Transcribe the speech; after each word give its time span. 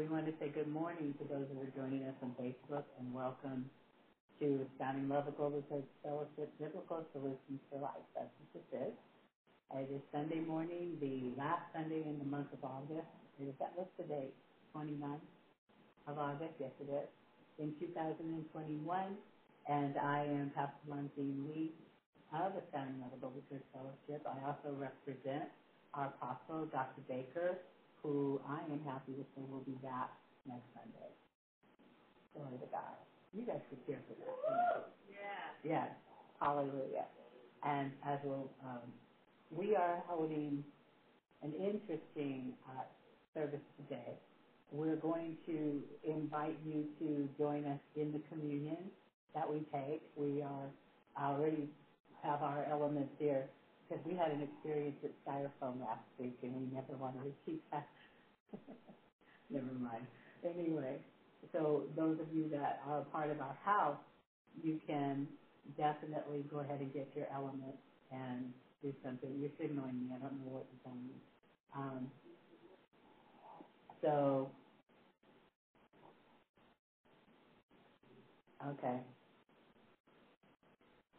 we 0.00 0.08
want 0.08 0.24
to 0.24 0.32
say 0.40 0.48
good 0.48 0.72
morning 0.72 1.12
to 1.20 1.28
those 1.28 1.44
who 1.52 1.60
are 1.60 1.68
joining 1.76 2.08
us 2.08 2.16
on 2.24 2.32
Facebook 2.40 2.88
and 2.96 3.12
welcome 3.12 3.68
to 4.40 4.64
Astounding 4.72 5.12
Love 5.12 5.28
of 5.28 5.36
Global 5.36 5.60
Church 5.68 5.84
Fellowship 6.00 6.48
Biblical 6.56 7.04
Solutions 7.12 7.60
for 7.68 7.84
Life. 7.84 8.00
That's 8.16 8.32
what 8.40 8.48
this 8.56 8.80
is. 8.80 8.96
It 9.76 9.92
is 9.92 10.00
Sunday 10.08 10.40
morning, 10.40 10.96
the 11.04 11.36
last 11.36 11.68
Sunday 11.76 12.00
in 12.08 12.16
the 12.16 12.24
month 12.24 12.48
of 12.48 12.64
August. 12.64 13.12
Is 13.44 13.52
that 13.60 13.76
what's 13.76 13.92
the 14.00 14.08
date? 14.08 14.32
29th 14.72 15.20
of 16.08 16.16
August? 16.16 16.56
Yes, 16.56 16.72
it 16.80 16.88
is. 16.88 17.08
In 17.60 17.76
2021. 17.76 18.80
And 19.68 19.98
I 20.00 20.24
am 20.24 20.50
Pastor 20.56 20.80
Lindsay 20.88 21.28
Lee 21.44 21.76
of 22.32 22.56
Astounding 22.56 23.04
Love 23.04 23.12
of 23.12 23.20
Global 23.20 23.44
Church 23.52 23.68
Fellowship. 23.76 24.24
I 24.24 24.48
also 24.48 24.72
represent 24.80 25.44
our 25.92 26.08
apostle, 26.08 26.64
Dr. 26.72 27.04
Baker, 27.04 27.60
who 28.02 28.40
I 28.48 28.60
am 28.72 28.80
happy 28.84 29.12
to 29.12 29.24
say 29.34 29.42
will 29.50 29.60
be 29.66 29.76
back 29.82 30.10
next 30.46 30.66
Sunday. 30.74 31.10
Glory 32.34 32.58
to 32.60 32.66
God. 32.70 32.96
You 33.32 33.44
guys 33.44 33.60
should 33.68 33.84
cheer 33.86 33.98
for 34.08 34.14
that. 34.14 34.92
Yeah. 35.10 35.16
Yes. 35.62 35.88
Hallelujah. 36.40 37.06
And 37.62 37.92
as 38.06 38.18
well, 38.24 38.48
um, 38.64 38.80
we 39.50 39.76
are 39.76 40.02
holding 40.06 40.64
an 41.42 41.52
interesting 41.54 42.52
uh, 42.68 42.82
service 43.34 43.60
today. 43.76 44.14
We're 44.72 44.96
going 44.96 45.36
to 45.46 45.82
invite 46.04 46.56
you 46.64 46.86
to 47.00 47.28
join 47.38 47.64
us 47.66 47.78
in 47.96 48.12
the 48.12 48.20
communion 48.30 48.90
that 49.34 49.50
we 49.50 49.62
take. 49.72 50.02
We 50.16 50.42
are 50.42 50.70
already 51.20 51.68
have 52.22 52.42
our 52.42 52.64
elements 52.70 53.10
here 53.18 53.46
because 53.90 54.04
we 54.06 54.14
had 54.14 54.30
an 54.32 54.42
experience 54.42 54.96
at 55.04 55.12
Styrofoam 55.26 55.80
last 55.80 56.06
week 56.20 56.38
and 56.44 56.54
we 56.54 56.66
never 56.72 56.96
want 56.96 57.16
to 57.16 57.22
repeat 57.22 57.60
that. 57.72 57.86
never 59.50 59.72
mind. 59.80 60.06
Anyway, 60.44 60.98
so 61.52 61.84
those 61.96 62.18
of 62.20 62.32
you 62.32 62.48
that 62.50 62.80
are 62.86 63.02
part 63.02 63.30
of 63.30 63.40
our 63.40 63.56
house, 63.64 63.98
you 64.62 64.78
can 64.86 65.28
definitely 65.76 66.44
go 66.50 66.60
ahead 66.60 66.80
and 66.80 66.92
get 66.94 67.08
your 67.16 67.26
element 67.34 67.74
and 68.12 68.52
do 68.82 68.92
something. 69.04 69.30
You're 69.40 69.50
signaling 69.60 70.00
me. 70.00 70.14
I 70.14 70.18
don't 70.18 70.34
know 70.38 70.52
what 70.52 70.66
you're 70.72 70.84
telling 70.84 71.06
me. 71.08 71.20
Um, 71.76 72.10
so, 74.02 74.50
okay. 78.66 79.00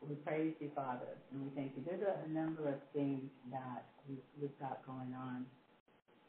We 0.01 0.15
praise 0.15 0.53
you, 0.59 0.69
Father, 0.75 1.17
and 1.31 1.43
we 1.43 1.49
thank 1.55 1.73
you. 1.75 1.83
There's 1.85 2.01
a, 2.03 2.25
a 2.25 2.29
number 2.29 2.67
of 2.69 2.75
things 2.93 3.29
that 3.51 3.85
we've, 4.07 4.19
we've 4.41 4.59
got 4.59 4.85
going 4.85 5.13
on. 5.17 5.45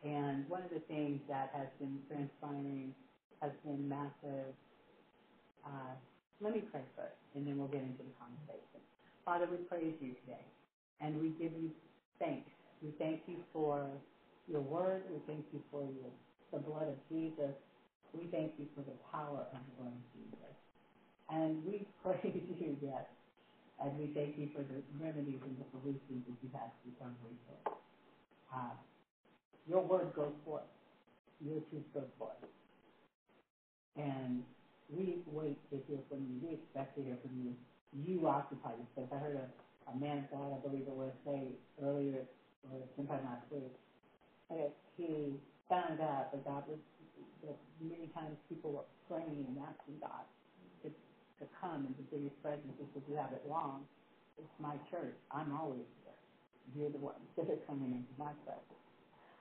And 0.04 0.48
one 0.48 0.62
of 0.62 0.70
the 0.70 0.80
things 0.88 1.20
that 1.28 1.50
has 1.54 1.68
been 1.80 2.00
transpiring 2.08 2.94
has 3.42 3.52
been 3.64 3.88
massive. 3.88 4.52
Uh, 5.64 5.94
let 6.40 6.54
me 6.54 6.62
pray 6.72 6.82
first, 6.96 7.16
and 7.34 7.46
then 7.46 7.58
we'll 7.58 7.68
get 7.68 7.82
into 7.82 8.02
the 8.02 8.14
conversation. 8.18 8.80
Father, 9.24 9.46
we 9.50 9.58
praise 9.58 9.94
you 10.00 10.14
today, 10.26 10.44
and 11.00 11.20
we 11.20 11.30
give 11.38 11.52
you 11.54 11.70
thanks. 12.18 12.50
We 12.82 12.92
thank 12.98 13.20
you 13.26 13.38
for 13.52 13.86
your 14.48 14.60
word. 14.62 15.02
We 15.10 15.20
thank 15.26 15.44
you 15.52 15.60
for 15.70 15.82
your, 15.82 16.10
the 16.52 16.58
blood 16.58 16.88
of 16.88 16.96
Jesus. 17.10 17.54
We 18.14 18.26
thank 18.30 18.52
you 18.58 18.66
for 18.74 18.82
the 18.82 18.96
power 19.12 19.46
of 19.52 19.58
the 19.64 19.74
blood 19.82 19.92
of 19.94 20.04
Jesus. 20.14 20.54
And 21.30 21.64
we 21.64 21.86
praise 22.02 22.44
you, 22.60 22.76
yes, 22.82 23.04
and 23.82 23.98
we 23.98 24.08
thank 24.14 24.38
you 24.38 24.48
for 24.54 24.62
the 24.62 24.80
remedies 25.00 25.40
and 25.44 25.58
the 25.58 25.66
solutions 25.72 26.22
that 26.28 26.36
you 26.42 26.50
have 26.54 26.70
to 26.70 26.80
recovery 26.86 27.36
for. 27.46 27.74
Uh, 28.54 28.74
your 29.66 29.82
word 29.84 30.12
goes 30.14 30.32
forth. 30.44 30.62
Your 31.40 31.60
truth 31.70 31.84
goes 31.94 32.08
forth. 32.18 32.36
And 33.96 34.42
we 34.90 35.22
wait 35.26 35.58
to 35.70 35.78
hear 35.86 36.00
from 36.08 36.20
you. 36.28 36.38
We 36.42 36.54
expect 36.54 36.96
to 36.96 37.02
hear 37.02 37.16
from 37.22 37.32
you. 37.42 37.54
You 37.92 38.28
occupy 38.28 38.72
this 38.76 38.86
space. 38.92 39.08
I 39.12 39.18
heard 39.18 39.36
a, 39.36 39.90
a 39.90 39.94
man 39.96 40.18
of 40.18 40.30
God, 40.30 40.52
I 40.54 40.58
believe 40.58 40.86
it 40.86 40.94
was, 40.94 41.12
say 41.26 41.54
earlier, 41.82 42.24
or 42.70 42.78
sometime 42.96 43.24
last 43.24 43.44
week, 43.50 43.74
that 44.50 44.72
he 44.96 45.36
found 45.68 46.00
out 46.00 46.32
that 46.32 46.44
God 46.44 46.64
was, 46.68 46.78
that 47.44 47.56
many 47.80 48.08
times 48.14 48.36
people 48.48 48.72
were 48.72 48.86
praying 49.08 49.44
and 49.48 49.58
asking 49.58 49.98
God 50.00 50.24
to, 51.42 51.46
come 51.58 51.90
and 51.90 51.94
to 51.98 52.04
be 52.14 52.30
his 52.30 52.36
presence. 52.42 52.70
Said, 52.78 53.02
you 53.10 53.18
have 53.18 53.34
it 53.34 53.42
wrong. 53.50 53.82
It's 54.38 54.56
my 54.62 54.78
church. 54.90 55.18
I'm 55.34 55.52
always 55.52 55.84
here. 56.02 56.16
You're 56.74 56.94
the 56.94 57.02
one 57.02 57.18
that 57.36 57.50
are 57.50 57.62
coming 57.66 57.92
into 57.92 58.14
my 58.16 58.32
presence. 58.46 58.82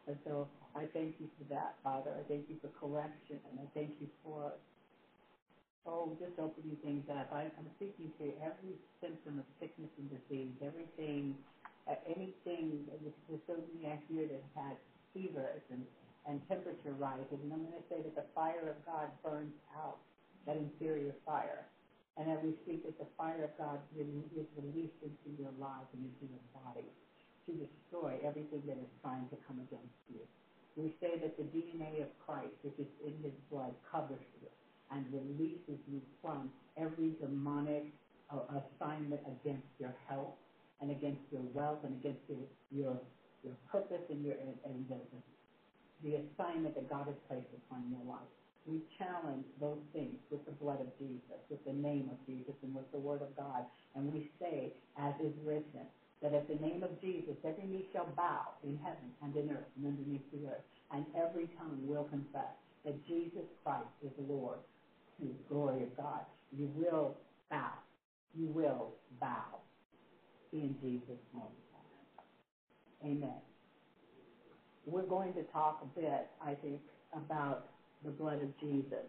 And 0.08 0.18
so 0.26 0.48
I 0.76 0.90
thank 0.94 1.16
you 1.22 1.30
for 1.38 1.46
that, 1.54 1.78
Father. 1.84 2.12
I 2.18 2.24
thank 2.26 2.50
you 2.50 2.58
for 2.62 2.70
correction, 2.74 3.38
and 3.52 3.62
I 3.62 3.68
thank 3.78 3.94
you 4.02 4.10
for, 4.26 4.52
oh, 5.86 6.18
just 6.18 6.34
opening 6.42 6.78
things 6.82 7.06
up. 7.14 7.30
I, 7.32 7.46
I'm 7.54 7.70
speaking 7.78 8.10
to 8.18 8.26
every 8.42 8.74
symptom 9.02 9.38
of 9.40 9.46
sickness 9.62 9.92
and 10.02 10.10
disease, 10.10 10.58
everything, 10.66 11.38
uh, 11.88 11.96
anything, 12.10 12.90
there's 13.30 13.46
so 13.48 13.56
many 13.62 13.86
here 14.10 14.28
that 14.28 14.44
had 14.56 14.76
fevers 15.14 15.62
and, 15.72 15.86
and 16.28 16.42
temperature 16.50 16.94
rises. 16.98 17.38
And 17.44 17.54
I'm 17.54 17.62
going 17.62 17.78
to 17.78 17.88
say 17.90 18.02
that 18.02 18.16
the 18.16 18.26
fire 18.34 18.70
of 18.70 18.78
God 18.86 19.10
burns 19.24 19.54
out 19.78 19.98
that 20.46 20.58
inferior 20.58 21.14
fire. 21.26 21.66
And 22.18 22.28
then 22.28 22.40
we 22.44 22.54
speak 22.64 22.84
that 22.86 22.98
the 23.00 23.08
fire 23.18 23.44
of 23.46 23.52
God 23.58 23.80
is 23.96 24.08
released 24.58 25.00
into 25.02 25.30
your 25.40 25.52
lives 25.60 25.88
and 25.94 26.04
into 26.04 26.28
your 26.28 26.44
body 26.54 26.90
to 27.48 27.52
destroy 27.56 28.20
everything 28.24 28.64
that 28.68 28.78
is 28.78 28.92
trying 29.02 29.28
to 29.30 29.38
come 29.48 29.60
against 29.60 29.96
you. 30.10 30.22
We 30.76 30.94
say 31.02 31.20
that 31.20 31.38
the 31.38 31.44
DNA 31.44 32.02
of 32.02 32.10
Christ, 32.26 32.56
which 32.64 32.80
is 32.80 32.88
in 33.06 33.16
his 33.24 33.34
blood, 33.52 33.74
covers 33.92 34.24
you 34.42 34.48
and 34.92 35.06
releases 35.12 35.80
you 35.88 36.02
from 36.22 36.52
every 36.78 37.16
demonic 37.22 37.86
uh, 38.32 38.44
assignment 38.60 39.22
against 39.28 39.68
your 39.80 39.96
health 40.08 40.36
and 40.82 40.92
against 40.92 41.22
your 41.32 41.44
wealth 41.54 41.80
and 41.84 41.94
against 41.96 42.22
your 42.30 42.40
your, 42.72 42.98
your 43.44 43.56
purpose 43.72 44.04
and 44.10 44.24
your 44.26 44.36
and 44.66 44.86
the, 44.90 45.00
the 46.04 46.16
assignment 46.18 46.76
that 46.76 46.90
God 46.90 47.08
has 47.08 47.16
placed 47.28 47.52
upon 47.56 47.90
your 47.92 48.04
life. 48.06 48.32
We 48.66 48.80
challenge 48.98 49.46
those 49.60 49.82
things 49.94 50.18
with 50.30 50.46
the 50.46 50.52
blood 50.52 50.82
of 50.82 50.88
Jesus, 51.00 51.42
with 51.50 51.64
the 51.66 51.74
name 51.74 52.10
of 52.12 52.18
Jesus, 52.28 52.54
and 52.64 52.76
with 52.76 52.90
the 52.92 53.00
word 53.00 53.22
of 53.22 53.36
God. 53.36 53.66
And 53.96 54.12
we 54.14 54.30
say, 54.40 54.72
as 54.98 55.14
is 55.20 55.34
written, 55.44 55.82
that 56.22 56.34
at 56.34 56.48
the 56.48 56.56
name 56.56 56.84
of 56.84 57.00
Jesus, 57.02 57.36
every 57.44 57.66
knee 57.66 57.86
shall 57.92 58.06
bow 58.16 58.54
in 58.64 58.78
heaven 58.84 59.12
and 59.24 59.36
in 59.36 59.50
earth 59.52 59.66
and 59.76 59.88
underneath 59.88 60.22
the 60.32 60.48
earth, 60.48 60.62
and 60.92 61.06
every 61.16 61.48
tongue 61.58 61.80
will 61.88 62.04
confess 62.04 62.54
that 62.86 62.96
Jesus 63.08 63.46
Christ 63.64 63.90
is 64.04 64.12
Lord 64.18 64.60
to 65.20 65.26
the 65.26 65.54
glory 65.54 65.84
of 65.84 65.96
God. 65.98 66.22
You 66.52 66.70
will 66.76 67.16
bow. 67.50 67.74
You 68.36 68.48
will 68.48 68.92
bow 69.20 69.60
in 70.54 70.76
Jesus' 70.82 71.18
name. 71.34 71.56
Amen. 73.04 73.40
We're 74.86 75.04
going 75.04 75.34
to 75.34 75.44
talk 75.44 75.82
a 75.82 76.00
bit, 76.00 76.28
I 76.42 76.54
think, 76.56 76.80
about 77.14 77.66
the 78.04 78.12
blood 78.12 78.42
of 78.42 78.50
Jesus. 78.60 79.08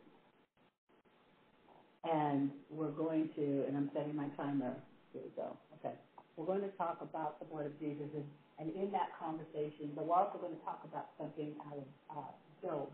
And 2.05 2.51
we're 2.71 2.91
going 2.91 3.31
to, 3.37 3.65
and 3.69 3.77
I'm 3.77 3.91
setting 3.95 4.17
my 4.17 4.29
timer. 4.37 4.75
Here 5.13 5.23
we 5.23 5.31
go. 5.37 5.57
Okay. 5.79 5.95
We're 6.37 6.47
going 6.47 6.63
to 6.63 6.75
talk 6.77 6.99
about 7.01 7.39
the 7.39 7.47
blood 7.47 7.67
of 7.67 7.79
Jesus, 7.79 8.09
and, 8.15 8.25
and 8.59 8.75
in 8.75 8.91
that 8.93 9.11
conversation, 9.21 9.93
but 9.95 10.07
we're 10.07 10.17
also 10.17 10.39
going 10.39 10.57
to 10.57 10.65
talk 10.65 10.81
about 10.85 11.09
something 11.19 11.55
out 11.69 11.79
of 11.79 11.87
uh, 12.17 12.33
Job. 12.63 12.89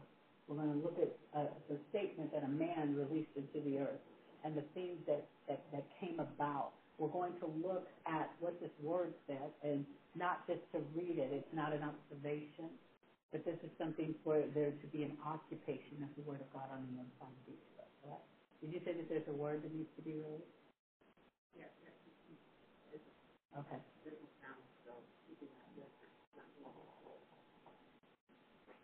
We're 0.47 0.57
going 0.57 0.73
to 0.73 0.81
look 0.81 0.99
at 1.01 1.13
uh, 1.39 1.47
the 1.69 1.77
statement 1.91 2.33
that 2.33 2.43
a 2.43 2.49
man 2.49 2.97
released 2.97 3.33
into 3.37 3.65
the 3.65 3.79
earth 3.79 4.03
and 4.45 4.57
the 4.57 4.65
things 4.75 4.99
that, 5.07 5.27
that, 5.49 5.63
that 5.73 5.85
came 6.01 6.21
about. 6.21 6.73
We're 6.99 7.13
going 7.13 7.35
to 7.41 7.47
look 7.63 7.87
at 8.07 8.31
what 8.41 8.61
this 8.61 8.71
word 8.83 9.15
says, 9.27 9.53
and 9.63 9.85
not 10.17 10.47
just 10.47 10.61
to 10.73 10.81
read 10.97 11.19
it. 11.19 11.31
It's 11.33 11.55
not 11.55 11.73
an 11.73 11.83
observation, 11.85 12.73
but 13.33 13.45
this 13.45 13.57
is 13.65 13.71
something 13.79 14.15
for 14.25 14.45
there 14.55 14.73
to 14.73 14.87
be 14.89 15.05
an 15.05 15.15
occupation 15.27 16.03
of 16.03 16.11
the 16.17 16.23
word 16.29 16.41
of 16.41 16.51
God 16.53 16.69
on 16.73 16.83
the 16.89 16.97
inside 17.01 17.35
of 17.35 17.45
each 17.49 17.65
of 17.75 17.85
us. 17.85 17.93
Right? 18.05 18.25
Did 18.63 18.73
you 18.73 18.81
say 18.85 18.93
that 18.95 19.09
there's 19.09 19.29
a 19.29 19.35
word 19.37 19.63
that 19.63 19.73
needs 19.75 19.91
to 19.97 20.03
be? 20.03 20.17
Yes. 21.57 21.71
Yes. 21.85 21.95
Okay. 23.59 23.81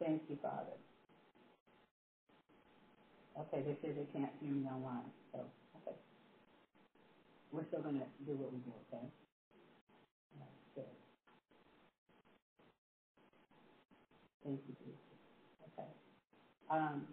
Thank 0.01 0.23
you, 0.29 0.37
Father. 0.43 0.77
Okay, 3.39 3.63
they 3.63 3.77
say 3.83 3.93
they 3.93 4.07
can't 4.13 4.33
hear 4.41 4.53
me 4.53 4.67
online, 4.69 5.11
so, 5.33 5.41
okay. 5.83 5.97
We're 7.53 7.65
still 7.69 7.81
gonna 7.83 8.07
do 8.27 8.35
what 8.37 8.53
we 8.53 8.61
do, 8.61 8.73
okay? 8.93 9.07
Thank 14.45 14.61
you, 14.69 14.75
Jesus. 14.85 15.01
Okay. 15.73 15.89
Um, 16.71 17.07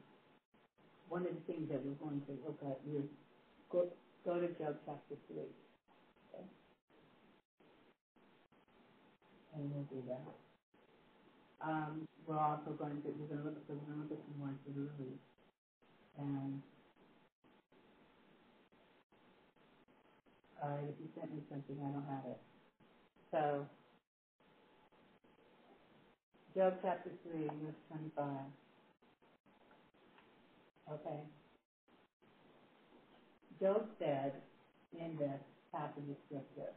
one 1.09 1.23
of 1.25 1.33
the 1.33 1.41
things 1.53 1.69
that 1.71 1.83
we're 1.85 1.99
going 1.99 2.21
to 2.27 2.33
look 2.45 2.59
at 2.63 2.79
is 2.87 3.05
go, 3.71 3.87
go 4.25 4.39
to 4.39 4.47
Job 4.59 4.77
chapter 4.85 5.15
3. 5.27 5.37
Okay. 5.39 6.45
And 9.55 9.71
we'll 9.73 9.87
do 9.91 10.03
that. 10.07 10.23
Um, 11.61 12.07
we're 12.27 12.39
also 12.39 12.71
going 12.77 13.01
to, 13.03 13.09
we're 13.19 13.27
going 13.27 13.39
to 13.41 13.45
look 13.45 13.57
at, 13.57 13.69
we're 13.69 13.75
going 13.87 14.07
to 14.07 14.13
look 14.13 14.19
at 14.19 14.23
some 14.25 14.39
more. 14.39 14.49
And 16.17 16.61
all 20.61 20.69
right, 20.69 20.85
if 20.89 20.95
you 20.99 21.07
sent 21.19 21.33
me 21.33 21.41
something, 21.49 21.77
I 21.81 21.91
don't 21.91 22.05
have 22.05 22.25
it. 22.29 22.39
So 23.31 23.65
Job 26.56 26.75
chapter 26.81 27.12
3, 27.24 27.48
verse 27.63 27.80
25. 27.88 28.27
Okay. 30.92 31.19
Job 33.62 33.88
said 34.00 34.33
in 35.00 35.15
this 35.18 35.39
passage 35.71 36.09
of 36.09 36.18
scripture, 36.27 36.71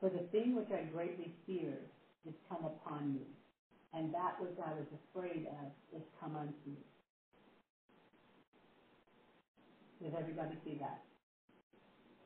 For 0.00 0.10
the 0.10 0.28
thing 0.30 0.54
which 0.54 0.70
I 0.70 0.82
greatly 0.92 1.32
feared 1.46 1.88
is 2.26 2.34
come 2.50 2.64
upon 2.66 3.14
me, 3.14 3.24
and 3.94 4.12
that 4.12 4.36
which 4.40 4.58
I 4.60 4.72
was 4.74 4.86
afraid 4.92 5.46
of 5.46 5.72
is 5.96 6.04
come 6.20 6.36
unto 6.36 6.68
me. 6.68 6.84
Does 10.02 10.12
everybody 10.18 10.58
see 10.64 10.76
that? 10.80 11.00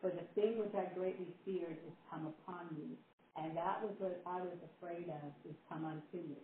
For 0.01 0.11
the 0.11 0.27
thing 0.35 0.59
which 0.59 0.75
I 0.75 0.87
greatly 0.95 1.33
feared 1.45 1.79
is 1.87 1.95
come 2.11 2.27
upon 2.27 2.75
me, 2.75 2.99
and 3.37 3.57
that 3.57 3.83
was 3.83 3.93
what 3.99 4.21
I 4.27 4.41
was 4.43 4.59
afraid 4.77 5.09
of 5.09 5.31
is 5.49 5.55
come 5.69 5.85
unto 5.85 6.19
me. 6.27 6.39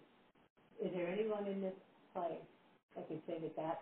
Is 0.80 0.92
there 0.92 1.08
anyone 1.08 1.46
in 1.46 1.60
this 1.60 1.74
place 2.14 2.46
that 2.94 3.08
could 3.08 3.20
say 3.26 3.38
that 3.40 3.56
that 3.56 3.78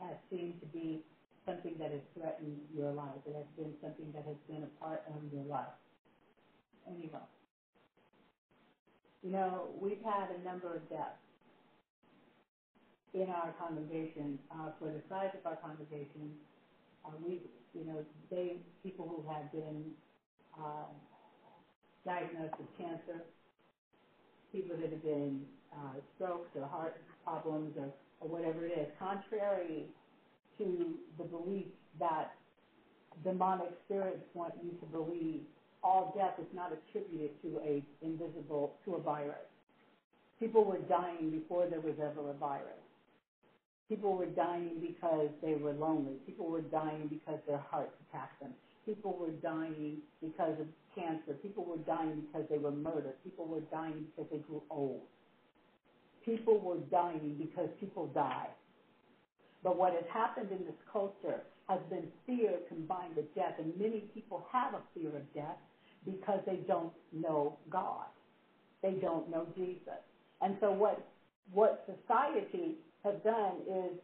has 0.00 0.16
seemed 0.30 0.60
to 0.60 0.66
be 0.66 1.02
something 1.46 1.76
that 1.78 1.90
has 1.90 2.00
threatened 2.14 2.60
your 2.74 2.92
life, 2.92 3.20
that 3.26 3.34
has 3.34 3.44
been 3.56 3.74
something 3.82 4.10
that 4.14 4.24
has 4.24 4.36
been 4.48 4.62
a 4.62 4.84
part 4.84 5.02
of 5.06 5.20
your 5.32 5.44
life? 5.44 5.74
Anyone? 6.86 7.26
You 9.22 9.30
know, 9.32 9.68
we've 9.80 10.00
had 10.04 10.30
a 10.30 10.38
number 10.42 10.74
of 10.74 10.88
deaths 10.88 11.18
in 13.14 13.28
our 13.28 13.50
congregation. 13.58 14.38
Uh, 14.50 14.70
for 14.78 14.90
the 14.90 15.00
size 15.08 15.30
of 15.34 15.40
our 15.44 15.56
congregation, 15.56 16.36
uh, 17.04 17.10
we, 17.20 17.40
you 17.74 17.84
know, 17.84 18.02
they 18.30 18.56
people 18.82 19.06
who 19.06 19.22
have 19.30 19.50
been 19.52 19.90
uh, 20.58 20.84
diagnosed 22.08 22.56
with 22.56 22.72
cancer, 22.80 23.20
people 24.50 24.74
that 24.80 24.88
have 24.90 25.04
been 25.04 25.44
uh, 25.76 26.00
strokes 26.16 26.48
or 26.56 26.66
heart 26.66 26.96
problems 27.22 27.76
or, 27.76 27.92
or 28.20 28.28
whatever 28.28 28.64
it 28.64 28.72
is, 28.72 28.88
contrary 28.98 29.84
to 30.56 30.94
the 31.18 31.24
belief 31.24 31.68
that 32.00 32.32
demonic 33.22 33.68
spirits 33.84 34.24
want 34.32 34.54
you 34.64 34.70
to 34.80 34.86
believe 34.86 35.42
all 35.84 36.14
death 36.16 36.40
is 36.40 36.48
not 36.54 36.72
attributed 36.72 37.30
to 37.42 37.60
a 37.60 37.84
invisible 38.00 38.74
to 38.84 38.94
a 38.94 39.00
virus. 39.00 39.36
People 40.40 40.64
were 40.64 40.78
dying 40.88 41.30
before 41.30 41.66
there 41.68 41.80
was 41.80 41.94
ever 42.00 42.30
a 42.30 42.34
virus. 42.34 42.82
People 43.88 44.16
were 44.16 44.26
dying 44.26 44.80
because 44.80 45.28
they 45.42 45.54
were 45.54 45.72
lonely. 45.72 46.14
People 46.26 46.46
were 46.46 46.60
dying 46.60 47.08
because 47.08 47.40
their 47.46 47.62
hearts 47.70 47.92
attacked 48.08 48.40
them. 48.40 48.52
People 48.88 49.18
were 49.20 49.32
dying 49.42 49.98
because 50.22 50.58
of 50.58 50.66
cancer. 50.94 51.34
People 51.42 51.66
were 51.66 51.76
dying 51.84 52.22
because 52.22 52.48
they 52.48 52.56
were 52.56 52.70
murdered. 52.70 53.22
People 53.22 53.46
were 53.46 53.60
dying 53.70 54.06
because 54.06 54.30
they 54.32 54.38
grew 54.38 54.62
old. 54.70 55.02
People 56.24 56.58
were 56.58 56.78
dying 56.90 57.36
because 57.38 57.68
people 57.78 58.06
die. 58.14 58.48
But 59.62 59.76
what 59.76 59.92
has 59.92 60.04
happened 60.10 60.50
in 60.52 60.64
this 60.64 60.80
culture 60.90 61.42
has 61.68 61.80
been 61.90 62.04
fear 62.24 62.52
combined 62.66 63.14
with 63.14 63.34
death, 63.34 63.56
and 63.58 63.76
many 63.78 64.08
people 64.14 64.46
have 64.50 64.72
a 64.72 64.80
fear 64.94 65.14
of 65.14 65.34
death 65.34 65.58
because 66.06 66.40
they 66.46 66.60
don't 66.66 66.94
know 67.12 67.58
God. 67.68 68.06
They 68.82 68.92
don't 68.92 69.30
know 69.30 69.46
Jesus. 69.54 70.00
And 70.40 70.56
so 70.62 70.72
what 70.72 71.06
what 71.52 71.84
society 71.84 72.76
has 73.04 73.16
done 73.22 73.56
is 73.68 73.98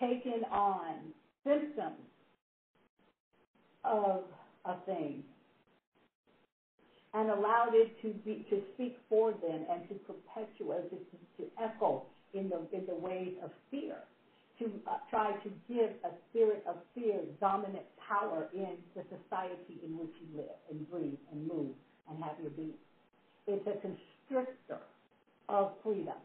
taken 0.00 0.42
on 0.50 0.94
symptoms 1.44 2.05
of 3.86 4.24
a 4.66 4.76
thing 4.86 5.24
and 7.14 7.30
allowed 7.30 7.72
it 7.74 8.00
to 8.02 8.10
be 8.24 8.46
to 8.50 8.60
speak 8.74 8.96
for 9.08 9.32
them 9.32 9.64
and 9.70 9.82
to 9.88 9.96
perpetuate 9.96 10.90
to, 10.90 10.98
to 11.38 11.50
echo 11.62 12.04
in 12.34 12.50
the 12.50 12.66
in 12.76 12.86
the 12.86 12.94
ways 12.94 13.32
of 13.42 13.50
fear 13.70 13.98
to 14.60 14.80
uh, 14.90 14.96
try 15.10 15.32
to 15.44 15.50
give 15.68 15.92
a 16.04 16.10
spirit 16.30 16.64
of 16.66 16.76
fear 16.94 17.22
dominant 17.40 17.84
power 18.08 18.48
in 18.54 18.78
the 18.96 19.04
society 19.10 19.78
in 19.84 19.96
which 19.98 20.10
you 20.20 20.36
live 20.36 20.56
and 20.70 20.90
breathe 20.90 21.18
and 21.32 21.46
move 21.46 21.72
and 22.10 22.22
have 22.24 22.38
your 22.40 22.50
being. 22.50 22.74
It's 23.46 23.66
a 23.66 23.74
constrictor 23.80 24.80
of 25.48 25.72
freedom. 25.84 26.16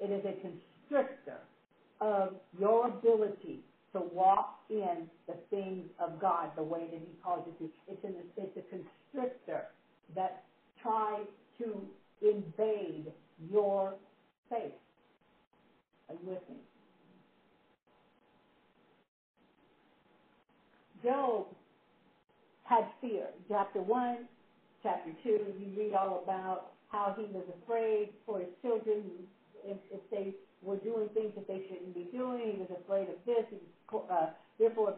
It 0.00 0.10
is 0.10 0.22
a 0.24 0.34
constrictor 0.40 1.40
of 2.00 2.34
your 2.58 2.88
ability 2.88 3.60
to 3.94 4.00
walk 4.00 4.58
in 4.70 5.08
the 5.28 5.34
things 5.50 5.86
of 6.00 6.20
God 6.20 6.50
the 6.56 6.62
way 6.64 6.88
that 6.90 7.00
He 7.00 7.14
calls 7.24 7.44
you 7.46 7.66
to. 7.68 7.72
It's, 7.88 8.04
an, 8.04 8.14
it's 8.36 8.56
a 8.56 8.62
constrictor 8.70 9.64
that 10.16 10.44
tries 10.82 11.26
to 11.58 11.82
invade 12.22 13.12
your 13.50 13.94
faith. 14.50 14.72
Are 16.08 16.14
you 16.14 16.26
with 16.30 16.40
me? 16.50 16.56
Job 21.04 21.46
had 22.64 22.86
fear. 23.00 23.28
Chapter 23.48 23.82
1, 23.82 24.18
chapter 24.82 25.12
2, 25.24 25.30
you 25.58 25.72
read 25.78 25.94
all 25.94 26.20
about 26.24 26.72
how 26.88 27.14
he 27.16 27.24
was 27.32 27.44
afraid 27.62 28.10
for 28.26 28.40
his 28.40 28.48
children 28.62 29.04
if, 29.64 29.78
if 29.92 30.00
they 30.10 30.34
were 30.62 30.76
doing 30.76 31.08
things 31.14 31.32
that 31.36 31.48
they 31.48 31.62
shouldn't 31.68 31.94
be 31.94 32.08
doing. 32.12 32.52
He 32.54 32.58
was 32.60 32.70
afraid 32.84 33.08
of 33.10 33.16
this, 33.26 33.44
he 33.50 33.56
was 33.56 33.74
uh, 33.92 34.30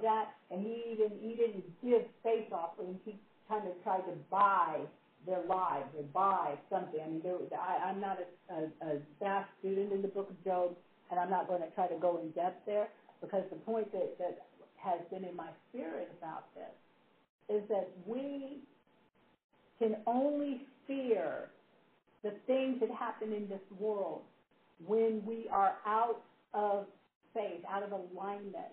that, 0.02 0.34
and 0.50 0.60
he 0.60 0.82
even 0.92 1.10
he 1.20 1.34
didn't 1.34 1.64
give 1.82 2.02
faith 2.22 2.52
offerings. 2.52 2.98
He 3.04 3.16
kind 3.48 3.66
of 3.66 3.74
tried 3.82 4.02
to 4.02 4.12
buy 4.30 4.80
their 5.26 5.42
lives 5.48 5.86
or 5.96 6.02
buy 6.12 6.54
something. 6.68 7.00
I 7.00 7.08
mean, 7.08 7.22
there, 7.22 7.36
I, 7.58 7.90
I'm 7.90 8.00
not 8.00 8.18
a, 8.18 8.54
a, 8.54 8.92
a 8.94 8.98
vast 9.20 9.48
student 9.60 9.92
in 9.92 10.02
the 10.02 10.08
book 10.08 10.28
of 10.30 10.44
Job, 10.44 10.74
and 11.10 11.20
I'm 11.20 11.30
not 11.30 11.48
going 11.48 11.62
to 11.62 11.70
try 11.70 11.86
to 11.86 11.96
go 11.96 12.18
in 12.20 12.30
depth 12.30 12.66
there 12.66 12.88
because 13.20 13.44
the 13.50 13.56
point 13.56 13.92
that, 13.92 14.18
that 14.18 14.46
has 14.76 15.00
been 15.10 15.24
in 15.24 15.36
my 15.36 15.48
spirit 15.70 16.10
about 16.18 16.44
this 16.54 17.56
is 17.56 17.68
that 17.68 17.88
we 18.04 18.58
can 19.78 19.96
only 20.06 20.62
fear 20.86 21.48
the 22.24 22.32
things 22.46 22.80
that 22.80 22.90
happen 22.90 23.32
in 23.32 23.48
this 23.48 23.62
world 23.78 24.22
when 24.86 25.22
we 25.24 25.46
are 25.50 25.74
out 25.86 26.22
of 26.54 26.86
faith, 27.34 27.62
out 27.68 27.82
of 27.82 27.92
alignment 27.92 28.72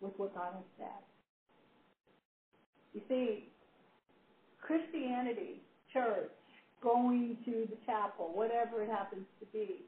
with 0.00 0.12
what 0.16 0.34
God 0.34 0.54
has 0.54 0.64
said. 0.78 1.02
You 2.92 3.02
see, 3.08 3.48
Christianity, 4.60 5.62
church, 5.92 6.30
going 6.82 7.36
to 7.44 7.66
the 7.68 7.76
chapel, 7.86 8.32
whatever 8.34 8.82
it 8.82 8.88
happens 8.88 9.26
to 9.40 9.46
be, 9.52 9.84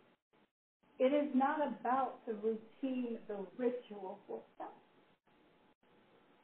it 0.99 1.13
is 1.13 1.31
not 1.35 1.59
about 1.67 2.25
the 2.27 2.35
routine, 2.35 3.19
the 3.27 3.39
ritual 3.57 4.19
for 4.27 4.41
self. 4.59 4.71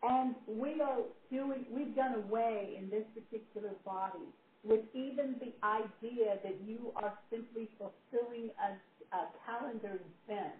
And 0.02 0.34
we 0.46 0.80
are 0.80 0.98
doing, 1.30 1.66
we've 1.70 1.94
done 1.94 2.14
away 2.26 2.78
in 2.78 2.88
this 2.88 3.04
particular 3.14 3.75
body 3.84 4.32
with 4.64 4.80
even 4.94 5.37
the 5.40 5.52
idea 5.66 6.38
that 6.42 6.56
you 6.66 6.92
are 6.96 7.12
simply 7.30 7.68
fulfilling 7.78 8.50
a, 8.58 9.16
a 9.16 9.28
calendar 9.46 10.00
event 10.26 10.54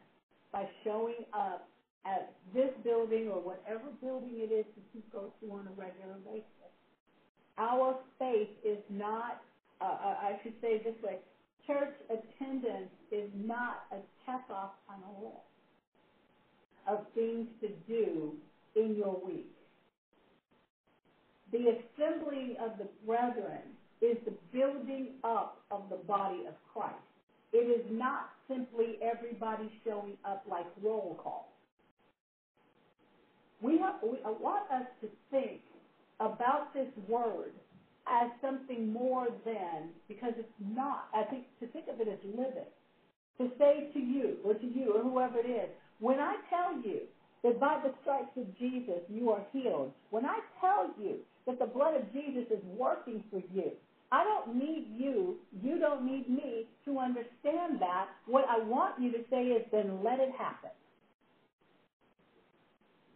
by 0.53 0.69
showing 0.85 1.25
up 1.33 1.69
at 2.09 2.33
this 2.55 2.71
building 2.85 3.29
or 3.29 3.41
whatever 3.41 3.93
building 4.01 4.41
it 4.41 4.53
is 4.53 4.65
that 4.75 4.85
you 4.95 5.03
go 5.13 5.31
to 5.41 5.53
on 5.53 5.69
a 5.69 5.75
regular 5.81 6.17
basis. 6.25 6.73
Our 7.59 7.97
faith 8.19 8.49
is 8.65 8.79
not, 8.89 9.41
uh, 9.81 9.85
uh 9.85 10.15
I 10.23 10.39
should 10.43 10.55
say 10.61 10.81
this 10.83 10.95
way, 11.03 11.19
church 11.67 11.95
attendance 12.09 12.91
is 13.13 13.29
not 13.35 13.85
a 13.93 13.99
check 14.25 14.45
off 14.51 14.71
on 14.89 15.03
a 15.03 15.25
list 15.25 15.49
of 16.87 17.05
things 17.15 17.47
to 17.61 17.69
do 17.87 18.33
in 18.75 18.97
your 18.97 19.19
week. 19.19 19.51
The 21.53 21.77
assembling 21.77 22.57
of 22.61 22.79
the 22.79 22.87
brethren 23.07 23.77
is 24.01 24.17
the 24.25 24.33
building 24.53 25.11
up 25.25 25.61
of 25.71 25.89
the 25.91 25.97
body 25.97 26.45
of 26.47 26.55
Christ. 26.73 26.95
It 27.53 27.67
is 27.69 27.85
not 27.91 28.29
simply 28.49 28.99
everybody 29.03 29.71
showing 29.85 30.17
up 30.25 30.45
like 30.49 30.67
roll 30.83 31.19
call. 31.23 31.58
We, 33.61 33.79
have, 33.79 33.95
we 34.03 34.19
want 34.25 34.71
us 34.71 34.87
to 35.03 35.09
think 35.31 35.61
about 36.21 36.73
this 36.75 36.89
word 37.09 37.53
as 38.07 38.31
something 38.41 38.93
more 38.93 39.29
than, 39.45 39.91
because 40.09 40.33
it's 40.39 40.49
not, 40.61 41.09
I 41.15 41.25
think 41.25 41.45
to 41.61 41.67
think 41.69 41.87
of 41.89 42.01
it 42.01 42.09
as 42.09 42.19
living. 42.25 42.71
To 43.39 43.49
say 43.59 43.91
to 43.93 44.01
you, 44.01 44.37
or 44.45 44.55
to 44.55 44.67
you, 44.67 44.95
or 44.95 45.03
whoever 45.03 45.39
it 45.39 45.47
is, 45.47 45.71
when 46.01 46.19
I 46.19 46.37
tell 46.51 46.77
you 46.83 47.01
that 47.45 47.61
by 47.61 47.79
the 47.83 47.93
stripes 48.03 48.37
of 48.37 48.47
Jesus 48.59 49.03
you 49.09 49.31
are 49.31 49.45
healed. 49.53 49.91
When 50.11 50.25
I 50.25 50.39
tell 50.61 50.91
you 50.99 51.19
that 51.47 51.59
the 51.59 51.67
blood 51.67 51.95
of 51.95 52.13
Jesus 52.13 52.45
is 52.51 52.63
working 52.65 53.23
for 53.31 53.41
you, 53.53 53.73
I 54.11 54.25
don't 54.25 54.57
need 54.59 54.87
you, 54.89 55.37
you 55.63 55.79
don't 55.79 56.05
need 56.05 56.29
me 56.29 56.67
to 56.87 56.99
understand 56.99 57.81
that. 57.81 58.07
What 58.27 58.45
I 58.49 58.59
want 58.59 58.99
you 58.99 59.11
to 59.13 59.19
say 59.31 59.45
is 59.45 59.63
then 59.71 60.03
let 60.03 60.19
it 60.19 60.31
happen. 60.37 60.71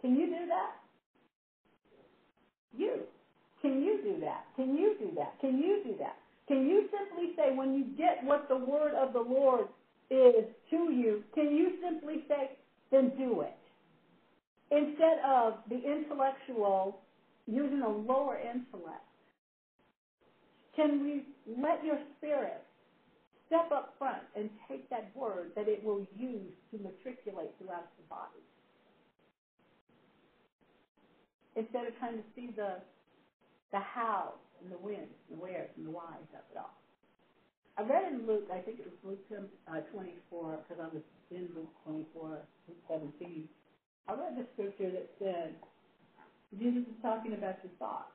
Can 0.03 0.17
you 0.17 0.27
do 0.27 0.47
that? 0.49 0.73
You. 2.77 3.03
Can 3.63 3.83
you 3.83 4.01
do 4.03 4.21
that? 4.21 4.45
Can 4.57 4.77
you 4.77 4.97
do 4.99 5.13
that? 5.17 5.35
Can 5.41 5.59
you 5.59 5.81
do 5.85 5.95
that? 6.01 6.17
Can 6.49 6.67
you 6.67 6.89
simply 6.91 7.35
say, 7.37 7.57
when 7.57 7.75
you 7.75 7.85
get 7.97 8.23
what 8.25 8.49
the 8.49 8.57
word 8.57 8.95
of 8.95 9.13
the 9.13 9.21
Lord 9.21 9.69
is 10.11 10.45
to 10.71 10.77
you, 10.93 11.23
can 11.35 11.55
you 11.55 11.79
simply 11.81 12.25
say, 12.29 12.51
then 12.91 13.13
do 13.17 13.43
it? 13.43 13.55
Instead 14.71 15.19
of 15.25 15.55
the 15.69 15.77
intellectual 15.77 16.99
using 17.47 17.83
a 17.83 17.89
lower 17.89 18.37
intellect, 18.37 19.07
can 20.75 21.05
we 21.05 21.23
let 21.47 21.85
your 21.85 21.99
spirit 22.19 22.63
step 23.47 23.71
up 23.71 23.95
front 23.99 24.23
and 24.35 24.51
take 24.69 24.89
that 24.91 25.11
word 25.15 25.53
that 25.55 25.69
it 25.69 25.85
will 25.85 26.01
use 26.17 26.53
to 26.71 26.79
matriculate 26.79 27.51
throughout 27.59 27.87
the 27.99 28.05
body? 28.09 28.43
Instead 31.57 31.87
of 31.87 31.97
trying 31.99 32.17
to 32.17 32.25
see 32.35 32.51
the 32.57 32.81
the 33.73 33.81
how 33.81 34.35
and 34.63 34.71
the 34.71 34.77
when, 34.79 35.09
the 35.31 35.37
where, 35.37 35.69
and 35.77 35.87
the 35.87 35.91
why 35.91 36.15
of 36.21 36.45
it 36.53 36.57
all. 36.57 36.77
I 37.79 37.83
read 37.83 38.13
in 38.13 38.27
Luke, 38.29 38.47
I 38.53 38.61
think 38.61 38.79
it 38.79 38.87
was 38.87 39.17
Luke 39.17 39.25
uh, 39.67 39.81
24, 39.91 40.61
because 40.61 40.79
I 40.79 40.93
was 40.93 41.03
in 41.33 41.49
Luke 41.57 41.73
24, 41.85 42.45
Luke 42.69 42.83
17. 42.87 43.49
I 44.09 44.13
read 44.13 44.37
the 44.37 44.45
scripture 44.53 44.93
that 44.93 45.09
said, 45.19 45.57
Jesus 46.61 46.85
is 46.85 46.99
talking 47.01 47.33
about 47.33 47.57
your 47.65 47.73
thoughts. 47.81 48.13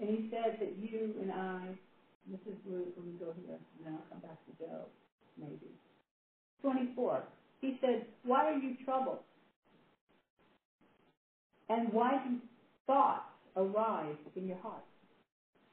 And 0.00 0.10
he 0.10 0.26
said 0.34 0.58
that 0.58 0.74
you 0.82 1.14
and 1.22 1.30
I, 1.30 1.78
this 2.26 2.42
is 2.50 2.58
Luke, 2.66 2.90
let 2.98 3.06
me 3.06 3.14
go 3.22 3.30
here, 3.46 3.54
and 3.54 3.82
then 3.86 3.94
I'll 3.94 4.08
come 4.10 4.18
back 4.20 4.38
to 4.50 4.52
Job, 4.58 4.90
maybe. 5.38 5.70
24. 6.62 7.22
He 7.60 7.78
said, 7.80 8.06
why 8.24 8.50
are 8.50 8.58
you 8.58 8.74
troubled? 8.84 9.22
And 11.68 11.92
why 11.92 12.18
do 12.26 12.36
thoughts 12.86 13.26
arise 13.56 14.16
in 14.36 14.46
your 14.46 14.58
heart? 14.58 14.84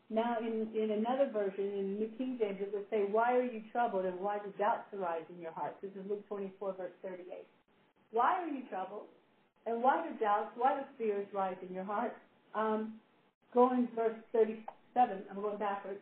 Now, 0.10 0.38
in, 0.42 0.68
in 0.74 0.90
another 0.92 1.30
version, 1.32 1.70
in 1.78 2.00
New 2.00 2.10
King 2.18 2.38
James, 2.40 2.58
it 2.60 2.74
would 2.74 2.90
say, 2.90 3.06
Why 3.12 3.36
are 3.36 3.44
you 3.44 3.62
troubled 3.72 4.06
and 4.06 4.20
why 4.20 4.40
do 4.40 4.52
doubts 4.58 4.90
arise 4.94 5.22
in 5.30 5.40
your 5.40 5.52
heart? 5.52 5.78
This 5.82 5.92
is 5.92 6.02
Luke 6.10 6.28
24, 6.28 6.74
verse 6.78 6.92
38. 7.04 7.46
Why 8.12 8.42
are 8.42 8.48
you 8.48 8.64
troubled? 8.70 9.06
And 9.68 9.84
why 9.84 10.02
do 10.02 10.18
doubts, 10.18 10.50
why 10.58 10.80
do 10.80 10.82
fears 10.98 11.28
rise 11.32 11.58
in 11.68 11.76
your 11.76 11.84
heart? 11.84 12.18
Um, 12.56 12.94
going 13.54 13.88
verse 13.96 14.18
37, 14.34 14.66
I'm 15.30 15.42
going 15.42 15.60
backwards. 15.60 16.02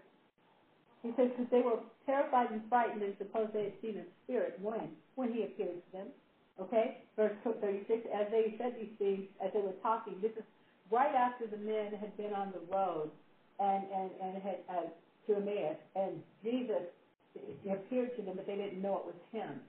He 1.03 1.11
says, 1.17 1.27
Because 1.35 1.51
they 1.51 1.61
were 1.61 1.79
terrified 2.05 2.51
and 2.51 2.61
frightened 2.69 3.03
and 3.03 3.13
supposed 3.17 3.51
they 3.51 3.75
had 3.75 3.77
seen 3.81 3.97
a 3.99 4.05
spirit. 4.23 4.57
When? 4.61 4.95
When 5.15 5.33
he 5.33 5.43
appeared 5.43 5.83
to 5.83 5.91
them. 5.91 6.07
Okay? 6.61 7.03
Verse 7.17 7.35
36, 7.43 8.07
as 8.13 8.27
they 8.31 8.55
said 8.57 8.73
these 8.79 8.95
things, 8.97 9.27
as 9.43 9.51
they 9.53 9.59
were 9.59 9.75
talking, 9.83 10.15
this 10.21 10.31
is 10.31 10.47
right 10.91 11.15
after 11.15 11.47
the 11.47 11.57
men 11.57 11.93
had 11.99 12.15
been 12.17 12.33
on 12.33 12.53
the 12.53 12.61
road 12.75 13.09
and 13.59 13.83
and 13.93 14.11
and 14.21 14.43
had 14.43 14.57
uh, 14.69 14.87
to 15.27 15.35
Emmaus, 15.37 15.77
and 15.95 16.21
Jesus 16.43 16.83
appeared 17.69 18.15
to 18.17 18.21
them, 18.23 18.35
but 18.35 18.47
they 18.47 18.55
didn't 18.55 18.81
know 18.81 18.97
it 18.97 19.05
was 19.05 19.21
him 19.31 19.61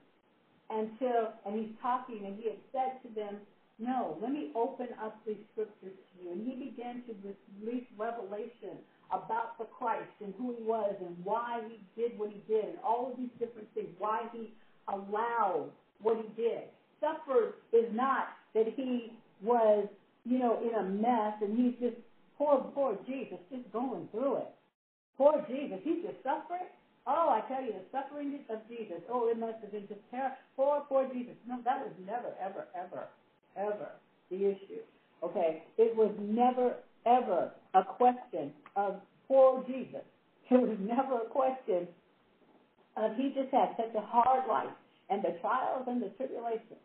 until 0.71 1.33
and 1.47 1.59
he's 1.59 1.75
talking, 1.83 2.27
and 2.27 2.37
he 2.39 2.45
had 2.51 2.61
said 2.73 3.03
to 3.03 3.15
them, 3.15 3.39
"No, 3.79 4.19
let 4.23 4.33
me 4.33 4.51
open 4.55 4.89
up 5.03 5.19
these 5.27 5.41
scriptures 5.53 5.97
to 5.97 6.25
you." 6.25 6.33
And 6.33 6.47
he 6.47 6.71
began 6.71 7.03
to 7.09 7.15
release 7.63 7.87
revelation 7.99 8.79
about 9.13 9.59
the 9.59 9.65
Christ 9.67 10.11
and 10.21 10.35
who 10.39 10.55
he 10.57 10.63
was 10.63 10.95
and 11.01 11.17
why 11.25 11.63
he 11.69 11.81
did 12.01 12.19
what 12.19 12.31
he 12.31 12.43
did, 12.49 12.65
and 12.65 12.79
all 12.85 13.11
of 13.13 13.19
these 13.19 13.33
different 13.39 13.69
things, 13.75 13.89
why 13.99 14.23
he 14.33 14.53
allowed 14.89 15.71
what 16.01 16.17
he 16.17 16.43
did. 16.43 16.65
Suffered 17.01 17.55
is 17.73 17.87
not 17.93 18.29
that 18.55 18.67
he 18.77 19.13
was, 19.43 19.89
you 20.29 20.39
know, 20.39 20.61
in 20.63 20.75
a 20.75 20.85
mess 20.89 21.35
and 21.41 21.57
he's 21.57 21.75
just 21.81 21.97
Poor, 22.39 22.71
poor 22.73 22.97
Jesus, 23.05 23.39
just 23.51 23.71
going 23.73 24.09
through 24.13 24.37
it. 24.37 24.51
Poor 25.19 25.45
Jesus, 25.51 25.81
he's 25.83 26.07
just 26.07 26.23
suffering. 26.23 26.71
Oh, 27.05 27.35
I 27.35 27.43
tell 27.51 27.63
you, 27.63 27.73
the 27.73 27.83
suffering 27.91 28.39
of 28.49 28.61
Jesus. 28.69 29.03
Oh, 29.11 29.29
it 29.29 29.39
must 29.39 29.59
have 29.61 29.73
been 29.73 29.89
just 29.89 30.01
terrible. 30.11 30.37
Poor, 30.55 30.87
poor 30.89 31.09
Jesus. 31.13 31.35
No, 31.49 31.59
that 31.65 31.81
was 31.83 31.91
never, 32.07 32.31
ever, 32.41 32.69
ever, 32.79 33.09
ever 33.57 33.91
the 34.31 34.37
issue. 34.37 34.87
Okay, 35.25 35.65
it 35.79 35.97
was 35.97 36.15
never, 36.21 36.77
ever 37.07 37.51
a 37.75 37.83
question 37.83 38.53
of 38.77 39.01
poor 39.27 39.65
Jesus. 39.67 40.07
It 40.51 40.57
was 40.57 40.79
never 40.81 41.21
a 41.21 41.29
question 41.29 41.87
of 42.97 43.15
he 43.17 43.35
just 43.37 43.53
had 43.53 43.77
such 43.77 43.95
a 43.95 44.01
hard 44.01 44.49
life 44.49 44.73
and 45.11 45.21
the 45.23 45.37
trials 45.43 45.85
and 45.87 46.01
the 46.01 46.09
tribulations 46.17 46.81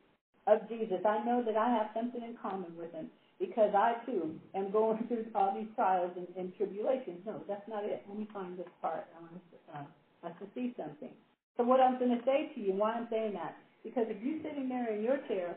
of 0.47 0.67
Jesus. 0.67 0.99
I 1.07 1.23
know 1.23 1.41
that 1.45 1.55
I 1.55 1.71
have 1.71 1.87
something 1.95 2.21
in 2.21 2.35
common 2.43 2.75
with 2.75 2.91
him 2.91 3.07
because 3.39 3.71
I 3.75 3.95
too 4.05 4.35
am 4.55 4.71
going 4.71 5.05
through 5.09 5.25
all 5.35 5.53
these 5.53 5.67
trials 5.75 6.11
and, 6.17 6.27
and 6.37 6.53
tribulations. 6.55 7.19
No, 7.25 7.41
that's 7.47 7.67
not 7.67 7.85
it. 7.85 8.03
Let 8.07 8.17
me 8.17 8.27
find 8.33 8.57
this 8.57 8.67
part. 8.81 9.05
I 9.17 9.21
want 9.21 9.41
uh, 9.73 10.27
us 10.27 10.33
to 10.39 10.47
see 10.55 10.73
something. 10.77 11.11
So 11.57 11.63
what 11.63 11.79
I'm 11.81 11.99
going 11.99 12.11
to 12.17 12.23
say 12.25 12.49
to 12.55 12.61
you, 12.61 12.73
why 12.73 12.93
I'm 12.93 13.07
saying 13.09 13.33
that, 13.33 13.55
because 13.83 14.05
if 14.09 14.21
you're 14.21 14.41
sitting 14.43 14.69
there 14.69 14.93
in 14.93 15.03
your 15.03 15.19
chair 15.27 15.55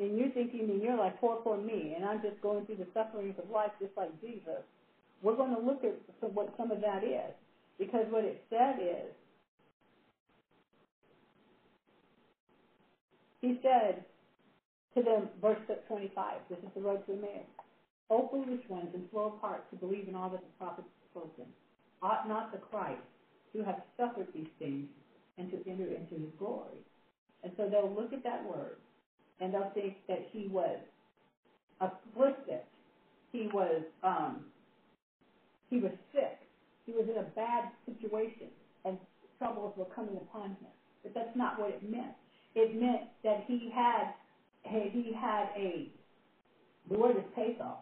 and 0.00 0.18
you're 0.18 0.30
thinking 0.30 0.62
and 0.70 0.82
you're 0.82 0.96
like, 0.98 1.20
poor, 1.20 1.36
poor 1.36 1.58
me, 1.58 1.94
and 1.96 2.04
I'm 2.04 2.20
just 2.22 2.40
going 2.42 2.64
through 2.64 2.76
the 2.76 2.88
sufferings 2.94 3.36
of 3.38 3.50
life 3.50 3.72
just 3.80 3.92
like 3.96 4.10
Jesus, 4.20 4.62
we're 5.22 5.36
going 5.36 5.52
to 5.52 5.58
look 5.58 5.84
at 5.84 5.94
what 6.34 6.48
some 6.56 6.70
of 6.72 6.80
that 6.80 7.04
is. 7.04 7.34
Because 7.78 8.06
what 8.10 8.24
it 8.24 8.42
said 8.50 8.76
is, 8.80 9.12
he 13.40 13.58
said, 13.62 14.04
to 15.08 15.14
them, 15.14 15.28
verse 15.40 15.58
25. 15.88 16.34
This 16.50 16.58
is 16.58 16.70
the 16.74 16.80
road 16.80 17.04
to 17.06 17.12
Emmaus. 17.12 17.48
O 18.10 18.28
foolish 18.30 18.64
ones 18.68 18.88
and 18.94 19.04
slow 19.10 19.32
of 19.34 19.40
heart 19.40 19.68
to 19.70 19.76
believe 19.76 20.08
in 20.08 20.14
all 20.14 20.30
that 20.30 20.40
the 20.40 20.52
prophets 20.58 20.88
spoken. 21.10 21.44
Ought 22.02 22.28
not 22.28 22.52
the 22.52 22.58
Christ 22.58 23.02
to 23.52 23.62
have 23.64 23.82
suffered 23.96 24.28
these 24.34 24.48
things 24.58 24.86
and 25.36 25.50
to 25.50 25.56
enter 25.68 25.84
into 25.84 26.14
his 26.14 26.32
glory? 26.38 26.78
And 27.42 27.52
so 27.56 27.68
they'll 27.68 27.92
look 27.92 28.12
at 28.12 28.22
that 28.24 28.44
word 28.44 28.76
and 29.40 29.52
they'll 29.52 29.70
think 29.74 29.96
that 30.08 30.28
he 30.32 30.48
was 30.48 30.78
afflicted. 31.80 32.60
He 33.32 33.48
was 33.52 33.82
um, 34.02 34.44
he 35.68 35.78
was 35.78 35.92
sick. 36.12 36.38
He 36.86 36.92
was 36.92 37.04
in 37.10 37.18
a 37.18 37.28
bad 37.36 37.68
situation 37.84 38.48
and 38.84 38.96
troubles 39.38 39.74
were 39.76 39.84
coming 39.94 40.16
upon 40.16 40.50
him. 40.50 40.72
But 41.02 41.12
that's 41.14 41.36
not 41.36 41.60
what 41.60 41.70
it 41.70 41.82
meant. 41.82 42.16
It 42.54 42.74
meant 42.80 43.02
that 43.22 43.44
he 43.46 43.70
had 43.74 44.14
he 44.64 45.12
had 45.18 45.48
a, 45.56 45.88
the 46.90 46.98
word 46.98 47.16
is 47.16 47.24
pathos, 47.34 47.78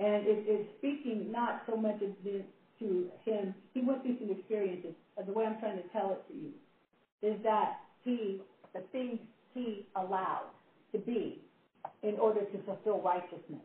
and 0.00 0.26
it 0.26 0.48
is 0.48 0.66
speaking 0.78 1.30
not 1.30 1.62
so 1.68 1.76
much 1.76 1.96
as 2.02 2.10
this 2.24 2.42
to 2.78 3.06
him. 3.24 3.54
He 3.74 3.82
went 3.82 4.02
through 4.02 4.18
some 4.18 4.30
experiences. 4.30 4.92
The 5.24 5.32
way 5.32 5.44
I'm 5.44 5.58
trying 5.60 5.76
to 5.76 5.88
tell 5.92 6.12
it 6.12 6.22
to 6.28 6.34
you 6.34 6.52
is 7.22 7.40
that 7.44 7.76
he, 8.04 8.40
the 8.74 8.80
things 8.92 9.18
he 9.54 9.86
allowed 9.96 10.50
to 10.92 10.98
be 10.98 11.42
in 12.02 12.18
order 12.18 12.40
to 12.44 12.62
fulfill 12.64 13.00
righteousness. 13.02 13.62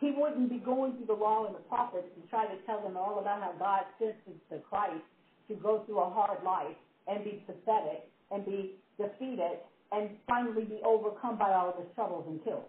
He 0.00 0.12
wouldn't 0.16 0.50
be 0.50 0.58
going 0.58 0.96
through 0.96 1.06
the 1.06 1.20
law 1.20 1.46
and 1.46 1.54
the 1.54 1.60
prophets 1.60 2.08
and 2.16 2.28
try 2.28 2.46
to 2.46 2.56
tell 2.66 2.82
them 2.82 2.96
all 2.96 3.18
about 3.18 3.40
how 3.40 3.52
God 3.58 3.84
sent 3.98 4.16
the 4.50 4.58
Christ 4.58 5.04
to 5.48 5.54
go 5.54 5.82
through 5.86 6.00
a 6.00 6.10
hard 6.10 6.42
life 6.42 6.76
and 7.06 7.24
be 7.24 7.44
pathetic 7.46 8.08
and 8.30 8.44
be 8.44 8.76
defeated 8.98 9.58
and 9.94 10.10
finally 10.26 10.64
be 10.64 10.80
overcome 10.84 11.38
by 11.38 11.54
all 11.54 11.70
of 11.70 11.76
his 11.76 11.86
troubles 11.94 12.24
and 12.26 12.42
killed. 12.42 12.66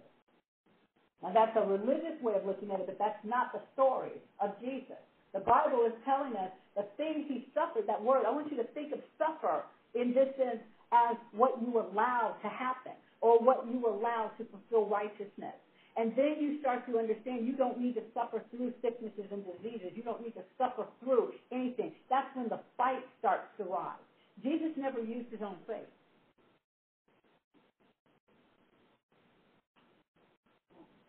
Now 1.23 1.33
that's 1.33 1.57
a 1.57 1.65
religious 1.65 2.21
way 2.21 2.35
of 2.35 2.45
looking 2.45 2.69
at 2.71 2.79
it, 2.79 2.85
but 2.85 2.99
that's 2.99 3.17
not 3.25 3.51
the 3.51 3.61
story 3.73 4.13
of 4.39 4.53
Jesus. 4.61 5.01
The 5.33 5.39
Bible 5.41 5.83
is 5.85 5.93
telling 6.05 6.35
us 6.37 6.51
the 6.77 6.85
things 6.97 7.25
he 7.27 7.47
suffered, 7.53 7.87
that 7.87 8.01
word, 8.01 8.23
I 8.27 8.31
want 8.31 8.51
you 8.51 8.57
to 8.57 8.67
think 8.77 8.93
of 8.93 8.99
suffer 9.17 9.63
in 9.95 10.13
this 10.13 10.29
sense 10.37 10.61
as 10.93 11.17
what 11.33 11.57
you 11.61 11.79
allow 11.79 12.35
to 12.41 12.47
happen 12.47 12.93
or 13.21 13.39
what 13.39 13.65
you 13.65 13.81
allow 13.87 14.31
to 14.37 14.45
fulfill 14.45 14.87
righteousness. 14.87 15.55
And 15.97 16.11
then 16.15 16.35
you 16.39 16.59
start 16.59 16.85
to 16.91 16.99
understand 16.99 17.47
you 17.47 17.55
don't 17.55 17.79
need 17.79 17.95
to 17.95 18.03
suffer 18.13 18.43
through 18.51 18.73
sicknesses 18.81 19.31
and 19.31 19.43
diseases. 19.47 19.95
You 19.95 20.03
don't 20.03 20.21
need 20.21 20.35
to 20.35 20.43
suffer 20.57 20.85
through 21.01 21.33
anything. 21.51 21.93
That's 22.09 22.27
when 22.35 22.49
the 22.49 22.59
fight 22.77 23.03
starts 23.19 23.47
to 23.57 23.63
rise. 23.63 24.03
Jesus 24.43 24.75
never 24.75 24.99
used 24.99 25.31
his 25.31 25.41
own 25.41 25.55
faith. 25.65 25.87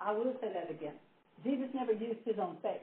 I 0.00 0.12
will 0.12 0.34
say 0.40 0.52
that 0.52 0.70
again. 0.70 0.94
Jesus 1.44 1.68
never 1.74 1.92
used 1.92 2.20
his 2.24 2.36
own 2.38 2.56
faith. 2.62 2.82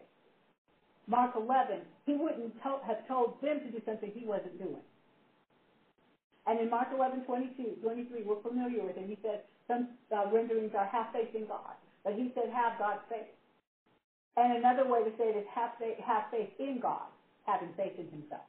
Mark 1.07 1.35
11, 1.35 1.79
he 2.05 2.13
wouldn't 2.13 2.55
to- 2.63 2.79
have 2.85 3.05
told 3.07 3.41
them 3.41 3.59
to 3.59 3.71
do 3.71 3.81
something 3.85 4.11
he 4.13 4.25
wasn't 4.25 4.57
doing. 4.57 4.81
And 6.47 6.59
in 6.59 6.69
Mark 6.69 6.89
11, 6.93 7.23
22, 7.25 7.79
23, 7.81 8.23
we're 8.23 8.41
familiar 8.41 8.83
with 8.83 8.97
it. 8.97 9.07
He 9.07 9.17
said 9.21 9.41
some 9.67 9.87
uh, 10.11 10.25
renderings 10.31 10.71
are 10.75 10.85
have 10.85 11.07
faith 11.13 11.33
in 11.35 11.45
God. 11.47 11.75
But 12.03 12.13
he 12.13 12.31
said 12.35 12.51
have 12.51 12.77
God's 12.79 13.01
faith. 13.09 13.31
And 14.35 14.57
another 14.57 14.87
way 14.87 15.03
to 15.03 15.11
say 15.17 15.29
it 15.29 15.37
is 15.37 15.45
have 15.53 15.71
faith, 15.79 15.97
have 15.99 16.23
faith 16.31 16.49
in 16.59 16.79
God, 16.81 17.07
having 17.45 17.69
faith 17.77 17.93
in 17.97 18.07
himself. 18.09 18.43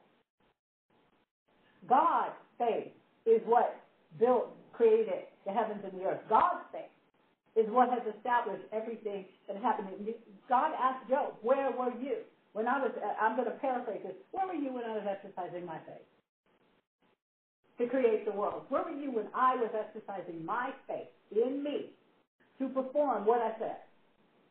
God's 1.87 2.35
faith 2.57 2.91
is 3.25 3.41
what 3.45 3.75
built, 4.19 4.49
created 4.73 5.27
the 5.45 5.51
heavens 5.51 5.81
and 5.83 5.93
the 5.99 6.05
earth. 6.05 6.21
God's 6.27 6.65
faith 6.71 6.91
is 7.55 7.67
what 7.69 7.89
has 7.89 8.01
established 8.17 8.63
everything 8.73 9.25
that 9.47 9.57
happened. 9.57 9.89
God 10.49 10.71
asked 10.79 11.09
Job, 11.09 11.33
where 11.41 11.71
were 11.71 11.91
you? 11.91 12.17
When 12.53 12.67
I 12.67 12.79
was, 12.79 12.91
I'm 13.21 13.35
going 13.35 13.47
to 13.47 13.51
paraphrase 13.59 14.01
this, 14.03 14.13
where 14.31 14.47
were 14.47 14.53
you 14.53 14.73
when 14.73 14.85
I 14.85 14.93
was 14.95 15.05
exercising 15.09 15.65
my 15.65 15.79
faith? 15.79 16.05
To 17.79 17.87
create 17.87 18.25
the 18.25 18.33
world. 18.33 18.63
Where 18.69 18.83
were 18.83 18.91
you 18.91 19.11
when 19.11 19.27
I 19.35 19.55
was 19.55 19.71
exercising 19.77 20.45
my 20.45 20.71
faith 20.87 21.07
in 21.31 21.63
me 21.63 21.87
to 22.59 22.69
perform 22.69 23.25
what 23.25 23.41
I 23.41 23.51
said? 23.59 23.77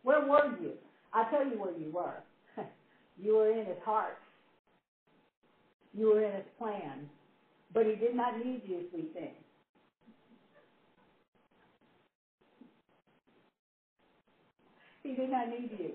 Where 0.03 0.21
were 0.21 0.47
you? 0.61 0.73
I'll 1.13 1.31
tell 1.31 1.47
you 1.47 1.59
where 1.59 1.73
you 1.73 1.91
were. 1.91 2.17
you 3.19 3.35
were 3.37 3.51
in 3.51 3.67
his 3.67 3.79
heart. 3.85 4.17
You 5.95 6.09
were 6.09 6.23
in 6.23 6.35
his 6.35 6.45
plan. 6.59 7.09
But 7.75 7.87
he 7.87 7.95
did 7.97 8.15
not 8.15 8.39
need 8.39 8.63
you, 8.65 8.83
sweet 8.91 9.13
thing. 9.15 9.35
He 15.05 15.15
did 15.15 15.31
not 15.31 15.49
need 15.51 15.71
you 15.79 15.93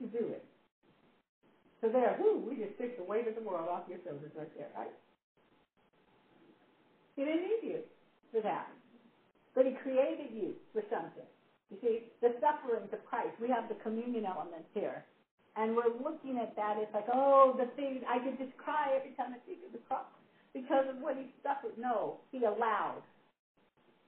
to 0.00 0.06
do 0.08 0.32
it. 0.32 0.44
So 1.82 1.90
there, 1.92 2.16
whoo, 2.18 2.40
we 2.48 2.56
just 2.56 2.76
took 2.80 2.96
the 2.96 3.04
weight 3.04 3.28
of 3.28 3.36
the 3.36 3.44
world 3.44 3.68
off 3.68 3.84
your 3.86 4.00
shoulders 4.04 4.32
right 4.34 4.50
there, 4.56 4.72
right? 4.74 4.92
He 7.14 7.22
didn't 7.24 7.44
need 7.44 7.62
you 7.62 7.80
for 8.32 8.40
that. 8.40 8.66
But 9.54 9.66
he 9.66 9.72
created 9.72 10.32
you 10.32 10.56
for 10.72 10.82
something. 10.90 11.28
You 11.70 11.78
see, 11.80 12.00
the 12.22 12.32
sufferings 12.40 12.88
of 12.92 13.04
Christ, 13.04 13.36
we 13.40 13.48
have 13.50 13.68
the 13.68 13.76
communion 13.76 14.24
elements 14.24 14.68
here. 14.74 15.04
And 15.56 15.76
we're 15.76 15.92
looking 15.92 16.38
at 16.40 16.56
that, 16.56 16.76
it's 16.78 16.92
like, 16.94 17.06
oh, 17.12 17.54
the 17.56 17.66
thing, 17.76 18.02
I 18.08 18.18
could 18.18 18.38
just 18.38 18.56
cry 18.56 18.96
every 18.96 19.12
time 19.12 19.30
I 19.30 19.38
think 19.46 19.60
of 19.66 19.72
the 19.72 19.78
cross 19.86 20.08
because 20.54 20.88
of 20.88 20.96
what 20.98 21.16
he 21.16 21.28
suffered. 21.44 21.78
No, 21.78 22.16
he 22.32 22.44
allowed. 22.44 23.02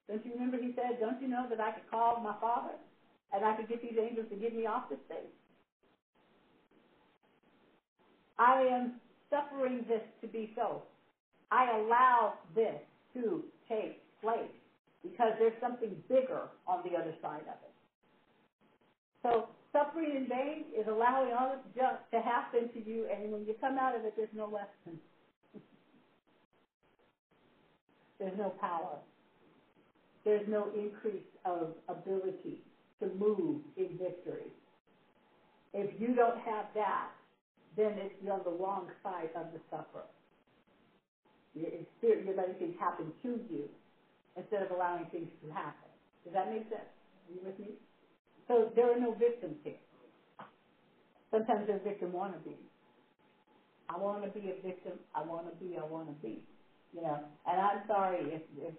Don't 0.09 0.25
you 0.25 0.33
remember 0.33 0.59
he 0.59 0.73
said, 0.75 0.99
don't 0.99 1.21
you 1.21 1.29
know 1.29 1.47
that 1.51 1.61
I 1.61 1.71
could 1.71 1.89
call 1.91 2.19
my 2.21 2.35
father 2.41 2.75
and 3.33 3.45
I 3.45 3.57
could 3.57 3.69
get 3.69 3.83
these 3.83 3.99
angels 4.01 4.27
to 4.31 4.37
get 4.37 4.55
me 4.55 4.67
off 4.67 4.89
this 4.89 4.99
thing? 5.09 5.27
I 8.39 8.63
am 8.63 8.95
suffering 9.31 9.85
this 9.89 10.03
to 10.21 10.27
be 10.27 10.53
so. 10.55 10.83
I 11.51 11.79
allow 11.79 12.35
this 12.55 12.81
to 13.15 13.43
take 13.69 14.03
place 14.21 14.51
because 15.03 15.33
there's 15.39 15.59
something 15.61 15.95
bigger 16.09 16.49
on 16.67 16.83
the 16.85 16.97
other 16.99 17.15
side 17.23 17.43
of 17.43 17.59
it. 17.63 17.75
So 19.23 19.49
suffering 19.73 20.17
in 20.17 20.29
vain 20.29 20.65
is 20.79 20.87
allowing 20.89 21.33
all 21.33 21.51
this 21.51 21.65
junk 21.77 21.99
to 22.13 22.21
happen 22.21 22.69
to 22.73 22.89
you, 22.89 23.07
and 23.13 23.33
when 23.33 23.45
you 23.47 23.55
come 23.61 23.79
out 23.79 23.97
of 23.97 24.05
it, 24.05 24.15
there's 24.17 24.29
no 24.35 24.47
lesson. 24.47 24.99
there's 28.19 28.37
no 28.39 28.51
power. 28.61 28.99
There's 30.25 30.47
no 30.49 30.69
increase 30.77 31.23
of 31.45 31.69
ability 31.89 32.59
to 33.01 33.07
move 33.19 33.61
in 33.77 33.99
victory. 33.99 34.49
If 35.73 36.01
you 36.01 36.15
don't 36.15 36.39
have 36.39 36.67
that, 36.75 37.09
then 37.77 37.93
it's 37.99 38.15
on 38.31 38.41
the 38.45 38.51
wrong 38.51 38.89
side 39.03 39.29
of 39.37 39.53
the 39.53 39.61
sufferer. 39.71 40.09
You're, 41.55 42.21
you're 42.21 42.35
letting 42.37 42.55
things 42.57 42.75
happen 42.81 43.13
to 43.23 43.41
you 43.51 43.69
instead 44.37 44.63
of 44.63 44.71
allowing 44.71 45.07
things 45.07 45.29
to 45.45 45.53
happen. 45.53 45.89
Does 46.25 46.33
that 46.33 46.51
make 46.51 46.69
sense? 46.69 46.89
Are 46.89 47.33
you 47.33 47.41
with 47.45 47.59
me? 47.59 47.77
So 48.49 48.71
there 48.77 48.93
are 48.93 49.01
no 49.01 49.13
victims 49.13 49.57
here. 49.65 49.81
Sometimes 51.31 51.67
there's 51.67 51.83
victim 51.83 52.13
wannabes. 52.13 52.57
I 53.89 53.99
want 53.99 54.23
to 54.23 54.31
be 54.31 54.51
a 54.51 54.63
victim. 54.63 54.99
I 55.15 55.23
want 55.23 55.47
to 55.49 55.55
be. 55.65 55.77
I 55.77 55.85
want 55.85 56.09
to 56.09 56.17
be. 56.23 56.43
You 56.95 57.03
know, 57.03 57.19
and 57.47 57.61
I'm 57.61 57.81
sorry 57.87 58.25
if, 58.33 58.43
if 58.59 58.75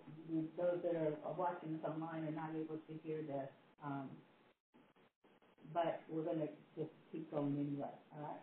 those 0.58 0.80
that 0.84 0.96
are 0.96 1.34
watching 1.38 1.72
this 1.74 1.84
online 1.86 2.26
are 2.26 2.32
not 2.36 2.50
able 2.56 2.78
to 2.78 2.94
hear 3.04 3.22
this. 3.22 3.50
Um, 3.84 4.10
but 5.74 6.02
we're 6.10 6.24
going 6.24 6.40
to 6.40 6.50
just 6.78 6.92
keep 7.12 7.30
going 7.32 7.58
anyway. 7.58 7.94
All 8.16 8.24
right. 8.24 8.42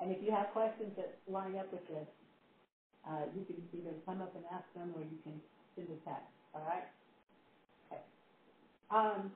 And 0.00 0.12
if 0.12 0.22
you 0.22 0.32
have 0.32 0.50
questions 0.52 0.92
that 0.96 1.18
line 1.28 1.56
up 1.56 1.72
with 1.72 1.86
this, 1.88 2.06
uh, 3.08 3.24
you 3.34 3.44
can 3.44 3.56
either 3.72 3.94
come 4.06 4.22
up 4.22 4.34
and 4.34 4.44
ask 4.52 4.64
them 4.74 4.92
or 4.96 5.02
you 5.02 5.18
can 5.24 5.40
send 5.76 5.88
a 5.88 5.98
text. 6.08 6.30
All 6.54 6.62
right? 6.62 6.84
Okay. 7.88 8.02
Um, 8.90 9.32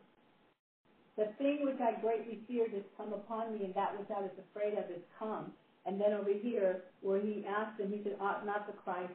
the 1.17 1.27
thing 1.39 1.65
which 1.65 1.81
I 1.81 2.01
greatly 2.01 2.39
feared 2.49 2.73
has 2.73 2.83
come 2.97 3.13
upon 3.13 3.53
me, 3.53 3.65
and 3.65 3.75
that 3.75 3.97
which 3.99 4.09
I 4.11 4.21
was 4.23 4.33
afraid 4.39 4.75
of 4.75 4.87
has 4.89 5.03
come. 5.19 5.53
And 5.87 6.01
then 6.01 6.13
over 6.15 6.31
here, 6.33 6.83
where 7.03 7.21
he 7.21 7.45
asked 7.49 7.81
him, 7.81 7.91
he 7.91 8.01
said, 8.05 8.17
ought 8.21 8.47
not 8.47 8.67
the 8.67 8.73
Christ 8.73 9.13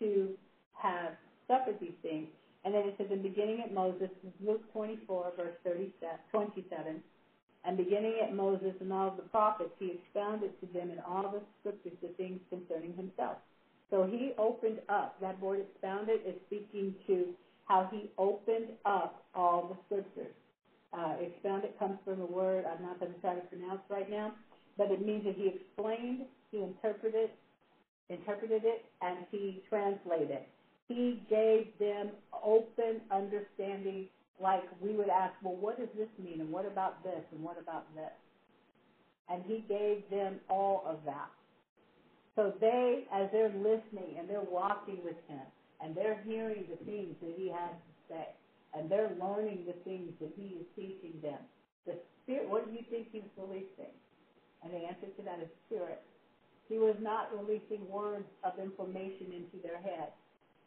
to 0.00 0.30
have 0.74 1.12
suffered 1.48 1.78
these 1.80 1.96
things? 2.02 2.28
And 2.64 2.74
then 2.74 2.86
it 2.86 2.94
says, 2.96 3.08
in 3.10 3.22
beginning 3.22 3.60
at 3.60 3.74
Moses, 3.74 4.10
Luke 4.44 4.62
24, 4.72 5.32
verse 5.36 5.54
27, 6.30 7.02
and 7.64 7.76
beginning 7.76 8.20
at 8.22 8.34
Moses 8.34 8.74
and 8.80 8.92
all 8.92 9.10
the 9.16 9.22
prophets, 9.22 9.70
he 9.78 9.98
expounded 9.98 10.58
to 10.60 10.66
them 10.66 10.90
in 10.90 10.98
all 11.00 11.30
the 11.30 11.40
scriptures 11.60 11.92
the 12.02 12.08
things 12.16 12.40
concerning 12.50 12.94
himself. 12.94 13.38
So 13.90 14.04
he 14.10 14.32
opened 14.38 14.80
up. 14.88 15.20
That 15.20 15.40
word 15.40 15.60
expounded 15.60 16.20
is 16.26 16.34
speaking 16.46 16.94
to 17.06 17.26
how 17.66 17.88
he 17.92 18.10
opened 18.18 18.70
up 18.84 19.24
all 19.34 19.68
the 19.68 19.76
scriptures. 19.86 20.34
Uh, 20.92 21.14
expounded 21.20 21.78
comes 21.78 21.98
from 22.04 22.20
a 22.20 22.26
word 22.26 22.64
I'm 22.66 22.82
not 22.82 23.00
going 23.00 23.12
to 23.12 23.20
try 23.20 23.34
to 23.34 23.40
pronounce 23.42 23.80
right 23.88 24.10
now, 24.10 24.32
but 24.76 24.90
it 24.90 25.04
means 25.04 25.24
that 25.24 25.34
he 25.36 25.48
explained, 25.48 26.22
he 26.50 26.62
interpreted, 26.62 27.30
interpreted 28.08 28.62
it, 28.64 28.84
and 29.00 29.18
he 29.30 29.62
translated. 29.68 30.40
He 30.88 31.22
gave 31.30 31.68
them 31.78 32.10
open 32.44 33.00
understanding 33.10 34.08
like 34.40 34.62
we 34.80 34.94
would 34.96 35.08
ask, 35.08 35.34
well, 35.42 35.56
what 35.56 35.78
does 35.78 35.88
this 35.96 36.08
mean? 36.22 36.40
And 36.40 36.50
what 36.50 36.66
about 36.66 37.02
this? 37.04 37.22
And 37.32 37.42
what 37.42 37.58
about 37.58 37.84
this? 37.94 38.12
And 39.30 39.42
he 39.46 39.64
gave 39.68 40.02
them 40.10 40.40
all 40.48 40.82
of 40.86 40.98
that. 41.06 41.30
So 42.34 42.52
they, 42.60 43.04
as 43.12 43.28
they're 43.30 43.54
listening 43.54 44.16
and 44.18 44.28
they're 44.28 44.40
walking 44.40 44.98
with 45.04 45.16
him 45.28 45.44
and 45.80 45.94
they're 45.94 46.20
hearing 46.26 46.64
the 46.68 46.84
things 46.84 47.14
that 47.20 47.34
he 47.36 47.48
has 47.48 47.70
to 47.70 48.14
say 48.14 48.28
and 48.74 48.90
they're 48.90 49.12
learning 49.20 49.64
the 49.66 49.76
things 49.84 50.10
that 50.20 50.32
he 50.34 50.58
is 50.60 50.66
teaching 50.74 51.20
them, 51.22 51.38
the 51.86 51.94
Spirit, 52.24 52.48
what 52.48 52.66
do 52.66 52.72
you 52.72 52.84
think 52.90 53.08
he 53.12 53.20
was 53.20 53.30
releasing? 53.36 53.92
And 54.64 54.72
the 54.72 54.78
answer 54.88 55.08
to 55.16 55.22
that 55.22 55.40
is 55.40 55.48
Spirit. 55.66 56.00
He 56.68 56.78
was 56.78 56.96
not 57.00 57.28
releasing 57.36 57.86
words 57.90 58.24
of 58.44 58.58
information 58.58 59.34
into 59.34 59.60
their 59.62 59.78
head, 59.78 60.08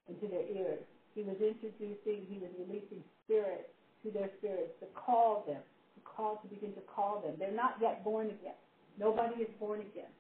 into 0.10 0.28
their 0.28 0.46
ears. 0.46 0.84
He 1.16 1.24
was 1.24 1.38
introducing, 1.40 2.28
he 2.28 2.38
was 2.42 2.52
releasing 2.60 3.04
spirit 3.24 3.72
to 4.04 4.12
their 4.12 4.30
spirits 4.38 4.74
to 4.80 4.88
call 4.94 5.44
them, 5.48 5.62
to 5.96 6.02
call, 6.04 6.38
to 6.44 6.48
begin 6.48 6.74
to 6.76 6.82
call 6.82 7.22
them. 7.22 7.36
They're 7.40 7.56
not 7.56 7.78
yet 7.82 8.04
born 8.04 8.28
again. 8.28 8.60
Nobody 9.00 9.42
is 9.42 9.50
born 9.60 9.82
again. 9.82 10.12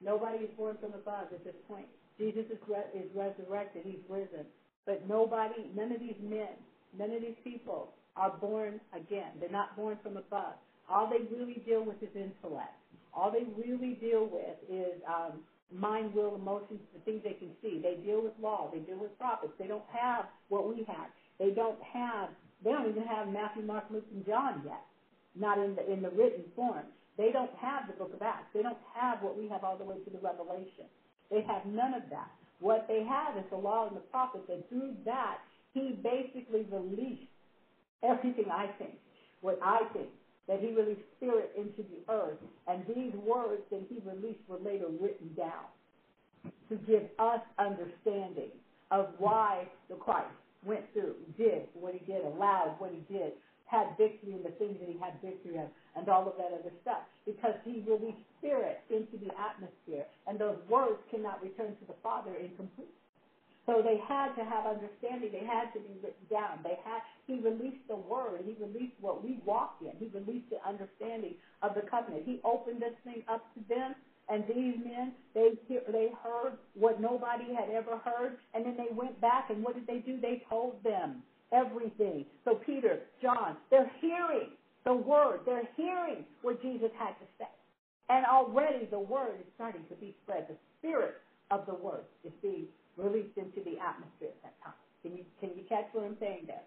Nobody 0.00 0.38
is 0.44 0.50
born 0.56 0.76
from 0.80 0.94
above 0.94 1.32
at 1.32 1.44
this 1.44 1.54
point. 1.68 1.86
Jesus 2.18 2.44
is, 2.50 2.58
re- 2.68 2.90
is 2.94 3.08
resurrected. 3.14 3.82
He's 3.84 4.02
risen. 4.08 4.46
But 4.86 5.08
nobody, 5.08 5.70
none 5.74 5.92
of 5.92 6.00
these 6.00 6.16
men, 6.22 6.54
none 6.96 7.10
of 7.10 7.20
these 7.20 7.38
people 7.44 7.92
are 8.16 8.30
born 8.30 8.80
again. 8.94 9.32
They're 9.40 9.50
not 9.50 9.76
born 9.76 9.98
from 10.02 10.16
above. 10.16 10.54
All 10.88 11.08
they 11.10 11.26
really 11.34 11.62
deal 11.66 11.84
with 11.84 12.02
is 12.02 12.08
intellect. 12.14 12.74
All 13.12 13.30
they 13.30 13.44
really 13.60 13.94
deal 14.00 14.28
with 14.30 14.56
is 14.70 15.00
um, 15.08 15.40
mind, 15.72 16.14
will, 16.14 16.34
emotions, 16.34 16.80
the 16.94 17.00
things 17.00 17.22
they 17.24 17.34
can 17.34 17.50
see. 17.62 17.80
They 17.82 17.98
deal 18.04 18.22
with 18.22 18.32
law. 18.40 18.70
They 18.72 18.80
deal 18.80 18.98
with 18.98 19.16
prophets. 19.18 19.52
They 19.58 19.66
don't 19.66 19.86
have 19.92 20.26
what 20.48 20.68
we 20.68 20.84
have. 20.84 21.10
They 21.38 21.50
don't 21.50 21.80
have. 21.82 22.30
They 22.64 22.70
don't 22.70 22.88
even 22.88 23.04
have 23.04 23.28
Matthew, 23.28 23.62
Mark, 23.62 23.84
Luke, 23.90 24.06
and 24.12 24.24
John 24.24 24.62
yet. 24.64 24.82
Not 25.34 25.58
in 25.58 25.74
the 25.74 25.84
in 25.92 26.02
the 26.02 26.10
written 26.10 26.44
form. 26.54 26.86
They 27.16 27.32
don't 27.32 27.54
have 27.60 27.86
the 27.88 27.94
Book 27.94 28.12
of 28.14 28.22
Acts. 28.22 28.48
They 28.54 28.62
don't 28.62 28.78
have 28.94 29.22
what 29.22 29.36
we 29.36 29.48
have 29.48 29.64
all 29.64 29.76
the 29.76 29.84
way 29.84 29.96
to 30.04 30.10
the 30.10 30.18
Revelation. 30.18 30.86
They 31.30 31.42
have 31.42 31.64
none 31.66 31.94
of 31.94 32.02
that. 32.10 32.30
What 32.60 32.86
they 32.88 33.04
have 33.04 33.36
is 33.36 33.44
the 33.50 33.56
law 33.56 33.86
and 33.88 33.96
the 33.96 34.06
prophets, 34.12 34.44
and 34.48 34.62
through 34.68 34.94
that, 35.04 35.38
he 35.72 35.98
basically 36.02 36.66
released 36.70 37.28
everything 38.02 38.46
I 38.50 38.68
think, 38.78 38.96
what 39.40 39.58
I 39.62 39.80
think, 39.92 40.08
that 40.48 40.60
he 40.60 40.72
released 40.72 41.02
spirit 41.16 41.52
into 41.56 41.82
the 41.82 42.12
earth. 42.12 42.38
And 42.66 42.84
these 42.86 43.12
words 43.14 43.62
that 43.70 43.82
he 43.88 43.98
released 44.04 44.40
were 44.48 44.58
later 44.58 44.86
written 45.00 45.30
down 45.36 45.66
to 46.68 46.76
give 46.86 47.04
us 47.18 47.40
understanding 47.58 48.50
of 48.90 49.08
why 49.18 49.68
the 49.88 49.96
Christ 49.96 50.30
went 50.64 50.84
through, 50.92 51.14
did 51.36 51.62
what 51.74 51.94
he 51.94 52.00
did, 52.10 52.24
allowed 52.24 52.74
what 52.78 52.90
he 52.90 53.02
did, 53.12 53.32
had 53.66 53.96
victory 53.98 54.34
in 54.34 54.42
the 54.42 54.54
things 54.58 54.78
that 54.78 54.88
he 54.88 54.98
had 54.98 55.14
victory 55.22 55.56
in, 55.56 55.66
and 55.96 56.08
all 56.08 56.26
of 56.28 56.34
that 56.38 56.54
other 56.54 56.74
stuff. 56.82 57.02
Because 57.24 57.54
he 57.64 57.82
released 57.86 58.22
spirit 58.38 58.78
into 58.90 59.18
the 59.18 59.30
atmosphere, 59.34 60.06
and 60.26 60.38
those 60.38 60.58
words 60.68 60.98
cannot 61.10 61.42
return 61.42 61.74
to 61.74 61.84
the 61.86 61.98
Father 62.02 62.30
incomplete. 62.38 62.94
So 63.66 63.82
they 63.82 63.98
had 64.06 64.34
to 64.38 64.44
have 64.44 64.64
understanding. 64.64 65.34
They 65.34 65.44
had 65.44 65.74
to 65.74 65.80
be 65.80 65.98
written 65.98 66.26
down. 66.30 66.62
They 66.62 66.78
had. 66.86 67.02
He 67.26 67.42
released 67.42 67.82
the 67.88 67.96
word. 67.96 68.46
He 68.46 68.54
released 68.62 68.94
what 69.00 69.24
we 69.24 69.40
walk 69.44 69.82
in. 69.82 69.90
He 69.98 70.06
released 70.14 70.50
the 70.50 70.62
understanding 70.62 71.34
of 71.62 71.74
the 71.74 71.82
covenant. 71.82 72.22
He 72.24 72.40
opened 72.44 72.80
this 72.80 72.94
thing 73.02 73.26
up 73.26 73.42
to 73.54 73.60
them, 73.68 73.94
and 74.28 74.44
these 74.48 74.74
men, 74.84 75.12
they 75.34 75.50
they 75.68 76.08
heard 76.22 76.54
what 76.74 77.00
nobody 77.00 77.54
had 77.54 77.70
ever 77.70 77.98
heard. 77.98 78.38
And 78.54 78.64
then 78.66 78.76
they 78.76 78.92
went 78.94 79.20
back 79.20 79.50
and 79.50 79.62
what 79.62 79.74
did 79.74 79.86
they 79.86 79.98
do? 79.98 80.20
They 80.20 80.42
told 80.48 80.82
them 80.82 81.22
everything. 81.52 82.26
So 82.44 82.56
Peter, 82.66 83.00
John, 83.22 83.56
they're 83.70 83.90
hearing 84.00 84.50
the 84.84 84.94
word. 84.94 85.40
They're 85.46 85.68
hearing 85.76 86.24
what 86.42 86.60
Jesus 86.60 86.90
had 86.98 87.14
to 87.14 87.26
say. 87.38 87.48
And 88.08 88.26
already 88.26 88.86
the 88.90 88.98
word 88.98 89.36
is 89.40 89.46
starting 89.54 89.82
to 89.88 89.94
be 89.96 90.14
spread. 90.22 90.46
The 90.48 90.56
spirit 90.78 91.16
of 91.50 91.66
the 91.66 91.74
word 91.74 92.04
is 92.24 92.32
being 92.42 92.66
released 92.96 93.36
into 93.36 93.62
the 93.62 93.78
atmosphere 93.78 94.30
at 94.34 94.42
that 94.42 94.56
time. 94.64 94.78
Can 95.02 95.16
you, 95.16 95.24
can 95.40 95.50
you 95.56 95.64
catch 95.68 95.86
what 95.92 96.04
I'm 96.04 96.16
saying 96.20 96.44
there? 96.46 96.62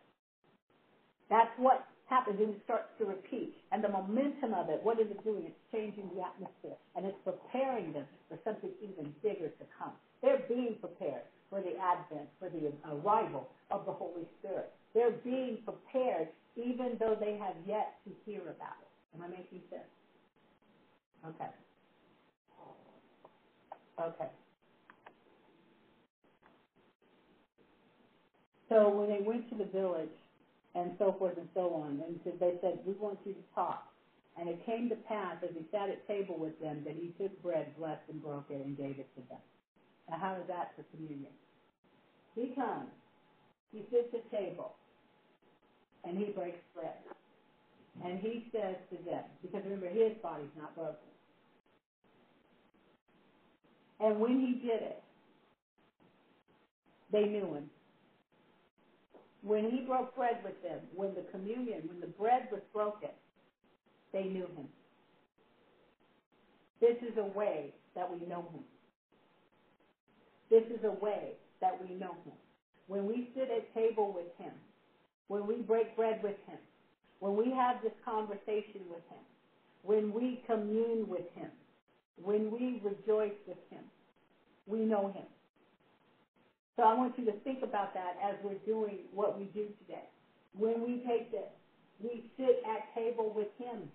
That's 1.30 1.52
what 1.58 1.86
happens 2.06 2.40
and 2.40 2.52
it 2.52 2.62
starts 2.64 2.88
to 3.00 3.06
repeat. 3.06 3.54
And 3.72 3.84
the 3.84 3.90
momentum 3.90 4.54
of 4.54 4.70
it, 4.70 4.82
what 4.84 5.00
is 5.00 5.08
it 5.10 5.24
doing? 5.24 5.46
It's 5.46 5.56
changing 5.72 6.10
the 6.16 6.22
atmosphere 6.22 6.76
and 6.96 7.06
it's 7.06 7.18
preparing 7.24 7.94
them 7.94 8.06
for 8.28 8.38
something 8.44 8.72
even 8.82 9.14
bigger 9.24 9.50
to 9.50 9.66
come. 9.78 9.94
They're 10.22 10.44
being 10.48 10.76
prepared 10.80 11.24
for 11.50 11.62
the 11.62 11.76
advent, 11.78 12.30
for 12.40 12.50
the 12.50 12.72
arrival 12.90 13.48
of 13.72 13.86
the 13.86 13.92
Holy 13.94 14.28
Spirit. 14.40 14.72
They're 14.94 15.12
being 15.24 15.60
prepared 15.66 16.28
even 16.56 16.98
though 17.00 17.16
they 17.20 17.38
have 17.38 17.56
yet 17.66 17.94
to 18.06 18.12
hear 18.26 18.42
about 18.42 18.78
it. 18.82 18.90
Am 19.16 19.22
I 19.24 19.28
making 19.28 19.62
sense? 19.70 19.90
Okay. 21.28 21.50
Okay. 24.00 24.30
So 28.70 28.88
when 28.90 29.10
they 29.10 29.26
went 29.26 29.50
to 29.50 29.56
the 29.56 29.66
village 29.66 30.14
and 30.76 30.94
so 31.00 31.16
forth 31.18 31.38
and 31.38 31.50
so 31.54 31.74
on, 31.74 32.02
and 32.06 32.20
they 32.40 32.54
said, 32.62 32.80
we 32.86 32.94
want 32.94 33.18
you 33.26 33.34
to 33.34 33.44
talk. 33.56 33.88
And 34.40 34.48
it 34.48 34.64
came 34.66 34.88
to 34.90 34.96
pass 34.96 35.36
as 35.44 35.50
he 35.54 35.66
sat 35.72 35.90
at 35.90 36.08
table 36.08 36.38
with 36.40 36.58
them 36.62 36.84
that 36.86 36.94
he 36.94 37.14
took 37.22 37.42
bread, 37.42 37.76
blessed 37.78 38.04
and 38.10 38.22
broke 38.22 38.46
it, 38.50 38.64
and 38.64 38.78
gave 38.78 39.00
it 39.00 39.10
to 39.16 39.22
them. 39.28 39.42
Now 40.10 40.18
how 40.22 40.34
is 40.36 40.48
that 40.48 40.72
for 40.76 40.84
communion? 40.96 41.34
He 42.36 42.54
comes, 42.56 42.90
he 43.74 43.84
sits 43.92 44.14
at 44.14 44.32
table, 44.32 44.76
and 46.06 46.18
he 46.18 46.26
breaks 46.26 46.60
bread. 46.74 46.94
And 48.06 48.20
he 48.20 48.46
says 48.54 48.76
to 48.92 49.04
them, 49.04 49.24
because 49.42 49.64
remember, 49.66 49.90
his 49.90 50.14
body's 50.24 50.46
not 50.58 50.74
broken. 50.76 50.96
And 54.00 54.20
when 54.22 54.40
he 54.40 54.66
did 54.66 54.82
it, 54.82 55.04
they 57.12 57.26
knew 57.26 57.56
him. 57.56 57.70
When 59.42 59.70
he 59.70 59.82
broke 59.82 60.16
bread 60.16 60.38
with 60.44 60.62
them, 60.62 60.80
when 60.96 61.16
the 61.16 61.22
communion, 61.32 61.88
when 61.88 62.00
the 62.00 62.08
bread 62.08 62.48
was 62.52 62.62
broken, 62.74 63.10
they 64.12 64.24
knew 64.24 64.48
him. 64.56 64.68
This 66.82 66.96
is 67.02 67.18
a 67.18 67.24
way 67.38 67.74
that 67.96 68.10
we 68.10 68.20
know 68.28 68.42
him. 68.54 68.64
This 70.50 70.64
is 70.70 70.84
a 70.84 70.92
way 70.92 71.34
that 71.62 71.80
we 71.80 71.94
know 71.94 72.14
him. 72.26 72.34
When 72.88 73.06
we 73.06 73.28
sit 73.36 73.50
at 73.50 73.74
table 73.74 74.12
with 74.12 74.28
him, 74.38 74.54
when 75.28 75.46
we 75.46 75.62
break 75.62 75.96
bread 75.96 76.22
with 76.24 76.36
him, 76.48 76.58
when 77.20 77.36
we 77.36 77.52
have 77.52 77.82
this 77.82 77.92
conversation 78.04 78.82
with 78.90 79.02
him, 79.10 79.24
when 79.84 80.12
we 80.14 80.42
commune 80.48 81.08
with 81.08 81.24
him, 81.36 81.50
when 82.22 82.52
we 82.52 82.80
rejoice 82.84 83.34
with 83.48 83.58
him, 83.70 83.84
we 84.68 84.80
know 84.80 85.08
him. 85.08 85.26
So 86.80 86.86
I 86.88 86.96
want 86.96 87.12
you 87.20 87.26
to 87.26 87.36
think 87.44 87.60
about 87.62 87.94
that 87.94 88.16
as 88.24 88.40
we're 88.42 88.64
doing 88.64 89.04
what 89.12 89.38
we 89.38 89.52
do 89.52 89.68
today. 89.84 90.08
When 90.56 90.80
we 90.80 91.04
take 91.04 91.30
this, 91.30 91.52
we 92.00 92.32
sit 92.40 92.64
at 92.64 92.88
table 92.96 93.34
with 93.36 93.52
him. 93.60 93.92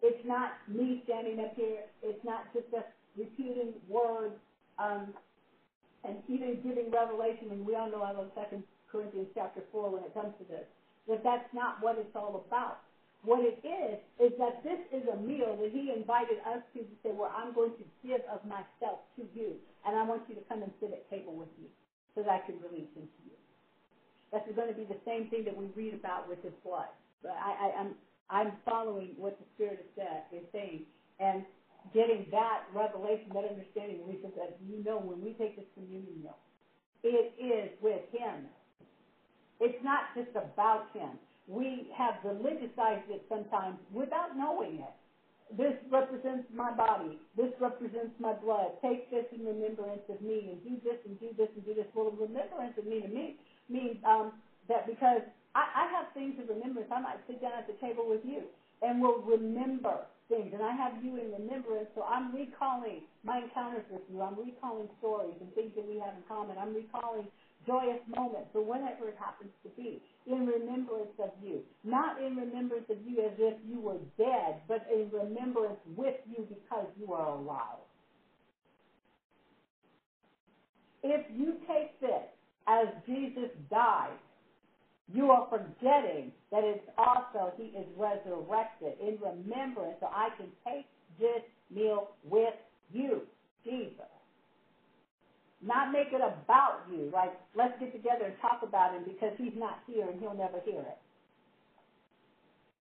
It's 0.00 0.24
not 0.24 0.56
me 0.66 1.02
standing 1.04 1.38
up 1.38 1.52
here. 1.54 1.84
It's 2.00 2.24
not 2.24 2.48
just 2.54 2.72
us 2.72 2.88
repeating 3.14 3.74
words 3.90 4.32
um, 4.78 5.12
and 6.08 6.16
even 6.32 6.64
giving 6.64 6.90
revelation. 6.90 7.52
And 7.52 7.60
we 7.66 7.76
all 7.76 7.90
know 7.92 8.00
I 8.00 8.12
love 8.12 8.32
Second 8.34 8.64
Corinthians 8.90 9.28
chapter 9.34 9.60
4 9.70 9.92
when 9.92 10.02
it 10.02 10.14
comes 10.14 10.32
to 10.40 10.48
this. 10.48 10.64
That 11.12 11.20
that's 11.22 11.52
not 11.52 11.76
what 11.84 11.98
it's 11.98 12.16
all 12.16 12.40
about. 12.48 12.80
What 13.20 13.44
it 13.44 13.60
is, 13.60 14.00
is 14.18 14.32
that 14.38 14.64
this 14.64 14.80
is 14.96 15.04
a 15.12 15.16
meal 15.20 15.58
that 15.60 15.70
he 15.70 15.92
invited 15.94 16.40
us 16.48 16.64
to, 16.72 16.80
to 16.80 16.94
say, 17.04 17.12
well, 17.12 17.30
I'm 17.36 17.52
going 17.52 17.72
to 17.76 17.84
give 18.02 18.22
of 18.32 18.40
myself 18.48 19.04
to 19.20 19.28
you, 19.36 19.60
and 19.84 19.94
I 19.94 20.02
want 20.02 20.22
you 20.26 20.34
to 20.34 20.40
come 20.48 20.62
and 20.62 20.72
sit 20.80 20.90
at 20.90 21.04
table 21.10 21.36
with 21.36 21.52
me 21.60 21.68
so 22.14 22.22
that 22.22 22.30
I 22.30 22.38
can 22.38 22.60
release 22.60 22.88
into 22.96 23.20
you. 23.24 23.36
That's 24.32 24.44
going 24.56 24.68
to 24.68 24.74
be 24.74 24.84
the 24.84 24.96
same 25.06 25.26
thing 25.26 25.44
that 25.44 25.56
we 25.56 25.66
read 25.68 25.94
about 25.94 26.28
with 26.28 26.42
his 26.42 26.52
blood. 26.64 26.88
But 27.22 27.32
I, 27.32 27.68
I, 27.68 27.80
I'm, 27.80 27.94
I'm 28.30 28.54
following 28.64 29.14
what 29.16 29.38
the 29.38 29.44
Spirit 29.54 29.80
is, 29.80 29.86
saying, 30.52 30.82
and 31.20 31.44
getting 31.94 32.26
that 32.32 32.60
revelation, 32.74 33.30
that 33.34 33.44
understanding, 33.44 34.06
Lisa, 34.06 34.28
that 34.36 34.50
you 34.60 34.82
know 34.84 34.98
when 34.98 35.20
we 35.22 35.32
take 35.34 35.56
this 35.56 35.64
communion 35.74 36.14
meal, 36.22 36.36
it 37.04 37.30
is 37.40 37.70
with 37.82 38.02
him. 38.12 38.46
It's 39.60 39.74
not 39.82 40.04
just 40.14 40.28
about 40.34 40.82
him 40.92 41.18
we 41.48 41.88
have 41.96 42.14
religiousized 42.24 43.08
it 43.08 43.22
sometimes 43.28 43.78
without 43.92 44.36
knowing 44.36 44.76
it. 44.76 45.01
This 45.56 45.76
represents 45.90 46.48
my 46.54 46.72
body. 46.72 47.18
This 47.36 47.52
represents 47.60 48.16
my 48.18 48.32
blood. 48.32 48.80
Take 48.80 49.10
this 49.10 49.26
in 49.36 49.44
remembrance 49.44 50.02
of 50.08 50.20
me, 50.22 50.48
and 50.52 50.58
do 50.64 50.80
this 50.82 50.98
and 51.04 51.18
do 51.20 51.28
this 51.36 51.48
and 51.54 51.64
do 51.64 51.74
this. 51.74 51.86
Well, 51.94 52.10
remembrance 52.12 52.76
of 52.78 52.86
me 52.86 53.00
to 53.02 53.08
me 53.08 53.36
means 53.68 53.96
um, 54.08 54.32
that 54.68 54.86
because 54.86 55.22
I, 55.54 55.64
I 55.64 55.84
have 55.92 56.12
things 56.14 56.40
in 56.40 56.48
remembrance, 56.48 56.88
I 56.90 57.00
might 57.00 57.20
sit 57.26 57.40
down 57.40 57.52
at 57.58 57.66
the 57.66 57.76
table 57.84 58.08
with 58.08 58.24
you 58.24 58.48
and 58.82 59.00
we'll 59.00 59.22
remember 59.22 60.08
things. 60.28 60.50
And 60.52 60.62
I 60.62 60.72
have 60.74 61.04
you 61.04 61.16
in 61.20 61.30
remembrance, 61.32 61.88
so 61.94 62.02
I'm 62.02 62.34
recalling 62.34 63.04
my 63.22 63.38
encounters 63.44 63.84
with 63.90 64.02
you. 64.10 64.22
I'm 64.22 64.36
recalling 64.36 64.88
stories 64.98 65.36
and 65.40 65.52
things 65.54 65.72
that 65.76 65.86
we 65.86 66.00
have 66.00 66.16
in 66.16 66.24
common. 66.26 66.56
I'm 66.58 66.74
recalling 66.74 67.28
joyous 67.66 68.02
moments 68.08 68.50
or 68.54 68.64
whatever 68.64 69.06
it 69.08 69.16
happens 69.20 69.50
to 69.62 69.70
be 69.76 70.02
in 70.26 70.46
remembrance 70.46 71.14
of 71.22 71.30
you. 71.42 71.62
Not 71.84 72.20
in 72.20 72.36
remembrance 72.36 72.86
of 72.90 72.98
you 73.06 73.20
as 73.24 73.32
if 73.38 73.54
you 73.66 73.80
were 73.80 73.98
dead, 74.18 74.60
but 74.68 74.86
in 74.92 75.10
remembrance 75.12 75.78
with 75.96 76.14
you 76.28 76.46
because 76.48 76.86
you 76.98 77.12
are 77.12 77.30
alive. 77.30 77.78
If 81.02 81.22
you 81.30 81.54
take 81.68 82.00
this 82.00 82.22
as 82.68 82.88
Jesus 83.06 83.50
died, 83.70 84.18
you 85.12 85.30
are 85.30 85.46
forgetting 85.50 86.32
that 86.52 86.64
it's 86.64 86.88
also 86.98 87.52
he 87.56 87.64
is 87.64 87.86
resurrected 87.96 88.94
in 89.00 89.18
remembrance 89.20 89.96
so 90.00 90.08
I 90.12 90.30
can 90.36 90.48
take 90.66 90.86
this 91.18 91.42
meal 91.70 92.08
with 92.24 92.54
you, 92.92 93.22
Jesus. 93.64 94.06
Not 95.62 95.92
make 95.92 96.08
it 96.12 96.20
about 96.22 96.82
you, 96.90 97.10
like 97.12 97.32
let's 97.56 97.74
get 97.80 97.92
together 97.92 98.26
and 98.26 98.34
talk 98.42 98.60
about 98.62 98.94
him 98.94 99.04
because 99.04 99.32
he's 99.38 99.54
not 99.56 99.78
here 99.86 100.08
and 100.08 100.20
he'll 100.20 100.34
never 100.34 100.60
hear 100.64 100.80
it. 100.82 100.98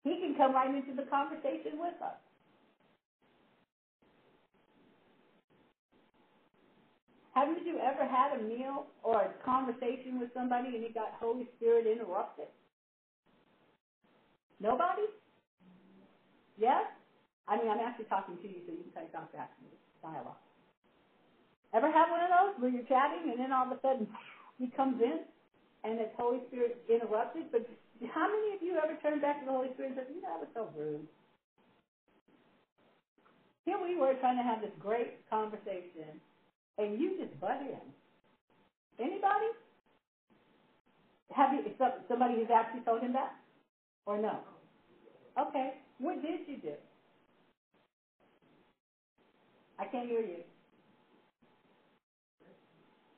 He 0.04 0.20
can 0.20 0.36
come 0.38 0.54
right 0.54 0.74
into 0.74 0.96
the 0.96 1.08
conversation 1.10 1.80
with 1.80 1.96
us. 2.02 2.16
Haven't 7.34 7.66
you 7.66 7.80
ever 7.80 8.04
had 8.04 8.40
a 8.40 8.44
meal 8.44 8.88
or 9.04 9.22
a 9.22 9.32
conversation 9.46 10.20
with 10.20 10.30
somebody 10.34 10.76
and 10.76 10.84
you 10.84 10.92
got 10.92 11.16
Holy 11.20 11.48
Spirit 11.56 11.88
interrupted? 11.88 12.48
Nobody? 14.60 15.08
Yes? 16.58 16.84
I 17.48 17.56
mean, 17.56 17.70
I'm 17.72 17.80
actually 17.80 18.06
talking 18.06 18.36
to 18.44 18.48
you, 18.48 18.60
so 18.68 18.76
you 18.76 18.84
can 18.84 18.92
kind 18.94 19.08
of 19.08 19.14
talk 19.14 19.32
back 19.32 19.56
to 19.56 19.64
me. 19.64 19.72
Dialogue. 20.04 20.36
Ever 21.74 21.92
have 21.92 22.10
one 22.10 22.22
of 22.22 22.32
those 22.32 22.54
where 22.62 22.72
you're 22.72 22.88
chatting 22.92 23.32
and 23.32 23.40
then 23.40 23.52
all 23.52 23.66
of 23.66 23.72
a 23.72 23.80
sudden 23.82 24.08
he 24.60 24.68
comes 24.76 25.02
in 25.02 25.24
and 25.84 26.00
it's 26.00 26.12
Holy 26.18 26.40
Spirit 26.48 26.84
interrupted? 26.90 27.52
But 27.52 27.68
how 28.08 28.28
many 28.28 28.54
of 28.54 28.62
you 28.62 28.78
ever 28.78 28.96
turned 29.02 29.22
back 29.22 29.40
to 29.40 29.46
the 29.46 29.52
Holy 29.52 29.70
Spirit 29.74 29.90
and 29.90 29.96
said, 29.98 30.06
you 30.14 30.22
know, 30.22 30.30
I 30.36 30.38
was 30.40 30.48
so 30.54 30.70
rude? 30.76 31.06
Here 33.66 33.78
we 33.82 33.96
were 33.96 34.14
trying 34.20 34.38
to 34.38 34.44
have 34.44 34.62
this 34.62 34.72
great 34.80 35.14
conversation 35.30 36.20
and 36.78 37.00
you 37.00 37.16
just 37.18 37.40
butt 37.40 37.60
in. 37.62 37.82
Anybody? 39.04 39.48
Have 41.32 41.54
you 41.54 41.62
somebody 42.08 42.36
who's 42.36 42.50
actually 42.54 42.82
told 42.82 43.02
him 43.02 43.14
that? 43.14 43.32
Or 44.06 44.18
no? 44.18 44.40
Okay. 45.40 45.72
What 46.00 46.22
did 46.22 46.42
you 46.48 46.58
do? 46.58 46.74
I 49.80 49.86
can't 49.86 50.08
hear 50.08 50.22
you. 50.22 50.40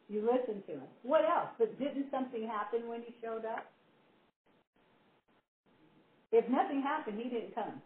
You 0.09 0.21
listened 0.21 0.61
to 0.67 0.73
him. 0.73 0.89
What 1.03 1.23
else? 1.25 1.49
But 1.57 1.79
didn't 1.79 2.07
something 2.11 2.47
happen 2.47 2.87
when 2.87 3.01
he 3.01 3.13
showed 3.23 3.45
up? 3.45 3.65
If 6.31 6.49
nothing 6.49 6.81
happened, 6.81 7.19
he 7.19 7.29
didn't 7.29 7.55
come. 7.55 7.81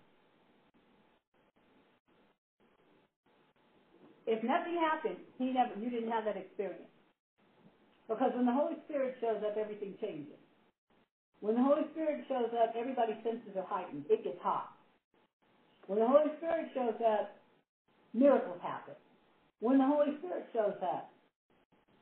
If 4.27 4.43
nothing 4.43 4.77
happened, 4.79 5.17
he 5.38 5.51
never 5.51 5.73
you 5.79 5.89
didn't 5.89 6.12
have 6.12 6.25
that 6.25 6.38
experience. 6.38 6.89
Because 8.10 8.31
when 8.36 8.45
the 8.45 8.53
Holy 8.53 8.75
Spirit 8.86 9.15
shows 9.21 9.41
up, 9.45 9.58
everything 9.58 9.95
changes. 10.01 10.39
When 11.41 11.55
the 11.55 11.63
Holy 11.63 11.84
Spirit 11.91 12.25
shows 12.27 12.49
up, 12.53 12.73
everybody's 12.75 13.21
senses 13.23 13.55
are 13.58 13.67
heightened. 13.67 14.05
It 14.10 14.23
gets 14.23 14.39
hot. 14.41 14.69
When 15.88 15.99
the 15.99 16.08
Holy 16.08 16.31
Spirit 16.38 16.69
shows 16.73 16.95
up, 17.05 17.31
miracles 18.13 18.60
happen. 18.62 18.95
When 19.62 19.77
the 19.79 19.86
Holy 19.88 20.17
Spirit 20.19 20.47
shows 20.53 20.75
up, 20.81 21.05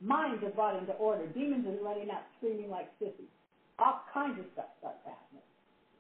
Minds 0.01 0.43
are 0.43 0.51
brought 0.51 0.77
into 0.77 0.93
order. 0.93 1.27
Demons 1.27 1.65
are 1.67 1.83
running 1.83 2.09
out 2.11 2.23
screaming 2.37 2.69
like 2.69 2.89
sissies. 2.99 3.31
All 3.79 4.01
kinds 4.13 4.39
of 4.39 4.45
stuff 4.53 4.67
starts 4.79 4.99
happening 5.05 5.22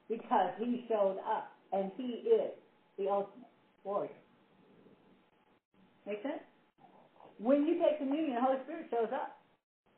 because 0.09 0.51
he 0.59 0.85
showed 0.87 1.17
up 1.25 1.51
and 1.71 1.91
he 1.97 2.23
is 2.27 2.51
the 2.97 3.09
ultimate 3.09 3.49
warrior. 3.83 4.11
Make 6.05 6.21
sense? 6.23 6.43
When 7.39 7.65
you 7.65 7.75
take 7.79 7.97
communion, 7.99 8.35
the 8.35 8.41
Holy 8.41 8.57
Spirit 8.63 8.87
shows 8.91 9.09
up. 9.13 9.37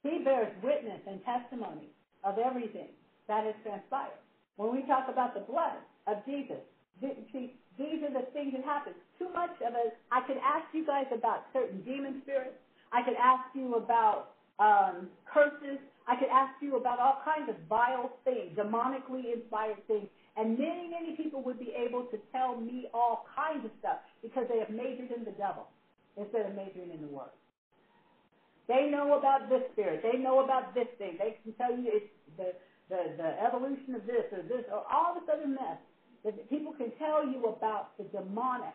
He 0.03 0.19
bears 0.23 0.49
witness 0.63 1.01
and 1.07 1.19
testimony 1.25 1.89
of 2.23 2.37
everything 2.37 2.89
that 3.27 3.45
has 3.45 3.55
transpired. 3.63 4.19
When 4.57 4.71
we 4.71 4.83
talk 4.83 5.05
about 5.09 5.33
the 5.33 5.41
blood 5.41 5.77
of 6.07 6.23
Jesus, 6.25 6.61
see, 7.01 7.51
these 7.77 7.99
are 8.03 8.13
the 8.13 8.25
things 8.33 8.53
that 8.53 8.63
happen. 8.63 8.93
Too 9.19 9.29
much 9.33 9.51
of 9.65 9.73
it, 9.75 9.93
I 10.11 10.21
could 10.21 10.37
ask 10.37 10.65
you 10.73 10.85
guys 10.85 11.05
about 11.11 11.41
certain 11.53 11.81
demon 11.81 12.21
spirits. 12.23 12.55
I 12.91 13.01
could 13.03 13.15
ask 13.19 13.43
you 13.53 13.75
about 13.75 14.29
um, 14.59 15.09
curses. 15.25 15.79
I 16.07 16.15
could 16.15 16.29
ask 16.29 16.53
you 16.61 16.77
about 16.77 16.99
all 16.99 17.17
kinds 17.25 17.49
of 17.49 17.55
vile 17.67 18.13
things, 18.23 18.53
demonically 18.55 19.33
inspired 19.33 19.81
things. 19.87 20.07
And 20.37 20.57
many, 20.59 20.89
many 20.89 21.15
people 21.17 21.41
would 21.43 21.59
be 21.59 21.73
able 21.73 22.03
to 22.13 22.17
tell 22.31 22.59
me 22.59 22.87
all 22.93 23.25
kinds 23.35 23.65
of 23.65 23.71
stuff 23.79 23.97
because 24.21 24.45
they 24.49 24.59
have 24.59 24.69
majored 24.69 25.09
in 25.09 25.25
the 25.25 25.33
devil 25.33 25.65
instead 26.17 26.45
of 26.45 26.53
majoring 26.55 26.91
in 26.93 27.01
the 27.01 27.07
word. 27.07 27.33
They 28.67 28.89
know 28.89 29.17
about 29.17 29.49
this 29.49 29.61
spirit. 29.73 30.01
They 30.01 30.17
know 30.17 30.43
about 30.43 30.73
this 30.73 30.87
thing. 30.97 31.17
They 31.17 31.37
can 31.43 31.53
tell 31.53 31.71
you 31.71 31.89
it's 31.89 32.11
the, 32.37 32.53
the, 32.89 33.17
the 33.17 33.29
evolution 33.41 33.95
of 33.95 34.05
this 34.05 34.25
or 34.31 34.41
this 34.43 34.65
or 34.71 34.83
all 34.91 35.13
this 35.15 35.29
other 35.31 35.47
mess 35.47 35.77
that 36.23 36.49
people 36.49 36.73
can 36.73 36.91
tell 36.97 37.25
you 37.25 37.45
about 37.45 37.97
the 37.97 38.05
demonic. 38.05 38.73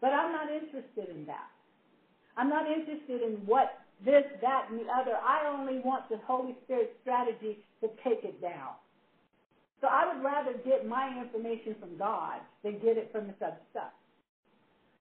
But 0.00 0.12
I'm 0.12 0.32
not 0.32 0.52
interested 0.52 1.08
in 1.08 1.24
that. 1.26 1.48
I'm 2.36 2.48
not 2.48 2.70
interested 2.70 3.22
in 3.22 3.40
what 3.44 3.79
this, 4.04 4.24
that, 4.40 4.66
and 4.70 4.80
the 4.80 4.88
other. 4.90 5.16
I 5.16 5.46
only 5.46 5.80
want 5.80 6.08
the 6.08 6.18
Holy 6.26 6.56
Spirit 6.64 6.96
strategy 7.02 7.58
to 7.80 7.88
take 8.04 8.24
it 8.24 8.40
down. 8.40 8.74
So 9.80 9.88
I 9.88 10.12
would 10.12 10.22
rather 10.22 10.52
get 10.64 10.86
my 10.86 11.08
information 11.20 11.74
from 11.80 11.96
God 11.96 12.40
than 12.62 12.78
get 12.78 12.96
it 12.96 13.08
from 13.12 13.26
this 13.26 13.36
other 13.40 13.60
stuff. 13.70 13.92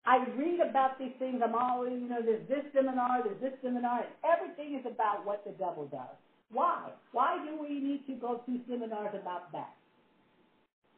I 0.06 0.24
read 0.36 0.60
about 0.62 0.98
these 0.98 1.12
things. 1.20 1.42
I'm 1.44 1.56
always, 1.56 1.94
you 1.94 2.08
know, 2.08 2.22
there's 2.24 2.48
this 2.48 2.64
seminar, 2.74 3.22
there's 3.24 3.42
this 3.42 3.54
seminar, 3.62 4.00
and 4.00 4.10
everything 4.24 4.76
is 4.80 4.86
about 4.86 5.26
what 5.26 5.44
the 5.44 5.52
devil 5.52 5.86
does. 5.92 6.16
Why? 6.52 6.90
Why 7.12 7.38
do 7.46 7.62
we 7.62 7.80
need 7.80 8.08
to 8.08 8.14
go 8.16 8.42
through 8.46 8.62
seminars 8.68 9.14
about 9.14 9.52
that? 9.52 9.76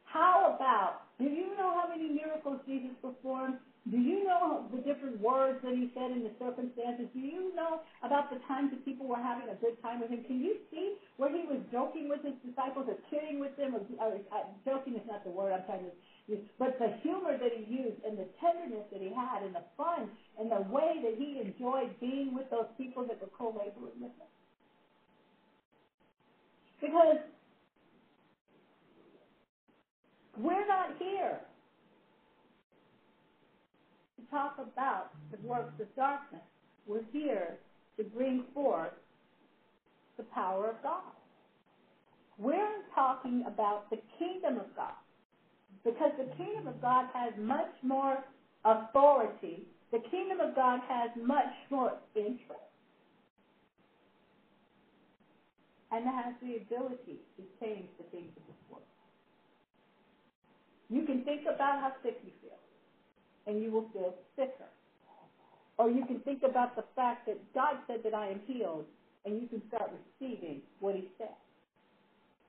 How 0.06 0.56
about, 0.56 1.02
do 1.18 1.26
you 1.26 1.56
know 1.58 1.74
how 1.74 1.88
many 1.90 2.10
miracles 2.10 2.60
Jesus 2.68 2.92
performed? 3.02 3.56
Do 3.90 3.98
you 3.98 4.24
know 4.28 4.70
the 4.70 4.78
different 4.78 5.18
words 5.22 5.58
that 5.64 5.74
he 5.74 5.90
said 5.98 6.12
in 6.12 6.22
the 6.22 6.30
circumstances? 6.38 7.08
Do 7.16 7.20
you 7.20 7.50
know 7.56 7.82
about 8.06 8.30
the 8.30 8.38
times 8.48 8.70
that 8.72 8.86
people 8.86 9.08
were 9.08 9.18
having 9.18 9.50
a 9.50 9.56
good 9.58 9.82
time 9.82 10.02
with 10.02 10.12
him? 10.12 10.22
Can 10.28 10.38
you 10.40 10.54
see 10.70 10.94
where 11.18 11.34
he 11.34 11.50
was 11.50 11.58
joking 11.72 12.08
with 12.08 12.22
his 12.22 12.36
disciples 12.46 12.86
or 12.88 12.96
kidding 13.10 13.40
with 13.40 13.58
them? 13.58 13.74
Or, 13.74 13.82
or 13.98 14.22
uh, 14.30 14.46
joking 14.66 14.96
is 14.98 15.02
not 15.08 15.24
the 15.26 15.32
word 15.32 15.52
I'm 15.52 15.66
trying 15.66 15.82
to 15.90 15.94
use, 16.30 16.46
but 16.60 16.78
the 16.78 16.94
humor 17.02 17.34
that 17.42 17.50
he 17.58 17.66
used 17.66 17.98
and 18.06 18.20
the 18.20 18.28
tenderness 18.38 18.86
that 18.94 19.02
he 19.02 19.10
had 19.10 19.42
and 19.42 19.56
the 19.56 19.66
fun 19.76 20.12
and 20.38 20.52
the 20.52 20.62
way 20.70 21.02
that 21.02 21.18
he 21.18 21.42
enjoyed 21.42 21.90
being 22.00 22.36
with 22.36 22.52
those 22.52 22.70
people 22.78 23.04
that 23.10 23.20
were 23.20 23.34
co-laboring 23.34 23.98
with 23.98 24.14
him. 24.14 24.30
Because 26.82 27.18
we're 30.38 30.68
not 30.68 30.98
here 31.00 31.40
talk 34.32 34.56
about 34.58 35.12
the 35.32 35.48
works 35.48 35.74
of 35.80 35.94
darkness. 35.96 36.42
We're 36.88 37.04
here 37.12 37.60
to 37.98 38.04
bring 38.04 38.44
forth 38.54 38.94
the 40.18 40.24
power 40.24 40.70
of 40.70 40.82
God. 40.82 41.14
We're 42.38 42.82
talking 42.96 43.44
about 43.46 43.90
the 43.90 43.98
kingdom 44.18 44.58
of 44.58 44.76
God 44.76 44.98
because 45.84 46.12
the 46.18 46.34
kingdom 46.36 46.68
of 46.68 46.82
God 46.82 47.06
has 47.14 47.34
much 47.38 47.72
more 47.84 48.18
authority. 48.66 49.64
The 49.92 50.00
kingdom 50.10 50.40
of 50.40 50.56
God 50.56 50.80
has 50.88 51.12
much 51.22 51.54
more 51.70 51.94
interest. 52.16 52.72
And 55.92 56.06
it 56.06 56.14
has 56.14 56.34
the 56.42 56.56
ability 56.56 57.20
to 57.36 57.44
change 57.60 57.90
the 57.98 58.06
things 58.12 58.32
of 58.38 58.44
this 58.48 58.56
world. 58.70 58.84
You 60.90 61.04
can 61.04 61.24
think 61.26 61.42
about 61.44 61.82
how 61.82 61.92
sick 62.02 62.18
you 62.24 62.32
feel 62.42 62.58
and 63.48 63.62
you 63.62 63.72
will 63.72 63.88
feel 63.94 64.14
sicker. 64.36 64.70
Or 65.78 65.90
you 65.90 66.06
can 66.06 66.20
think 66.22 66.44
about 66.44 66.76
the 66.76 66.84
fact 66.96 67.26
that 67.28 67.38
God 67.54 67.78
said 67.88 68.02
that 68.04 68.14
I 68.14 68.28
am 68.30 68.42
healed, 68.46 68.86
and 69.26 69.42
you 69.42 69.48
can 69.48 69.62
start 69.68 69.92
receiving 69.92 70.62
what 70.80 70.96
He 70.96 71.10
said. 71.18 71.36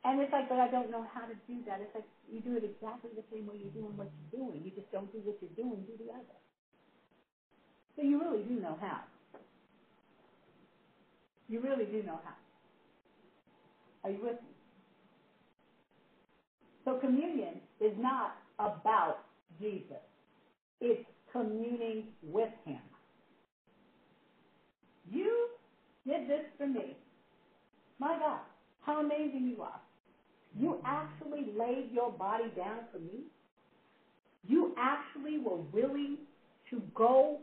And 0.05 0.21
it's 0.21 0.33
like, 0.33 0.49
but 0.49 0.59
I 0.59 0.69
don't 0.71 0.91
know 0.91 1.07
how 1.15 1.27
to 1.27 1.35
do 1.47 1.63
that. 1.67 1.81
It's 1.81 1.95
like 1.95 2.07
you 2.31 2.41
do 2.41 2.57
it 2.57 2.65
exactly 2.65 3.11
the 3.15 3.25
same 3.33 3.47
way 3.47 3.57
you're 3.59 3.71
doing 3.75 3.97
what 3.97 4.09
you're 4.11 4.43
doing. 4.45 4.63
You 4.65 4.71
just 4.73 4.91
don't 4.93 5.11
do 5.13 5.19
what 5.25 5.37
you're 5.41 5.57
doing, 5.57 5.85
do 5.87 5.97
the 5.99 6.13
other. 6.13 6.39
So 7.97 8.03
you 8.03 8.21
really 8.21 8.45
do 8.45 8.61
know 8.61 8.77
how. 8.81 9.03
You 11.49 11.61
really 11.61 11.87
do 11.87 12.03
know 12.03 12.21
how. 12.25 12.35
Are 14.05 14.11
you 14.11 14.23
with 14.23 14.37
me? 14.43 14.51
So 16.85 16.99
communion 16.99 17.61
is 17.81 17.93
not 17.99 18.37
about 18.59 19.19
Jesus. 19.61 20.03
It's 20.85 21.07
communing 21.31 22.09
with 22.25 22.51
him. 22.65 22.81
You 25.09 25.47
did 26.05 26.29
this 26.29 26.45
for 26.59 26.67
me. 26.67 26.97
My 28.01 28.19
God, 28.19 28.41
how 28.81 28.99
amazing 28.99 29.47
you 29.47 29.63
are. 29.63 29.81
You 30.59 30.81
actually 30.85 31.53
laid 31.57 31.91
your 31.93 32.11
body 32.11 32.53
down 32.57 32.81
for 32.93 32.99
me. 32.99 33.21
You 34.45 34.75
actually 34.77 35.39
were 35.39 35.59
willing 35.73 36.19
to 36.71 36.83
go 36.97 37.39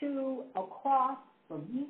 to 0.00 0.44
a 0.54 0.62
cross 0.82 1.16
for 1.48 1.58
me. 1.58 1.86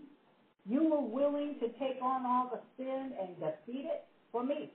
You 0.65 0.89
were 0.89 1.01
willing 1.01 1.57
to 1.59 1.67
take 1.71 2.01
on 2.01 2.25
all 2.25 2.51
the 2.53 2.61
sin 2.77 3.13
and 3.21 3.35
defeat 3.41 3.85
it 3.85 4.05
for 4.31 4.45
me. 4.45 4.71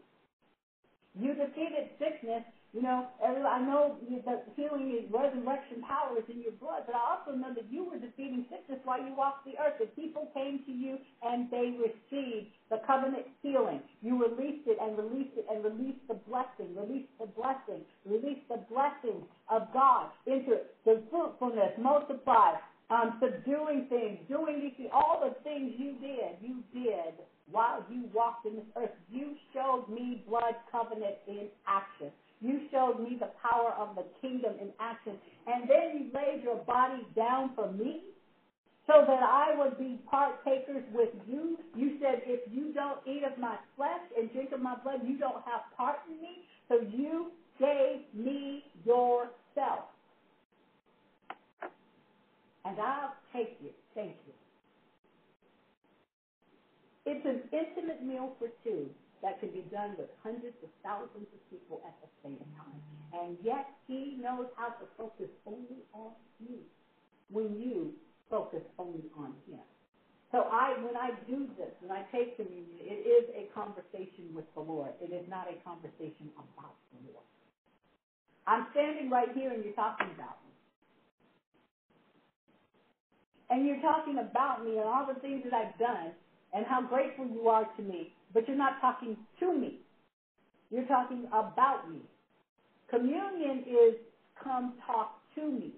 You 1.18 1.34
defeated 1.34 1.90
sickness 1.98 2.44
you 2.74 2.84
know, 2.84 3.08
I 3.26 3.60
know 3.66 3.98
that 4.26 4.46
healing 4.56 4.94
is 4.94 5.10
resurrection 5.12 5.82
power 5.82 6.18
is 6.18 6.24
in 6.30 6.42
your 6.42 6.54
blood, 6.62 6.84
but 6.86 6.94
I 6.94 7.18
also 7.18 7.36
know 7.36 7.54
that 7.54 7.66
you 7.72 7.90
were 7.90 7.98
defeating 7.98 8.46
sickness 8.46 8.80
while 8.84 9.02
you 9.02 9.16
walked 9.18 9.46
the 9.46 9.58
earth. 9.58 9.80
That 9.80 9.96
people 9.96 10.30
came 10.36 10.62
to 10.66 10.72
you 10.72 10.98
and 11.24 11.50
they 11.50 11.74
received 11.82 12.54
the 12.70 12.78
covenant 12.86 13.26
healing. 13.42 13.82
You 14.02 14.22
released 14.22 14.68
it 14.68 14.78
and 14.80 14.98
released 14.98 15.34
it 15.36 15.46
and 15.50 15.66
released 15.66 16.06
the 16.08 16.22
blessing, 16.30 16.78
released 16.78 17.10
the 17.20 17.26
blessing, 17.26 17.82
released 18.06 18.46
the 18.50 18.62
blessing 18.70 19.26
of 19.50 19.74
God 19.74 20.14
into 20.28 20.54
it. 20.54 20.76
The 20.86 21.02
fruitfulness, 21.10 21.74
multiply, 21.82 22.54
um, 22.92 23.18
subduing 23.18 23.88
things, 23.90 24.20
doing 24.30 24.62
these 24.62 24.74
things, 24.78 24.90
all 24.94 25.22
the 25.26 25.34
things 25.42 25.74
you 25.78 25.98
did, 25.98 26.38
you 26.42 26.62
did 26.74 27.18
while 27.52 27.84
you 27.90 28.06
walked 28.14 28.46
in 28.46 28.56
this 28.58 28.70
earth. 28.78 28.94
You 29.10 29.34
showed 29.54 29.86
me 29.90 30.24
blood 30.28 30.54
covenant 30.72 31.16
in 31.28 31.50
action. 31.66 32.14
You 32.42 32.62
showed 32.72 33.00
me 33.00 33.18
the 33.20 33.30
power 33.42 33.74
of 33.78 33.96
the 33.96 34.06
kingdom 34.22 34.54
in 34.62 34.72
action. 34.80 35.18
And 35.48 35.70
then 35.70 35.98
you 35.98 36.12
laid 36.14 36.44
your 36.44 36.58
body 36.58 37.08
down 37.16 37.52
for 37.56 37.72
me 37.72 38.02
so 38.88 39.04
that 39.08 39.24
I 39.24 39.56
would 39.58 39.78
be 39.78 40.00
partakers 40.10 40.84
with 40.94 41.10
you. 41.28 41.58
You 41.76 41.98
said, 42.02 42.22
if 42.26 42.42
you 42.52 42.74
don't 42.74 43.00
eat 43.06 43.24
of 43.24 43.38
my 43.40 43.58
flesh 43.76 44.02
and 44.18 44.32
drink 44.32 44.52
of 44.54 44.62
my 44.62 44.76
blood, 44.84 45.02
you 45.06 45.18
don't 45.18 45.44
have 45.46 45.62
part 45.78 45.98
in 46.10 46.22
me. 46.22 46.44
So 46.70 46.80
you 46.82 47.28
gave 47.60 48.02
me 48.14 48.64
yourself. 48.86 49.86
And 52.66 52.80
I'll 52.80 53.14
take 53.34 53.58
you. 53.62 53.72
Thank 53.96 54.16
you. 54.28 54.34
It's 57.06 57.26
an 57.26 57.42
intimate 57.52 58.04
meal 58.04 58.32
for 58.40 58.50
two 58.64 58.90
that 59.24 59.40
can 59.40 59.52
be 59.52 59.64
done 59.72 59.96
with 59.98 60.08
hundreds 60.24 60.56
of 60.64 60.70
thousands 60.84 61.28
of 61.34 61.40
people 61.50 61.82
at 61.86 61.96
the 62.02 62.10
same 62.24 62.40
time. 62.58 62.82
And 63.14 63.38
yet 63.44 63.66
he 63.88 64.18
knows 64.22 64.48
how 64.58 64.70
to 64.70 64.86
focus 64.98 65.30
only 65.48 65.84
on 65.94 66.14
you 66.40 66.60
when 67.32 67.60
you 67.60 67.94
focus 68.30 68.62
only 68.80 69.06
on 69.18 69.34
him. 69.48 69.62
So 70.32 70.46
I, 70.52 70.76
when 70.82 70.98
I 70.98 71.12
do 71.28 71.48
this, 71.58 71.72
when 71.82 71.92
I 71.92 72.04
take 72.12 72.36
communion, 72.38 72.80
it 72.82 73.02
is 73.08 73.26
a 73.36 73.48
conversation 73.54 74.34
with 74.36 74.46
the 74.56 74.62
Lord. 74.62 74.94
It 75.02 75.14
is 75.14 75.24
not 75.30 75.48
a 75.48 75.56
conversation 75.64 76.30
about 76.38 76.76
the 76.94 77.00
Lord. 77.12 77.26
I'm 78.48 78.66
standing 78.72 79.10
right 79.10 79.30
here 79.34 79.52
and 79.52 79.64
you're 79.64 79.74
talking 79.74 80.10
about 80.10 80.38
me. 80.46 80.54
And 83.50 83.66
you're 83.68 83.82
talking 83.82 84.18
about 84.20 84.64
me 84.64 84.78
and 84.78 84.88
all 84.88 85.06
the 85.06 85.20
things 85.22 85.42
that 85.44 85.54
I've 85.54 85.78
done 85.80 86.14
and 86.54 86.66
how 86.66 86.82
grateful 86.82 87.28
you 87.28 87.48
are 87.50 87.66
to 87.78 87.84
me 87.84 88.12
but 88.34 88.48
you're 88.48 88.58
not 88.58 88.82
talking 88.82 89.18
to 89.40 89.54
me. 89.54 89.80
You're 90.72 90.88
talking 90.88 91.26
about 91.34 91.92
me. 91.92 92.02
Communion 92.90 93.64
is 93.68 93.96
come 94.44 94.74
talk 94.88 95.16
to 95.36 95.52
me. 95.52 95.74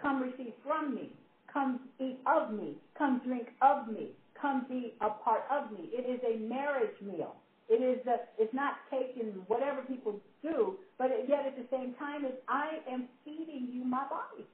Come 0.00 0.22
receive 0.22 0.54
from 0.64 0.94
me. 0.94 1.10
Come 1.52 1.80
eat 2.00 2.18
of 2.26 2.52
me. 2.52 2.78
Come 2.98 3.20
drink 3.24 3.48
of 3.62 3.88
me. 3.88 4.10
come 4.40 4.66
be 4.68 4.94
a 5.00 5.10
part 5.10 5.44
of 5.50 5.72
me. 5.72 5.90
It 5.92 6.06
is 6.08 6.20
a 6.24 6.38
marriage 6.38 6.96
meal. 7.02 7.36
It 7.68 7.82
is 7.82 8.06
a, 8.06 8.16
it's 8.38 8.54
not 8.54 8.74
and 9.20 9.48
whatever 9.48 9.82
people 9.82 10.20
do, 10.42 10.76
but 10.98 11.08
yet 11.28 11.46
at 11.46 11.56
the 11.56 11.66
same 11.70 11.94
time, 11.98 12.24
it's 12.24 12.36
I 12.48 12.80
am 12.90 13.06
feeding 13.24 13.68
you 13.72 13.84
my 13.84 14.04
body. 14.10 14.46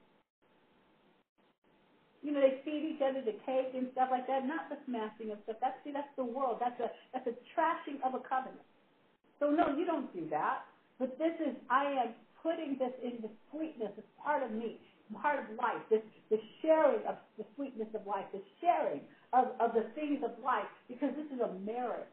You 2.21 2.35
know, 2.35 2.41
they 2.41 2.59
feed 2.65 2.83
each 2.83 3.01
other 3.01 3.23
the 3.23 3.37
cake 3.47 3.71
and 3.73 3.87
stuff 3.93 4.09
like 4.11 4.27
that, 4.27 4.45
not 4.45 4.67
the 4.67 4.75
smashing 4.85 5.31
of 5.31 5.39
stuff. 5.43 5.57
That's 5.61 5.79
see, 5.83 5.91
that's 5.91 6.11
the 6.17 6.27
world. 6.27 6.59
That's 6.59 6.79
a 6.79 6.91
that's 7.13 7.27
a 7.27 7.35
trashing 7.55 8.03
of 8.03 8.13
a 8.13 8.21
covenant. 8.23 8.65
So 9.39 9.49
no, 9.49 9.75
you 9.75 9.85
don't 9.85 10.11
do 10.13 10.27
that. 10.29 10.67
But 10.99 11.17
this 11.17 11.33
is 11.39 11.55
I 11.69 11.85
am 11.85 12.11
putting 12.43 12.77
this 12.77 12.91
in 13.03 13.23
the 13.23 13.31
sweetness 13.51 13.95
as 13.97 14.03
part 14.19 14.43
of 14.43 14.51
me, 14.51 14.79
part 15.21 15.39
of 15.39 15.47
life. 15.55 15.79
This 15.89 16.03
the 16.29 16.39
sharing 16.61 17.05
of 17.07 17.15
the 17.37 17.45
sweetness 17.55 17.87
of 17.95 18.05
life, 18.05 18.25
the 18.33 18.43
sharing 18.59 19.01
of, 19.31 19.55
of 19.59 19.73
the 19.73 19.87
things 19.95 20.19
of 20.23 20.31
life, 20.43 20.67
because 20.87 21.15
this 21.15 21.27
is 21.31 21.39
a 21.39 21.51
marriage. 21.63 22.11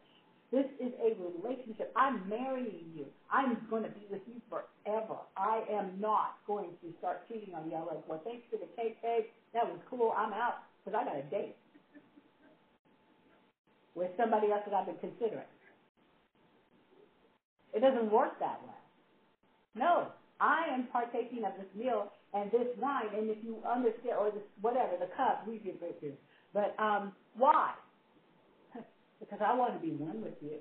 This 0.57 0.73
is 0.81 0.93
a 1.05 1.13
relationship. 1.21 1.93
I'm 2.01 2.25
marrying 2.33 2.89
you. 2.97 3.05
I'm 3.29 3.61
going 3.69 3.85
to 3.85 3.91
be 3.93 4.09
with 4.11 4.23
you 4.25 4.41
forever. 4.49 5.21
I 5.37 5.61
am 5.69 6.01
not 6.01 6.41
going 6.49 6.73
to 6.81 6.89
start 6.99 7.29
cheating 7.29 7.53
on 7.55 7.69
you. 7.69 7.77
I'm 7.77 7.85
like, 7.85 8.09
well, 8.09 8.23
thanks 8.25 8.41
for 8.49 8.57
the 8.57 8.65
cake, 8.73 8.97
babe. 9.05 9.29
That 9.53 9.69
was 9.69 9.77
cool. 9.91 10.15
I'm 10.17 10.33
out 10.33 10.65
because 10.81 10.97
I 10.97 11.05
got 11.05 11.19
a 11.21 11.29
date 11.29 11.57
with 13.95 14.11
somebody 14.17 14.51
else 14.51 14.63
that 14.67 14.75
I've 14.75 14.87
been 14.87 14.97
considering. 15.01 15.45
It 17.75 17.81
doesn't 17.81 18.11
work 18.11 18.41
that 18.41 18.63
way. 18.65 18.81
No, 19.77 20.09
I 20.41 20.65
am 20.73 20.89
partaking 20.93 21.45
of 21.45 21.53
this 21.59 21.69
meal 21.77 22.09
and 22.35 22.51
this 22.51 22.69
wine, 22.81 23.13
and 23.17 23.31
if 23.31 23.39
you 23.45 23.59
understand, 23.69 24.17
or 24.19 24.31
this 24.31 24.43
whatever, 24.63 24.97
the 24.99 25.09
cup, 25.17 25.45
we 25.47 25.59
get 25.59 25.79
great 25.81 26.01
too. 26.01 26.15
But 26.55 26.75
um, 26.81 27.13
why? 27.37 27.73
Because 29.21 29.41
I 29.45 29.55
want 29.55 29.75
to 29.75 29.81
be 29.81 29.93
one 29.95 30.23
with 30.23 30.35
you. 30.41 30.59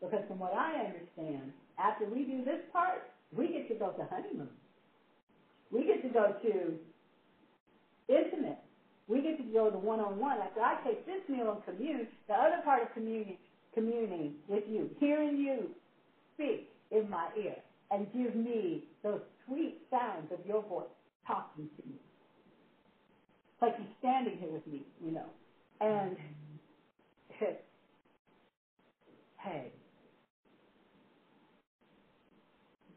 Because 0.00 0.24
from 0.28 0.38
what 0.38 0.54
I 0.54 0.86
understand, 0.86 1.52
after 1.78 2.04
we 2.06 2.24
do 2.24 2.44
this 2.44 2.60
part, 2.72 3.10
we 3.36 3.48
get 3.48 3.68
to 3.68 3.74
go 3.74 3.90
to 3.90 4.04
honeymoon. 4.10 4.48
We 5.70 5.84
get 5.84 6.02
to 6.02 6.08
go 6.08 6.34
to 6.42 6.78
intimate. 8.08 8.58
We 9.08 9.22
get 9.22 9.36
to 9.38 9.44
go 9.52 9.70
to 9.70 9.78
one-on-one. 9.78 10.38
After 10.38 10.60
I 10.60 10.80
take 10.84 11.06
this 11.06 11.20
meal 11.28 11.52
and 11.52 11.64
commune, 11.64 12.08
the 12.28 12.34
other 12.34 12.60
part 12.64 12.82
of 12.82 12.92
communion, 12.94 13.36
communing 13.74 14.34
with 14.48 14.64
you, 14.68 14.90
hearing 14.98 15.36
you 15.36 15.70
speak 16.34 16.68
in 16.90 17.08
my 17.10 17.28
ear, 17.36 17.56
and 17.90 18.06
give 18.12 18.34
me 18.34 18.84
those 19.02 19.20
sweet 19.46 19.82
sounds 19.90 20.30
of 20.32 20.38
your 20.46 20.62
voice 20.62 20.86
talking 21.26 21.68
to 21.76 21.88
me. 21.88 21.96
Like 23.60 23.74
you're 23.78 23.88
standing 23.98 24.38
here 24.38 24.50
with 24.50 24.66
me, 24.66 24.82
you 25.04 25.12
know. 25.12 25.26
And 25.80 26.16
mm-hmm. 26.16 27.44
Hey, 29.44 29.72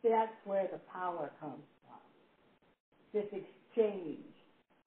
that's 0.03 0.31
where 0.45 0.67
the 0.67 0.79
power 0.93 1.31
comes 1.39 1.63
from. 1.85 1.99
This 3.13 3.25
exchange, 3.33 4.33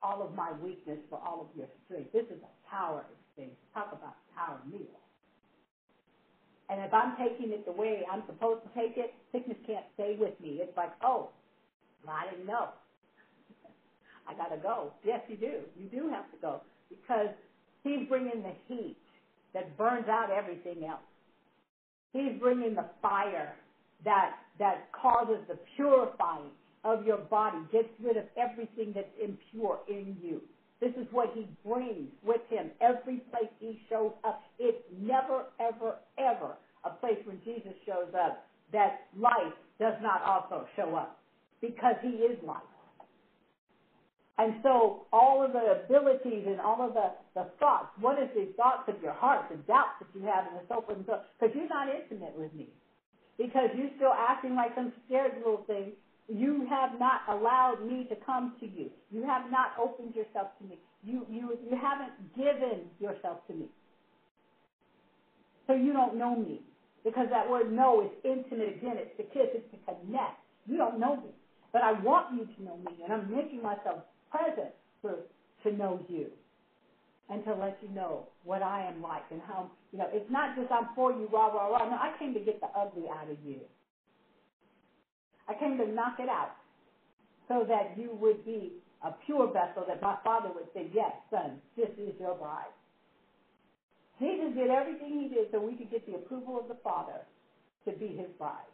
all 0.03 0.23
of 0.23 0.35
my 0.35 0.53
weakness 0.53 0.99
for 1.11 1.21
all 1.27 1.43
of 1.43 1.49
your 1.57 1.69
strength. 1.85 2.13
This 2.13 2.27
is 2.31 2.39
a 2.43 2.71
power 2.71 3.05
exchange. 3.13 3.57
Talk 3.75 3.93
about 3.93 4.15
power 4.37 4.61
meal. 4.71 5.01
And 6.71 6.81
if 6.81 6.95
I'm 6.95 7.15
taking 7.19 7.53
it 7.53 7.65
the 7.67 7.73
way 7.73 8.03
I'm 8.11 8.23
supposed 8.27 8.61
to 8.65 8.71
take 8.81 8.97
it, 8.97 9.11
sickness 9.33 9.59
can't 9.67 9.85
stay 9.95 10.17
with 10.19 10.33
me. 10.41 10.59
It's 10.63 10.77
like, 10.77 10.91
oh, 11.05 11.31
I 12.09 12.31
didn't 12.31 12.47
know. 12.47 12.69
I 14.29 14.35
got 14.35 14.49
to 14.49 14.59
go. 14.59 14.93
Yes, 15.05 15.21
you 15.29 15.37
do. 15.37 15.61
You 15.77 15.89
do 15.89 16.09
have 16.11 16.31
to 16.33 16.39
go 16.41 16.61
because 16.91 17.31
he's 17.85 18.09
bringing 18.09 18.43
the 18.43 18.55
heat 18.69 18.97
that 19.55 19.77
burns 19.79 20.09
out 20.09 20.31
everything 20.31 20.85
else. 20.85 21.01
He's 22.13 22.39
bringing 22.41 22.75
the 22.75 22.87
fire 23.03 23.55
that 24.05 24.33
that 24.59 24.89
causes 24.93 25.39
the 25.49 25.59
purifying 25.77 26.51
of 26.85 27.05
your 27.07 27.19
body, 27.19 27.59
gets 27.73 27.89
rid 28.03 28.17
of 28.17 28.25
everything 28.37 28.93
that's 28.95 29.13
impure 29.23 29.81
in 29.89 30.17
you. 30.23 30.41
This 30.81 30.93
is 30.97 31.07
what 31.13 31.31
he 31.35 31.47
brings 31.65 32.09
with 32.25 32.41
him 32.49 32.71
every 32.81 33.19
place 33.31 33.51
he 33.61 33.81
shows 33.89 34.13
up. 34.25 34.43
It's 34.59 34.83
never, 34.99 35.45
ever, 35.61 35.97
ever 36.19 36.57
a 36.85 36.91
place 36.91 37.19
when 37.27 37.39
Jesus 37.45 37.73
shows 37.85 38.09
up 38.15 38.47
that 38.73 39.09
life 39.19 39.53
does 39.79 39.95
not 40.01 40.23
also 40.23 40.67
show 40.77 40.95
up 40.95 41.19
because 41.61 41.97
he 42.03 42.09
is 42.09 42.39
life. 42.47 42.63
And 44.41 44.55
so 44.63 45.05
all 45.13 45.45
of 45.45 45.53
the 45.53 45.85
abilities 45.85 46.49
and 46.49 46.63
all 46.63 46.81
of 46.81 46.95
the, 46.95 47.13
the 47.35 47.45
thoughts, 47.61 47.93
what 48.01 48.17
is 48.17 48.31
the 48.35 48.49
thoughts 48.57 48.89
of 48.89 48.97
your 49.03 49.13
heart, 49.13 49.45
the 49.51 49.61
doubts 49.69 50.01
that 50.01 50.09
you 50.17 50.25
have 50.25 50.49
and 50.49 50.57
the 50.57 50.65
so 50.67 50.81
forth 50.81 50.97
and 50.97 51.05
so 51.05 51.21
because 51.37 51.55
you're 51.55 51.69
not 51.69 51.93
intimate 51.93 52.33
with 52.39 52.55
me. 52.55 52.69
Because 53.37 53.69
you're 53.77 53.93
still 53.97 54.17
acting 54.17 54.57
like 54.57 54.73
some 54.75 54.95
scared 55.05 55.33
little 55.37 55.63
thing. 55.67 55.93
You 56.33 56.67
have 56.71 56.99
not 56.99 57.21
allowed 57.29 57.85
me 57.85 58.07
to 58.09 58.17
come 58.25 58.57
to 58.61 58.67
you. 58.67 58.89
You 59.13 59.27
have 59.29 59.51
not 59.51 59.77
opened 59.77 60.15
yourself 60.17 60.57
to 60.61 60.65
me. 60.65 60.79
You 61.05 61.27
you 61.29 61.59
you 61.69 61.77
haven't 61.77 62.17
given 62.33 62.89
yourself 62.99 63.47
to 63.49 63.53
me. 63.53 63.67
So 65.67 65.75
you 65.75 65.93
don't 65.93 66.17
know 66.17 66.35
me. 66.35 66.63
Because 67.05 67.29
that 67.29 67.49
word 67.49 67.73
know 67.73 68.01
is 68.01 68.13
intimate 68.25 68.77
again, 68.77 68.97
it's 68.97 69.17
to 69.19 69.25
kiss, 69.25 69.53
it's 69.53 69.69
to 69.73 69.79
connect. 69.85 70.41
You 70.67 70.79
don't 70.79 70.99
know 70.99 71.17
me. 71.17 71.29
But 71.73 71.83
I 71.83 71.93
want 72.01 72.35
you 72.35 72.49
to 72.57 72.63
know 72.65 72.77
me, 72.77 73.05
and 73.05 73.13
I'm 73.13 73.31
making 73.31 73.63
myself 73.63 74.03
present 74.31 74.71
for 75.03 75.17
to 75.65 75.73
know 75.77 76.01
you 76.09 76.27
and 77.31 77.45
to 77.45 77.55
let 77.55 77.79
you 77.83 77.89
know 77.95 78.27
what 78.45 78.63
I 78.63 78.87
am 78.87 79.03
like 79.03 79.25
and 79.31 79.41
how 79.47 79.71
you 79.93 79.99
know 79.99 80.09
it's 80.13 80.31
not 80.31 80.57
just 80.57 80.71
I'm 80.73 80.89
for 80.95 81.13
you 81.13 81.29
rah 81.33 81.49
rah 81.49 81.69
rah. 81.69 81.89
No, 81.89 81.97
I 81.97 82.13
came 82.19 82.35
to 82.35 82.41
get 82.41 82.61
the 82.61 82.69
ugly 82.79 83.05
out 83.11 83.31
of 83.31 83.39
you. 83.45 83.61
I 85.49 85.55
came 85.55 85.79
to 85.79 85.87
knock 85.87 86.17
it 86.21 86.29
out 86.29 86.53
so 87.49 87.65
that 87.69 87.99
you 87.99 88.17
would 88.21 88.45
be 88.45 88.73
a 89.05 89.13
pure 89.27 89.49
vessel 89.53 89.85
that 89.89 90.03
my 90.03 90.17
father 90.25 90.51
would 90.55 90.69
say, 90.75 90.91
Yes, 90.95 91.13
son, 91.31 91.61
this 91.77 91.91
is 91.99 92.15
your 92.21 92.37
bride. 92.37 92.73
Jesus 94.21 94.55
did 94.55 94.71
everything 94.71 95.19
he 95.21 95.29
did 95.35 95.49
so 95.51 95.61
we 95.61 95.75
could 95.77 95.91
get 95.91 96.07
the 96.07 96.15
approval 96.15 96.61
of 96.61 96.69
the 96.69 96.77
Father 96.85 97.25
to 97.87 97.93
be 97.93 98.09
his 98.09 98.29
bride. 98.39 98.69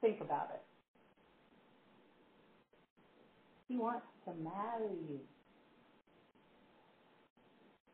Think 0.00 0.20
about 0.22 0.50
it. 0.54 0.65
He 3.68 3.76
wants 3.78 4.06
to 4.26 4.34
marry 4.34 4.94
you 5.08 5.20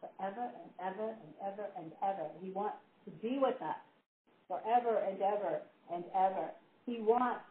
forever 0.01 0.51
and 0.63 0.71
ever 0.81 1.11
and 1.11 1.35
ever 1.47 1.67
and 1.77 1.93
ever. 2.03 2.29
He 2.43 2.51
wants 2.51 2.79
to 3.07 3.13
be 3.23 3.39
with 3.41 3.61
us 3.63 3.77
forever 4.49 4.99
and 4.99 5.21
ever 5.23 5.61
and 5.93 6.05
ever. 6.15 6.51
He 6.87 7.01
wants 7.01 7.43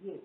you. 0.00 0.20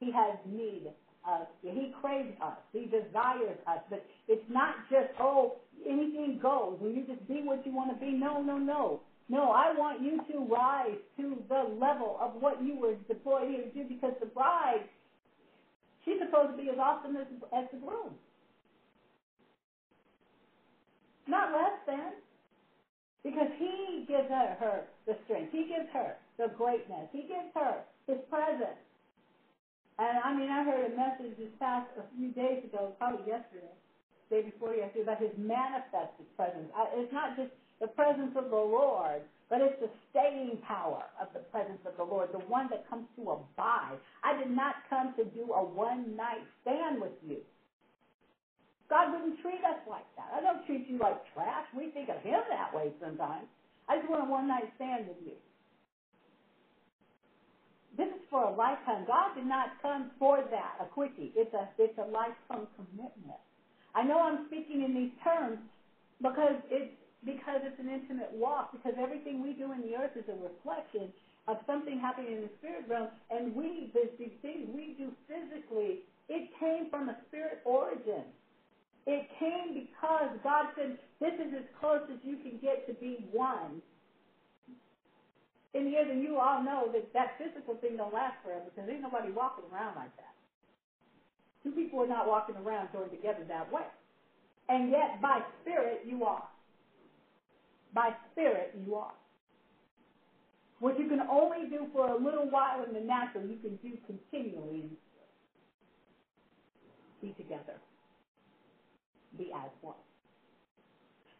He 0.00 0.12
has 0.12 0.38
need 0.46 0.92
of 1.26 1.46
you. 1.62 1.72
He 1.72 1.92
craves 2.00 2.36
us. 2.42 2.58
He 2.72 2.86
desires 2.86 3.58
us. 3.66 3.80
But 3.90 4.04
it's 4.28 4.44
not 4.50 4.76
just, 4.90 5.08
oh, 5.20 5.54
anything 5.88 6.38
goes 6.42 6.78
and 6.82 6.94
you 6.94 7.04
just 7.06 7.26
be 7.28 7.42
what 7.44 7.66
you 7.66 7.72
want 7.74 7.90
to 7.92 7.96
be. 8.00 8.12
No, 8.12 8.42
no, 8.42 8.58
no. 8.58 9.00
No, 9.28 9.50
I 9.52 9.72
want 9.76 10.02
you 10.02 10.20
to 10.32 10.46
rise 10.52 10.98
to 11.18 11.36
the 11.48 11.64
level 11.80 12.18
of 12.20 12.32
what 12.40 12.62
you 12.62 12.76
were 12.76 12.94
deployed 13.08 13.48
here 13.48 13.62
to 13.62 13.70
do 13.70 13.84
because 13.88 14.12
the 14.20 14.26
bride 14.26 14.84
She's 16.04 16.18
supposed 16.18 16.52
to 16.52 16.56
be 16.56 16.70
as 16.70 16.78
awesome 16.78 17.16
as, 17.16 17.26
as 17.52 17.64
the 17.72 17.78
groom. 17.78 18.16
Not 21.28 21.52
less 21.52 21.76
than. 21.86 22.12
Because 23.24 23.48
he 23.58 24.04
gives 24.08 24.28
her, 24.28 24.56
her 24.60 24.84
the 25.06 25.16
strength. 25.24 25.52
He 25.52 25.66
gives 25.68 25.88
her 25.92 26.16
the 26.38 26.48
greatness. 26.56 27.08
He 27.12 27.22
gives 27.22 27.50
her 27.54 27.82
his 28.06 28.18
presence. 28.30 28.78
And 29.98 30.18
I 30.24 30.32
mean, 30.32 30.48
I 30.50 30.64
heard 30.64 30.90
a 30.92 30.96
message 30.96 31.36
this 31.38 31.52
past 31.60 31.86
a 31.98 32.04
few 32.16 32.30
days 32.32 32.64
ago, 32.64 32.92
probably 32.98 33.26
yesterday, 33.26 33.74
day 34.30 34.42
before 34.42 34.74
yesterday, 34.74 35.02
about 35.02 35.20
his 35.20 35.32
manifested 35.36 36.26
presence. 36.36 36.70
It's 36.96 37.12
not 37.12 37.36
just 37.36 37.50
the 37.80 37.88
presence 37.88 38.32
of 38.36 38.48
the 38.50 38.56
Lord, 38.56 39.22
but 39.50 39.60
it's 39.60 39.80
the 39.80 39.90
staying 40.10 40.58
power 40.66 41.04
of 41.20 41.28
the 41.34 41.40
presence 41.52 41.80
of 41.86 41.96
the 41.98 42.04
Lord, 42.04 42.30
the 42.32 42.40
one 42.46 42.68
that 42.70 42.88
comes 42.88 43.06
to 43.16 43.32
abide. 43.32 43.98
I 44.24 44.38
did 44.38 44.50
not 44.50 44.76
come 44.90 45.14
to 45.18 45.24
do 45.24 45.52
a 45.52 45.62
one 45.64 46.16
night 46.16 46.46
stand 46.62 47.02
with 47.02 47.12
you. 47.26 47.38
God 48.90 49.12
wouldn't 49.12 49.40
treat 49.42 49.62
us 49.64 49.78
like 49.88 50.06
that. 50.16 50.28
I 50.34 50.40
don't 50.42 50.64
treat 50.66 50.88
you 50.88 50.98
like 50.98 51.18
trash. 51.34 51.64
We 51.76 51.88
think 51.90 52.10
of 52.10 52.22
Him 52.22 52.40
that 52.50 52.74
way 52.74 52.92
sometimes. 53.00 53.46
I 53.88 53.98
just 53.98 54.10
want 54.10 54.22
a 54.22 54.30
one 54.30 54.48
night 54.48 54.70
stand 54.76 55.08
with 55.08 55.18
you. 55.24 55.34
This 57.96 58.08
is 58.08 58.22
for 58.30 58.44
a 58.44 58.54
lifetime. 58.54 59.04
God 59.06 59.34
did 59.36 59.46
not 59.46 59.70
come 59.82 60.10
for 60.18 60.42
that, 60.50 60.74
a 60.80 60.86
quickie. 60.86 61.32
It's 61.36 61.52
a 61.54 61.68
it's 61.78 61.96
a 61.98 62.04
lifetime 62.10 62.68
commitment. 62.76 63.40
I 63.94 64.04
know 64.04 64.20
I'm 64.20 64.46
speaking 64.48 64.82
in 64.82 64.94
these 64.94 65.14
terms 65.24 65.58
because 66.22 66.56
it's 66.70 66.92
because 67.24 67.60
it's 67.64 67.78
an 67.80 67.90
intimate 67.90 68.32
walk, 68.32 68.72
because 68.72 68.94
everything 69.00 69.42
we 69.42 69.54
do 69.54 69.72
in 69.72 69.82
the 69.82 69.94
earth 69.96 70.16
is 70.16 70.24
a 70.28 70.36
reflection 70.36 71.12
of 71.48 71.58
something 71.66 71.98
happening 71.98 72.32
in 72.34 72.42
the 72.42 72.50
spirit 72.58 72.84
realm, 72.88 73.08
and 73.30 73.54
we, 73.54 73.90
these 74.18 74.32
things 74.42 74.68
we 74.68 74.94
do 74.98 75.12
physically, 75.28 76.00
it 76.28 76.44
came 76.60 76.86
from 76.90 77.08
a 77.08 77.16
spirit 77.28 77.60
origin. 77.64 78.24
It 79.06 79.26
came 79.38 79.74
because 79.74 80.30
God 80.44 80.66
said, 80.76 80.96
this 81.20 81.34
is 81.40 81.52
as 81.56 81.64
close 81.80 82.00
as 82.12 82.18
you 82.22 82.36
can 82.36 82.58
get 82.60 82.86
to 82.86 82.94
be 82.94 83.18
one. 83.32 83.82
In 85.74 85.84
the 85.84 85.96
end, 85.98 86.22
you 86.22 86.38
all 86.38 86.62
know 86.62 86.88
that 86.92 87.04
that 87.14 87.36
physical 87.38 87.76
thing 87.76 87.96
don't 87.96 88.12
last 88.14 88.36
forever 88.42 88.64
because 88.74 88.88
ain't 88.90 89.02
nobody 89.02 89.30
walking 89.30 89.64
around 89.72 89.96
like 89.96 90.14
that. 90.16 90.34
Two 91.64 91.72
people 91.72 92.00
are 92.00 92.06
not 92.06 92.26
walking 92.26 92.56
around 92.56 92.90
joined 92.92 93.10
together 93.10 93.44
that 93.48 93.70
way. 93.72 93.84
And 94.68 94.90
yet, 94.90 95.20
by 95.22 95.40
spirit, 95.62 96.00
you 96.04 96.24
are. 96.24 96.42
By 97.94 98.10
spirit, 98.32 98.74
you 98.86 98.94
are. 98.96 99.12
What 100.80 100.98
you 100.98 101.08
can 101.08 101.20
only 101.30 101.68
do 101.68 101.86
for 101.92 102.08
a 102.08 102.18
little 102.18 102.48
while 102.50 102.84
in 102.86 102.94
the 102.94 103.00
natural, 103.00 103.44
you 103.44 103.56
can 103.56 103.76
do 103.82 103.96
continually 104.06 104.82
in. 104.82 104.90
Be 107.22 107.34
together. 107.36 107.74
Be 109.36 109.52
as 109.54 109.70
one. 109.82 109.96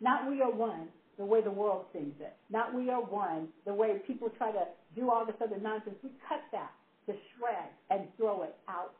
Not 0.01 0.31
we 0.31 0.43
are 0.43 0.51
one 0.51 0.89
the 1.19 1.25
way 1.25 1.43
the 1.43 1.51
world 1.51 1.87
sings 1.93 2.15
it. 2.21 2.35
Not 2.51 2.75
we 2.75 2.91
are 2.91 3.03
one 3.03 3.49
the 3.67 3.75
way 3.75 3.99
people 4.07 4.31
try 4.39 4.53
to 4.53 4.65
do 4.97 5.11
all 5.11 5.27
this 5.27 5.37
other 5.43 5.59
nonsense. 5.61 5.97
We 6.03 6.11
cut 6.29 6.41
that 6.53 6.73
to 7.07 7.13
shred 7.37 7.69
and 7.91 8.09
throw 8.17 8.43
it 8.43 8.57
out. 8.69 8.93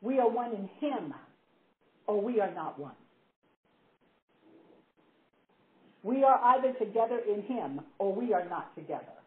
We 0.00 0.18
are 0.18 0.28
one 0.28 0.52
in 0.52 0.68
Him, 0.80 1.14
or 2.06 2.20
we 2.22 2.40
are 2.40 2.52
not 2.54 2.78
one. 2.78 2.94
We 6.02 6.24
are 6.24 6.40
either 6.56 6.72
together 6.78 7.20
in 7.28 7.42
Him, 7.42 7.80
or 7.98 8.14
we 8.14 8.32
are 8.32 8.48
not 8.48 8.74
together. 8.74 9.18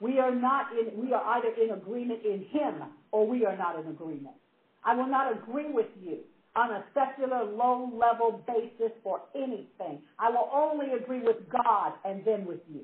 We 0.00 0.18
are 0.18 0.34
not 0.34 0.66
in, 0.72 1.00
we 1.00 1.12
are 1.12 1.24
either 1.36 1.48
in 1.62 1.70
agreement 1.70 2.20
in 2.24 2.44
Him 2.50 2.82
or 3.12 3.26
we 3.26 3.46
are 3.46 3.56
not 3.56 3.78
in 3.78 3.88
agreement. 3.88 4.36
I 4.84 4.94
will 4.94 5.06
not 5.06 5.32
agree 5.32 5.72
with 5.72 5.86
you 6.02 6.18
on 6.54 6.70
a 6.70 6.84
secular 6.94 7.44
low 7.44 7.90
level 7.94 8.42
basis 8.46 8.92
for 9.02 9.20
anything. 9.34 10.02
I 10.18 10.30
will 10.30 10.50
only 10.52 10.92
agree 10.92 11.20
with 11.20 11.36
God 11.50 11.92
and 12.04 12.22
then 12.24 12.46
with 12.46 12.60
you. 12.72 12.82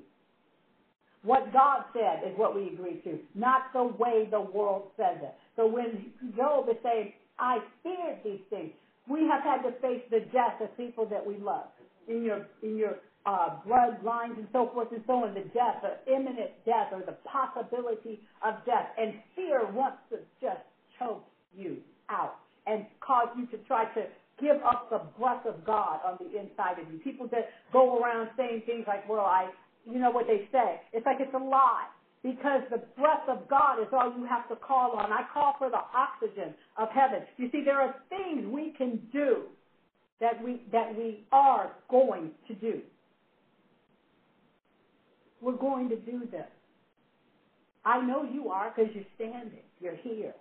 What 1.23 1.53
God 1.53 1.85
said 1.93 2.29
is 2.29 2.37
what 2.37 2.55
we 2.55 2.69
agree 2.69 3.01
to, 3.05 3.19
not 3.35 3.73
the 3.73 3.85
way 3.85 4.27
the 4.31 4.41
world 4.41 4.91
says 4.97 5.19
it. 5.23 5.35
So 5.55 5.67
when 5.67 6.13
Job 6.37 6.69
is 6.69 6.77
saying, 6.83 7.13
I 7.39 7.59
feared 7.83 8.19
these 8.25 8.41
things, 8.51 8.73
we 9.09 9.21
have 9.29 9.43
had 9.43 9.63
to 9.63 9.73
face 9.81 10.03
the 10.11 10.21
death 10.33 10.61
of 10.61 10.77
people 10.77 11.07
that 11.07 11.25
we 11.25 11.37
love. 11.39 11.67
In 12.09 12.25
your, 12.25 12.47
in 12.65 12.77
your 12.77 12.97
uh, 13.27 13.57
bloodlines 13.67 14.37
and 14.39 14.49
so 14.53 14.71
forth 14.73 14.89
and 14.93 15.03
so 15.07 15.25
on, 15.25 15.35
the 15.35 15.47
death, 15.55 15.83
the 15.83 16.13
imminent 16.13 16.51
death 16.65 16.89
or 16.93 17.01
the 17.01 17.17
possibility 17.25 18.21
of 18.45 18.55
death. 18.67 18.89
And 18.99 19.15
fear 19.37 19.71
wants 19.73 19.99
to 20.11 20.19
just 20.41 20.63
choke 20.99 21.25
you 21.57 21.79
out 22.09 22.37
and 22.67 22.87
cause 23.01 23.29
you 23.37 23.47
to 23.47 23.59
try 23.67 23.85
to 23.95 24.05
give 24.41 24.57
up 24.65 24.91
the 24.91 25.01
breath 25.19 25.47
of 25.47 25.65
God 25.65 26.01
on 26.05 26.19
the 26.19 26.39
inside 26.39 26.79
of 26.81 26.91
you. 26.93 26.99
People 26.99 27.29
that 27.33 27.49
go 27.73 27.99
around 27.99 28.29
saying 28.37 28.63
things 28.67 28.85
like, 28.87 29.09
well, 29.09 29.21
I, 29.21 29.51
you 29.87 29.99
know 29.99 30.11
what 30.11 30.27
they 30.27 30.49
say. 30.51 30.81
It's 30.93 31.07
like 31.07 31.19
it's 31.21 31.35
a 31.35 31.39
lie 31.39 31.87
because 32.23 32.63
the 32.71 32.79
breath 32.99 33.29
of 33.29 33.49
God 33.49 33.81
is 33.81 33.89
all 33.93 34.13
you 34.17 34.27
have 34.27 34.49
to 34.49 34.57
call 34.57 34.93
on. 34.93 35.13
I 35.13 35.23
call 35.33 35.55
for 35.59 35.71
the 35.71 35.81
oxygen 35.95 36.55
of 36.79 36.89
heaven. 36.91 37.27
You 37.37 37.49
see, 37.51 37.63
there 37.65 37.81
are 37.81 37.95
things 38.09 38.47
we 38.47 38.73
can 38.77 39.01
do 39.13 39.43
that 40.21 40.43
we, 40.43 40.63
that 40.71 40.97
we 40.97 41.25
are 41.33 41.73
going 41.91 42.31
to 42.49 42.55
do. 42.55 42.81
We're 45.43 45.57
going 45.57 45.89
to 45.89 45.97
do 45.97 46.21
this. 46.31 46.47
I 47.85 48.01
know 48.01 48.23
you 48.23 48.49
are 48.49 48.73
because 48.75 48.93
you're 48.95 49.05
standing. 49.17 49.59
You're 49.81 49.97
here. 49.97 50.33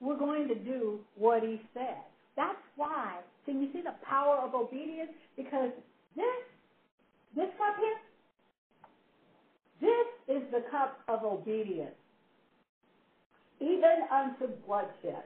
We're 0.00 0.16
going 0.16 0.48
to 0.48 0.54
do 0.54 0.98
what 1.16 1.42
he 1.42 1.60
said. 1.74 1.98
That's 2.36 2.56
why. 2.76 3.18
Can 3.44 3.60
you 3.60 3.68
see 3.72 3.82
the 3.82 3.94
power 4.02 4.38
of 4.38 4.54
obedience? 4.54 5.10
Because 5.36 5.70
this, 6.16 6.24
this 7.36 7.48
cup 7.58 7.76
here, 7.78 7.98
this 9.80 10.36
is 10.36 10.42
the 10.50 10.62
cup 10.70 11.00
of 11.08 11.24
obedience. 11.24 11.94
Even 13.60 14.06
unto 14.10 14.46
bloodshed. 14.66 15.24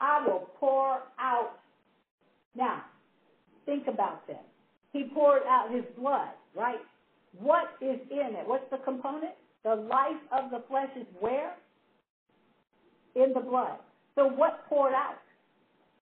I 0.00 0.24
will 0.26 0.48
pour 0.60 1.00
out. 1.18 1.58
Now, 2.54 2.84
think 3.66 3.88
about 3.88 4.26
this. 4.26 4.36
He 4.94 5.02
poured 5.02 5.42
out 5.48 5.72
his 5.72 5.84
blood, 5.98 6.30
right? 6.54 6.80
What 7.40 7.68
is 7.80 7.98
in 8.10 8.36
it? 8.36 8.46
What's 8.46 8.70
the 8.70 8.78
component? 8.78 9.32
The 9.64 9.74
life 9.74 10.22
of 10.30 10.50
the 10.50 10.60
flesh 10.68 10.88
is 10.96 11.04
where? 11.18 11.52
In 13.16 13.32
the 13.34 13.40
blood. 13.40 13.76
So 14.14 14.24
what 14.26 14.64
poured 14.68 14.92
out 14.92 15.16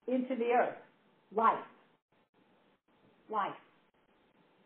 into 0.07 0.35
the 0.35 0.51
earth? 0.51 0.75
Life. 1.35 1.57
Life. 3.31 3.51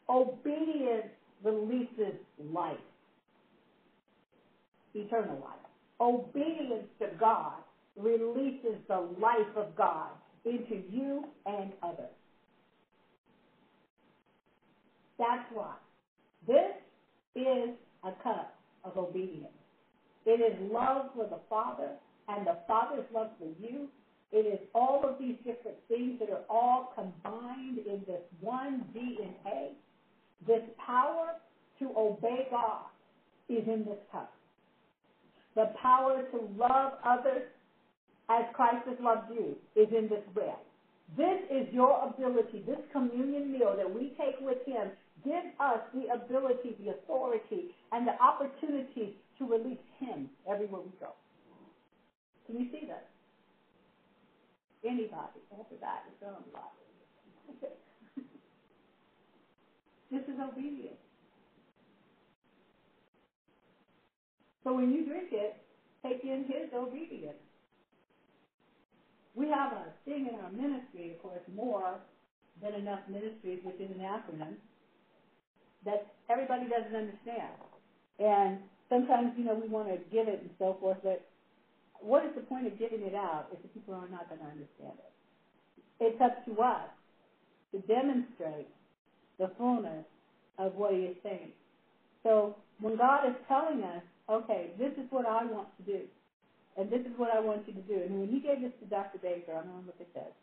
Obedience 0.09 1.07
releases 1.41 2.15
life. 2.51 2.75
Eternal 4.93 5.39
life. 5.39 5.71
Obedience 6.01 6.87
to 6.99 7.07
God 7.17 7.53
releases 7.95 8.75
the 8.89 9.07
life 9.21 9.55
of 9.55 9.73
God 9.77 10.09
into 10.43 10.81
you 10.91 11.23
and 11.45 11.71
others. 11.81 12.11
That's 15.17 15.43
why. 15.53 15.73
This 16.45 16.71
is 17.35 17.69
a 18.03 18.11
cup 18.23 18.55
of 18.83 18.97
obedience. 18.97 19.47
It 20.25 20.41
is 20.41 20.71
love 20.71 21.07
for 21.15 21.25
the 21.25 21.39
Father 21.49 21.89
and 22.27 22.45
the 22.45 22.57
Father's 22.67 23.05
love 23.13 23.29
for 23.39 23.49
you. 23.59 23.87
It 24.31 24.45
is 24.45 24.59
all 24.75 25.03
of 25.07 25.17
these 25.19 25.35
different 25.37 25.77
things 25.87 26.19
that 26.19 26.29
are 26.29 26.43
all 26.49 26.93
combined 26.95 27.79
in 27.79 28.01
this 28.05 28.21
one 28.41 28.83
DNA. 28.95 29.69
This 30.45 30.61
power 30.85 31.35
to 31.79 31.91
obey 31.97 32.47
God 32.51 32.83
is 33.49 33.65
in 33.67 33.85
this 33.85 33.99
cup. 34.11 34.33
The 35.55 35.71
power 35.81 36.23
to 36.31 36.37
love 36.57 36.93
others 37.05 37.43
as 38.29 38.43
Christ 38.53 38.85
has 38.87 38.97
loved 39.01 39.31
you 39.33 39.55
is 39.75 39.87
in 39.97 40.09
this 40.09 40.23
bread. 40.33 40.57
This 41.15 41.39
is 41.49 41.73
your 41.73 42.05
ability, 42.05 42.63
this 42.67 42.83
communion 42.91 43.53
meal 43.53 43.73
that 43.77 43.91
we 43.91 44.13
take 44.17 44.35
with 44.41 44.57
Him 44.65 44.89
gives 45.23 45.47
us 45.59 45.79
the 45.93 46.07
ability, 46.13 46.75
the 46.79 46.89
authority, 46.89 47.67
and 47.91 48.07
the 48.07 48.13
opportunity 48.21 49.15
to 49.37 49.45
release 49.45 49.81
Him 49.99 50.29
everywhere 50.49 50.81
we 50.81 50.91
go. 50.99 51.13
Can 52.45 52.57
you 52.57 52.67
see 52.71 52.85
that? 52.87 53.07
Anybody, 54.83 55.41
that, 55.81 56.03
somebody. 56.19 56.83
this 60.11 60.23
is 60.23 60.39
obedience. 60.39 60.97
So 64.63 64.73
when 64.73 64.91
you 64.91 65.05
drink 65.05 65.29
it, 65.31 65.55
take 66.03 66.23
in 66.23 66.45
His 66.45 66.71
obedience. 66.73 67.37
We 69.35 69.49
have 69.49 69.71
a 69.71 69.93
thing 70.05 70.27
in 70.27 70.35
our 70.35 70.49
ministry, 70.49 71.11
of 71.11 71.21
course, 71.21 71.41
more 71.53 71.99
than 72.61 72.73
enough 72.73 73.01
ministries, 73.07 73.59
which 73.63 73.79
is 73.79 73.89
an 73.91 73.99
acronym 73.99 74.55
that 75.87 76.07
everybody 76.29 76.67
doesn't 76.69 76.95
understand. 76.95 77.55
And 78.19 78.59
sometimes, 78.89 79.33
you 79.37 79.45
know, 79.45 79.55
we 79.55 79.67
want 79.67 79.89
to 79.89 79.97
give 80.11 80.27
it 80.27 80.41
and 80.41 80.51
so 80.59 80.77
forth, 80.79 80.97
but 81.03 81.25
what 82.01 82.25
is 82.25 82.31
the 82.35 82.41
point 82.41 82.67
of 82.67 82.77
giving 82.79 83.01
it 83.01 83.15
out 83.15 83.47
if 83.51 83.61
the 83.61 83.69
people 83.69 83.95
are 83.95 84.09
not 84.09 84.29
going 84.29 84.41
to 84.41 84.47
understand 84.47 84.95
it? 84.99 85.13
It's 85.99 86.21
up 86.21 86.45
to 86.45 86.61
us 86.61 86.89
to 87.73 87.79
demonstrate 87.79 88.69
the 89.39 89.49
fullness 89.57 90.05
of 90.57 90.75
what 90.75 90.93
he 90.93 91.01
is 91.01 91.15
saying. 91.23 91.51
So 92.23 92.55
when 92.81 92.97
God 92.97 93.27
is 93.27 93.35
telling 93.47 93.83
us, 93.83 94.03
okay, 94.29 94.71
this 94.79 94.91
is 94.93 95.05
what 95.09 95.25
I 95.25 95.45
want 95.45 95.69
to 95.77 95.83
do, 95.83 96.01
and 96.77 96.89
this 96.91 97.01
is 97.01 97.13
what 97.17 97.31
I 97.31 97.39
want 97.39 97.67
you 97.67 97.73
to 97.73 97.81
do, 97.81 97.95
and 98.03 98.19
when 98.19 98.29
he 98.29 98.39
gave 98.39 98.61
this 98.61 98.71
to 98.81 98.85
Dr. 98.85 99.19
Baker, 99.19 99.53
I 99.53 99.63
don't 99.63 99.67
know 99.67 99.83
what 99.85 99.99
they 99.99 100.07
said, 100.13 100.33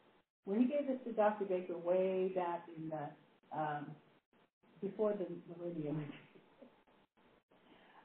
when 0.45 0.61
he 0.61 0.67
gave 0.67 0.87
this 0.87 0.99
to 1.07 1.13
Dr. 1.13 1.45
Baker 1.45 1.77
way 1.79 2.33
back 2.35 2.65
in 2.77 2.91
the 2.91 3.59
um, 3.59 3.87
before 4.81 5.13
the 5.13 5.27
millennium. 5.49 6.05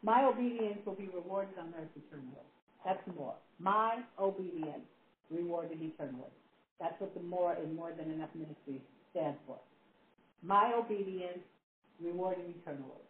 My 0.04 0.24
obedience 0.26 0.80
will 0.86 0.96
be 0.96 1.10
rewarded 1.10 1.58
on 1.60 1.74
earth 1.80 1.90
eternally. 1.96 2.48
That's 2.86 3.02
more. 3.16 3.36
My 3.60 4.00
obedience 4.20 4.86
rewarded 5.30 5.80
eternally. 5.82 6.32
That's 6.80 7.00
what 7.00 7.14
the 7.14 7.22
more 7.22 7.54
in 7.54 7.76
more 7.76 7.92
than 7.98 8.12
enough 8.12 8.30
ministry 8.34 8.82
stands 9.12 9.38
for. 9.46 9.58
My 10.42 10.74
obedience 10.74 11.40
rewarded 12.02 12.46
eternally. 12.48 13.04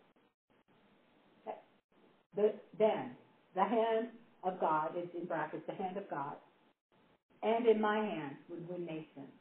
The, 2.35 2.53
then, 2.77 3.11
the 3.55 3.63
hand 3.65 4.07
of 4.43 4.59
God 4.59 4.91
is 4.95 5.07
in 5.19 5.25
brackets, 5.25 5.63
the 5.67 5.73
hand 5.73 5.97
of 5.97 6.09
God, 6.09 6.35
and 7.43 7.65
in 7.67 7.81
my 7.81 7.97
hand 7.97 8.35
would 8.49 8.67
win 8.69 8.85
nations. 8.85 9.33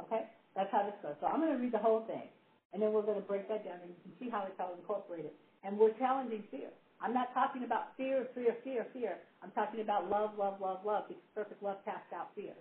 Okay? 0.00 0.22
That's 0.56 0.70
how 0.72 0.82
this 0.82 0.94
goes. 1.02 1.14
So 1.20 1.26
I'm 1.26 1.40
going 1.40 1.52
to 1.52 1.58
read 1.58 1.72
the 1.72 1.78
whole 1.78 2.00
thing. 2.06 2.28
And 2.72 2.80
then 2.80 2.92
we're 2.92 3.02
going 3.02 3.20
to 3.20 3.26
break 3.26 3.48
that 3.48 3.64
down 3.64 3.78
and 3.84 3.92
see 4.18 4.30
how 4.30 4.44
it's 4.48 4.58
all 4.58 4.74
incorporated. 4.78 5.32
And 5.64 5.78
we're 5.78 5.92
challenging 5.98 6.42
fear. 6.50 6.68
I'm 7.02 7.12
not 7.12 7.34
talking 7.34 7.64
about 7.64 7.96
fear, 7.96 8.26
fear, 8.34 8.56
fear, 8.64 8.86
fear. 8.92 9.18
I'm 9.42 9.50
talking 9.50 9.80
about 9.80 10.08
love, 10.08 10.30
love, 10.38 10.60
love, 10.60 10.80
love, 10.84 11.04
because 11.08 11.22
perfect 11.34 11.62
love 11.62 11.78
casts 11.84 12.12
out 12.14 12.30
fear. 12.34 12.54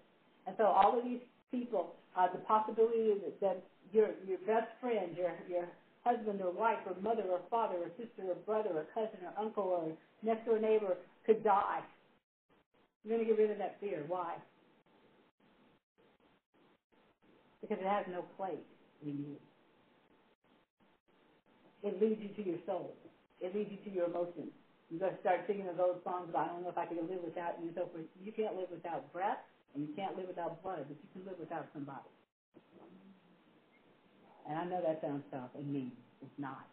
And 0.48 0.56
so 0.58 0.66
all 0.66 0.98
of 0.98 1.06
these 1.06 1.22
people, 1.52 1.94
uh, 2.18 2.28
the 2.32 2.40
possibility 2.40 3.14
that, 3.24 3.40
that 3.40 3.64
your 3.94 4.10
your 4.28 4.40
best 4.48 4.72
friend, 4.82 5.16
your 5.16 5.32
your 5.50 5.68
husband 6.04 6.42
or 6.42 6.52
wife 6.52 6.80
or 6.88 7.00
mother 7.02 7.24
or 7.30 7.40
father 7.50 7.76
or 7.76 7.90
sister 7.98 8.24
or 8.28 8.36
brother 8.46 8.72
or 8.74 8.86
cousin 8.94 9.20
or 9.24 9.34
uncle 9.38 9.64
or 9.64 9.92
next 10.24 10.46
door 10.46 10.60
neighbor 10.60 10.98
could 11.26 11.44
die. 11.44 11.82
You're 13.04 13.18
going 13.18 13.28
to 13.28 13.34
get 13.34 13.40
rid 13.42 13.52
of 13.52 13.58
that 13.60 13.78
fear. 13.80 14.04
Why? 14.08 14.34
Because 17.62 17.78
it 17.80 17.88
has 17.88 18.06
no 18.10 18.24
place 18.38 18.66
in 19.04 19.10
you. 19.10 19.51
It 21.84 22.02
leads 22.02 22.22
you 22.22 22.30
to 22.36 22.44
your 22.44 22.60
soul. 22.66 22.94
It 23.42 23.56
leads 23.56 23.72
you 23.72 23.78
to 23.86 23.90
your 23.90 24.06
emotions. 24.06 24.52
You're 24.90 25.00
going 25.00 25.14
to 25.16 25.22
start 25.22 25.42
singing 25.48 25.66
those 25.78 25.98
songs 26.04 26.30
about, 26.30 26.50
I 26.50 26.54
don't 26.54 26.64
know 26.64 26.70
if 26.70 26.78
I 26.78 26.86
can 26.86 26.98
live 27.08 27.24
without 27.24 27.56
you 27.60 27.68
and 27.72 27.76
so 27.76 27.88
forth. 27.92 28.06
You 28.22 28.32
can't 28.32 28.56
live 28.56 28.70
without 28.70 29.12
breath, 29.14 29.40
and 29.74 29.88
you 29.88 29.90
can't 29.96 30.18
live 30.18 30.28
without 30.28 30.62
blood, 30.62 30.86
but 30.88 30.98
you 31.02 31.10
can 31.14 31.26
live 31.26 31.40
without 31.40 31.66
somebody. 31.74 32.12
And 34.48 34.58
I 34.58 34.66
know 34.66 34.82
that 34.82 35.00
sounds 35.02 35.24
tough 35.32 35.50
and 35.56 35.72
mean. 35.72 35.92
It's 36.22 36.38
not. 36.38 36.66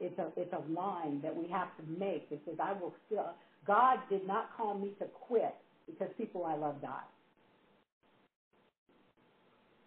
It's 0.00 0.18
a 0.18 0.28
it's 0.36 0.52
a 0.52 0.62
line 0.72 1.20
that 1.22 1.34
we 1.34 1.46
have 1.48 1.68
to 1.76 1.82
make 1.84 2.28
that 2.30 2.40
says 2.44 2.56
I 2.60 2.72
will 2.72 2.92
still. 3.06 3.34
God 3.66 3.98
did 4.10 4.26
not 4.26 4.50
call 4.56 4.74
me 4.74 4.92
to 4.98 5.06
quit 5.06 5.54
because 5.86 6.08
people 6.18 6.44
I 6.44 6.54
love 6.54 6.80
died. 6.82 7.10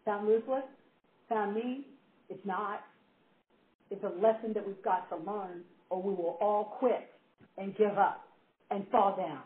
Sound 0.06 0.28
ruthless? 0.28 0.64
Sound 1.30 1.56
mean? 1.56 1.84
It's 2.30 2.46
not. 2.46 2.82
It's 3.96 4.06
a 4.06 4.10
lesson 4.22 4.54
that 4.56 4.66
we've 4.66 4.82
got 4.84 5.10
to 5.10 5.18
learn, 5.18 5.64
or 5.90 6.02
we 6.02 6.14
will 6.14 6.38
all 6.42 6.66
quit 6.80 7.04
and 7.58 7.76
give 7.78 7.98
up 7.98 8.22
and 8.72 8.86
fall 8.92 9.14
down. 9.18 9.42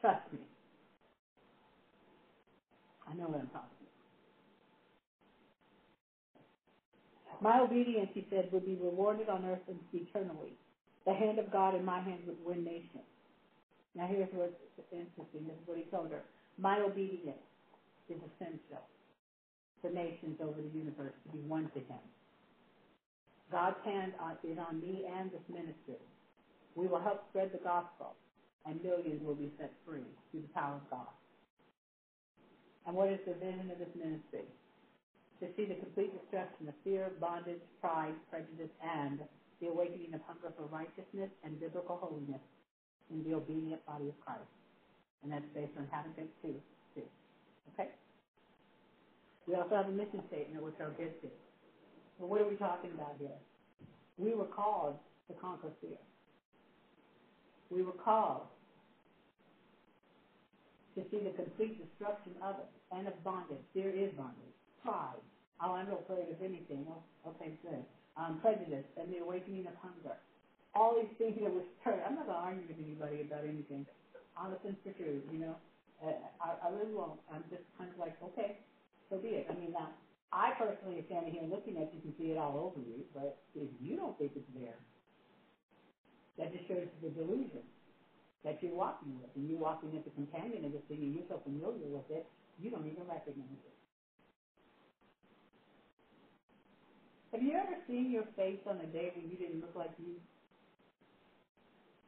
Trust 0.00 0.20
me. 0.32 0.40
I 3.08 3.14
know 3.14 3.28
what 3.28 3.40
I'm 3.40 3.48
talking 3.48 3.68
My 7.42 7.60
obedience, 7.60 8.10
he 8.14 8.24
said, 8.30 8.50
would 8.52 8.64
be 8.64 8.76
rewarded 8.76 9.28
on 9.28 9.44
earth 9.44 9.60
and 9.68 9.80
eternally. 9.92 10.54
The 11.06 11.14
hand 11.14 11.38
of 11.38 11.50
God 11.50 11.74
in 11.74 11.84
my 11.84 12.00
hand 12.00 12.22
would 12.26 12.42
win 12.44 12.64
nations. 12.64 13.04
Now 13.94 14.06
here's 14.06 14.28
what's 14.32 14.52
interesting. 14.92 15.46
This 15.46 15.56
is 15.56 15.66
what 15.66 15.78
he 15.78 15.84
told 15.84 16.10
her. 16.10 16.22
My 16.58 16.80
obedience 16.80 17.38
is 18.08 18.18
essential 18.18 18.82
for 19.84 19.92
nations 19.92 20.40
over 20.40 20.56
the 20.56 20.72
universe 20.72 21.12
to 21.12 21.28
be 21.36 21.44
one 21.44 21.68
to 21.76 21.80
him. 21.84 22.00
God's 23.52 23.76
hand 23.84 24.16
is 24.40 24.56
on 24.56 24.80
me 24.80 25.04
and 25.04 25.28
this 25.30 25.44
ministry. 25.52 26.00
We 26.74 26.88
will 26.88 27.04
help 27.04 27.28
spread 27.28 27.52
the 27.52 27.60
gospel, 27.60 28.16
and 28.64 28.80
millions 28.82 29.20
will 29.20 29.36
be 29.36 29.52
set 29.60 29.76
free 29.84 30.08
through 30.32 30.48
the 30.48 30.54
power 30.56 30.80
of 30.80 30.88
God. 30.88 31.12
And 32.86 32.96
what 32.96 33.12
is 33.12 33.20
the 33.28 33.34
vision 33.34 33.70
of 33.70 33.78
this 33.78 33.92
ministry? 33.94 34.48
to 35.40 35.46
see 35.56 35.66
the 35.66 35.74
complete 35.76 36.14
destruction 36.14 36.68
of 36.68 36.74
fear, 36.84 37.10
bondage, 37.20 37.60
pride, 37.80 38.14
prejudice, 38.30 38.70
and 38.80 39.20
the 39.60 39.68
awakening 39.68 40.14
of 40.14 40.20
hunger 40.26 40.54
for 40.56 40.64
righteousness 40.70 41.30
and 41.42 41.58
biblical 41.60 42.00
holiness 42.00 42.40
in 43.10 43.22
the 43.24 43.34
obedient 43.34 43.84
body 43.86 44.08
of 44.08 44.16
Christ. 44.24 44.48
And 45.22 45.32
that's 45.32 45.44
based 45.54 45.76
on 45.76 45.88
Habakkuk 45.90 46.30
2, 46.42 46.54
2. 46.96 47.02
Okay? 47.74 47.90
We 49.48 49.54
also 49.56 49.76
have 49.76 49.88
a 49.88 49.92
mission 49.92 50.22
statement, 50.28 50.64
which 50.64 50.74
I'll 50.80 50.92
get 50.92 51.20
to. 51.22 51.28
But 52.20 52.28
what 52.28 52.40
are 52.40 52.48
we 52.48 52.56
talking 52.56 52.92
about 52.92 53.16
here? 53.18 53.36
We 54.18 54.34
were 54.34 54.46
called 54.46 54.96
to 55.28 55.34
conquer 55.34 55.70
fear. 55.80 55.98
We 57.70 57.82
were 57.82 57.92
called 58.04 58.42
to 60.96 61.02
see 61.10 61.20
the 61.22 61.30
complete 61.30 61.78
destruction 61.78 62.34
of 62.42 62.56
it 62.58 62.68
and 62.92 63.08
of 63.08 63.14
bondage. 63.24 63.62
There 63.74 63.90
is 63.90 64.10
bondage 64.16 64.54
pride. 64.82 65.20
Oh, 65.62 65.72
I'm 65.72 65.88
not 65.88 66.00
afraid 66.04 66.30
of 66.30 66.40
anything. 66.42 66.86
Oh, 66.88 67.30
okay, 67.30 67.52
good. 67.62 67.84
Um, 68.16 68.38
prejudice 68.42 68.84
and 68.96 69.12
the 69.12 69.18
awakening 69.18 69.66
of 69.66 69.74
hunger. 69.82 70.16
All 70.74 70.94
these 70.94 71.10
things 71.18 71.34
that 71.42 71.52
were 71.52 71.64
started. 71.80 72.02
I'm 72.06 72.14
not 72.16 72.26
going 72.26 72.38
to 72.38 72.44
argue 72.44 72.66
with 72.68 72.78
anybody 72.78 73.22
about 73.22 73.44
anything. 73.44 73.86
Honest 74.36 74.62
and 74.64 74.76
truth, 74.96 75.22
you 75.30 75.38
know. 75.38 75.56
Uh, 76.02 76.12
I, 76.40 76.68
I 76.68 76.70
really 76.70 76.94
won't. 76.94 77.18
I'm 77.32 77.44
just 77.50 77.62
kind 77.78 77.90
of 77.90 77.98
like, 77.98 78.14
okay, 78.22 78.56
so 79.10 79.18
be 79.18 79.28
it. 79.40 79.46
I 79.50 79.54
mean, 79.54 79.72
now, 79.72 79.88
I 80.32 80.50
personally 80.58 80.96
am 80.98 81.04
standing 81.06 81.32
here 81.34 81.44
looking 81.44 81.78
at 81.78 81.92
you 81.94 82.00
can 82.00 82.14
see 82.18 82.30
it 82.30 82.38
all 82.38 82.56
over 82.56 82.80
you, 82.80 83.04
but 83.14 83.36
if 83.54 83.68
you 83.80 83.96
don't 83.96 84.16
think 84.18 84.32
it's 84.34 84.48
there, 84.54 84.78
that 86.38 86.52
just 86.52 86.66
shows 86.68 86.86
the 87.02 87.10
delusion 87.10 87.62
that 88.44 88.56
you're 88.62 88.74
walking 88.74 89.14
with. 89.20 89.30
And 89.36 89.48
you're 89.48 89.58
walking 89.58 89.94
as 89.96 90.02
a 90.06 90.10
companion 90.10 90.64
of 90.64 90.72
this 90.72 90.82
thing 90.88 91.02
and 91.02 91.14
you're 91.14 91.28
so 91.28 91.40
familiar 91.44 91.88
with 91.88 92.04
it, 92.10 92.24
you 92.58 92.70
don't 92.70 92.86
even 92.86 93.06
recognize 93.06 93.58
it. 93.64 93.76
Have 97.32 97.42
you 97.42 97.54
ever 97.54 97.74
seen 97.86 98.10
your 98.10 98.24
face 98.36 98.60
on 98.66 98.80
a 98.80 98.86
day 98.86 99.10
when 99.14 99.28
you 99.28 99.36
didn't 99.36 99.60
look 99.60 99.74
like 99.74 99.92
you? 99.98 100.14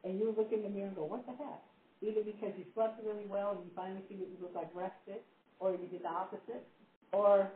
And 0.03 0.17
you 0.17 0.33
look 0.35 0.51
in 0.51 0.63
the 0.63 0.69
mirror 0.69 0.87
and 0.87 0.95
go, 0.95 1.03
what 1.03 1.25
the 1.25 1.33
heck? 1.33 1.61
Either 2.01 2.21
because 2.21 2.51
you 2.57 2.65
slept 2.73 2.99
really 3.03 3.25
well 3.25 3.51
and 3.51 3.63
you 3.63 3.71
finally 3.75 4.03
see 4.09 4.15
that 4.15 4.29
you 4.29 4.37
look 4.41 4.55
like 4.55 4.69
rested, 4.73 5.19
or 5.59 5.73
you 5.73 5.87
did 5.87 6.03
the 6.03 6.07
opposite, 6.09 6.63
or 7.11 7.49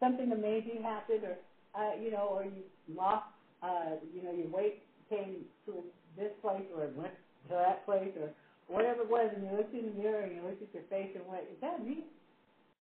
something 0.00 0.32
amazing 0.32 0.82
happened, 0.82 1.24
or, 1.24 1.36
uh, 1.74 1.94
you 2.00 2.10
know, 2.10 2.28
or 2.30 2.44
you 2.44 2.62
lost, 2.94 3.26
uh, 3.62 3.98
you 4.14 4.22
know, 4.22 4.32
your 4.32 4.48
weight 4.48 4.82
came 5.10 5.44
to 5.66 5.82
this 6.16 6.30
place 6.40 6.64
or 6.76 6.88
went 6.94 7.14
to 7.48 7.54
that 7.54 7.84
place 7.84 8.12
or 8.20 8.30
whatever 8.68 9.02
it 9.02 9.10
was, 9.10 9.30
and 9.34 9.44
you 9.44 9.56
looked 9.56 9.74
in 9.74 9.86
the 9.86 9.96
mirror 9.96 10.22
and 10.22 10.36
you 10.36 10.42
looked 10.42 10.62
at 10.62 10.72
your 10.74 10.84
face 10.90 11.10
and 11.16 11.24
went, 11.26 11.42
is 11.50 11.60
that 11.60 11.82
me? 11.82 12.04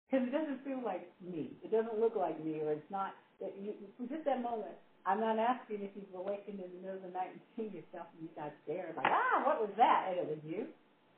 Because 0.09 0.26
it 0.26 0.32
doesn't 0.32 0.64
feel 0.64 0.80
like 0.82 1.07
me. 1.20 1.53
It 1.62 1.70
doesn't 1.70 2.01
look 2.01 2.16
like 2.16 2.42
me, 2.42 2.61
or 2.61 2.72
it's 2.72 2.90
not 2.90 3.12
that 3.40 3.53
you, 3.61 3.74
just 4.09 4.24
that 4.24 4.42
moment, 4.42 4.74
I'm 5.05 5.20
not 5.20 5.38
asking 5.38 5.84
if 5.84 5.92
you've 5.95 6.16
awakened 6.16 6.61
in 6.61 6.70
the 6.72 6.80
middle 6.80 6.97
of 6.97 7.05
the 7.05 7.12
night 7.12 7.28
and 7.36 7.40
seen 7.57 7.76
yourself 7.76 8.09
and 8.16 8.24
you 8.24 8.32
got 8.32 8.53
scared, 8.64 8.97
like, 8.97 9.12
ah, 9.12 9.45
what 9.45 9.61
was 9.61 9.70
that? 9.76 10.09
And 10.09 10.16
it 10.18 10.26
was 10.28 10.40
you. 10.42 10.64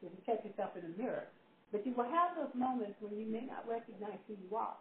Because 0.01 0.11
you 0.13 0.21
check 0.27 0.43
yourself 0.45 0.75
in 0.75 0.83
the 0.83 0.95
mirror. 0.99 1.25
But 1.73 1.87
you 1.87 1.93
will 1.95 2.09
have 2.09 2.37
those 2.37 2.53
moments 2.55 2.97
when 3.01 3.17
you 3.19 3.27
may 3.27 3.43
not 3.45 3.67
recognize 3.69 4.19
who 4.29 4.35
you 4.35 4.57
are. 4.57 4.77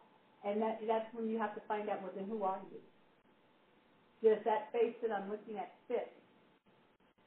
And 0.45 0.61
that, 0.61 0.77
that's 0.87 1.07
when 1.13 1.27
you 1.27 1.37
have 1.39 1.53
to 1.55 1.61
find 1.67 1.89
out, 1.89 2.01
well, 2.01 2.11
then 2.15 2.27
who 2.27 2.43
are 2.43 2.59
you? 2.71 2.79
Does 4.23 4.39
that 4.45 4.71
face 4.73 4.93
that 5.01 5.11
I'm 5.11 5.29
looking 5.29 5.57
at 5.57 5.69
fit 5.87 6.09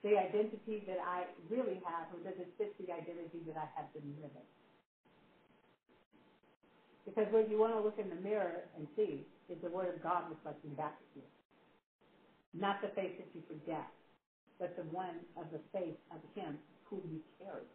the 0.04 0.16
identity 0.16 0.84
that 0.86 0.98
I 1.02 1.26
really 1.50 1.80
have, 1.84 2.06
or 2.12 2.20
does 2.20 2.38
it 2.38 2.48
fit 2.58 2.72
the 2.78 2.92
identity 2.92 3.42
that 3.46 3.56
I 3.56 3.66
have 3.74 3.92
been 3.92 4.14
living? 4.16 4.46
Because 7.06 7.26
what 7.32 7.48
you 7.50 7.58
want 7.58 7.74
to 7.74 7.80
look 7.80 7.98
in 7.98 8.08
the 8.10 8.16
mirror 8.16 8.62
and 8.76 8.86
see 8.96 9.24
is 9.48 9.58
the 9.62 9.70
Word 9.70 9.88
of 9.88 10.02
God 10.02 10.24
reflecting 10.28 10.74
back 10.74 10.94
at 11.00 11.08
you. 11.16 11.22
Not 12.54 12.76
the 12.82 12.88
face 12.88 13.12
that 13.18 13.28
you 13.34 13.42
forget, 13.48 13.86
but 14.60 14.76
the 14.76 14.82
one 14.84 15.20
of 15.36 15.46
the 15.52 15.60
face 15.72 15.96
of 16.12 16.20
Him 16.34 16.58
who 16.90 16.98
you 17.08 17.20
carry 17.40 17.66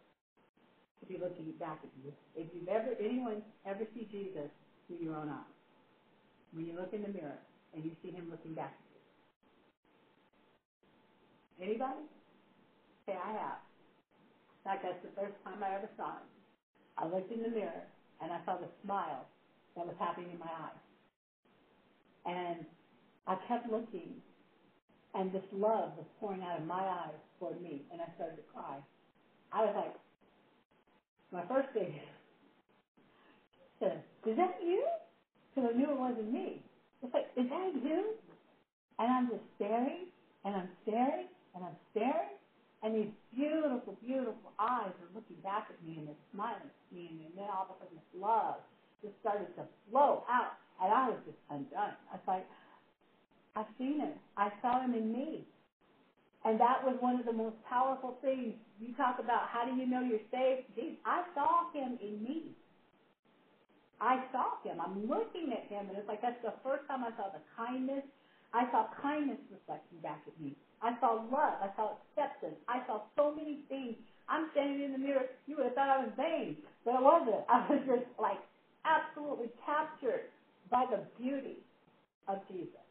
to 1.04 1.12
be 1.12 1.20
looking 1.20 1.52
back 1.60 1.78
at 1.84 1.92
you. 2.00 2.12
If 2.34 2.48
you've 2.56 2.68
ever, 2.68 2.96
anyone 2.98 3.42
ever 3.68 3.84
see 3.92 4.08
Jesus 4.10 4.48
through 4.88 5.04
your 5.04 5.16
own 5.16 5.28
eyes, 5.28 5.54
when 6.52 6.64
you 6.66 6.72
look 6.72 6.92
in 6.92 7.02
the 7.02 7.12
mirror 7.12 7.36
and 7.74 7.84
you 7.84 7.92
see 8.02 8.10
Him 8.10 8.28
looking 8.30 8.54
back 8.54 8.72
at 8.72 8.88
you. 11.60 11.68
Anybody? 11.68 12.08
Say, 13.06 13.12
I 13.12 13.32
have. 13.36 13.60
In 13.60 14.62
fact, 14.64 14.80
that's 14.82 15.02
the 15.04 15.12
first 15.12 15.36
time 15.44 15.60
I 15.60 15.76
ever 15.76 15.88
saw 15.96 16.16
Him. 16.16 16.28
I 16.96 17.04
looked 17.06 17.30
in 17.32 17.42
the 17.42 17.52
mirror 17.52 17.84
and 18.22 18.32
I 18.32 18.40
saw 18.46 18.56
the 18.56 18.70
smile 18.84 19.26
that 19.76 19.84
was 19.86 19.96
happening 19.98 20.30
in 20.32 20.38
my 20.38 20.48
eyes. 20.48 20.80
And 22.24 22.64
I 23.26 23.36
kept 23.48 23.68
looking, 23.68 24.16
and 25.12 25.32
this 25.32 25.44
love 25.52 25.92
was 25.98 26.06
pouring 26.20 26.40
out 26.42 26.60
of 26.60 26.66
my 26.66 26.80
eyes 26.80 27.18
toward 27.38 27.60
me, 27.60 27.82
and 27.92 28.00
I 28.00 28.08
started 28.16 28.36
to 28.36 28.46
cry. 28.48 28.78
I 29.52 29.64
was 29.64 29.74
like, 29.76 29.94
my 31.34 31.44
first 31.46 31.70
thing 31.74 31.94
said, 33.80 34.02
is 34.26 34.36
that 34.36 34.56
you? 34.62 34.82
Because 35.54 35.70
I 35.74 35.78
knew 35.78 35.90
it 35.90 35.98
wasn't 35.98 36.32
me. 36.32 36.62
It's 37.02 37.14
like, 37.14 37.26
is 37.36 37.48
that 37.50 37.72
you? 37.84 38.14
And 38.98 39.10
I'm 39.12 39.28
just 39.28 39.44
staring, 39.56 40.06
and 40.44 40.56
I'm 40.56 40.70
staring, 40.84 41.26
and 41.54 41.64
I'm 41.64 41.76
staring, 41.92 42.36
and 42.82 42.94
these 42.94 43.12
beautiful, 43.34 43.96
beautiful 44.00 44.52
eyes 44.58 44.92
are 45.00 45.10
looking 45.14 45.36
back 45.42 45.66
at 45.70 45.78
me, 45.84 45.98
and 45.98 46.08
they're 46.08 46.24
smiling 46.32 46.62
at 46.64 46.96
me, 46.96 47.26
and 47.26 47.34
then 47.36 47.46
all 47.50 47.66
of 47.68 47.76
a 47.76 47.78
sudden 47.80 47.96
this 47.96 48.20
love 48.20 48.56
just 49.02 49.14
started 49.20 49.48
to 49.56 49.66
flow 49.90 50.22
out 50.30 50.54
and 50.82 50.92
I 50.92 51.08
was 51.10 51.18
just 51.26 51.38
undone. 51.50 51.94
I 52.10 52.14
was 52.14 52.26
like, 52.28 52.46
I've 53.56 53.66
seen 53.78 54.00
him. 54.00 54.14
I 54.36 54.50
saw 54.62 54.80
him 54.80 54.94
in 54.94 55.12
me. 55.12 55.44
And 56.44 56.60
that 56.60 56.84
was 56.84 56.96
one 57.00 57.18
of 57.18 57.24
the 57.24 57.32
most 57.32 57.56
powerful 57.68 58.18
things. 58.20 58.54
You 58.78 58.92
talk 58.94 59.18
about 59.18 59.48
how 59.48 59.64
do 59.64 59.72
you 59.72 59.86
know 59.86 60.02
you're 60.02 60.24
saved? 60.30 60.68
Jesus, 60.76 61.00
I 61.04 61.24
saw 61.34 61.72
him 61.72 61.98
in 62.02 62.22
me. 62.22 62.52
I 64.00 64.20
saw 64.32 64.60
him. 64.62 64.80
I'm 64.80 65.08
looking 65.08 65.52
at 65.56 65.64
him, 65.70 65.88
and 65.88 65.96
it's 65.96 66.08
like 66.08 66.20
that's 66.20 66.40
the 66.42 66.54
first 66.62 66.86
time 66.88 67.04
I 67.04 67.10
saw 67.16 67.30
the 67.32 67.40
kindness. 67.56 68.04
I 68.52 68.70
saw 68.70 68.86
kindness 69.00 69.38
reflecting 69.50 69.98
back 70.02 70.22
at 70.26 70.36
me. 70.40 70.54
I 70.82 70.92
saw 71.00 71.24
love. 71.32 71.58
I 71.62 71.70
saw 71.76 71.96
acceptance. 71.96 72.56
I 72.68 72.84
saw 72.86 73.00
so 73.16 73.32
many 73.34 73.60
things. 73.68 73.96
I'm 74.28 74.48
standing 74.52 74.82
in 74.82 74.92
the 74.92 74.98
mirror. 74.98 75.26
You 75.46 75.56
would 75.56 75.66
have 75.66 75.74
thought 75.74 75.88
I 75.90 75.98
was 76.04 76.12
vain, 76.16 76.56
but 76.84 76.94
I 76.94 77.00
wasn't. 77.00 77.44
I 77.48 77.66
was 77.70 77.80
just 77.86 78.06
like 78.18 78.38
absolutely 78.84 79.50
captured 79.64 80.28
by 80.70 80.84
the 80.90 81.00
beauty 81.18 81.58
of 82.28 82.38
Jesus. 82.48 82.84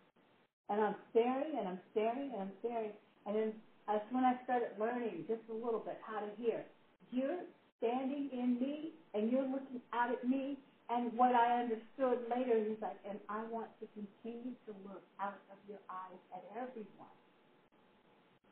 And 0.69 0.81
I'm 0.81 0.95
staring 1.11 1.53
and 1.59 1.67
I'm 1.67 1.79
staring 1.91 2.31
and 2.33 2.41
I'm 2.41 2.53
staring. 2.59 2.91
And 3.25 3.35
then 3.35 3.53
that's 3.87 4.05
when 4.11 4.23
I 4.23 4.35
started 4.43 4.69
learning 4.79 5.25
just 5.27 5.41
a 5.49 5.53
little 5.55 5.79
bit 5.81 5.97
how 6.05 6.19
to 6.19 6.29
hear. 6.37 6.63
You're 7.11 7.43
standing 7.79 8.29
in 8.33 8.59
me 8.59 8.91
and 9.13 9.31
you're 9.31 9.45
looking 9.47 9.81
out 9.93 10.11
at 10.11 10.23
me. 10.23 10.57
And 10.89 11.11
what 11.17 11.33
I 11.33 11.59
understood 11.59 12.19
later, 12.29 12.59
he's 12.59 12.77
like, 12.81 12.97
and 13.07 13.19
I 13.29 13.43
want 13.49 13.69
to 13.79 13.87
continue 13.95 14.53
to 14.67 14.71
look 14.85 15.01
out 15.19 15.39
of 15.51 15.57
your 15.67 15.79
eyes 15.89 16.19
at 16.35 16.43
everyone. 16.53 17.17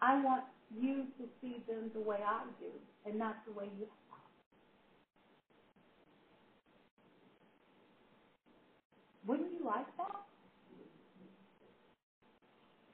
I 0.01 0.15
want 0.24 0.43
you 0.72 1.05
to 1.19 1.26
see 1.41 1.61
them 1.67 1.91
the 1.93 2.01
way 2.01 2.19
I 2.26 2.43
do 2.59 2.72
and 3.05 3.19
not 3.19 3.36
the 3.45 3.53
way 3.53 3.69
you 3.80 3.88
Wouldn't 9.28 9.51
you 9.53 9.65
like 9.65 9.88
that? 9.97 10.22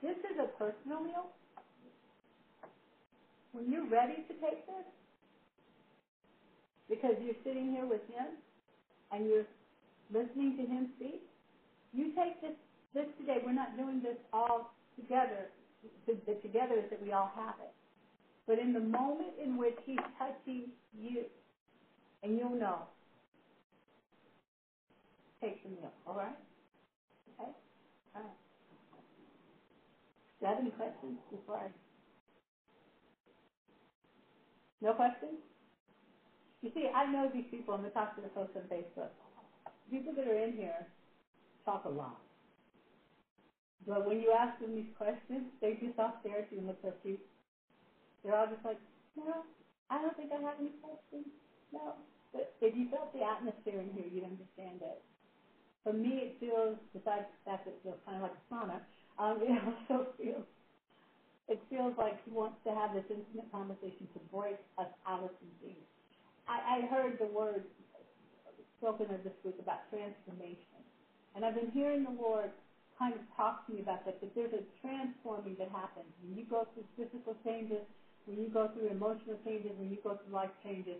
This 0.02 0.18
is 0.32 0.40
a 0.40 0.48
personal 0.58 1.02
meal. 1.02 1.28
When 3.58 3.72
you're 3.72 3.90
ready 3.90 4.22
to 4.30 4.34
take 4.38 4.62
this, 4.70 4.86
because 6.88 7.16
you're 7.20 7.42
sitting 7.44 7.72
here 7.72 7.88
with 7.88 8.06
him 8.06 8.38
and 9.12 9.26
you're 9.26 9.50
listening 10.14 10.56
to 10.58 10.64
him 10.64 10.90
speak, 10.96 11.26
you 11.92 12.14
take 12.14 12.40
this 12.40 12.54
this 12.94 13.08
today. 13.18 13.40
We're 13.44 13.58
not 13.58 13.76
doing 13.76 14.04
this 14.04 14.16
all 14.32 14.70
together. 14.96 15.50
The, 16.06 16.14
the 16.28 16.36
together 16.46 16.76
is 16.78 16.86
that 16.92 17.02
we 17.02 17.14
all 17.14 17.32
have 17.36 17.56
it. 17.60 17.74
But 18.46 18.60
in 18.60 18.74
the 18.74 18.80
moment 18.80 19.34
in 19.44 19.58
which 19.58 19.76
he's 19.88 19.98
touching 20.20 20.70
you, 20.94 21.26
and 22.22 22.38
you'll 22.38 22.56
know, 22.60 22.86
take 25.42 25.64
the 25.64 25.70
meal. 25.70 25.92
All 26.06 26.16
right? 26.16 26.38
Okay? 27.40 27.50
All 28.16 28.22
right. 28.22 28.38
Do 30.40 30.46
you 30.46 30.48
have 30.48 30.60
any 30.60 30.70
questions 30.70 31.18
before 31.32 31.58
I? 31.58 31.87
No 34.82 34.94
questions? 34.94 35.40
You 36.62 36.72
see, 36.74 36.88
I 36.94 37.06
know 37.06 37.30
these 37.32 37.46
people, 37.50 37.74
and 37.76 37.86
I 37.86 37.90
talk 37.90 38.16
to 38.16 38.22
the 38.22 38.30
folks 38.30 38.56
on 38.56 38.64
Facebook. 38.64 39.10
People 39.90 40.14
that 40.14 40.28
are 40.28 40.38
in 40.38 40.54
here 40.54 40.88
talk 41.66 41.86
a 41.86 41.90
lot. 41.90 42.20
But 43.86 44.06
when 44.06 44.20
you 44.20 44.32
ask 44.32 44.60
them 44.60 44.76
these 44.76 44.92
questions, 44.98 45.48
they 45.62 45.74
just 45.80 45.98
all 45.98 46.14
stare 46.20 46.40
at 46.40 46.52
you 46.52 46.58
and 46.58 46.68
look 46.68 46.78
so 46.82 46.92
cute. 47.02 47.22
They're 48.24 48.36
all 48.36 48.48
just 48.48 48.64
like, 48.66 48.78
no, 49.16 49.44
I 49.90 50.02
don't 50.02 50.16
think 50.18 50.32
I 50.32 50.40
have 50.42 50.60
any 50.60 50.72
questions. 50.82 51.26
No. 51.72 51.96
But 52.34 52.52
if 52.60 52.76
you 52.76 52.86
felt 52.92 53.14
the 53.14 53.24
atmosphere 53.24 53.80
in 53.80 53.90
here, 53.92 54.06
you'd 54.06 54.26
understand 54.26 54.82
it. 54.82 55.00
For 55.84 55.94
me, 55.94 56.20
it 56.20 56.36
feels, 56.40 56.76
besides 56.92 57.24
the 57.32 57.52
fact 57.52 57.66
that 57.66 57.72
it 57.72 57.80
feels 57.84 57.98
kind 58.04 58.18
of 58.18 58.24
like 58.24 58.36
a 58.36 58.44
sauna, 58.54 58.82
um, 59.18 59.40
it 59.42 59.56
also 59.64 60.06
feels, 60.18 60.44
it 61.48 61.60
feels 61.70 61.94
like 61.98 62.20
he 62.26 62.32
wants 62.32 62.58
to 62.68 62.76
have 62.76 62.94
this 62.94 63.08
intimate 63.10 63.52
conversation 63.52 64.08
to 64.14 64.20
break 64.32 64.60
us 64.78 64.92
out 65.08 65.24
of 65.24 65.32
things. 65.64 65.80
I, 66.48 66.84
I 66.84 66.88
heard 66.88 67.20
the 67.20 67.28
word 67.28 67.64
spoken 68.80 69.08
of 69.14 69.24
this 69.24 69.34
week 69.44 69.56
about 69.60 69.88
transformation. 69.90 70.80
And 71.36 71.46
I've 71.46 71.56
been 71.56 71.72
hearing 71.72 72.04
the 72.04 72.16
Lord 72.20 72.52
kind 72.98 73.14
of 73.14 73.22
talk 73.36 73.66
to 73.68 73.74
me 73.74 73.82
about 73.82 74.06
that, 74.06 74.20
that 74.22 74.34
there's 74.36 74.54
a 74.54 74.64
transforming 74.82 75.56
that 75.60 75.70
happens. 75.70 76.08
When 76.24 76.38
you 76.38 76.46
go 76.46 76.68
through 76.74 76.86
physical 76.98 77.36
changes, 77.46 77.86
when 78.26 78.38
you 78.38 78.50
go 78.50 78.70
through 78.74 78.90
emotional 78.90 79.38
changes, 79.46 79.72
when 79.78 79.90
you 79.90 79.98
go 80.04 80.18
through 80.18 80.34
life 80.34 80.50
changes, 80.64 80.98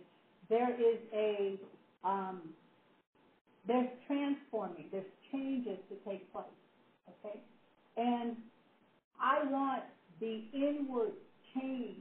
there 0.48 0.70
is 0.80 0.98
a 1.12 1.58
um, 2.04 2.40
there's 3.66 3.88
transforming, 4.06 4.86
there's 4.90 5.12
changes 5.30 5.76
to 5.90 5.96
take 6.08 6.32
place. 6.32 6.46
Okay? 7.08 7.40
And 7.96 8.36
I 9.20 9.44
want 9.50 9.82
the 10.20 10.42
inward 10.52 11.12
change 11.54 11.96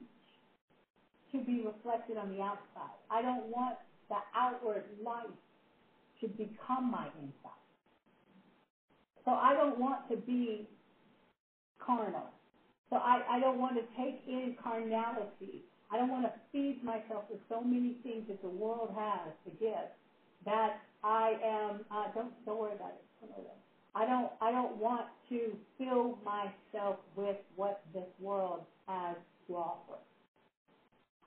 to 1.31 1.41
be 1.41 1.61
reflected 1.61 2.17
on 2.17 2.29
the 2.29 2.41
outside. 2.41 2.97
I 3.11 3.21
don't 3.21 3.45
want 3.45 3.77
the 4.09 4.17
outward 4.35 4.83
life 5.03 5.25
to 6.21 6.27
become 6.27 6.89
my 6.91 7.05
inside. 7.15 7.51
So 9.25 9.31
I 9.33 9.53
don't 9.55 9.79
want 9.79 10.07
to 10.09 10.17
be 10.17 10.67
carnal. 11.79 12.31
So 12.89 12.97
I, 12.97 13.21
I 13.29 13.39
don't 13.39 13.59
want 13.59 13.75
to 13.77 13.83
take 13.97 14.21
in 14.27 14.55
carnality. 14.61 15.63
I 15.91 15.97
don't 15.97 16.09
want 16.09 16.25
to 16.25 16.31
feed 16.51 16.83
myself 16.83 17.23
with 17.29 17.39
so 17.49 17.63
many 17.63 17.95
things 18.03 18.25
that 18.27 18.41
the 18.41 18.49
world 18.49 18.89
has 18.95 19.31
to 19.45 19.51
give 19.59 19.87
that 20.45 20.73
I 21.03 21.35
am. 21.43 21.81
Uh, 21.91 22.07
don't 22.13 22.31
don't 22.45 22.57
worry 22.57 22.73
about 22.73 22.89
it. 22.91 23.03
Don't 23.21 23.31
worry 23.31 23.41
about 23.41 23.55
it. 23.57 23.66
I 23.97 24.05
don't 24.05 24.31
I 24.41 24.51
don't 24.51 24.77
want 24.77 25.07
to 25.31 25.57
fill 25.79 26.17
myself 26.25 26.97
with 27.17 27.37
what 27.57 27.81
this 27.95 28.05
world 28.21 28.61
has 28.87 29.17
to 29.47 29.57
offer. 29.57 29.99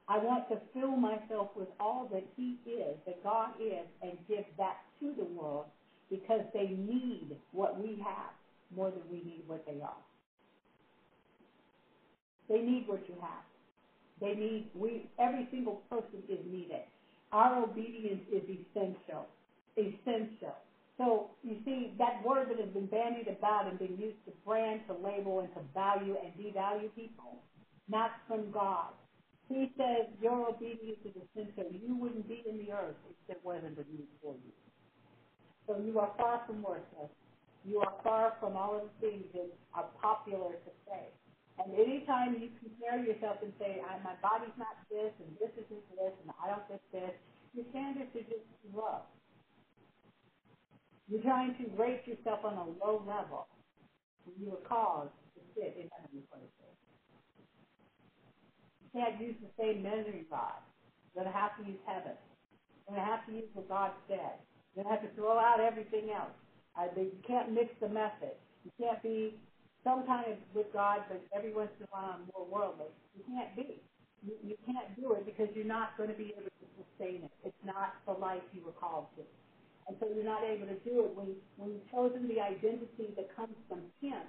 I 0.09 0.19
want 0.19 0.49
to 0.51 0.59
fill 0.75 0.97
myself 0.97 1.49
with 1.57 1.69
all 1.81 2.09
that 2.13 2.25
He 2.37 2.57
is, 2.67 2.97
that 3.07 3.23
God 3.25 3.51
is, 3.61 3.87
and 4.03 4.19
give 4.29 4.45
that 4.59 4.77
to 5.01 5.15
the 5.17 5.25
world 5.25 5.67
because 6.11 6.43
they 6.55 6.67
need 6.67 7.37
what 7.53 7.79
we 7.79 7.99
have 8.05 8.33
more 8.75 8.91
than 8.91 9.03
we 9.11 9.19
need 9.23 9.45
what 9.49 9.63
they 9.67 9.81
are. 9.83 10.03
They 12.49 12.61
need 12.61 12.89
what 12.89 13.09
you 13.09 13.17
have. 13.21 13.45
They 14.21 14.35
need 14.35 14.69
we 14.75 15.09
every 15.19 15.47
single 15.51 15.81
person 15.91 16.23
is 16.29 16.41
needed. 16.47 16.83
Our 17.33 17.63
obedience 17.63 18.23
is 18.33 18.43
essential. 18.45 19.27
Essential. 19.79 20.55
So 21.01 21.33
you 21.41 21.57
see 21.65 21.97
that 21.97 22.21
word 22.21 22.53
that 22.53 22.61
has 22.61 22.69
been 22.77 22.85
bandied 22.85 23.25
about 23.33 23.73
and 23.73 23.79
been 23.79 23.97
used 23.97 24.21
to 24.29 24.37
brand, 24.45 24.85
to 24.85 24.93
label, 24.93 25.41
and 25.41 25.49
to 25.57 25.65
value 25.73 26.13
and 26.21 26.29
devalue 26.37 26.93
people, 26.93 27.41
not 27.89 28.13
from 28.29 28.53
God. 28.53 28.93
He 29.49 29.73
says 29.81 30.13
your 30.21 30.53
obedience 30.53 31.01
is 31.09 31.17
essential. 31.17 31.73
You 31.73 31.97
wouldn't 31.97 32.29
be 32.29 32.45
in 32.45 32.61
the 32.61 32.77
earth 32.77 33.01
if 33.09 33.17
it 33.33 33.41
wasn't 33.43 33.81
a 33.81 33.85
need 33.89 34.13
for 34.21 34.37
you. 34.45 34.53
So 35.67 35.81
you 35.81 35.99
are 36.05 36.13
far 36.21 36.45
from 36.47 36.61
worthless. 36.61 37.09
You 37.65 37.81
are 37.81 37.95
far 38.05 38.37
from 38.39 38.55
all 38.55 38.77
of 38.77 38.85
the 38.85 39.09
things 39.09 39.25
that 39.33 39.49
are 39.73 39.89
popular 40.05 40.53
to 40.53 40.71
say. 40.85 41.09
And 41.65 41.73
anytime 41.81 42.37
you 42.37 42.53
compare 42.61 43.01
yourself 43.01 43.41
and 43.41 43.53
say, 43.59 43.81
my 44.05 44.21
body's 44.21 44.53
not 44.61 44.77
this, 44.93 45.17
and 45.17 45.33
this 45.41 45.53
isn't 45.65 45.85
this, 45.97 46.13
and 46.21 46.29
I 46.45 46.53
don't 46.53 46.65
fit 46.69 46.85
this, 46.93 47.17
your 47.57 47.65
standards 47.73 48.13
are 48.13 48.29
just 48.29 48.45
low. 48.77 49.01
You're 51.11 51.23
trying 51.23 51.55
to 51.59 51.65
rate 51.77 52.07
yourself 52.07 52.41
on 52.45 52.55
a 52.55 52.67
low 52.85 53.03
level 53.07 53.47
you 54.39 54.51
were 54.51 54.65
called 54.69 55.11
to 55.35 55.41
sit 55.57 55.75
in 55.75 55.89
heavenly 55.91 56.25
places. 56.31 56.75
You 58.83 58.89
can't 58.95 59.17
use 59.21 59.37
the 59.41 59.51
same 59.59 59.83
measuring 59.83 60.27
rod. 60.31 60.61
You're 61.15 61.25
going 61.25 61.33
to 61.33 61.39
have 61.39 61.57
to 61.59 61.65
use 61.67 61.81
heaven. 61.87 62.15
You're 62.87 62.97
going 62.97 63.03
to 63.03 63.11
have 63.11 63.27
to 63.27 63.33
use 63.33 63.51
what 63.55 63.69
God 63.69 63.91
said. 64.07 64.39
You're 64.75 64.85
going 64.85 64.91
to 64.91 64.95
have 65.01 65.05
to 65.09 65.13
throw 65.17 65.39
out 65.39 65.61
everything 65.61 66.11
else. 66.15 66.35
Uh, 66.79 66.87
you 66.97 67.23
can't 67.27 67.53
mix 67.53 67.71
the 67.81 67.89
method. 67.89 68.39
You 68.65 68.71
can't 68.79 69.03
be 69.03 69.35
sometimes 69.83 70.39
with 70.55 70.71
God, 70.73 71.03
but 71.09 71.23
every 71.35 71.53
once 71.55 71.71
in 71.79 71.87
a 71.87 71.91
while 71.91 72.21
more 72.37 72.47
worldly. 72.47 72.93
You 73.17 73.25
can't 73.27 73.55
be. 73.57 73.83
You, 74.23 74.35
you 74.45 74.57
can't 74.67 74.95
do 75.01 75.15
it 75.15 75.27
because 75.27 75.49
you're 75.55 75.69
not 75.69 75.97
going 75.97 76.11
to 76.11 76.19
be 76.19 76.35
able 76.37 76.53
to 76.53 76.67
sustain 76.79 77.25
it. 77.27 77.33
It's 77.43 77.65
not 77.65 77.97
the 78.07 78.13
life 78.13 78.45
you 78.53 78.63
were 78.65 78.77
called 78.77 79.07
to. 79.17 79.23
And 79.89 79.97
so 79.99 80.07
you're 80.15 80.25
not 80.25 80.45
able 80.45 80.67
to 80.67 80.79
do 80.87 81.07
it 81.07 81.13
when, 81.17 81.35
when 81.57 81.71
you've 81.75 81.91
chosen 81.91 82.29
the 82.29 82.41
identity 82.41 83.13
that 83.17 83.35
comes 83.35 83.57
from 83.69 83.81
Him. 84.01 84.23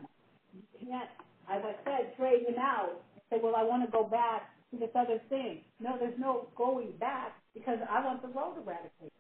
You 0.53 0.63
can't, 0.79 1.09
as 1.49 1.61
I 1.63 1.75
said, 1.85 2.15
trade 2.17 2.47
Him 2.47 2.57
out 2.59 3.03
and 3.15 3.21
say, 3.29 3.37
well, 3.41 3.55
I 3.55 3.63
want 3.63 3.85
to 3.85 3.91
go 3.91 4.03
back 4.03 4.49
to 4.71 4.77
this 4.77 4.89
other 4.95 5.21
thing. 5.29 5.61
No, 5.79 5.97
there's 5.99 6.17
no 6.17 6.47
going 6.55 6.93
back 6.99 7.35
because 7.53 7.79
I 7.89 8.03
want 8.03 8.21
the 8.21 8.29
road 8.29 8.57
eradicated. 8.57 9.11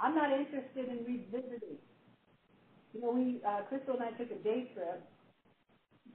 I'm 0.00 0.14
not 0.14 0.30
interested 0.32 0.88
in 0.90 1.04
revisiting. 1.06 1.80
You 2.92 3.00
know, 3.00 3.12
we, 3.12 3.40
uh, 3.46 3.62
Crystal 3.68 3.94
and 3.94 4.04
I 4.04 4.10
took 4.18 4.30
a 4.30 4.40
day 4.42 4.70
trip 4.74 5.00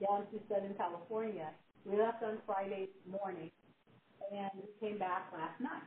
down 0.00 0.26
to 0.30 0.38
Southern 0.48 0.74
California. 0.74 1.50
We 1.84 1.98
left 1.98 2.22
on 2.22 2.38
Friday 2.46 2.88
morning, 3.10 3.50
and 4.30 4.50
we 4.54 4.68
came 4.80 4.98
back 4.98 5.32
last 5.32 5.60
night. 5.60 5.86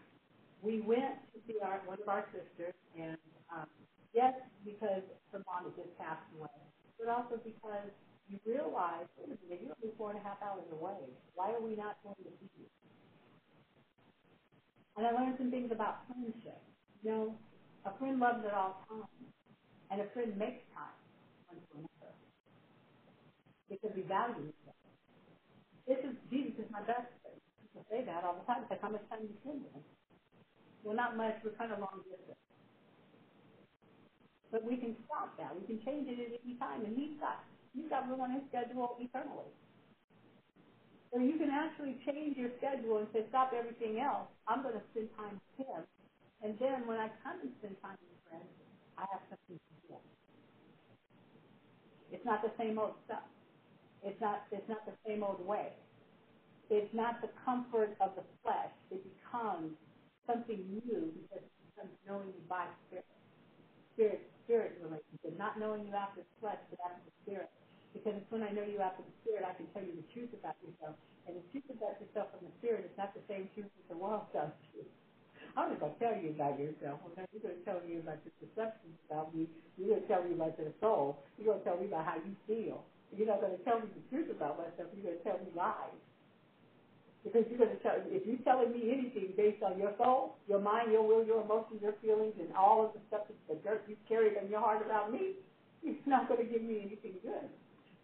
We 0.61 0.81
went 0.81 1.19
to 1.33 1.39
see 1.47 1.55
our 1.63 1.81
one 1.85 2.01
of 2.01 2.09
our 2.09 2.25
sisters, 2.31 2.73
and 2.99 3.17
um, 3.53 3.69
yes, 4.13 4.33
because 4.65 5.03
her 5.33 5.41
mom 5.45 5.69
had 5.69 5.75
just 5.77 5.93
passed 5.99 6.25
away, 6.37 6.53
but 6.99 7.09
also 7.09 7.37
because 7.43 7.91
you 8.29 8.39
realize, 8.45 9.05
wait 9.17 9.33
a 9.33 9.37
minute, 9.45 9.61
you're 9.63 9.75
only 9.81 9.93
four 9.97 10.11
and 10.11 10.19
a 10.19 10.23
half 10.25 10.41
hours 10.41 10.65
away. 10.71 11.13
Why 11.35 11.53
are 11.53 11.61
we 11.61 11.75
not 11.77 11.99
going 12.03 12.17
to 12.25 12.31
see 12.41 12.49
you? 12.57 12.67
And 14.97 15.07
I 15.07 15.11
learned 15.13 15.35
some 15.37 15.51
things 15.51 15.71
about 15.71 16.07
friendship. 16.07 16.61
You 17.03 17.11
know, 17.11 17.25
a 17.85 17.91
friend 17.99 18.19
loves 18.19 18.45
at 18.45 18.53
all 18.53 18.81
times, 18.89 19.29
and 19.91 20.01
a 20.01 20.07
friend 20.13 20.35
makes 20.37 20.63
time 20.75 20.97
one 21.47 21.61
for 21.71 21.77
another. 21.79 22.15
because 23.69 23.91
we 23.95 24.03
value 24.03 24.49
each 24.49 24.65
other. 24.67 24.91
This 25.87 26.01
is 26.05 26.15
Jesus 26.31 26.55
is 26.59 26.69
my 26.71 26.81
best 26.85 27.09
friend. 27.21 27.39
People 27.61 27.85
say 27.89 28.05
that 28.05 28.23
all 28.25 28.37
the 28.37 28.45
time. 28.45 28.63
It's 28.63 28.71
like 28.71 28.81
how 28.83 28.91
much 28.91 29.05
time 29.09 29.25
do 29.25 29.29
you 29.29 29.37
spend 29.43 29.63
with 29.63 29.73
him? 29.75 29.85
Well, 30.83 30.97
not 30.97 31.17
much. 31.17 31.37
We're 31.43 31.57
kind 31.57 31.73
of 31.73 31.79
long 31.79 32.01
distance. 32.07 32.44
But 34.55 34.63
we 34.63 34.79
can 34.79 34.95
stop 35.03 35.35
that. 35.35 35.51
We 35.51 35.67
can 35.67 35.83
change 35.83 36.07
it 36.07 36.15
at 36.15 36.39
any 36.39 36.55
time. 36.55 36.87
And 36.87 36.95
he's 36.95 37.19
got 37.19 37.43
he's 37.75 37.91
got 37.91 38.07
room 38.07 38.23
on 38.23 38.31
his 38.31 38.39
schedule 38.47 38.95
eternally. 39.03 39.51
So 41.11 41.19
you 41.19 41.35
can 41.35 41.51
actually 41.51 41.99
change 42.07 42.39
your 42.39 42.55
schedule 42.63 43.03
and 43.03 43.07
say, 43.11 43.27
stop 43.27 43.51
everything 43.51 43.99
else. 43.99 44.31
I'm 44.47 44.63
going 44.63 44.79
to 44.79 44.85
spend 44.95 45.11
time 45.19 45.35
with 45.43 45.67
him. 45.67 45.83
And 46.39 46.55
then 46.55 46.87
when 46.87 47.03
I 47.03 47.11
come 47.19 47.43
and 47.43 47.51
spend 47.59 47.75
time 47.83 47.99
with 47.99 48.15
friends, 48.31 48.47
I 48.95 49.03
have 49.11 49.27
something 49.27 49.59
to 49.59 49.75
do. 49.91 49.99
It's 52.15 52.23
not 52.23 52.39
the 52.39 52.55
same 52.55 52.79
old 52.79 52.95
stuff. 53.11 53.27
It's 54.07 54.19
not 54.23 54.47
it's 54.55 54.71
not 54.71 54.87
the 54.87 54.95
same 55.03 55.19
old 55.19 55.43
way. 55.43 55.75
It's 56.71 56.95
not 56.95 57.19
the 57.19 57.27
comfort 57.43 57.99
of 57.99 58.15
the 58.15 58.23
flesh. 58.39 58.71
It 58.87 59.03
becomes 59.03 59.75
something 60.23 60.63
new 60.79 61.11
because 61.11 61.43
it 61.43 61.51
becomes 61.75 61.91
knowing 62.07 62.31
you 62.31 62.43
by 62.47 62.71
spirit. 62.87 63.03
Spirit 63.99 64.23
spirit 64.45 64.77
relationship, 64.79 65.33
not 65.35 65.57
knowing 65.57 65.83
you 65.89 65.93
after 65.97 66.21
the 66.21 66.33
flesh, 66.39 66.61
but 66.69 66.79
after 66.85 67.01
the 67.01 67.13
spirit. 67.25 67.49
Because 67.91 68.15
it's 68.15 68.29
when 68.29 68.45
I 68.45 68.53
know 68.53 68.63
you 68.63 68.79
after 68.79 69.01
the 69.01 69.15
spirit, 69.25 69.43
I 69.43 69.57
can 69.57 69.65
tell 69.73 69.81
you 69.81 69.97
the 69.97 70.07
truth 70.13 70.31
about 70.37 70.55
yourself. 70.61 70.95
And 71.25 71.33
the 71.35 71.45
truth 71.49 71.65
about 71.73 71.97
yourself 71.97 72.29
from 72.31 72.45
the 72.45 72.53
spirit 72.61 72.85
is 72.85 72.95
not 72.95 73.17
the 73.17 73.25
same 73.25 73.49
truth 73.57 73.67
that 73.67 73.87
the 73.89 73.97
world 73.97 74.29
tells 74.29 74.53
you. 74.77 74.85
I'm 75.55 75.71
not 75.71 75.79
going 75.79 75.95
to 75.95 75.99
tell 76.03 76.15
you 76.19 76.35
about 76.35 76.59
yourself. 76.59 76.99
I'm 77.01 77.15
going 77.15 77.31
to 77.31 77.63
tell 77.63 77.79
you 77.87 78.03
about 78.03 78.19
your 78.27 78.35
perceptions 78.43 78.99
about 79.07 79.31
me. 79.31 79.47
You're 79.79 79.95
going 79.95 80.03
to 80.03 80.09
tell 80.11 80.21
me 80.27 80.35
about 80.35 80.59
your 80.59 80.75
soul. 80.83 81.23
You're 81.39 81.55
going 81.55 81.63
to 81.63 81.65
tell 81.65 81.79
me 81.79 81.87
about 81.87 82.03
how 82.03 82.19
you 82.19 82.35
feel. 82.43 82.83
You're 83.15 83.31
not 83.31 83.39
going 83.39 83.55
to 83.55 83.63
tell 83.63 83.79
me 83.79 83.87
the 83.87 84.03
truth 84.11 84.29
about 84.29 84.59
myself. 84.59 84.91
You're 84.91 85.15
going 85.15 85.19
to 85.19 85.23
tell 85.23 85.39
me 85.39 85.47
lies. 85.55 85.95
Because 87.25 87.41
you're 87.49 87.57
going 87.57 87.73
to 87.73 87.81
tell, 87.81 87.97
if 88.05 88.21
you're 88.21 88.45
telling 88.45 88.69
me 88.69 88.93
anything 88.93 89.33
based 89.33 89.65
on 89.65 89.81
your 89.81 89.97
soul, 89.97 90.37
your 90.45 90.61
mind, 90.61 90.93
your 90.93 91.01
will, 91.01 91.25
your 91.25 91.41
emotions, 91.41 91.81
your 91.81 91.97
feelings, 91.97 92.37
and 92.37 92.53
all 92.53 92.85
of 92.85 92.93
the 92.93 93.01
stuff, 93.09 93.25
that 93.25 93.35
the 93.49 93.57
dirt 93.65 93.81
you've 93.89 94.05
carried 94.07 94.37
in 94.37 94.45
your 94.47 94.61
heart 94.61 94.85
about 94.85 95.11
me, 95.11 95.33
it's 95.81 96.05
not 96.05 96.29
going 96.29 96.45
to 96.45 96.45
give 96.45 96.61
me 96.61 96.85
anything 96.85 97.17
good. 97.25 97.49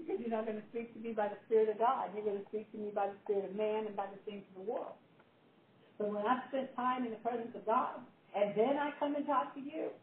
Because 0.02 0.18
you're 0.18 0.34
not 0.34 0.50
going 0.50 0.58
to 0.58 0.66
speak 0.74 0.90
to 0.98 1.00
me 1.00 1.14
by 1.14 1.30
the 1.30 1.38
Spirit 1.46 1.70
of 1.70 1.78
God. 1.78 2.10
You're 2.18 2.26
going 2.26 2.42
to 2.42 2.50
speak 2.50 2.74
to 2.74 2.82
me 2.82 2.90
by 2.90 3.14
the 3.14 3.18
Spirit 3.22 3.46
of 3.46 3.54
man 3.54 3.86
and 3.86 3.96
by 3.96 4.10
the 4.10 4.18
things 4.26 4.42
of 4.50 4.66
the 4.66 4.66
world. 4.66 4.98
But 6.02 6.10
when 6.10 6.26
I 6.26 6.42
spent 6.50 6.74
time 6.76 7.06
in 7.06 7.14
the 7.14 7.22
presence 7.22 7.54
of 7.54 7.62
God, 7.70 8.02
and 8.34 8.58
then 8.58 8.82
I 8.82 8.90
come 8.98 9.14
and 9.14 9.26
talk 9.30 9.54
to 9.54 9.62
you, 9.62 9.94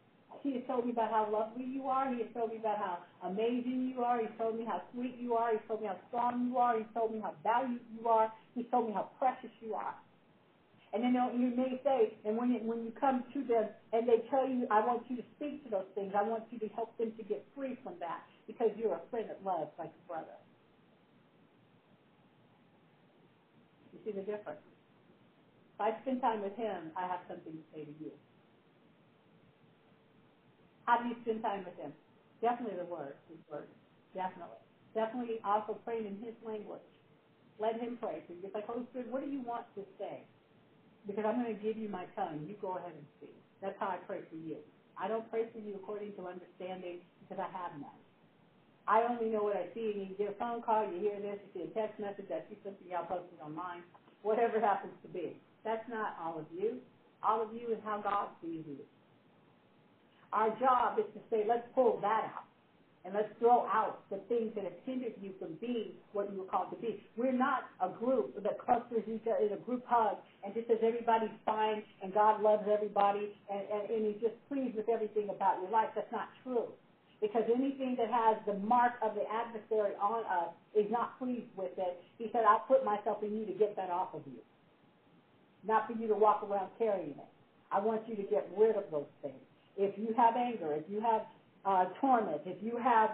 he 0.43 0.53
has 0.53 0.61
told 0.67 0.85
me 0.85 0.91
about 0.91 1.11
how 1.11 1.27
lovely 1.31 1.65
you 1.65 1.87
are. 1.87 2.09
He 2.13 2.19
has 2.19 2.27
told 2.33 2.51
me 2.51 2.57
about 2.57 2.77
how 2.77 2.97
amazing 3.23 3.91
you 3.93 4.01
are. 4.03 4.19
He's 4.21 4.29
told 4.37 4.57
me 4.57 4.65
how 4.65 4.81
sweet 4.93 5.15
you 5.19 5.33
are. 5.33 5.51
He's 5.51 5.61
told 5.67 5.81
me 5.81 5.87
how 5.87 5.97
strong 6.07 6.47
you 6.47 6.57
are. 6.57 6.77
He's 6.77 6.87
told 6.93 7.11
me 7.11 7.19
how 7.19 7.33
valued 7.43 7.81
you 7.91 8.07
are. 8.07 8.29
He's 8.55 8.65
told 8.71 8.85
me 8.87 8.93
how 8.93 9.07
precious 9.19 9.51
you 9.59 9.73
are. 9.73 9.95
And 10.93 11.03
then 11.03 11.13
you 11.13 11.53
may 11.55 11.79
say, 11.83 12.13
and 12.25 12.37
when 12.37 12.51
you, 12.51 12.59
when 12.63 12.83
you 12.83 12.91
come 12.99 13.23
to 13.33 13.43
them 13.43 13.69
and 13.93 14.07
they 14.07 14.23
tell 14.29 14.47
you, 14.47 14.65
I 14.71 14.79
want 14.81 15.03
you 15.07 15.17
to 15.17 15.23
speak 15.35 15.63
to 15.65 15.69
those 15.69 15.89
things. 15.93 16.13
I 16.17 16.23
want 16.23 16.43
you 16.49 16.57
to 16.59 16.67
help 16.73 16.97
them 16.97 17.11
to 17.17 17.23
get 17.23 17.43
free 17.55 17.77
from 17.83 17.93
that 17.99 18.21
because 18.47 18.69
you're 18.75 18.95
a 18.95 19.01
friend 19.11 19.29
that 19.29 19.43
loves 19.45 19.69
like 19.77 19.91
a 19.93 20.07
brother. 20.07 20.37
You 23.93 23.99
see 24.05 24.11
the 24.11 24.21
difference? 24.21 24.59
If 25.75 25.81
I 25.81 25.93
spend 26.01 26.21
time 26.21 26.41
with 26.41 26.55
him, 26.55 26.91
I 26.97 27.07
have 27.07 27.19
something 27.27 27.53
to 27.53 27.63
say 27.73 27.83
to 27.85 27.93
you. 27.99 28.11
How 30.89 30.97
do 30.97 31.05
you 31.05 31.15
spend 31.21 31.45
time 31.45 31.65
with 31.65 31.77
him? 31.77 31.93
Definitely 32.41 32.81
the 32.81 32.89
word, 32.89 33.13
his 33.29 33.37
word. 33.51 33.69
Definitely. 34.17 34.57
Definitely 34.97 35.37
also 35.45 35.77
praying 35.85 36.07
in 36.09 36.17
his 36.17 36.33
language. 36.41 36.81
Let 37.61 37.77
him 37.77 37.97
pray. 38.01 38.23
So 38.27 38.33
you're 38.41 38.51
like, 38.53 38.65
Holy 38.65 38.85
Spirit, 38.89 39.11
what 39.13 39.21
do 39.21 39.29
you 39.29 39.41
want 39.41 39.65
to 39.77 39.83
say? 39.99 40.25
Because 41.07 41.25
I'm 41.27 41.37
going 41.37 41.55
to 41.55 41.61
give 41.61 41.77
you 41.77 41.89
my 41.89 42.05
tongue. 42.17 42.43
You 42.47 42.55
go 42.61 42.77
ahead 42.77 42.95
and 42.95 43.05
speak. 43.17 43.37
That's 43.61 43.75
how 43.79 43.87
I 43.87 43.97
pray 44.07 44.21
for 44.29 44.35
you. 44.37 44.57
I 44.97 45.07
don't 45.07 45.29
pray 45.29 45.45
for 45.53 45.59
you 45.59 45.75
according 45.77 46.13
to 46.15 46.27
understanding 46.27 46.99
because 47.21 47.39
I 47.43 47.49
have 47.57 47.73
none. 47.79 48.01
I 48.87 49.03
only 49.03 49.29
know 49.29 49.43
what 49.43 49.55
I 49.55 49.67
see. 49.75 49.91
And 49.91 50.09
you 50.09 50.15
get 50.17 50.29
a 50.29 50.37
phone 50.39 50.61
call, 50.61 50.85
you 50.85 50.99
hear 50.99 51.19
this, 51.19 51.37
you 51.43 51.49
see 51.53 51.63
a 51.69 51.73
text 51.79 51.99
message, 51.99 52.27
I 52.31 52.41
see 52.49 52.57
something 52.65 52.87
y'all 52.89 53.03
posted 53.05 53.39
online, 53.43 53.83
whatever 54.23 54.57
it 54.57 54.63
happens 54.63 54.95
to 55.03 55.09
be. 55.09 55.37
That's 55.65 55.83
not 55.89 56.15
all 56.21 56.39
of 56.39 56.45
you. 56.51 56.79
All 57.23 57.41
of 57.41 57.53
you 57.53 57.71
is 57.71 57.79
how 57.85 57.99
God 57.99 58.29
sees 58.41 58.63
you. 58.67 58.77
Our 60.31 60.49
job 60.59 60.99
is 60.99 61.05
to 61.13 61.21
say, 61.29 61.43
let's 61.47 61.65
pull 61.73 61.99
that 62.01 62.29
out. 62.35 62.45
And 63.05 63.13
let's 63.13 63.31
throw 63.39 63.65
out 63.71 64.03
the 64.11 64.19
things 64.27 64.51
that 64.55 64.65
have 64.65 64.75
hindered 64.85 65.15
you 65.21 65.31
from 65.39 65.55
being 65.61 65.95
what 66.11 66.29
you 66.31 66.39
were 66.39 66.51
called 66.51 66.69
to 66.71 66.75
be. 66.77 67.01
We're 67.15 67.31
not 67.31 67.63
a 67.79 67.89
group 67.89 68.35
that 68.43 68.59
clusters 68.59 69.03
each 69.07 69.23
other 69.25 69.45
in 69.45 69.53
a 69.53 69.61
group 69.63 69.83
hug 69.87 70.17
and 70.43 70.53
just 70.53 70.67
says 70.67 70.79
everybody's 70.83 71.33
fine 71.45 71.81
and 72.03 72.13
God 72.13 72.41
loves 72.43 72.67
everybody 72.69 73.33
and, 73.49 73.61
and, 73.71 73.89
and 73.89 74.05
he's 74.05 74.21
just 74.21 74.35
pleased 74.49 74.75
with 74.75 74.89
everything 74.89 75.29
about 75.29 75.61
your 75.63 75.71
life. 75.71 75.89
That's 75.95 76.11
not 76.11 76.27
true. 76.43 76.67
Because 77.21 77.43
anything 77.47 77.95
that 77.97 78.11
has 78.11 78.37
the 78.45 78.59
mark 78.59 78.93
of 79.01 79.15
the 79.15 79.23
adversary 79.31 79.95
on 80.01 80.23
us 80.27 80.51
is 80.75 80.85
not 80.91 81.17
pleased 81.17 81.49
with 81.55 81.71
it. 81.77 82.03
He 82.17 82.29
said, 82.31 82.43
I'll 82.47 82.67
put 82.67 82.83
myself 82.83 83.23
in 83.23 83.35
you 83.35 83.45
to 83.45 83.53
get 83.53 83.75
that 83.77 83.89
off 83.89 84.13
of 84.13 84.21
you. 84.27 84.43
Not 85.65 85.87
for 85.87 85.93
you 85.93 86.07
to 86.07 86.15
walk 86.15 86.43
around 86.43 86.69
carrying 86.77 87.11
it. 87.11 87.31
I 87.71 87.79
want 87.79 88.07
you 88.07 88.15
to 88.15 88.23
get 88.23 88.49
rid 88.55 88.75
of 88.75 88.83
those 88.91 89.09
things 89.21 89.48
if 89.79 89.97
you 89.97 90.13
have 90.17 90.35
anger, 90.35 90.73
if 90.73 90.83
you 90.89 90.99
have 90.99 91.21
uh, 91.65 91.85
torment, 92.01 92.41
if 92.45 92.61
you 92.61 92.77
have 92.77 93.11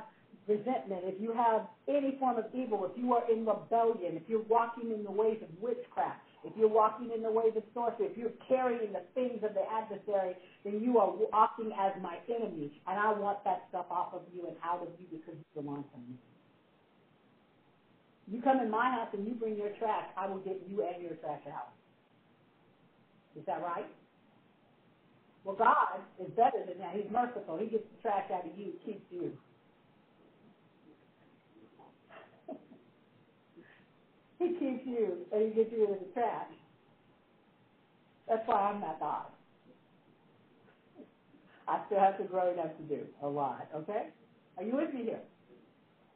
resentment, 0.47 1.01
if 1.05 1.21
you 1.21 1.31
have 1.31 1.67
any 1.87 2.17
form 2.19 2.37
of 2.37 2.45
evil, 2.53 2.89
if 2.89 2.97
you 2.97 3.13
are 3.13 3.23
in 3.31 3.45
rebellion, 3.45 4.17
if 4.17 4.23
you're 4.27 4.43
walking 4.49 4.91
in 4.91 5.03
the 5.03 5.11
ways 5.11 5.37
of 5.43 5.49
witchcraft, 5.61 6.19
if 6.43 6.53
you're 6.57 6.69
walking 6.69 7.11
in 7.13 7.21
the 7.21 7.29
ways 7.29 7.53
of 7.55 7.63
sorcery, 7.73 8.07
if 8.07 8.17
you're 8.17 8.33
carrying 8.47 8.93
the 8.93 9.01
things 9.13 9.43
of 9.43 9.53
the 9.53 9.61
adversary, 9.69 10.35
then 10.63 10.81
you 10.81 10.97
are 10.97 11.09
walking 11.31 11.71
as 11.79 11.93
my 12.01 12.17
enemy, 12.29 12.81
and 12.87 12.99
I 12.99 13.13
want 13.13 13.43
that 13.45 13.65
stuff 13.69 13.85
off 13.89 14.13
of 14.13 14.21
you 14.33 14.47
and 14.47 14.55
out 14.63 14.81
of 14.81 14.89
you 14.99 15.05
because 15.09 15.35
you 15.37 15.61
belong 15.61 15.85
to 15.93 15.97
me. 15.99 16.17
You 18.27 18.41
come 18.41 18.59
in 18.59 18.71
my 18.71 18.89
house 18.89 19.09
and 19.13 19.27
you 19.27 19.35
bring 19.35 19.55
your 19.55 19.69
trash, 19.77 20.05
I 20.17 20.27
will 20.27 20.39
get 20.39 20.61
you 20.67 20.83
and 20.83 21.01
your 21.01 21.13
trash 21.15 21.41
out. 21.47 21.73
Is 23.35 23.45
that 23.45 23.61
right? 23.61 23.85
Well, 25.45 25.55
God 25.55 26.01
is 26.19 26.27
better 26.35 26.65
than 26.67 26.79
that. 26.79 26.95
He's 26.95 27.09
merciful. 27.11 27.57
He 27.57 27.67
gets 27.67 27.85
the 27.95 28.01
trash 28.01 28.25
out 28.33 28.45
of 28.47 28.57
you, 28.57 28.73
keeps 28.83 29.05
you. 29.11 29.31
he 34.39 34.47
keeps 34.57 34.85
you, 34.85 35.17
and 35.31 35.43
he 35.47 35.49
gets 35.53 35.71
rid 35.71 35.91
of 35.91 35.99
the 35.99 36.11
trash. 36.13 36.49
That's 38.27 38.41
why 38.47 38.71
I'm 38.73 38.81
not 38.81 38.99
God. 38.99 39.27
I 41.67 41.79
still 41.85 41.99
have 41.99 42.15
some 42.17 42.27
growing 42.27 42.57
up 42.57 42.75
to 42.77 42.83
do, 42.83 43.05
a 43.21 43.27
lot, 43.27 43.67
okay? 43.75 44.09
Are 44.57 44.63
you 44.63 44.75
with 44.75 44.93
me 44.93 45.03
here? 45.03 45.21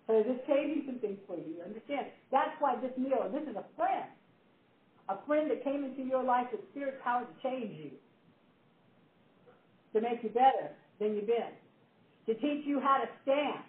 So 0.08 0.24
this 0.24 0.38
changing 0.48 0.84
some 0.88 0.98
things 0.98 1.20
for 1.28 1.38
you. 1.38 1.62
Understand? 1.64 2.08
That's 2.32 2.52
why 2.58 2.76
this 2.82 2.92
meal, 2.98 3.30
this 3.32 3.44
is 3.44 3.56
a 3.56 3.66
friend. 3.78 4.10
A 5.08 5.18
friend 5.28 5.50
that 5.52 5.64
came 5.64 5.84
into 5.84 6.02
your 6.02 6.24
life 6.24 6.48
with 6.52 6.62
spirit 6.72 7.00
power 7.04 7.26
to 7.26 7.48
change 7.48 7.78
you 7.78 7.92
to 9.94 10.02
make 10.02 10.24
you 10.24 10.30
better 10.30 10.72
than 11.00 11.16
you've 11.16 11.28
been, 11.28 11.54
to 12.28 12.34
teach 12.36 12.66
you 12.66 12.80
how 12.80 12.98
to 13.00 13.08
stand 13.24 13.64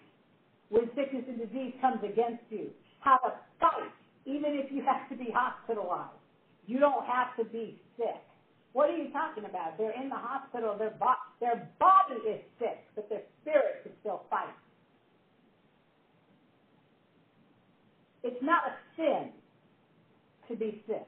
when 0.69 0.89
sickness 0.95 1.23
and 1.27 1.37
disease 1.39 1.73
comes 1.81 1.99
against 2.03 2.43
you, 2.49 2.71
how 2.99 3.17
to 3.17 3.33
fight 3.59 3.91
even 4.25 4.53
if 4.55 4.71
you 4.71 4.83
have 4.83 5.09
to 5.09 5.15
be 5.15 5.31
hospitalized. 5.33 6.13
You 6.67 6.79
don't 6.79 7.05
have 7.05 7.35
to 7.37 7.45
be 7.45 7.81
sick. 7.97 8.21
What 8.73 8.89
are 8.89 8.97
you 8.97 9.11
talking 9.11 9.45
about? 9.45 9.77
They're 9.77 9.99
in 9.99 10.09
the 10.09 10.15
hospital. 10.17 10.77
Their, 10.77 10.91
bo- 10.99 11.19
their 11.41 11.69
body 11.79 12.21
is 12.27 12.41
sick, 12.59 12.79
but 12.95 13.09
their 13.09 13.23
spirit 13.41 13.83
can 13.83 13.93
still 14.01 14.23
fight. 14.29 14.53
It's 18.23 18.41
not 18.41 18.63
a 18.67 18.73
sin 18.95 19.31
to 20.49 20.55
be 20.55 20.83
sick. 20.87 21.07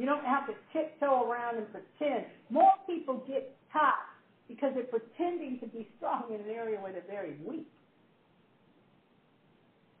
You 0.00 0.06
don't 0.06 0.24
have 0.24 0.46
to 0.46 0.54
tiptoe 0.72 1.28
around 1.28 1.58
and 1.58 1.66
pretend. 1.70 2.24
More 2.48 2.72
people 2.86 3.22
get 3.28 3.54
caught 3.70 4.08
because 4.48 4.72
they're 4.72 4.88
pretending 4.88 5.60
to 5.60 5.66
be 5.66 5.86
strong 5.98 6.32
in 6.32 6.40
an 6.40 6.48
area 6.48 6.80
where 6.80 6.90
they're 6.90 7.04
very 7.06 7.36
weak. 7.44 7.68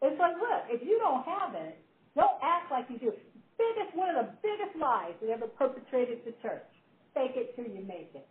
It's 0.00 0.18
like, 0.18 0.36
look, 0.40 0.64
if 0.70 0.80
you 0.88 0.98
don't 1.00 1.22
have 1.26 1.54
it, 1.54 1.76
don't 2.16 2.40
act 2.42 2.70
like 2.70 2.86
you 2.88 2.98
do. 2.98 3.12
Biggest, 3.58 3.94
one 3.94 4.16
of 4.16 4.24
the 4.24 4.32
biggest 4.40 4.74
lies 4.80 5.12
we 5.20 5.32
ever 5.32 5.46
perpetrated 5.46 6.24
to 6.24 6.32
church. 6.40 6.64
Fake 7.12 7.32
it 7.34 7.54
till 7.54 7.66
you 7.66 7.84
make 7.86 8.10
it. 8.14 8.26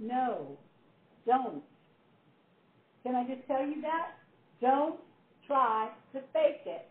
No, 0.00 0.58
don't. 1.28 1.62
Can 3.04 3.14
I 3.14 3.22
just 3.22 3.46
tell 3.46 3.64
you 3.64 3.80
that? 3.82 4.18
Don't 4.60 4.98
try 5.46 5.90
to 6.12 6.18
fake 6.32 6.66
it 6.66 6.88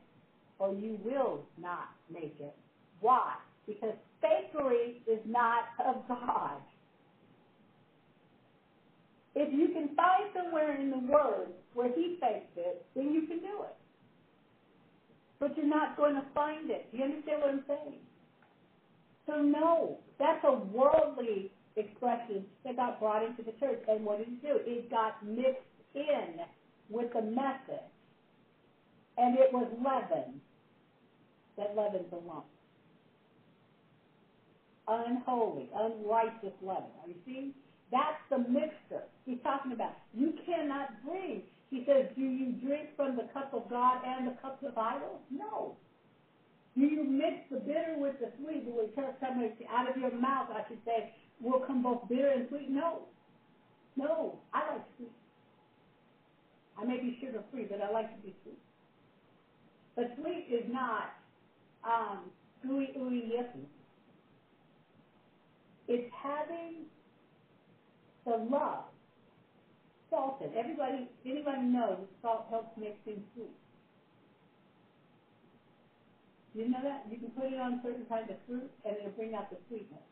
or 0.62 0.72
you 0.72 0.99
will 1.03 1.41
not 1.59 1.89
make 2.14 2.36
it. 2.39 2.53
Why? 2.99 3.34
Because 3.66 3.95
fakery 4.24 4.97
is 5.07 5.20
not 5.26 5.64
of 5.84 6.07
God. 6.07 6.62
If 9.34 9.51
you 9.51 9.70
can 9.70 9.95
find 9.95 10.26
somewhere 10.36 10.80
in 10.80 10.91
the 10.91 10.99
Word 10.99 11.47
where 11.74 11.89
he 11.89 12.18
faked 12.22 12.55
it, 12.57 12.86
then 12.95 13.12
you 13.12 13.22
can 13.22 13.39
do 13.39 13.64
it. 13.64 13.76
But 15.39 15.57
you're 15.57 15.66
not 15.66 15.97
going 15.97 16.14
to 16.14 16.24
find 16.36 16.70
it. 16.70 16.91
Do 16.91 16.99
you 16.99 17.05
understand 17.05 17.41
what 17.41 17.49
I'm 17.49 17.64
saying? 17.68 17.95
So 19.26 19.41
no, 19.41 19.97
that's 20.20 20.43
a 20.43 20.53
worldly 20.53 21.49
expression 21.76 22.45
that 22.66 22.76
got 22.76 22.99
brought 22.99 23.26
into 23.26 23.41
the 23.41 23.53
church. 23.59 23.82
And 23.88 24.05
what 24.05 24.20
did 24.20 24.28
it 24.28 24.41
do? 24.43 24.59
It 24.64 24.91
got 24.91 25.26
mixed 25.26 25.66
in 25.95 26.45
with 26.89 27.12
the 27.14 27.24
message. 27.24 27.89
And 29.18 29.39
it 29.39 29.51
was 29.51 29.68
leaven 29.84 30.41
that 31.62 31.76
leavens 31.78 32.09
the 32.12 32.18
lump. 32.18 32.45
Unholy, 34.88 35.70
unrighteous 35.76 36.53
leaven. 36.62 36.91
Are 37.01 37.07
you 37.07 37.16
seeing? 37.26 37.53
That's 37.91 38.18
the 38.30 38.39
mixture 38.39 39.03
he's 39.26 39.38
talking 39.43 39.72
about. 39.72 39.91
You 40.14 40.34
cannot 40.45 40.88
drink. 41.05 41.43
He 41.70 41.84
says, 41.86 42.05
do 42.16 42.24
you 42.24 42.53
drink 42.59 42.89
from 42.97 43.16
the 43.16 43.24
cup 43.34 43.53
of 43.53 43.70
God 43.70 43.99
and 44.05 44.28
the 44.28 44.34
cup 44.41 44.62
of 44.64 44.78
idols? 44.78 45.20
No. 45.30 45.76
Do 46.76 46.82
you 46.84 47.03
mix 47.03 47.36
the 47.51 47.57
bitter 47.57 47.95
with 47.97 48.14
the 48.20 48.30
sweet? 48.39 48.66
Do 48.66 48.80
it 48.80 48.95
come 48.95 49.39
out 49.70 49.89
of 49.89 49.97
your 49.97 50.12
mouth, 50.12 50.47
I 50.51 50.64
should 50.68 50.80
say, 50.86 51.12
will 51.41 51.59
come 51.68 51.84
both 51.84 52.07
bitter 52.09 52.30
and 52.30 52.45
sweet? 52.49 52.70
No. 52.70 53.07
No. 53.95 54.39
I 54.53 54.74
like 54.74 54.84
sweet. 54.97 55.12
I 56.78 56.86
may 56.86 56.97
be 56.97 57.18
sugar 57.22 57.43
free, 57.51 57.66
but 57.70 57.82
I 57.82 57.91
like 57.91 58.09
to 58.16 58.22
be 58.22 58.34
sweet. 58.43 58.59
But 59.95 60.05
sweet 60.20 60.47
is 60.51 60.64
not 60.72 61.12
um, 61.84 62.32
ooey 62.65 62.93
yippee. 62.95 63.67
It's 65.88 66.11
having 66.23 66.86
the 68.25 68.38
love 68.38 68.86
salted. 70.09 70.51
Everybody, 70.55 71.07
anybody 71.25 71.63
knows 71.63 72.05
salt 72.21 72.45
helps 72.49 72.77
make 72.77 72.97
things 73.05 73.23
sweet. 73.34 73.55
You 76.53 76.69
know 76.69 76.79
that? 76.84 77.05
You 77.09 77.17
can 77.17 77.32
put 77.32 77.45
it 77.45 77.59
on 77.59 77.79
certain 77.84 78.05
kinds 78.05 78.29
of 78.29 78.38
fruit 78.47 78.69
and 78.86 78.97
it'll 78.97 79.11
bring 79.11 79.36
out 79.36 79.49
the 79.49 79.57
sweetness. 79.67 80.03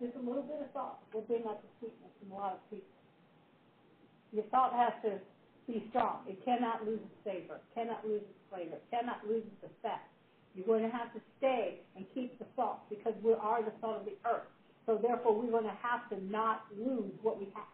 Just 0.00 0.14
a 0.16 0.20
little 0.20 0.42
bit 0.42 0.60
of 0.60 0.68
salt 0.72 0.98
will 1.12 1.22
bring 1.22 1.44
out 1.46 1.60
the 1.62 1.68
sweetness 1.78 2.12
in 2.24 2.30
a 2.30 2.34
lot 2.34 2.54
of 2.54 2.60
people. 2.70 2.86
Your 4.32 4.44
salt 4.50 4.72
has 4.72 4.92
to 5.04 5.18
be 5.66 5.84
strong. 5.90 6.22
It 6.26 6.44
cannot 6.44 6.84
lose 6.86 7.00
its 7.02 7.18
savor, 7.24 7.60
cannot 7.74 8.06
lose 8.06 8.22
its 8.22 8.42
flavor, 8.50 8.78
cannot 8.90 9.26
lose 9.26 9.44
its 9.46 9.72
effect. 9.74 10.08
You're 10.54 10.66
going 10.66 10.82
to 10.82 10.90
have 10.90 11.12
to 11.14 11.20
stay 11.38 11.80
and 11.96 12.04
keep 12.14 12.38
the 12.38 12.46
salt 12.56 12.80
because 12.90 13.14
we 13.22 13.32
are 13.32 13.62
the 13.62 13.72
salt 13.80 14.00
of 14.00 14.04
the 14.04 14.16
earth. 14.28 14.48
So 14.86 14.98
therefore, 15.00 15.40
we're 15.40 15.50
going 15.50 15.64
to 15.64 15.78
have 15.82 16.08
to 16.10 16.18
not 16.30 16.64
lose 16.76 17.12
what 17.22 17.38
we 17.38 17.46
have. 17.54 17.70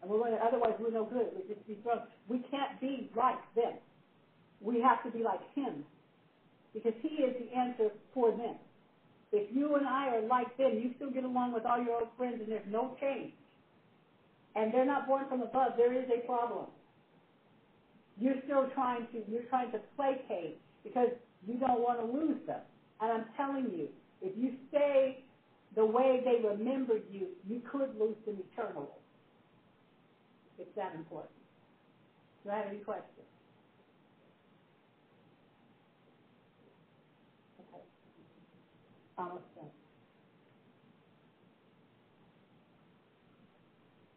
And 0.00 0.10
we're 0.10 0.18
going 0.18 0.32
to, 0.32 0.38
otherwise 0.38 0.74
we're 0.78 0.90
no 0.90 1.04
good. 1.04 1.26
we 1.34 1.54
just 1.54 1.66
be 1.66 1.78
thrown. 1.82 2.02
We 2.28 2.38
can't 2.50 2.80
be 2.80 3.10
like 3.16 3.40
them. 3.54 3.74
We 4.60 4.80
have 4.80 5.02
to 5.04 5.10
be 5.10 5.24
like 5.24 5.40
him 5.54 5.84
because 6.72 6.92
he 7.02 7.22
is 7.22 7.34
the 7.38 7.56
answer 7.56 7.90
for 8.14 8.30
them. 8.30 8.56
If 9.32 9.54
you 9.54 9.76
and 9.76 9.86
I 9.86 10.16
are 10.16 10.26
like 10.26 10.56
them, 10.56 10.72
you 10.74 10.92
still 10.96 11.10
get 11.10 11.24
along 11.24 11.52
with 11.52 11.64
all 11.64 11.82
your 11.82 11.94
old 12.00 12.08
friends 12.16 12.40
and 12.40 12.50
there's 12.50 12.66
no 12.70 12.96
change. 13.00 13.32
And 14.54 14.72
they're 14.72 14.84
not 14.84 15.06
born 15.06 15.24
from 15.28 15.40
above, 15.40 15.72
there 15.76 15.92
is 15.92 16.04
a 16.14 16.26
problem. 16.26 16.66
You're 18.20 18.40
still 18.44 18.68
trying 18.74 19.06
to, 19.12 19.22
you're 19.30 19.48
trying 19.48 19.72
to 19.72 19.80
placate 19.96 20.60
because 20.84 21.08
you 21.46 21.54
don't 21.54 21.80
want 21.80 22.00
to 22.00 22.06
lose 22.06 22.38
them. 22.46 22.60
And 23.00 23.12
I'm 23.12 23.24
telling 23.36 23.70
you, 23.76 23.88
if 24.20 24.36
you 24.36 24.54
stay 24.68 25.24
the 25.74 25.84
way 25.84 26.22
they 26.24 26.46
remembered 26.46 27.02
you, 27.10 27.28
you 27.48 27.60
could 27.70 27.98
lose 27.98 28.16
them 28.26 28.36
eternally. 28.52 28.86
It's 30.58 30.70
that 30.76 30.94
important. 30.94 31.32
Do 32.44 32.50
I 32.50 32.58
have 32.58 32.66
any 32.68 32.78
questions? 32.78 33.08
Almost 39.18 39.54
done. 39.54 39.66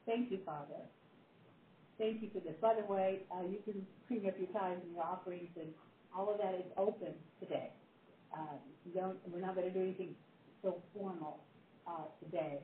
Thank 0.05 0.31
you, 0.31 0.39
Father. 0.45 0.81
Thank 1.97 2.21
you 2.21 2.29
for 2.33 2.39
this. 2.39 2.55
By 2.61 2.75
the 2.75 2.85
way, 2.91 3.19
uh, 3.31 3.43
you 3.43 3.57
can 3.63 3.85
bring 4.07 4.27
up 4.27 4.35
your 4.37 4.47
tithes 4.49 4.81
and 4.83 4.93
your 4.95 5.03
offerings, 5.03 5.49
and 5.55 5.67
all 6.15 6.31
of 6.31 6.37
that 6.37 6.55
is 6.55 6.65
open 6.77 7.13
today. 7.39 7.69
Uh, 8.33 8.55
you 8.85 8.93
don't, 8.93 9.17
we're 9.31 9.39
not 9.41 9.55
going 9.55 9.67
to 9.67 9.73
do 9.73 9.81
anything 9.81 10.15
so 10.61 10.81
formal 10.95 11.39
uh, 11.87 12.07
today. 12.23 12.59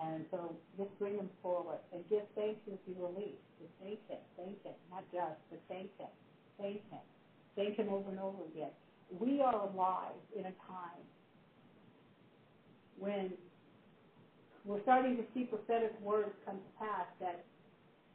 And 0.00 0.24
so 0.30 0.54
just 0.78 0.96
bring 0.98 1.16
them 1.16 1.28
forward 1.42 1.78
and 1.92 2.02
give 2.08 2.22
thanks 2.34 2.60
as 2.70 2.78
you 2.86 2.94
release. 2.98 3.38
Just 3.60 3.72
thank 3.82 3.98
Him, 4.08 4.18
thank 4.36 4.62
Him, 4.62 4.74
not 4.90 5.04
just, 5.12 5.36
but 5.50 5.60
thank 5.68 5.90
Him, 5.98 6.08
thank 6.56 6.80
Him, 6.90 7.02
thank 7.56 7.76
Him 7.76 7.88
over 7.88 8.10
and 8.10 8.20
over 8.20 8.44
again. 8.54 8.70
We 9.18 9.40
are 9.40 9.54
alive 9.54 10.14
in 10.36 10.46
a 10.46 10.54
time 10.70 11.02
when 12.98 13.32
we're 14.64 14.82
starting 14.82 15.16
to 15.16 15.24
see 15.34 15.44
prophetic 15.44 15.92
words 16.00 16.30
come 16.44 16.56
to 16.56 16.70
pass 16.78 17.06
that 17.20 17.44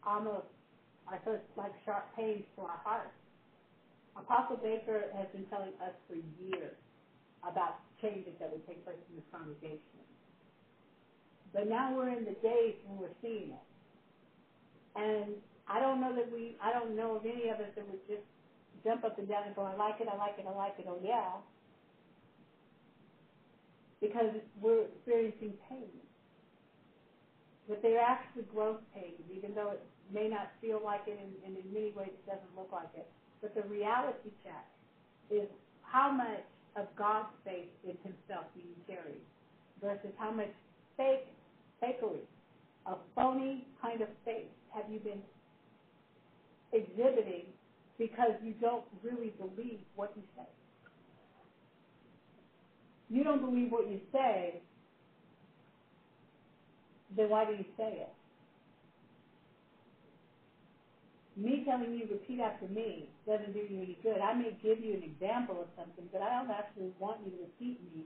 almost 0.06 0.46
are 1.08 1.20
such 1.26 1.42
like 1.58 1.72
sharp 1.86 2.06
pains 2.16 2.44
to 2.56 2.62
our 2.64 2.80
hearts. 2.84 3.12
Apostle 4.18 4.58
Baker 4.58 5.06
has 5.16 5.28
been 5.34 5.46
telling 5.48 5.74
us 5.84 5.94
for 6.08 6.16
years 6.16 6.76
about 7.48 7.76
changes 8.02 8.34
that 8.40 8.52
would 8.52 8.66
take 8.68 8.84
place 8.86 8.98
in 9.10 9.16
this 9.18 9.26
congregation. 9.32 10.02
But 11.54 11.68
now 11.68 11.94
we're 11.96 12.10
in 12.12 12.26
the 12.26 12.38
days 12.44 12.76
when 12.86 13.00
we're 13.00 13.16
seeing 13.22 13.52
it. 13.52 13.68
And 14.96 15.36
I 15.68 15.80
don't 15.80 16.00
know 16.02 16.14
that 16.16 16.32
we, 16.32 16.56
I 16.62 16.72
don't 16.72 16.96
know 16.96 17.16
of 17.16 17.26
any 17.26 17.50
of 17.50 17.60
us 17.60 17.70
that 17.76 17.88
would 17.88 18.00
just 18.08 18.24
jump 18.84 19.04
up 19.04 19.18
and 19.20 19.28
down 19.28 19.46
and 19.46 19.56
go, 19.56 19.64
I 19.64 19.74
like 19.74 19.96
it, 20.02 20.08
I 20.10 20.16
like 20.18 20.36
it, 20.38 20.46
I 20.48 20.52
like 20.52 20.74
it, 20.80 20.86
oh 20.90 21.00
yeah 21.04 21.38
because 24.02 24.30
we're 24.62 24.84
experiencing 24.84 25.56
pain. 25.70 25.90
But 27.68 27.82
they're 27.82 28.00
actually 28.00 28.44
growth 28.44 28.80
pains, 28.94 29.24
even 29.34 29.56
though 29.56 29.72
it 29.72 29.82
may 30.14 30.28
not 30.28 30.50
feel 30.62 30.82
like 30.84 31.02
it, 31.08 31.18
and, 31.20 31.34
and 31.46 31.58
in 31.58 31.74
many 31.74 31.92
ways 31.92 32.12
it 32.14 32.26
doesn't 32.26 32.56
look 32.56 32.72
like 32.72 32.90
it. 32.94 33.08
But 33.44 33.54
the 33.54 33.62
reality 33.70 34.32
check 34.44 34.66
is 35.30 35.48
how 35.84 36.10
much 36.12 36.48
of 36.76 36.88
God's 36.96 37.30
faith 37.46 37.70
in 37.84 37.96
himself 38.02 38.46
do 38.56 38.62
you 38.62 38.76
carry 38.88 39.22
versus 39.80 40.16
how 40.18 40.32
much 40.32 40.50
fake, 40.98 41.28
fakery, 41.84 42.26
a 42.88 42.96
phony 43.14 43.68
kind 43.82 44.02
of 44.02 44.08
faith 44.26 44.50
have 44.74 44.86
you 44.90 45.00
been 45.00 45.22
exhibiting 46.72 47.46
because 48.00 48.32
you 48.42 48.54
don't 48.60 48.86
really 49.04 49.34
believe 49.38 49.80
what 49.96 50.12
you 50.16 50.24
say 50.36 50.48
you 53.14 53.24
don't 53.24 53.42
believe 53.42 53.72
what 53.72 53.88
you 53.90 54.00
say, 54.12 54.56
then 57.16 57.30
why 57.30 57.46
do 57.46 57.52
you 57.52 57.66
say 57.78 58.00
it? 58.02 58.10
Me 61.38 61.64
telling 61.66 61.94
you 61.94 62.08
repeat 62.10 62.40
after 62.40 62.68
me 62.68 63.10
doesn't 63.28 63.54
do 63.54 63.60
you 63.60 63.78
any 63.82 64.00
good. 64.04 64.22
I 64.22 64.34
may 64.34 64.58
give 64.64 64.80
you 64.80 64.94
an 64.94 65.04
example 65.04 65.62
of 65.62 65.68
something, 65.78 66.06
but 66.12 66.22
I 66.22 66.30
don't 66.30 66.52
actually 66.52 66.92
want 67.00 67.20
you 67.26 67.32
to 67.32 67.38
repeat 67.38 67.80
me. 67.96 68.06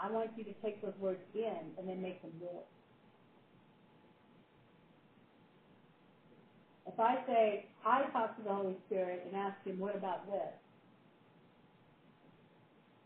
I 0.00 0.10
want 0.10 0.30
you 0.36 0.44
to 0.44 0.52
take 0.62 0.80
those 0.82 0.96
words 1.00 1.20
in 1.34 1.72
and 1.78 1.88
then 1.88 2.02
make 2.02 2.22
them 2.22 2.32
yours. 2.40 2.64
If 6.86 6.98
I 7.00 7.16
say, 7.26 7.66
I 7.84 8.04
talk 8.12 8.36
to 8.36 8.42
the 8.42 8.52
Holy 8.52 8.76
Spirit 8.86 9.22
and 9.26 9.36
ask 9.36 9.56
him, 9.64 9.78
what 9.78 9.94
about 9.96 10.26
this? 10.26 10.52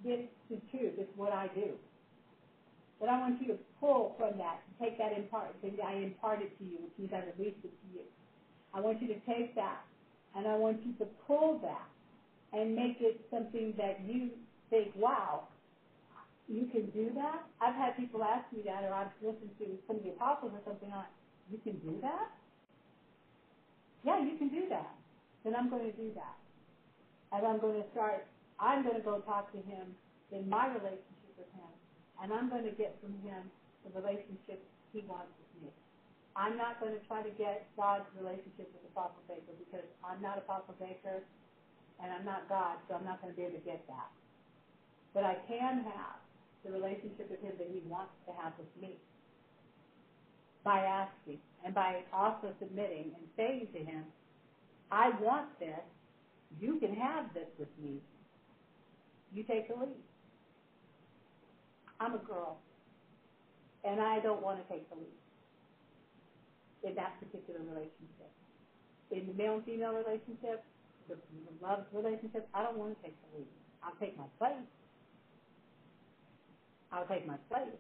this 0.05 0.21
is 0.51 0.61
true. 0.71 0.93
This 0.97 1.07
is 1.07 1.17
what 1.17 1.33
I 1.33 1.49
do. 1.55 1.73
But 3.01 3.09
I 3.11 3.19
want 3.19 3.41
you 3.41 3.49
to 3.49 3.57
pull 3.81 4.15
from 4.19 4.39
that, 4.39 4.61
take 4.81 4.99
that 4.99 5.13
in 5.13 5.25
part, 5.25 5.53
because 5.61 5.79
I 5.85 5.95
impart 5.95 6.41
it 6.43 6.57
to 6.59 6.65
you, 6.65 6.79
which 6.83 6.93
means 6.99 7.13
I 7.13 7.21
release 7.37 7.55
it 7.65 7.73
to 7.73 7.87
you. 7.95 8.05
I 8.77 8.81
want 8.81 9.01
you 9.01 9.09
to 9.09 9.19
take 9.27 9.57
that, 9.57 9.81
and 10.37 10.47
I 10.47 10.55
want 10.57 10.85
you 10.85 10.93
to 11.01 11.07
pull 11.27 11.59
that 11.63 11.89
and 12.53 12.77
make 12.77 13.01
it 13.01 13.25
something 13.33 13.75
that 13.79 14.05
you 14.05 14.31
think, 14.71 14.93
wow, 14.97 15.49
you 16.49 16.67
can 16.67 16.91
do 16.91 17.13
that? 17.15 17.41
I've 17.61 17.75
had 17.75 17.97
people 17.97 18.23
ask 18.23 18.45
me 18.53 18.63
that, 18.67 18.85
or 18.85 18.93
I've 18.93 19.11
listened 19.23 19.53
to 19.59 19.79
some 19.89 19.97
of 19.97 20.05
the 20.05 20.11
apostles 20.11 20.53
or 20.55 20.61
something 20.67 20.91
like, 20.91 21.09
you 21.51 21.59
can 21.65 21.79
do 21.81 21.99
that? 22.03 22.29
Yeah, 24.05 24.21
you 24.21 24.37
can 24.39 24.51
do 24.51 24.69
that. 24.69 24.95
Then 25.45 25.57
I'm 25.57 25.71
going 25.71 25.83
to 25.83 25.97
do 25.97 26.13
that. 26.15 26.37
And 27.33 27.47
I'm 27.47 27.59
going 27.61 27.83
to 27.83 27.91
start 27.93 28.25
I'm 28.61 28.83
going 28.83 28.97
to 28.97 29.03
go 29.05 29.19
talk 29.19 29.53
to 29.53 29.59
him 29.59 29.95
in 30.33 30.49
my 30.49 30.67
relationship 30.67 31.33
with 31.37 31.49
him, 31.53 31.71
and 32.23 32.33
I'm 32.33 32.49
going 32.49 32.65
to 32.65 32.71
get 32.73 32.97
from 33.01 33.13
him 33.23 33.51
the 33.85 33.91
relationship 34.01 34.61
he 34.93 35.03
wants. 35.09 35.31
I'm 36.37 36.57
not 36.57 36.81
going 36.81 36.93
to 36.93 37.01
try 37.09 37.23
to 37.23 37.31
get 37.31 37.67
God's 37.77 38.07
relationship 38.17 38.71
with 38.73 38.83
the 38.85 38.91
Apostle 38.93 39.25
Baker 39.29 39.57
because 39.59 39.87
I'm 40.05 40.23
not 40.23 40.39
Apostle 40.39 40.77
Baker 40.79 41.25
and 42.01 42.13
I'm 42.13 42.25
not 42.25 42.49
God, 42.49 42.79
so 42.89 42.95
I'm 42.95 43.05
not 43.05 43.21
going 43.23 43.33
to 43.33 43.37
be 43.37 43.45
able 43.45 43.59
to 43.59 43.65
get 43.65 43.83
that. 43.89 44.09
But 45.15 45.25
I 45.25 45.37
can 45.49 45.81
have 45.85 46.19
the 46.65 46.71
relationship 46.71 47.31
with 47.31 47.41
him 47.41 47.55
that 47.59 47.69
he 47.69 47.83
wants 47.89 48.13
to 48.27 48.33
have 48.35 48.53
with 48.59 48.69
me. 48.81 48.97
by 50.65 50.81
asking 50.83 51.39
and 51.65 51.75
by 51.75 52.03
also 52.13 52.53
submitting 52.61 53.13
and 53.17 53.27
saying 53.37 53.69
to 53.75 53.81
him, 53.81 54.05
I 54.91 55.11
want 55.11 55.47
this. 55.61 55.85
You 56.61 56.77
can 56.77 56.95
have 56.95 57.25
this 57.35 57.49
with 57.59 57.69
me. 57.79 58.01
You 59.33 59.45
take 59.45 59.69
the 59.69 59.75
lead. 59.75 60.03
I'm 62.01 62.15
a 62.15 62.19
girl, 62.19 62.59
and 63.85 64.01
I 64.01 64.21
don't 64.21 64.43
want 64.43 64.59
to 64.59 64.65
take 64.73 64.89
the 64.91 64.97
lead 64.97 65.26
in 66.87 66.95
that 66.95 67.19
particular 67.19 67.61
relationship. 67.61 68.31
In 69.11 69.27
the 69.27 69.35
male 69.35 69.59
and 69.59 69.65
female 69.67 69.93
relationship, 69.93 70.63
the 71.09 71.19
love 71.63 71.87
relationship, 71.93 72.47
I 72.55 72.63
don't 72.63 72.79
want 72.79 72.95
to 72.95 72.99
take 73.03 73.15
the 73.31 73.39
lead. 73.39 73.51
I'll 73.83 73.99
take 73.99 74.17
my 74.19 74.27
place. 74.39 74.67
I'll 76.91 77.07
take 77.07 77.27
my 77.27 77.39
place. 77.51 77.79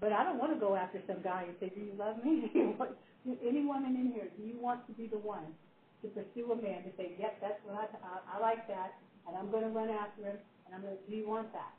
But 0.00 0.12
I 0.12 0.24
don't 0.24 0.38
want 0.38 0.52
to 0.52 0.60
go 0.60 0.76
after 0.76 1.00
some 1.06 1.22
guy 1.24 1.44
and 1.48 1.56
say, 1.60 1.72
do 1.72 1.80
you 1.80 1.92
love 1.96 2.20
me? 2.24 2.52
Any 3.48 3.64
woman 3.64 3.96
in 3.96 4.12
here, 4.12 4.28
do 4.36 4.44
you 4.44 4.60
want 4.60 4.86
to 4.88 4.92
be 4.92 5.06
the 5.06 5.18
one 5.18 5.56
to 6.02 6.08
pursue 6.08 6.52
a 6.52 6.56
man 6.56 6.84
to 6.84 6.92
say, 6.96 7.16
yep, 7.18 7.40
that's 7.40 7.58
what 7.64 7.80
I, 7.80 7.88
I, 8.04 8.36
I 8.36 8.40
like 8.40 8.68
that, 8.68 8.92
and 9.26 9.36
I'm 9.36 9.50
going 9.50 9.64
to 9.64 9.72
run 9.72 9.88
after 9.88 10.22
him, 10.22 10.36
and 10.66 10.74
I'm 10.74 10.82
going 10.82 10.94
to, 10.94 11.10
do 11.10 11.16
you 11.16 11.28
want 11.28 11.52
that? 11.52 11.72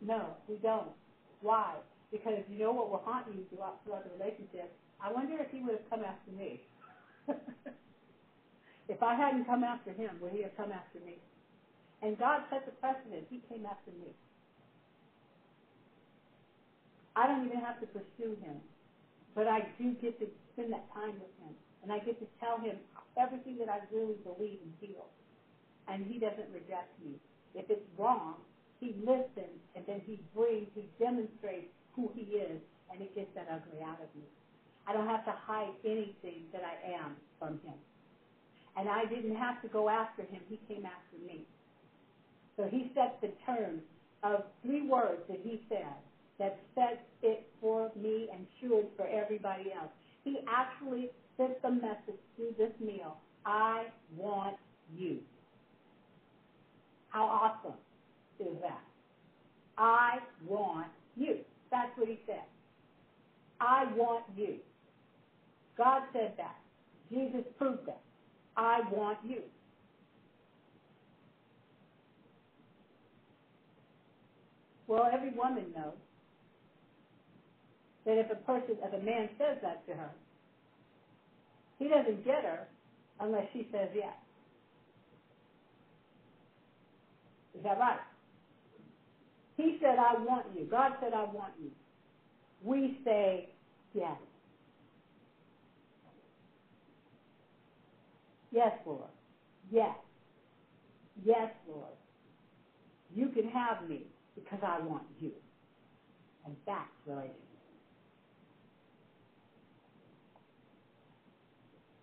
No, 0.00 0.38
we 0.48 0.56
don't. 0.62 0.94
Why? 1.42 1.74
Because 2.12 2.38
you 2.48 2.58
know 2.58 2.72
what 2.72 2.90
will 2.90 3.02
haunt 3.04 3.26
you 3.34 3.42
throughout, 3.50 3.82
throughout 3.84 4.04
the 4.06 4.14
relationship? 4.14 4.70
I 5.00 5.12
wonder 5.12 5.38
if 5.40 5.50
he 5.50 5.62
would 5.62 5.72
have 5.72 5.90
come 5.90 6.02
after 6.02 6.30
me. 6.32 6.60
if 8.88 9.02
I 9.02 9.14
hadn't 9.14 9.46
come 9.46 9.64
after 9.64 9.92
him, 9.92 10.18
would 10.20 10.32
he 10.32 10.42
have 10.42 10.56
come 10.56 10.72
after 10.72 11.00
me? 11.00 11.16
And 12.02 12.18
God 12.18 12.42
set 12.50 12.64
the 12.66 12.72
precedent. 12.72 13.26
He 13.30 13.40
came 13.48 13.66
after 13.66 13.90
me. 13.92 14.12
I 17.16 17.26
don't 17.26 17.44
even 17.44 17.60
have 17.60 17.80
to 17.80 17.86
pursue 17.86 18.36
him, 18.40 18.60
but 19.34 19.48
I 19.48 19.60
do 19.78 19.92
get 20.00 20.18
to 20.20 20.26
spend 20.52 20.72
that 20.72 20.84
time 20.94 21.14
with 21.18 21.32
him, 21.40 21.54
and 21.82 21.92
I 21.92 21.98
get 21.98 22.18
to 22.20 22.26
tell 22.40 22.58
him 22.58 22.76
everything 23.16 23.58
that 23.58 23.68
I 23.68 23.80
really 23.90 24.16
believe 24.22 24.58
and 24.62 24.72
feel, 24.80 25.06
and 25.88 26.04
he 26.06 26.18
doesn't 26.18 26.50
reject 26.52 26.92
me. 27.02 27.18
If 27.54 27.70
it's 27.70 27.84
wrong, 27.98 28.36
he 28.80 28.94
listens, 29.00 29.60
and 29.74 29.84
then 29.86 30.02
he 30.06 30.20
brings, 30.34 30.68
he 30.74 30.88
demonstrates 31.00 31.68
who 31.96 32.10
he 32.14 32.36
is, 32.36 32.60
and 32.92 33.00
it 33.02 33.14
gets 33.14 33.30
that 33.34 33.48
ugly 33.50 33.80
out 33.82 34.00
of 34.00 34.08
me. 34.14 34.26
I 34.86 34.92
don't 34.92 35.06
have 35.06 35.24
to 35.24 35.32
hide 35.46 35.72
anything 35.84 36.44
that 36.52 36.62
I 36.62 36.94
am 36.94 37.16
from 37.38 37.58
him. 37.64 37.74
And 38.76 38.88
I 38.88 39.04
didn't 39.06 39.36
have 39.36 39.60
to 39.62 39.68
go 39.68 39.88
after 39.88 40.22
him. 40.22 40.42
He 40.48 40.58
came 40.68 40.84
after 40.86 41.16
me. 41.26 41.44
So 42.56 42.68
he 42.70 42.90
set 42.94 43.20
the 43.20 43.30
terms 43.44 43.82
of 44.22 44.44
three 44.62 44.82
words 44.88 45.20
that 45.28 45.38
he 45.42 45.60
said 45.68 45.94
that 46.38 46.56
sets 46.74 47.02
it 47.22 47.46
for 47.60 47.90
me 47.96 48.28
and 48.32 48.46
should 48.60 48.86
for 48.96 49.06
everybody 49.06 49.72
else. 49.72 49.90
He 50.24 50.38
actually 50.48 51.08
sent 51.36 51.60
the 51.62 51.70
message 51.70 52.20
through 52.36 52.54
this 52.58 52.70
meal. 52.80 53.16
I 53.44 53.84
want 54.16 54.56
you. 54.94 55.18
How 57.08 57.24
awesome 57.24 57.78
is 58.40 58.56
that? 58.60 58.82
I 59.78 60.18
want 60.46 60.88
you. 61.16 61.36
That's 61.70 61.90
what 61.96 62.08
he 62.08 62.18
said. 62.26 62.44
I 63.60 63.84
want 63.94 64.24
you. 64.36 64.56
God 65.76 66.02
said 66.12 66.34
that. 66.38 66.56
Jesus 67.10 67.44
proved 67.58 67.86
that. 67.86 68.00
I 68.56 68.80
want 68.90 69.18
you. 69.24 69.42
Well, 74.86 75.08
every 75.12 75.30
woman 75.30 75.64
knows 75.76 75.92
that 78.04 78.18
if 78.18 78.30
a 78.30 78.36
person, 78.36 78.76
if 78.82 78.92
a 78.94 79.04
man 79.04 79.28
says 79.38 79.58
that 79.62 79.86
to 79.86 79.94
her, 79.94 80.10
he 81.78 81.88
doesn't 81.88 82.24
get 82.24 82.44
her 82.44 82.66
unless 83.20 83.44
she 83.52 83.68
says 83.72 83.88
yes. 83.94 84.14
Is 87.56 87.62
that 87.64 87.78
right? 87.78 87.98
He 89.56 89.78
said, 89.80 89.96
I 89.98 90.22
want 90.22 90.46
you. 90.54 90.66
God 90.70 90.92
said, 91.00 91.12
I 91.14 91.24
want 91.24 91.52
you. 91.60 91.70
We 92.62 92.98
say 93.04 93.48
yes. 93.94 94.16
Yes, 98.52 98.72
Lord. 98.86 99.10
Yes. 99.70 99.94
Yes, 101.24 101.48
Lord. 101.68 101.94
You 103.14 103.28
can 103.30 103.44
have 103.48 103.82
me 103.88 104.02
because 104.36 104.60
I 104.62 104.78
want 104.80 105.04
you. 105.20 105.32
And 106.46 106.56
that's 106.66 106.88
relationship. 107.06 107.40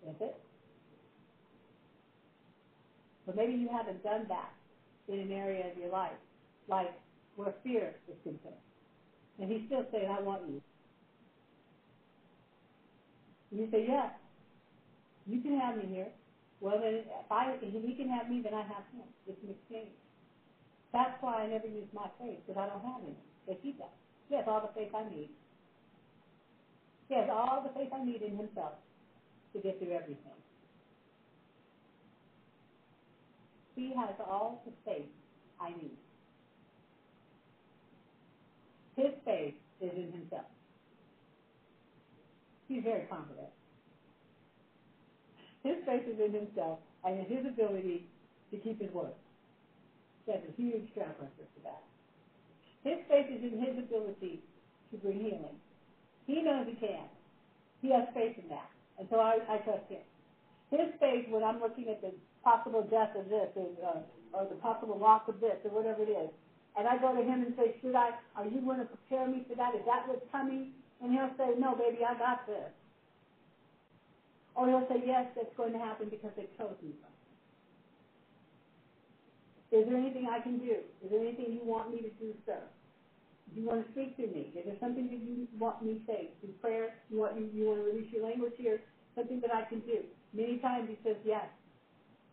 Is 0.09 0.15
it? 0.21 0.35
But 3.25 3.35
maybe 3.35 3.53
you 3.53 3.69
haven't 3.69 4.03
done 4.03 4.25
that 4.29 4.49
in 5.07 5.19
an 5.19 5.31
area 5.31 5.69
of 5.69 5.77
your 5.77 5.89
life, 5.89 6.17
like 6.69 6.93
where 7.35 7.53
fear 7.63 7.93
is 8.09 8.17
concerned. 8.23 8.55
And 9.39 9.51
he's 9.51 9.61
still 9.67 9.83
saying, 9.91 10.09
I 10.09 10.19
want 10.19 10.43
you. 10.47 10.61
And 13.51 13.61
you 13.61 13.67
say, 13.71 13.85
yes, 13.87 14.09
you 15.27 15.39
can 15.41 15.57
have 15.57 15.75
me 15.75 15.85
here. 15.87 16.09
Well, 16.63 16.79
then, 16.79 17.03
if, 17.03 17.29
I, 17.31 17.59
if 17.61 17.83
he 17.83 17.93
can 17.95 18.09
have 18.09 18.31
me, 18.31 18.41
then 18.43 18.55
I 18.55 18.63
have 18.63 18.87
him. 18.95 19.03
It's 19.27 19.37
an 19.43 19.51
exchange. 19.51 19.91
That's 20.93 21.13
why 21.21 21.43
I 21.43 21.47
never 21.47 21.67
use 21.67 21.87
my 21.93 22.07
faith, 22.19 22.39
because 22.47 22.59
I 22.59 22.67
don't 22.67 22.83
have 22.83 23.03
any. 23.03 23.17
But 23.47 23.57
he 23.61 23.73
does. 23.73 23.91
He 24.29 24.35
has 24.35 24.45
all 24.47 24.61
the 24.61 24.71
faith 24.75 24.91
I 24.95 25.03
need. 25.03 25.29
He 27.09 27.15
has 27.15 27.27
all 27.31 27.61
the 27.63 27.71
faith 27.75 27.89
I 27.93 28.03
need 28.03 28.21
in 28.23 28.35
himself 28.35 28.73
to 29.53 29.59
get 29.59 29.79
through 29.79 29.91
everything. 29.93 30.39
He 33.75 33.93
has 33.95 34.15
all 34.19 34.61
the 34.65 34.73
faith 34.85 35.09
I 35.59 35.71
need. 35.71 35.97
His 38.97 39.13
faith 39.25 39.55
is 39.81 39.91
in 39.95 40.11
himself. 40.11 40.45
He's 42.67 42.83
very 42.83 43.03
confident. 43.09 43.49
His 45.63 45.75
faith 45.85 46.03
is 46.07 46.19
in 46.19 46.33
himself 46.33 46.79
and 47.03 47.19
in 47.19 47.25
his 47.25 47.45
ability 47.45 48.05
to 48.51 48.57
keep 48.57 48.79
his 48.81 48.91
word. 48.91 49.15
Has 50.27 50.39
a 50.47 50.53
huge 50.55 50.87
track 50.93 51.15
record 51.19 51.49
for 51.51 51.63
that. 51.67 51.83
His 52.83 52.99
faith 53.09 53.27
is 53.27 53.43
in 53.43 53.59
his 53.59 53.75
ability 53.79 54.39
to 54.91 54.97
bring 54.97 55.19
healing. 55.19 55.59
He 56.27 56.41
knows 56.41 56.67
he 56.67 56.75
can. 56.75 57.07
He 57.81 57.91
has 57.91 58.07
faith 58.13 58.39
in 58.39 58.47
that. 58.47 58.71
And 58.99 59.07
so 59.11 59.19
I, 59.19 59.39
I 59.49 59.57
trust 59.67 59.89
him. 59.89 60.03
His 60.71 60.87
faith, 60.99 61.27
when 61.29 61.43
I'm 61.43 61.59
looking 61.59 61.87
at 61.89 61.99
the 62.01 62.11
possible 62.43 62.87
death 62.89 63.15
of 63.19 63.27
this 63.27 63.51
or, 63.55 63.67
uh, 63.83 64.37
or 64.37 64.47
the 64.47 64.55
possible 64.55 64.97
loss 64.97 65.23
of 65.27 65.39
this 65.39 65.59
or 65.65 65.71
whatever 65.71 66.03
it 66.03 66.11
is, 66.11 66.29
and 66.77 66.87
I 66.87 66.97
go 66.97 67.13
to 67.13 67.21
him 67.21 67.43
and 67.43 67.53
say, 67.55 67.75
should 67.81 67.95
I, 67.95 68.11
are 68.35 68.47
you 68.47 68.61
going 68.61 68.79
to 68.79 68.85
prepare 68.85 69.27
me 69.27 69.45
for 69.47 69.55
that? 69.55 69.75
Is 69.75 69.85
that 69.85 70.07
what's 70.07 70.25
coming? 70.31 70.73
And 71.01 71.11
he'll 71.11 71.29
say, 71.37 71.53
no, 71.59 71.75
baby, 71.75 72.01
I 72.01 72.17
got 72.17 72.47
this. 72.47 72.71
Or 74.55 74.67
he'll 74.67 74.87
say, 74.89 75.01
yes, 75.05 75.27
that's 75.35 75.53
going 75.57 75.73
to 75.73 75.79
happen 75.79 76.09
because 76.09 76.31
they 76.35 76.47
chose 76.57 76.75
me 76.83 76.93
from. 77.01 77.11
Is 79.79 79.85
there 79.87 79.97
anything 79.97 80.27
I 80.29 80.39
can 80.39 80.57
do? 80.59 80.77
Is 81.03 81.11
there 81.11 81.21
anything 81.21 81.51
you 81.53 81.63
want 81.63 81.91
me 81.91 82.01
to 82.01 82.09
do, 82.21 82.33
sir? 82.45 82.61
Do 83.53 83.61
you 83.61 83.67
want 83.67 83.85
to 83.85 83.91
speak 83.91 84.15
to 84.17 84.27
me? 84.27 84.51
Is 84.55 84.65
there 84.65 84.77
something 84.79 85.09
that 85.09 85.19
you 85.19 85.47
want 85.59 85.81
me 85.81 85.95
to 85.95 86.01
say? 86.07 86.29
Through 86.41 86.53
prayer? 86.61 86.89
You 87.09 87.19
want, 87.19 87.35
you, 87.37 87.49
you 87.53 87.65
want 87.65 87.79
to 87.79 87.83
release 87.83 88.07
your 88.11 88.23
language 88.23 88.53
here? 88.57 88.79
Something 89.15 89.39
that 89.41 89.51
I 89.51 89.63
can 89.63 89.81
do? 89.81 90.01
Many 90.33 90.57
times 90.57 90.87
he 90.89 90.97
says 91.03 91.17
yes. 91.23 91.47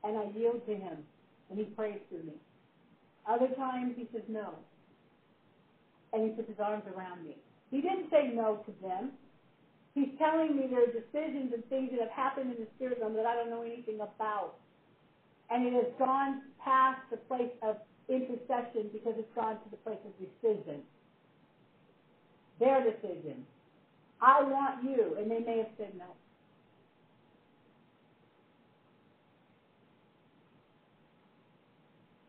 And 0.05 0.17
I 0.17 0.25
yield 0.35 0.65
to 0.67 0.73
him. 0.77 0.99
And 1.51 1.59
he 1.59 1.67
prays 1.67 1.99
through 2.09 2.25
me. 2.25 2.35
Other 3.29 3.49
times 3.51 3.93
he 3.97 4.07
says 4.13 4.23
no. 4.29 4.55
And 6.13 6.25
he 6.25 6.31
puts 6.31 6.49
his 6.49 6.59
arms 6.61 6.85
around 6.87 7.25
me. 7.25 7.37
He 7.71 7.81
didn't 7.81 8.07
say 8.11 8.29
no 8.33 8.61
to 8.67 8.73
them. 8.83 9.13
He's 9.95 10.11
telling 10.19 10.57
me 10.57 10.69
there 10.71 10.85
are 10.85 10.93
decisions 10.93 11.53
and 11.55 11.65
things 11.69 11.91
that 11.93 12.01
have 12.01 12.11
happened 12.15 12.53
in 12.53 12.59
the 12.61 12.69
spirit 12.77 12.99
realm 13.01 13.15
that 13.15 13.27
I 13.27 13.35
don't 13.35 13.51
know 13.51 13.63
anything 13.63 14.01
about. 14.01 14.55
And 15.51 15.67
it 15.67 15.73
has 15.75 15.93
gone 15.99 16.43
past 16.65 17.01
the 17.11 17.19
place 17.19 17.51
of 17.63 17.77
intercession 18.09 18.91
because 18.93 19.15
it's 19.19 19.35
gone 19.35 19.57
to 19.57 19.71
the 19.71 19.79
place 19.79 19.99
of 20.07 20.13
decision 20.19 20.83
their 22.61 22.83
decision. 22.85 23.47
I 24.21 24.43
want 24.43 24.85
you, 24.85 25.17
and 25.19 25.31
they 25.31 25.41
may 25.41 25.59
have 25.59 25.73
said 25.79 25.93
no. 25.99 26.15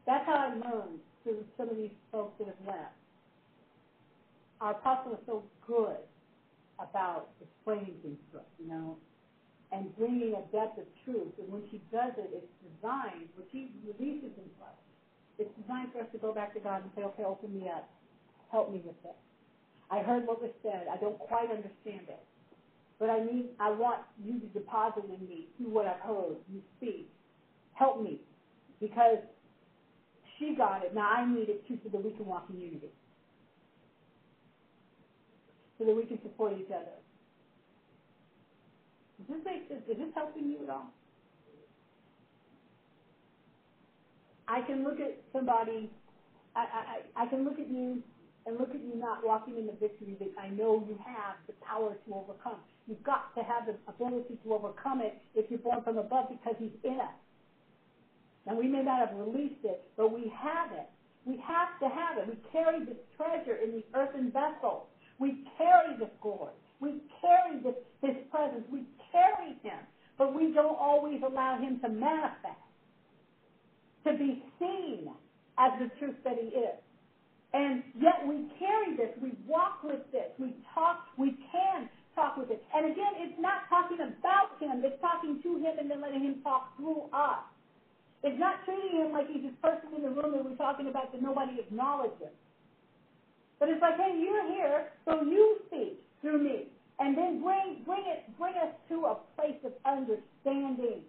That's 0.06 0.26
how 0.26 0.36
I 0.36 0.48
learned 0.56 1.00
through 1.24 1.46
some 1.58 1.70
of 1.70 1.78
these 1.78 1.92
folks 2.12 2.34
that 2.40 2.48
have 2.48 2.68
left. 2.68 2.96
Our 4.62 4.72
apostle 4.72 5.14
is 5.14 5.20
so 5.26 5.44
good 5.68 5.98
about 6.82 7.30
explaining 7.42 7.96
things 8.02 8.18
to 8.34 8.40
us, 8.40 8.46
you 8.60 8.68
know, 8.68 8.98
and 9.72 9.96
bringing 9.98 10.36
a 10.36 10.42
depth 10.56 10.78
of 10.78 10.86
truth. 11.06 11.34
And 11.40 11.50
when 11.52 11.64
she 11.72 11.82
does 11.92 12.14
it, 12.18 12.32
it's 12.34 12.54
designed, 12.62 13.30
when 13.36 13.46
she 13.52 13.72
releases 13.86 14.32
us, 14.62 14.76
it's 15.40 15.50
designed 15.62 15.90
for 15.94 16.02
us 16.02 16.08
to 16.14 16.20
go 16.20 16.32
back 16.34 16.54
to 16.54 16.60
God 16.60 16.82
and 16.84 16.92
say, 16.96 17.04
okay, 17.04 17.24
open 17.24 17.54
me 17.54 17.70
up. 17.70 17.88
Help 18.52 18.70
me 18.72 18.82
with 18.86 18.96
this. 19.04 19.18
I 19.92 20.02
heard 20.02 20.26
what 20.28 20.42
was 20.42 20.52
said. 20.64 20.88
I 20.92 20.98
don't 20.98 21.20
quite 21.20 21.52
understand 21.52 22.08
it. 22.10 22.24
But 23.00 23.10
I 23.10 23.20
need, 23.20 23.50
I 23.60 23.72
want 23.72 24.02
you 24.24 24.40
to 24.40 24.48
deposit 24.48 25.06
in 25.06 25.28
me 25.28 25.48
through 25.58 25.70
what 25.70 25.88
I've 25.88 26.00
heard 26.00 26.38
you 26.52 26.62
speak. 26.78 27.08
Help 27.74 28.02
me. 28.02 28.20
Because 28.80 29.20
she 30.40 30.56
got 30.58 30.84
it. 30.84 30.94
Now 30.94 31.10
I 31.10 31.26
need 31.26 31.50
it 31.50 31.68
too 31.68 31.78
so 31.84 31.90
that 31.90 32.04
we 32.04 32.12
can 32.12 32.26
walk 32.28 32.46
in 32.50 32.60
unity. 32.60 32.92
So 35.82 35.88
that 35.88 35.98
we 35.98 36.06
can 36.06 36.22
support 36.22 36.54
each 36.54 36.70
other. 36.70 36.94
Does 39.18 39.28
this 39.34 39.42
make? 39.44 39.66
Is 39.74 39.98
this 39.98 40.14
helping 40.14 40.46
you 40.46 40.62
at 40.62 40.70
all? 40.70 40.94
I 44.48 44.62
can 44.62 44.84
look 44.84 45.00
at 45.00 45.18
somebody, 45.34 45.90
I, 46.56 47.02
I, 47.18 47.24
I 47.24 47.26
can 47.28 47.46
look 47.46 47.58
at 47.58 47.70
you 47.70 48.04
and 48.46 48.60
look 48.60 48.70
at 48.70 48.84
you 48.84 48.94
not 48.96 49.26
walking 49.26 49.58
in 49.58 49.66
the 49.66 49.74
victory 49.74 50.18
that 50.20 50.30
I 50.38 50.50
know 50.50 50.84
you 50.86 50.98
have 51.06 51.38
the 51.48 51.54
power 51.66 51.96
to 52.06 52.14
overcome. 52.14 52.60
You've 52.86 53.02
got 53.04 53.34
to 53.36 53.44
have 53.44 53.66
the 53.66 53.76
ability 53.88 54.38
to 54.44 54.54
overcome 54.54 55.02
it 55.02 55.18
if 55.34 55.50
you're 55.50 55.60
born 55.60 55.82
from 55.84 55.98
above 55.98 56.30
because 56.30 56.56
he's 56.60 56.76
in 56.84 57.00
us. 57.00 57.18
And 58.46 58.58
we 58.58 58.68
may 58.68 58.84
not 58.84 59.00
have 59.00 59.18
released 59.18 59.64
it, 59.64 59.82
but 59.98 60.12
we 60.12 60.32
have 60.36 60.72
it. 60.74 60.88
We 61.26 61.42
have 61.48 61.70
to 61.82 61.88
have 61.88 62.18
it. 62.18 62.28
We 62.28 62.38
carry 62.52 62.84
this 62.86 62.98
treasure 63.18 63.58
in 63.58 63.72
the 63.72 63.84
earthen 63.98 64.32
vessel. 64.32 64.88
We 65.22 65.46
carry 65.58 65.98
this 66.00 66.10
glory. 66.22 66.56
We 66.82 67.04
carry 67.22 67.62
this, 67.64 67.78
his 68.02 68.18
presence. 68.32 68.66
We 68.74 68.86
carry 69.14 69.54
him. 69.64 69.86
But 70.18 70.36
we 70.36 70.54
don't 70.54 70.78
always 70.80 71.22
allow 71.24 71.60
him 71.62 71.80
to 71.84 71.90
manifest, 71.90 72.62
to 74.06 74.14
be 74.14 74.44
seen 74.60 75.10
as 75.60 75.74
the 75.80 75.90
truth 76.00 76.16
that 76.26 76.38
he 76.38 76.50
is. 76.58 76.78
And 77.54 77.84
yet 77.96 78.28
we 78.28 78.48
carry 78.60 78.98
this. 78.98 79.12
We 79.22 79.34
walk 79.48 79.84
with 79.84 80.02
this. 80.12 80.32
We 80.40 80.56
talk. 80.76 80.98
We 81.18 81.38
can 81.52 81.90
talk 82.16 82.38
with 82.38 82.52
it. 82.52 82.64
And 82.76 82.92
again, 82.92 83.14
it's 83.18 83.40
not 83.40 83.70
talking 83.70 84.00
about 84.02 84.60
him. 84.60 84.84
It's 84.86 85.00
talking 85.02 85.40
to 85.44 85.52
him 85.58 85.80
and 85.80 85.90
then 85.92 86.02
letting 86.02 86.24
him 86.24 86.42
talk 86.44 86.76
through 86.78 87.04
us. 87.14 87.44
It's 88.24 88.40
not 88.40 88.66
treating 88.66 89.02
him 89.02 89.12
like 89.14 89.28
he's 89.30 89.44
this 89.44 89.58
person 89.62 89.94
in 89.96 90.04
the 90.04 90.10
room 90.12 90.34
that 90.34 90.46
we're 90.46 90.56
talking 90.58 90.88
about 90.88 91.12
that 91.14 91.22
nobody 91.22 91.60
acknowledges. 91.60 92.34
But 93.62 93.70
it's 93.70 93.80
like, 93.80 93.96
hey, 93.96 94.18
you're 94.20 94.52
here, 94.52 94.90
so 95.06 95.22
you 95.22 95.60
speak 95.68 96.02
through 96.20 96.44
me. 96.44 96.66
And 97.00 97.16
then 97.16 97.44
bring 97.44 97.84
bring 97.86 98.04
it 98.08 98.26
bring 98.38 98.56
us 98.56 98.74
to 98.90 99.06
a 99.06 99.18
place 99.38 99.62
of 99.64 99.74
understanding. 99.86 101.06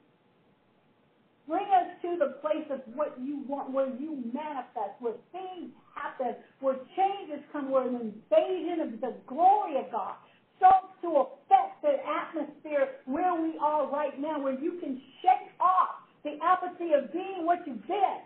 Bring 1.48 1.64
us 1.64 1.96
to 2.02 2.18
the 2.18 2.36
place 2.44 2.68
of 2.70 2.80
what 2.94 3.16
you 3.18 3.42
want, 3.48 3.72
where 3.72 3.88
you 3.88 4.22
manifest, 4.32 5.00
where 5.00 5.14
things 5.32 5.72
happen, 5.96 6.36
where 6.60 6.76
changes 6.94 7.42
come, 7.52 7.70
where 7.70 7.88
an 7.88 7.96
invasion 7.96 8.80
of 8.80 9.00
the 9.00 9.16
glory 9.26 9.78
of 9.78 9.90
God 9.90 10.14
starts 10.58 10.92
to 11.00 11.08
affect 11.08 11.80
the 11.80 11.96
atmosphere 12.04 13.00
where 13.06 13.34
we 13.34 13.56
are 13.60 13.90
right 13.90 14.20
now, 14.20 14.38
where 14.40 14.60
you 14.60 14.78
can 14.78 15.00
shake 15.22 15.50
off 15.58 16.04
the 16.22 16.36
apathy 16.44 16.92
of 16.92 17.12
being 17.12 17.44
what 17.44 17.66
you've 17.66 17.86
been 17.88 18.20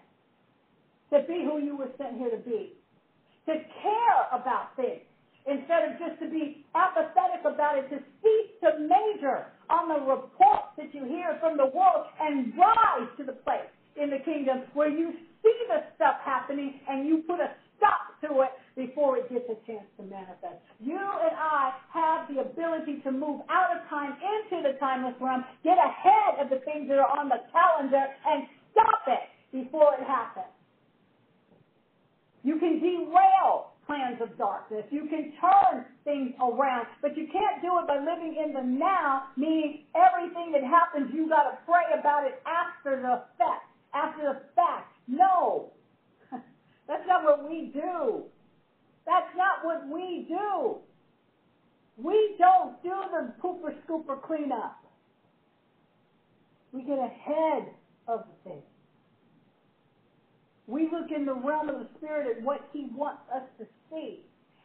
to 1.11 1.21
be 1.27 1.45
who 1.45 1.59
you 1.59 1.77
were 1.77 1.89
sent 1.97 2.19
here 2.19 2.31
to 2.31 2.39
be, 2.39 2.75
to 3.47 3.55
care 3.83 4.21
about 4.33 4.77
things 4.77 5.03
instead 5.47 5.89
of 5.89 5.99
just 5.99 6.19
to 6.21 6.29
be 6.31 6.67
apathetic 6.75 7.47
about 7.47 7.79
it, 7.79 7.89
to 7.91 7.99
cease 8.23 8.53
to 8.63 8.71
major 8.81 9.47
on 9.71 9.89
the 9.89 10.01
reports 10.05 10.75
that 10.77 10.95
you 10.95 11.05
hear 11.07 11.39
from 11.41 11.57
the 11.57 11.67
world 11.67 12.07
and 12.21 12.53
rise 12.59 13.09
to 13.19 13.25
the 13.25 13.37
place 13.47 13.71
in 13.97 14.11
the 14.11 14.21
kingdom 14.25 14.65
where 14.75 14.91
you 14.91 15.13
see 15.43 15.59
the 15.69 15.85
stuff 15.97 16.19
happening 16.25 16.81
and 16.89 17.07
you 17.09 17.25
put 17.27 17.41
a 17.41 17.51
stop 17.79 18.19
to 18.23 18.43
it 18.43 18.53
before 18.77 19.19
it 19.19 19.29
gets 19.31 19.47
a 19.49 19.59
chance 19.67 19.87
to 19.97 20.05
manifest. 20.05 20.59
You 20.81 20.99
and 20.99 21.37
I 21.37 21.73
have 21.93 22.29
the 22.29 22.43
ability 22.43 23.03
to 23.05 23.13
move 23.13 23.43
out 23.51 23.77
of 23.77 23.89
time 23.89 24.17
into 24.19 24.65
the 24.67 24.79
timeless 24.81 25.15
realm, 25.21 25.45
get 25.65 25.79
ahead 25.79 26.41
of 26.41 26.51
the 26.51 26.65
things 26.65 26.89
that 26.89 26.99
are 26.99 27.13
on 27.19 27.29
the 27.29 27.41
calendar, 27.53 28.05
and 28.27 28.49
stop 28.73 29.05
it 29.09 29.25
before 29.53 29.95
it 29.95 30.05
happens. 30.07 30.56
You 32.47 32.61
can 32.61 32.79
derail 32.79 33.75
plans 33.89 34.23
of 34.23 34.39
darkness. 34.39 34.85
You 34.91 35.09
can 35.09 35.33
turn 35.41 35.85
things 36.05 36.31
around, 36.41 36.87
but 37.03 37.17
you 37.17 37.27
can't 37.27 37.61
do 37.61 37.77
it 37.81 37.89
by 37.89 37.99
living 37.99 38.37
in 38.39 38.55
the 38.55 38.63
now, 38.63 39.25
meaning 39.37 39.83
everything 39.97 40.53
that 40.53 40.63
happens, 40.63 41.11
you 41.13 41.29
got 41.29 41.51
to 41.51 41.59
pray 41.67 41.99
about 41.99 42.25
it 42.25 42.41
after 42.47 43.03
the 43.03 43.23
fact. 43.37 43.67
After 43.93 44.23
the 44.23 44.41
fact. 44.55 44.95
No. 45.09 45.73
That's 46.87 47.03
not 47.09 47.25
what 47.25 47.51
we 47.51 47.73
do. 47.75 48.23
That's 49.07 49.35
not 49.37 49.65
what 49.65 49.89
we 49.89 50.27
do. 50.29 50.77
We 51.97 52.37
don't 52.39 52.81
do 52.85 52.95
the 53.11 53.33
pooper 53.43 53.75
scooper 53.85 54.23
cleanup. 54.23 54.85
We 56.71 56.83
get 56.83 56.99
ahead 56.99 57.71
of 58.07 58.23
the 58.45 58.51
thing. 58.51 58.63
We 60.67 60.89
look 60.91 61.11
in 61.17 61.25
the 61.25 61.35
realm 61.35 61.69
of 61.69 61.79
the 61.79 61.87
Spirit 61.97 62.37
at 62.37 62.43
what 62.43 62.61
He 62.73 62.89
wants 62.95 63.23
us 63.35 63.43
to 63.59 63.67
see. 63.91 64.21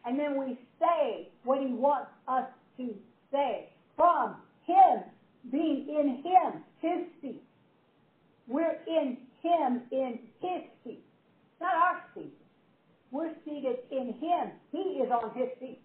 And 0.05 0.19
then 0.19 0.35
we 0.37 0.57
say 0.79 1.29
what 1.43 1.59
He 1.59 1.67
wants 1.73 2.09
us 2.27 2.45
to 2.77 2.95
say 3.31 3.69
from 3.95 4.35
Him, 4.65 5.03
being 5.51 5.85
in 5.87 6.23
Him, 6.23 6.63
His 6.79 7.05
seat. 7.21 7.43
We're 8.47 8.77
in 8.87 9.17
Him, 9.43 9.81
in 9.91 10.19
His 10.39 10.63
seat. 10.83 11.03
Not 11.61 11.75
our 11.75 12.03
seat. 12.15 12.33
We're 13.11 13.33
seated 13.45 13.77
in 13.91 14.07
Him. 14.19 14.51
He 14.71 15.01
is 15.03 15.11
on 15.11 15.31
His 15.35 15.49
seat. 15.59 15.79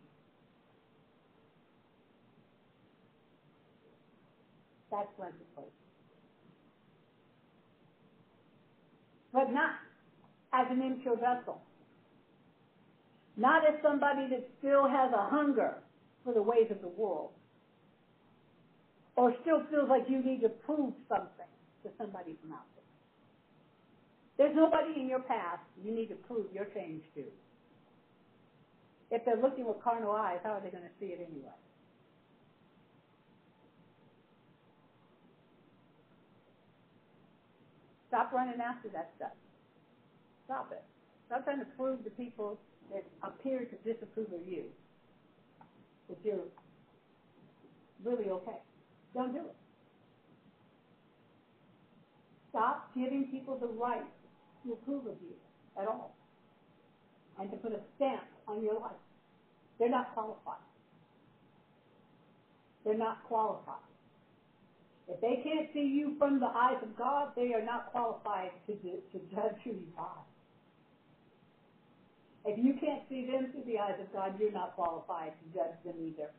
That's 4.90 5.08
legislation. 5.18 5.72
But 9.32 9.52
not 9.52 9.72
as 10.56 10.66
an 10.70 10.80
impure 10.82 11.16
vessel. 11.16 11.60
Not 13.36 13.62
as 13.68 13.74
somebody 13.82 14.28
that 14.30 14.48
still 14.58 14.88
has 14.88 15.12
a 15.12 15.28
hunger 15.28 15.74
for 16.24 16.32
the 16.32 16.42
ways 16.42 16.70
of 16.70 16.80
the 16.80 16.88
world. 16.88 17.30
Or 19.16 19.34
still 19.42 19.62
feels 19.70 19.88
like 19.88 20.04
you 20.08 20.22
need 20.22 20.40
to 20.40 20.48
prove 20.48 20.94
something 21.08 21.50
to 21.82 21.90
somebody 21.98 22.36
from 22.40 22.52
out 22.52 22.64
there. 22.74 24.46
There's 24.46 24.56
nobody 24.56 25.00
in 25.00 25.08
your 25.08 25.20
past 25.20 25.60
you 25.82 25.94
need 25.94 26.08
to 26.08 26.14
prove 26.14 26.46
your 26.52 26.66
change 26.74 27.02
to. 27.14 27.24
If 29.10 29.24
they're 29.24 29.40
looking 29.40 29.66
with 29.66 29.82
carnal 29.82 30.12
eyes, 30.12 30.38
how 30.42 30.52
are 30.52 30.60
they 30.60 30.70
going 30.70 30.84
to 30.84 30.96
see 30.98 31.06
it 31.06 31.20
anyway? 31.20 31.52
Stop 38.08 38.32
running 38.32 38.60
after 38.60 38.88
that 38.90 39.10
stuff. 39.16 39.32
Stop 40.46 40.70
it. 40.72 40.82
Stop 41.26 41.44
trying 41.44 41.58
to 41.58 41.66
prove 41.76 42.02
to 42.04 42.10
people 42.10 42.58
that 42.92 43.04
appear 43.22 43.66
to 43.66 43.76
disapprove 43.92 44.32
of 44.32 44.46
you 44.46 44.64
that 46.08 46.18
you're 46.24 46.38
really 48.04 48.30
okay. 48.30 48.58
Don't 49.12 49.32
do 49.32 49.40
it. 49.40 49.56
Stop 52.50 52.90
giving 52.94 53.28
people 53.30 53.58
the 53.58 53.66
right 53.66 54.06
to 54.64 54.72
approve 54.72 55.06
of 55.06 55.16
you 55.20 55.34
at 55.80 55.88
all 55.88 56.14
and 57.38 57.50
to 57.50 57.56
put 57.56 57.72
a 57.72 57.80
stamp 57.96 58.22
on 58.46 58.62
your 58.62 58.74
life. 58.74 58.92
They're 59.78 59.90
not 59.90 60.14
qualified. 60.14 60.62
They're 62.84 62.96
not 62.96 63.24
qualified. 63.24 63.82
If 65.08 65.20
they 65.20 65.42
can't 65.42 65.68
see 65.72 65.86
you 65.86 66.14
from 66.18 66.40
the 66.40 66.46
eyes 66.46 66.78
of 66.82 66.96
God, 66.96 67.32
they 67.36 67.52
are 67.52 67.64
not 67.64 67.92
qualified 67.92 68.50
to, 68.66 68.72
to 68.74 69.34
judge 69.34 69.56
who 69.64 69.70
you 69.70 69.92
are. 69.98 70.22
If 72.46 72.62
you 72.64 72.74
can't 72.74 73.02
see 73.08 73.26
them 73.26 73.50
through 73.50 73.64
the 73.66 73.78
eyes 73.80 73.98
of 74.00 74.12
God, 74.12 74.38
you're 74.38 74.52
not 74.52 74.76
qualified 74.76 75.32
to 75.34 75.58
judge 75.58 75.74
them 75.84 75.96
either. 76.00 76.30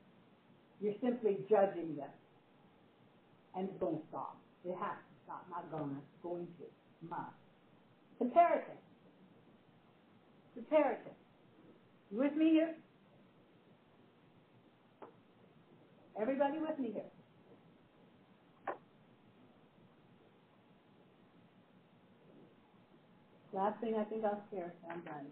You're 0.80 0.96
simply 1.04 1.38
judging 1.50 1.98
them. 1.98 2.10
And 3.56 3.68
it's 3.68 3.80
going 3.80 3.98
to 3.98 4.04
stop. 4.10 4.38
It 4.64 4.76
has 4.80 4.96
to 4.96 5.14
stop. 5.26 5.46
Not 5.50 5.70
going 5.70 5.90
to. 5.90 6.02
Going 6.24 6.48
to. 6.48 7.08
Must. 7.10 7.36
Comparison. 8.18 8.78
Comparison. 10.54 11.12
You 12.12 12.20
with 12.20 12.36
me 12.36 12.52
here? 12.52 12.74
Everybody 16.20 16.58
with 16.60 16.80
me 16.80 16.92
here? 16.94 17.04
Last 23.52 23.80
thing 23.82 23.96
I 24.00 24.04
think 24.06 24.24
I'll 24.24 24.42
share, 24.52 24.74
I'm 24.90 25.02
done. 25.02 25.26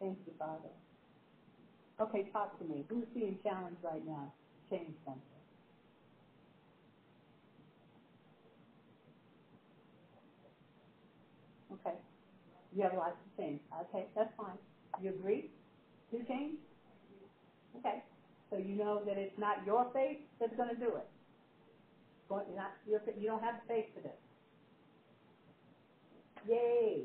Thank 0.00 0.18
you, 0.26 0.32
Father. 0.38 0.70
Okay, 2.00 2.24
talk 2.32 2.58
to 2.58 2.64
me. 2.64 2.84
Who's 2.90 3.06
being 3.14 3.38
challenged 3.44 3.82
right 3.84 4.04
now? 4.06 4.30
Change 4.70 4.94
something. 5.04 5.22
Okay. 11.72 11.96
You 12.72 12.82
have 12.84 12.94
lots 12.94 13.16
to 13.16 13.42
change. 13.42 13.60
Okay, 13.88 14.06
that's 14.16 14.30
fine. 14.36 14.58
You 15.00 15.10
agree 15.10 15.46
to 16.12 16.22
change? 16.24 16.56
Okay. 17.76 18.02
So 18.50 18.56
you 18.56 18.74
know 18.74 19.00
that 19.06 19.18
it's 19.18 19.36
not 19.38 19.64
your 19.66 19.86
faith 19.92 20.18
that's 20.40 20.54
going 20.56 20.68
to 20.68 20.78
do 20.80 20.96
it. 20.96 21.06
Not 22.56 22.70
your, 22.86 23.00
you 23.18 23.26
don't 23.28 23.42
have 23.42 23.54
faith 23.68 23.86
for 23.94 24.00
this. 24.00 24.16
Yay. 26.48 27.04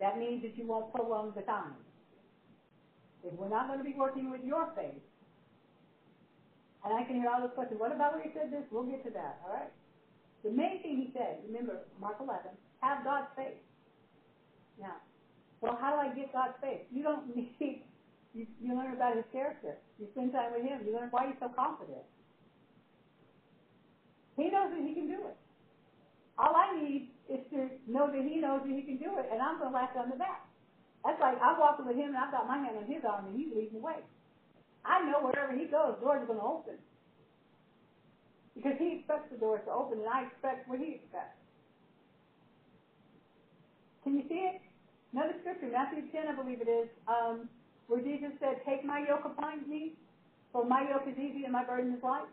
That 0.00 0.18
means 0.18 0.42
that 0.42 0.56
you 0.56 0.66
won't 0.66 0.92
prolong 0.94 1.32
the 1.34 1.42
time. 1.42 1.74
If 3.24 3.34
we're 3.34 3.48
not 3.48 3.66
going 3.66 3.78
to 3.78 3.84
be 3.84 3.94
working 3.98 4.30
with 4.30 4.44
your 4.44 4.70
faith, 4.76 5.02
and 6.84 6.94
I 6.94 7.02
can 7.02 7.16
hear 7.16 7.28
all 7.28 7.40
those 7.40 7.54
questions, 7.54 7.80
what 7.80 7.90
about 7.90 8.14
when 8.14 8.22
he 8.22 8.30
said 8.32 8.52
this? 8.52 8.62
We'll 8.70 8.86
get 8.86 9.02
to 9.04 9.10
that, 9.10 9.42
all 9.44 9.52
right? 9.52 9.70
The 10.44 10.50
main 10.50 10.80
thing 10.82 10.96
he 10.96 11.10
said, 11.12 11.42
remember, 11.46 11.82
Mark 12.00 12.16
11, 12.20 12.52
have 12.80 13.02
God's 13.02 13.26
faith. 13.34 13.58
Now, 14.80 15.02
well, 15.60 15.76
how 15.80 15.90
do 15.90 15.98
I 15.98 16.14
get 16.14 16.32
God's 16.32 16.54
faith? 16.62 16.86
You 16.92 17.02
don't 17.02 17.34
need, 17.36 17.82
you, 18.34 18.46
you 18.62 18.76
learn 18.76 18.92
about 18.94 19.16
his 19.16 19.24
character. 19.32 19.74
You 19.98 20.06
spend 20.12 20.32
time 20.32 20.52
with 20.54 20.62
him. 20.62 20.80
You 20.86 20.94
learn 20.94 21.08
why 21.10 21.26
he's 21.26 21.36
so 21.40 21.50
confident. 21.50 22.06
He 24.36 24.48
knows 24.50 24.70
that 24.70 24.80
he 24.86 24.94
can 24.94 25.08
do 25.08 25.18
it. 25.26 25.36
All 26.38 26.54
I 26.54 26.70
need 26.78 27.10
is 27.26 27.42
to 27.50 27.66
know 27.90 28.06
that 28.06 28.22
he 28.22 28.38
knows 28.38 28.62
that 28.62 28.70
he 28.70 28.82
can 28.86 28.96
do 29.02 29.18
it, 29.18 29.26
and 29.30 29.42
I'm 29.42 29.58
going 29.58 29.74
to 29.74 29.76
latch 29.76 29.92
on 29.98 30.10
to 30.14 30.18
that. 30.22 30.46
That's 31.04 31.18
like 31.20 31.38
I'm 31.42 31.58
walking 31.58 31.86
with 31.86 31.98
him, 31.98 32.14
and 32.14 32.18
I've 32.18 32.30
got 32.30 32.46
my 32.46 32.58
hand 32.58 32.78
on 32.78 32.86
his 32.86 33.02
arm, 33.02 33.26
and 33.26 33.34
he's 33.34 33.50
leading 33.50 33.82
the 33.82 33.84
way. 33.84 33.98
I 34.86 35.02
know 35.10 35.18
wherever 35.20 35.52
he 35.52 35.66
goes, 35.66 35.98
doors 35.98 36.22
are 36.22 36.30
going 36.30 36.38
to 36.38 36.46
open. 36.46 36.78
Because 38.54 38.78
he 38.78 38.98
expects 38.98 39.30
the 39.30 39.38
doors 39.38 39.62
to 39.66 39.72
open, 39.74 39.98
and 39.98 40.08
I 40.08 40.30
expect 40.30 40.70
what 40.70 40.78
he 40.78 41.02
expects. 41.02 41.38
Can 44.02 44.16
you 44.16 44.24
see 44.30 44.46
it? 44.46 44.62
Another 45.12 45.34
scripture, 45.42 45.70
Matthew 45.70 46.06
10, 46.10 46.28
I 46.30 46.34
believe 46.34 46.60
it 46.62 46.70
is, 46.70 46.88
um, 47.06 47.48
where 47.86 48.00
Jesus 48.00 48.30
said, 48.38 48.62
Take 48.66 48.84
my 48.84 49.02
yoke 49.06 49.24
upon 49.24 49.68
me, 49.68 49.94
for 50.52 50.64
my 50.64 50.86
yoke 50.88 51.06
is 51.08 51.18
easy 51.18 51.44
and 51.44 51.52
my 51.52 51.64
burden 51.64 51.94
is 51.94 52.02
light. 52.02 52.28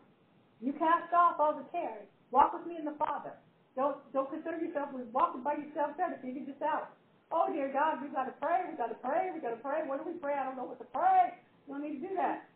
You 0.62 0.74
cast 0.74 1.14
off 1.14 1.40
all 1.40 1.56
the 1.56 1.68
cares. 1.72 2.08
Walk 2.32 2.54
with 2.54 2.68
me 2.68 2.76
in 2.78 2.86
the 2.86 2.96
Father. 2.98 3.34
Don't 3.76 4.00
don't 4.16 4.32
concern 4.32 4.64
yourself 4.64 4.96
with 4.96 5.08
walking 5.12 5.44
by 5.44 5.60
yourself 5.60 5.96
trying 6.00 6.16
to 6.16 6.22
figure 6.24 6.48
this 6.48 6.60
out. 6.64 6.96
Oh 7.32 7.52
dear 7.52 7.68
God, 7.72 8.00
we've 8.02 8.16
got 8.16 8.26
to 8.26 8.36
pray, 8.40 8.64
we've 8.68 8.80
got 8.80 8.88
to 8.88 9.00
pray, 9.04 9.30
we've 9.34 9.44
got 9.44 9.52
to 9.52 9.62
pray. 9.62 9.84
What 9.84 10.00
do 10.00 10.08
we 10.08 10.18
pray? 10.18 10.36
I 10.40 10.48
don't 10.48 10.56
know 10.56 10.64
what 10.64 10.80
to 10.80 10.88
pray. 10.96 11.36
You 11.68 11.76
don't 11.76 11.84
need 11.84 12.00
to 12.00 12.08
do 12.08 12.14
that. 12.16 12.48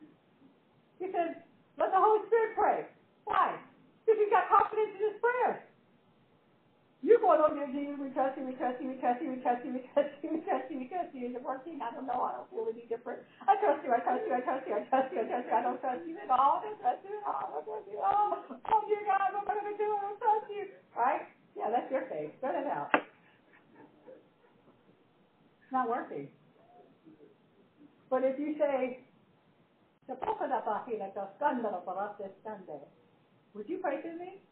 He 0.99 1.11
said, 1.11 1.43
let 1.79 1.91
the 1.91 1.99
Holy 1.99 2.23
Spirit 2.27 2.55
pray. 2.55 2.77
Why? 3.25 3.55
Because 4.05 4.19
he's 4.19 4.31
got 4.31 4.47
confidence 4.51 4.95
in 4.95 5.01
his 5.11 5.17
prayers. 5.19 5.59
You're 6.99 7.23
going 7.23 7.39
over 7.39 7.55
there, 7.55 7.71
Jesus, 7.71 7.95
we 7.95 8.11
trust 8.11 8.35
you, 8.35 8.43
we 8.43 8.59
trust 8.59 8.76
you, 8.84 8.91
we 8.91 8.99
trust 8.99 9.23
you, 9.23 9.31
we 9.31 9.39
trust 9.39 9.63
you, 9.63 9.71
we 9.71 9.80
trust 9.95 10.11
you, 10.19 10.35
we 10.35 10.43
trust 10.43 10.67
you, 10.67 10.76
we 10.84 10.88
trust 10.91 11.15
you. 11.15 11.31
Is 11.31 11.34
it 11.39 11.43
working? 11.47 11.80
I 11.80 11.95
don't 11.95 12.03
know. 12.03 12.19
I 12.27 12.35
don't 12.35 12.51
feel 12.51 12.67
any 12.67 12.84
different. 12.91 13.23
I 13.47 13.55
trust 13.63 13.88
you, 13.88 13.95
I 13.95 14.03
trust 14.03 14.27
you, 14.27 14.35
I 14.35 14.43
trust 14.43 14.67
you, 14.67 14.76
I 14.76 14.84
trust 14.91 15.07
you, 15.15 15.23
I 15.23 15.31
trust 15.31 15.47
you. 15.47 15.55
I 15.55 15.63
don't 15.63 15.80
trust 15.80 16.03
you 16.03 16.19
at 16.19 16.27
all. 16.27 16.59
I 16.59 16.67
don't 16.67 16.76
trust 16.84 16.99
you 17.07 17.15
at 17.15 17.23
all. 17.23 17.39
I 17.39 17.47
don't 17.55 17.63
trust 17.71 17.88
you 17.88 17.95
at 17.95 18.03
all. 18.03 18.35
Oh, 18.76 18.84
dear 18.84 18.99
God, 19.07 19.31
what 19.31 19.47
am 19.47 19.47
I 19.47 19.63
going 19.63 19.71
to 19.71 19.80
do? 19.80 19.88
I 19.95 20.01
don't 20.11 20.19
trust 20.19 20.47
you. 20.51 20.63
Right? 20.91 21.23
Yeah, 21.55 21.71
that's 21.71 21.88
your 21.88 22.03
faith. 22.11 22.35
Spread 22.43 22.59
it 22.59 22.67
out. 22.67 22.91
It's 22.91 23.15
not 25.71 25.88
working. 25.88 26.27
But 28.11 28.27
if 28.27 28.35
you 28.39 28.59
say, 28.59 28.99
would 33.53 33.69
you 33.69 33.77
pray 33.80 34.01
to 34.01 34.09
me? 34.19 34.43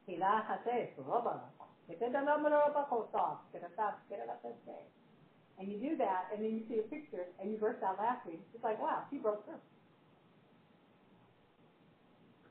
And 5.57 5.71
you 5.71 5.77
do 5.81 5.97
that, 5.97 6.29
and 6.29 6.43
then 6.43 6.51
you 6.53 6.61
see 6.69 6.77
a 6.79 6.85
picture, 6.85 7.25
and 7.41 7.49
you 7.49 7.57
burst 7.57 7.81
out 7.81 7.97
laughing. 7.97 8.37
It's 8.53 8.63
like, 8.63 8.79
wow, 8.79 9.03
he 9.09 9.17
broke 9.17 9.45
through. 9.45 9.57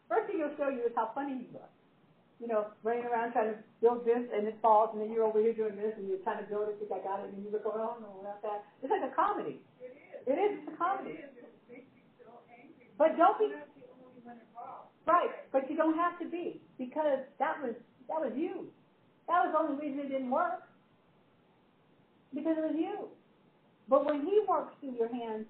First 0.08 0.26
thing 0.26 0.38
he'll 0.38 0.56
show 0.56 0.70
you 0.70 0.82
is 0.86 0.92
how 0.96 1.10
funny 1.14 1.38
he 1.38 1.46
looks. 1.52 1.70
You 2.40 2.48
know, 2.48 2.66
running 2.82 3.04
around 3.04 3.32
trying 3.32 3.54
to 3.54 3.58
build 3.80 4.04
this, 4.04 4.26
and 4.34 4.46
it 4.46 4.58
falls, 4.60 4.90
and 4.92 5.00
then 5.00 5.12
you're 5.12 5.24
over 5.24 5.40
here 5.40 5.54
doing 5.54 5.76
this, 5.76 5.94
and 5.96 6.08
you're 6.08 6.20
trying 6.20 6.42
to 6.42 6.48
build 6.50 6.68
it, 6.68 6.76
think 6.78 6.92
I 6.92 7.00
got 7.00 7.20
it, 7.24 7.32
and 7.32 7.44
you 7.44 7.50
look, 7.50 7.62
oh 7.64 7.96
no, 8.00 8.20
not 8.22 8.42
that. 8.42 8.64
It's 8.82 8.90
like 8.90 9.04
a 9.06 9.14
comedy. 9.14 9.60
It 9.80 9.94
is. 9.94 10.26
It 10.26 10.36
is. 10.36 10.50
It's 10.60 10.74
a 10.74 10.76
comedy. 10.76 11.16
It 11.16 11.32
is. 11.32 11.46
But 12.98 13.16
don't 13.16 13.38
be. 13.38 13.52
Right, 15.06 15.30
but 15.52 15.70
you 15.70 15.76
don't 15.76 15.94
have 15.94 16.18
to 16.18 16.26
be 16.26 16.60
because 16.78 17.22
that 17.38 17.62
was 17.62 17.74
that 18.08 18.20
was 18.20 18.32
you. 18.34 18.68
That 19.28 19.42
was 19.44 19.50
the 19.52 19.58
only 19.58 19.76
reason 19.80 20.00
it 20.06 20.08
didn't 20.08 20.30
work. 20.30 20.62
Because 22.34 22.56
it 22.58 22.62
was 22.62 22.76
you. 22.78 23.08
But 23.88 24.04
when 24.04 24.22
he 24.22 24.40
works 24.48 24.74
through 24.80 24.94
your 24.94 25.08
hands, 25.08 25.46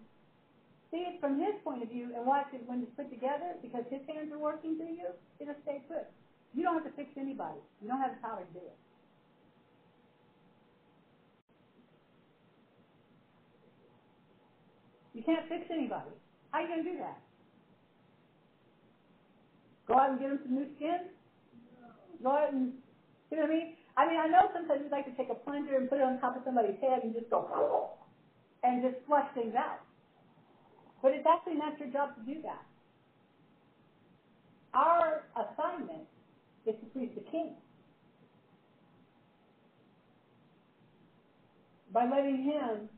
see 0.91 1.09
it 1.09 1.21
from 1.21 1.41
his 1.41 1.55
point 1.65 1.83
of 1.83 1.89
view 1.89 2.11
and 2.15 2.27
watch 2.27 2.47
it 2.53 2.63
when 2.67 2.83
it's 2.83 2.93
put 2.97 3.11
together 3.11 3.57
because 3.63 3.85
his 3.91 4.01
hands 4.07 4.31
are 4.33 4.39
working 4.39 4.77
through 4.77 4.93
you, 4.93 5.09
it'll 5.41 5.57
stay 5.63 5.83
put. 5.89 6.07
You 6.55 6.63
don't 6.63 6.75
have 6.75 6.85
to 6.85 6.97
fix 6.97 7.11
anybody. 7.19 7.59
You 7.83 7.89
don't 7.89 8.01
have 8.01 8.17
the 8.17 8.23
power 8.23 8.41
to 8.41 8.53
do 8.53 8.65
it. 8.65 8.77
You 15.13 15.23
can't 15.23 15.49
fix 15.49 15.65
anybody. 15.71 16.13
How 16.51 16.59
are 16.59 16.63
you 16.63 16.69
going 16.69 16.85
to 16.85 16.91
do 16.93 16.99
that? 16.99 17.19
Go 19.89 19.95
out 19.99 20.11
and 20.11 20.21
get 20.21 20.29
them 20.29 20.41
some 20.45 20.55
new 20.55 20.67
skin? 20.77 21.09
Go 22.23 22.31
out 22.31 22.53
and 22.53 22.73
you 23.37 23.43
know 23.43 23.49
what 23.49 23.55
I 23.55 23.59
mean? 23.61 23.77
I 23.97 24.07
mean, 24.09 24.17
I 24.17 24.29
know 24.29 24.49
sometimes 24.53 24.81
you 24.83 24.91
like 24.91 25.05
to 25.05 25.13
take 25.13 25.29
a 25.29 25.35
plunger 25.35 25.77
and 25.77 25.89
put 25.89 25.99
it 25.99 26.05
on 26.05 26.19
top 26.21 26.37
of 26.37 26.43
somebody's 26.45 26.81
head 26.81 27.05
and 27.05 27.13
just 27.13 27.29
go 27.29 27.45
and 28.65 28.83
just 28.83 28.97
flush 29.07 29.29
things 29.35 29.55
out. 29.55 29.81
But 31.03 31.13
it's 31.13 31.27
actually 31.29 31.55
not 31.61 31.79
your 31.79 31.89
job 31.89 32.17
to 32.17 32.21
do 32.25 32.41
that. 32.43 32.65
Our 34.73 35.25
assignment 35.37 36.09
is 36.65 36.75
to 36.81 36.87
please 36.93 37.11
the 37.15 37.21
king. 37.31 37.53
By 41.93 42.05
letting 42.05 42.43
him 42.43 42.89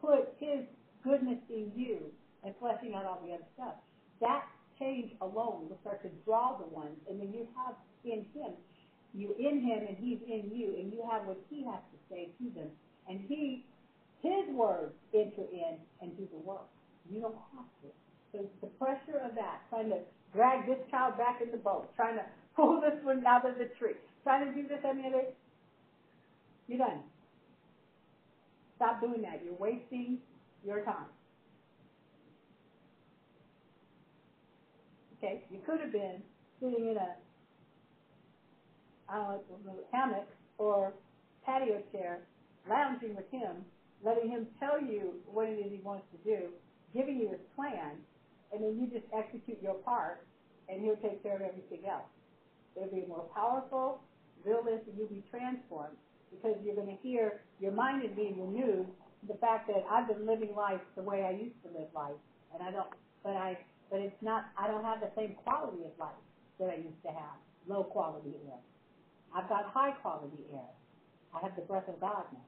put 0.00 0.34
his 0.38 0.66
goodness 1.02 1.38
in 1.48 1.70
you 1.74 2.10
and 2.42 2.54
fleshing 2.58 2.94
out 2.94 3.06
all 3.06 3.20
the 3.24 3.32
other 3.34 3.46
stuff. 3.54 3.74
That 4.20 4.42
change 4.78 5.10
alone 5.20 5.68
will 5.68 5.78
start 5.80 6.02
to 6.02 6.08
draw 6.24 6.58
the 6.58 6.66
ones, 6.66 6.98
and 7.08 7.20
then 7.20 7.32
you 7.32 7.46
have 7.56 7.74
in 8.04 8.26
him 8.34 8.52
you 9.14 9.34
in 9.38 9.62
him 9.62 9.86
and 9.88 9.96
he's 9.96 10.18
in 10.26 10.50
you, 10.52 10.76
and 10.78 10.92
you 10.92 11.02
have 11.10 11.26
what 11.26 11.38
he 11.50 11.64
has 11.64 11.80
to 11.92 11.98
say 12.10 12.28
to 12.38 12.50
them. 12.54 12.68
And 13.08 13.20
he, 13.28 13.64
his 14.22 14.48
words 14.54 14.92
enter 15.14 15.46
in 15.52 15.76
and 16.00 16.16
do 16.16 16.28
the 16.30 16.38
work. 16.38 16.68
You 17.10 17.20
don't 17.20 17.40
have 17.56 17.66
to. 17.82 17.88
So 18.32 18.44
the 18.60 18.68
pressure 18.78 19.18
of 19.24 19.34
that, 19.34 19.62
trying 19.70 19.88
to 19.90 20.00
drag 20.34 20.66
this 20.66 20.78
child 20.90 21.16
back 21.16 21.40
in 21.40 21.50
the 21.50 21.56
boat, 21.56 21.88
trying 21.96 22.16
to 22.16 22.24
pull 22.54 22.80
this 22.84 23.02
one 23.02 23.24
out 23.26 23.48
of 23.48 23.56
the 23.56 23.70
tree, 23.78 23.94
trying 24.22 24.46
to 24.46 24.52
do 24.54 24.68
this 24.68 24.80
the 24.82 24.88
other, 24.88 25.24
you're 26.66 26.78
done. 26.78 27.00
Stop 28.76 29.00
doing 29.00 29.22
that. 29.22 29.40
You're 29.44 29.54
wasting 29.58 30.18
your 30.64 30.84
time. 30.84 31.08
Okay, 35.16 35.42
you 35.50 35.58
could 35.66 35.80
have 35.80 35.90
been 35.90 36.22
sitting 36.60 36.90
in 36.90 36.96
a 36.96 37.16
uh, 39.12 39.38
hammock 39.92 40.26
or 40.58 40.92
patio 41.44 41.80
chair, 41.92 42.20
lounging 42.68 43.14
with 43.14 43.30
him, 43.30 43.64
letting 44.04 44.28
him 44.30 44.46
tell 44.60 44.80
you 44.80 45.14
what 45.26 45.48
it 45.48 45.58
is 45.58 45.72
he 45.72 45.80
wants 45.82 46.04
to 46.12 46.18
do, 46.28 46.48
giving 46.94 47.18
you 47.18 47.28
his 47.30 47.40
plan, 47.56 47.96
and 48.52 48.62
then 48.62 48.76
you 48.78 48.86
just 48.86 49.06
execute 49.12 49.60
your 49.62 49.74
part, 49.74 50.20
and 50.68 50.80
he'll 50.84 50.96
take 50.96 51.22
care 51.22 51.36
of 51.36 51.42
everything 51.42 51.88
else. 51.88 52.08
It'll 52.76 52.88
be 52.88 53.04
more 53.08 53.24
powerful, 53.34 53.98
realistic, 54.44 54.94
you'll 54.96 55.08
be 55.08 55.24
transformed 55.30 55.96
because 56.30 56.56
you're 56.62 56.74
going 56.74 56.88
to 56.94 57.02
hear 57.02 57.40
your 57.58 57.72
mind 57.72 58.04
is 58.04 58.10
being 58.14 58.38
renewed 58.38 58.86
the 59.26 59.34
fact 59.34 59.66
that 59.68 59.82
I've 59.90 60.06
been 60.06 60.26
living 60.26 60.54
life 60.54 60.80
the 60.94 61.02
way 61.02 61.24
I 61.24 61.30
used 61.30 61.56
to 61.64 61.68
live 61.72 61.88
life, 61.94 62.16
and 62.54 62.62
I 62.62 62.70
don't, 62.70 62.88
but 63.24 63.34
I, 63.36 63.58
but 63.90 64.00
it's 64.00 64.20
not, 64.22 64.44
I 64.56 64.68
don't 64.68 64.84
have 64.84 65.00
the 65.00 65.10
same 65.16 65.34
quality 65.44 65.82
of 65.84 65.92
life 65.98 66.22
that 66.60 66.70
I 66.70 66.76
used 66.76 67.02
to 67.04 67.08
have, 67.08 67.38
low 67.66 67.84
quality 67.84 68.30
of 68.30 68.42
life. 68.48 68.68
I've 69.34 69.48
got 69.48 69.66
high 69.66 69.92
quality 69.92 70.44
air. 70.52 70.70
I 71.34 71.40
have 71.40 71.54
the 71.56 71.62
breath 71.62 71.88
of 71.88 72.00
God 72.00 72.24
now. 72.32 72.40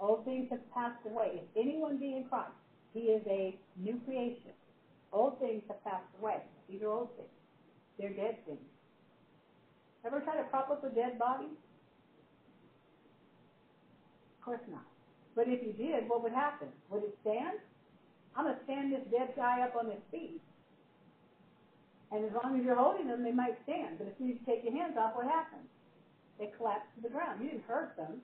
Old 0.00 0.24
things 0.24 0.46
have 0.50 0.60
passed 0.72 1.04
away. 1.06 1.42
If 1.42 1.56
anyone 1.56 1.98
be 1.98 2.14
in 2.16 2.24
Christ, 2.24 2.52
he 2.94 3.10
is 3.10 3.22
a 3.26 3.54
new 3.76 4.00
creation. 4.04 4.52
Old 5.12 5.38
things 5.38 5.62
have 5.68 5.82
passed 5.84 6.06
away. 6.20 6.40
These 6.68 6.82
are 6.82 6.90
old 6.90 7.08
things. 7.16 7.28
They're 7.98 8.14
dead 8.14 8.36
things. 8.46 8.58
Ever 10.04 10.20
try 10.20 10.36
to 10.36 10.44
prop 10.44 10.70
up 10.70 10.84
a 10.84 10.88
dead 10.88 11.18
body? 11.18 11.48
Of 14.38 14.44
course 14.44 14.60
not. 14.70 14.86
But 15.34 15.48
if 15.48 15.62
you 15.62 15.72
did, 15.72 16.08
what 16.08 16.22
would 16.22 16.32
happen? 16.32 16.68
Would 16.90 17.02
it 17.02 17.18
stand? 17.22 17.58
I'm 18.36 18.44
going 18.44 18.56
to 18.56 18.64
stand 18.64 18.92
this 18.92 19.02
dead 19.10 19.34
guy 19.36 19.62
up 19.62 19.74
on 19.76 19.86
his 19.86 20.00
feet. 20.10 20.40
And 22.10 22.24
as 22.24 22.32
long 22.32 22.58
as 22.58 22.64
you're 22.64 22.76
holding 22.76 23.06
them, 23.06 23.22
they 23.22 23.32
might 23.32 23.56
stand. 23.64 23.98
But 23.98 24.08
as 24.08 24.14
soon 24.16 24.32
as 24.32 24.36
you 24.40 24.44
take 24.46 24.64
your 24.64 24.72
hands 24.72 24.96
off, 24.96 25.14
what 25.14 25.26
happens? 25.26 25.68
They 26.38 26.48
collapse 26.56 26.86
to 26.96 27.02
the 27.02 27.12
ground. 27.12 27.42
You 27.42 27.50
didn't 27.50 27.68
hurt 27.68 27.96
them, 27.96 28.22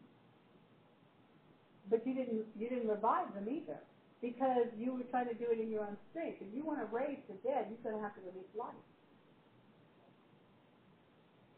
but 1.91 2.07
you 2.07 2.15
didn't 2.15 2.47
you 2.57 2.69
didn't 2.69 2.89
revive 2.89 3.35
them 3.35 3.49
either 3.49 3.77
because 4.23 4.71
you 4.79 4.95
were 4.95 5.05
trying 5.11 5.29
to 5.29 5.35
do 5.35 5.51
it 5.51 5.61
in 5.61 5.69
your 5.69 5.83
own 5.83 5.97
strength. 6.11 6.41
If 6.41 6.49
you 6.55 6.65
want 6.65 6.81
to 6.81 6.89
raise 6.89 7.21
the 7.29 7.37
dead, 7.45 7.69
you're 7.69 7.83
going 7.85 7.97
to 7.97 8.01
have 8.01 8.15
to 8.15 8.23
release 8.25 8.49
life. 8.57 8.73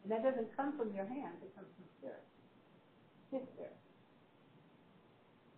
And 0.03 0.11
that 0.11 0.23
doesn't 0.23 0.51
come 0.55 0.75
from 0.75 0.91
your 0.91 1.05
hands, 1.05 1.39
it 1.43 1.53
comes 1.55 1.67
from 1.75 1.85
spirit. 1.99 2.23
His 3.31 3.43
spirit. 3.55 3.75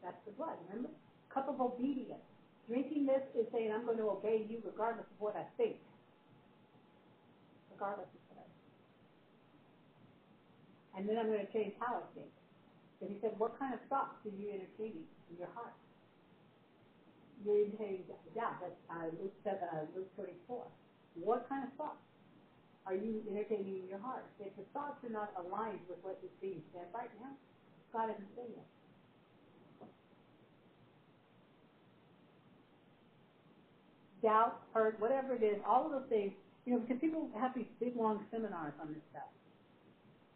That's 0.03 0.17
the 0.25 0.31
blood, 0.31 0.57
remember? 0.67 0.89
Cup 1.33 1.49
of 1.49 1.61
obedience. 1.61 2.21
Drinking 2.67 3.05
this 3.05 3.21
is 3.33 3.45
saying, 3.51 3.71
I'm 3.71 3.85
going 3.85 3.97
to 3.97 4.09
obey 4.09 4.45
you 4.47 4.61
regardless 4.63 5.05
of 5.05 5.19
what 5.19 5.35
I 5.35 5.45
think. 5.57 5.77
Regardless 7.80 8.07
of. 8.11 8.43
And 10.95 11.07
then 11.07 11.18
I'm 11.18 11.27
going 11.27 11.45
to 11.45 11.53
change 11.53 11.73
how 11.80 11.95
I 11.95 12.06
think. 12.15 12.27
Because 12.99 13.15
he 13.15 13.18
said, 13.22 13.34
what 13.39 13.57
kind 13.60 13.73
of 13.73 13.80
thoughts 13.89 14.19
are 14.26 14.35
you 14.35 14.51
entertaining 14.51 15.07
in 15.31 15.35
your 15.39 15.49
heart? 15.56 15.73
You're 17.45 17.64
entertaining 17.64 18.03
doubt. 18.35 18.60
That's 18.60 18.76
uh, 18.91 19.07
Luke, 19.19 19.31
uh, 19.47 19.88
Luke 19.95 20.07
24. 20.15 20.68
What 21.23 21.47
kind 21.49 21.64
of 21.64 21.69
thoughts 21.77 22.03
are 22.85 22.93
you 22.95 23.23
entertaining 23.30 23.80
in 23.80 23.88
your 23.88 23.99
heart? 23.99 24.26
If 24.39 24.51
the 24.57 24.64
thoughts 24.73 24.99
are 25.03 25.10
not 25.14 25.31
aligned 25.39 25.81
with 25.88 25.99
what 26.03 26.18
is 26.23 26.31
being 26.41 26.61
said 26.73 26.88
right 26.93 27.11
now, 27.22 27.31
God 27.93 28.10
isn't 28.11 28.31
saying 28.35 28.51
it. 28.56 28.68
doubt, 34.22 34.56
hurt, 34.73 34.99
whatever 34.99 35.34
it 35.34 35.43
is, 35.43 35.57
all 35.68 35.85
of 35.85 35.91
those 35.91 36.07
things, 36.10 36.31
you 36.69 36.75
know, 36.75 36.81
because 36.81 37.01
people 37.01 37.27
have 37.39 37.55
these 37.55 37.65
big 37.79 37.95
long 37.95 38.23
seminars 38.29 38.73
on 38.79 38.89
this 38.89 39.01
stuff. 39.09 39.25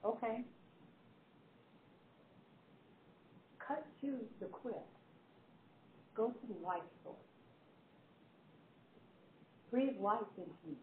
Okay. 0.04 0.42
Cut 3.60 3.86
to 4.02 4.18
the 4.40 4.48
quick. 4.48 4.74
Go 6.16 6.30
to 6.30 6.48
the 6.48 6.66
life 6.66 6.82
source. 7.04 7.18
Breathe 9.70 9.94
life 10.02 10.26
into 10.36 10.50
you. 10.68 10.76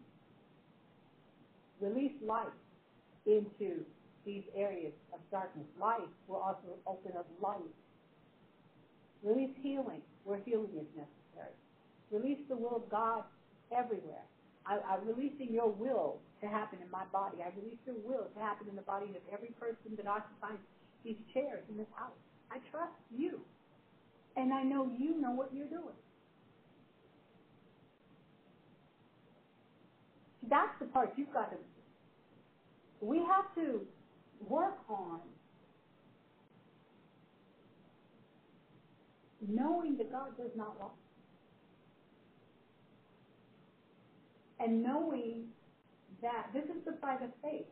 Release 1.81 2.13
light 2.25 2.47
into 3.25 3.83
these 4.25 4.43
areas 4.55 4.93
of 5.13 5.19
darkness. 5.31 5.65
Light 5.77 6.07
will 6.29 6.37
also 6.37 6.79
open 6.87 7.11
up 7.17 7.27
light. 7.41 7.59
Release 9.21 9.51
healing 9.61 10.01
where 10.23 10.39
healing 10.45 10.71
is 10.79 10.87
necessary. 10.95 11.55
Release 12.09 12.39
the 12.47 12.55
will 12.55 12.77
of 12.77 12.89
God 12.89 13.23
everywhere. 13.77 14.23
I, 14.65 14.79
I'm 14.87 15.05
releasing 15.07 15.53
your 15.53 15.69
will 15.69 16.19
to 16.41 16.47
happen 16.47 16.79
in 16.81 16.89
my 16.91 17.05
body. 17.13 17.37
I 17.43 17.49
release 17.55 17.79
your 17.85 17.97
will 17.97 18.29
to 18.35 18.39
happen 18.39 18.67
in 18.69 18.75
the 18.75 18.83
body 18.83 19.07
of 19.15 19.21
every 19.31 19.51
person 19.59 19.95
that 19.97 20.07
occupies 20.07 20.59
these 21.03 21.17
chairs 21.33 21.63
in 21.69 21.77
this 21.77 21.89
house. 21.95 22.17
I 22.51 22.57
trust 22.71 22.93
you. 23.11 23.39
And 24.37 24.53
I 24.53 24.63
know 24.63 24.85
you 24.87 25.19
know 25.21 25.31
what 25.31 25.53
you're 25.53 25.67
doing. 25.67 25.95
That's 30.49 30.71
the 30.79 30.85
part 30.87 31.11
you've 31.17 31.33
got 31.33 31.51
to. 31.51 31.57
We 33.01 33.17
have 33.19 33.45
to 33.55 33.81
work 34.49 34.77
on 34.89 35.19
knowing 39.47 39.97
that 39.97 40.11
God 40.11 40.31
does 40.37 40.51
not 40.55 40.79
lie. 40.79 41.00
And 44.61 44.83
knowing 44.83 45.45
that 46.21 46.47
this 46.53 46.65
is 46.65 46.85
the 46.85 46.93
fight 47.01 47.21
of 47.23 47.29
faith. 47.41 47.65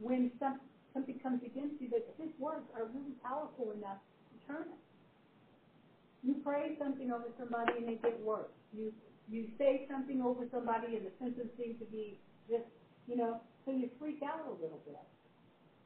When 0.00 0.30
some, 0.40 0.58
something 0.94 1.18
comes 1.22 1.40
against 1.44 1.80
you, 1.80 1.88
that 1.90 2.02
his 2.18 2.30
words 2.38 2.64
are 2.74 2.86
really 2.86 3.14
powerful 3.22 3.70
enough 3.70 3.98
to 4.32 4.36
turn 4.46 4.62
it. 4.62 4.82
You 6.22 6.36
pray 6.44 6.76
something 6.78 7.10
over 7.10 7.26
somebody 7.38 7.78
and 7.78 7.88
it 7.88 8.02
gets 8.02 8.18
worse. 8.22 8.50
You 8.72 8.92
you 9.30 9.46
say 9.56 9.86
something 9.90 10.20
over 10.20 10.44
somebody 10.50 10.96
and 10.96 11.06
the 11.06 11.10
symptoms 11.18 11.48
seem 11.56 11.76
to 11.78 11.84
be 11.86 12.18
just, 12.50 12.64
you 13.06 13.16
know, 13.16 13.40
so 13.64 13.70
you 13.70 13.88
freak 13.98 14.20
out 14.22 14.44
a 14.46 14.52
little 14.60 14.80
bit. 14.84 14.98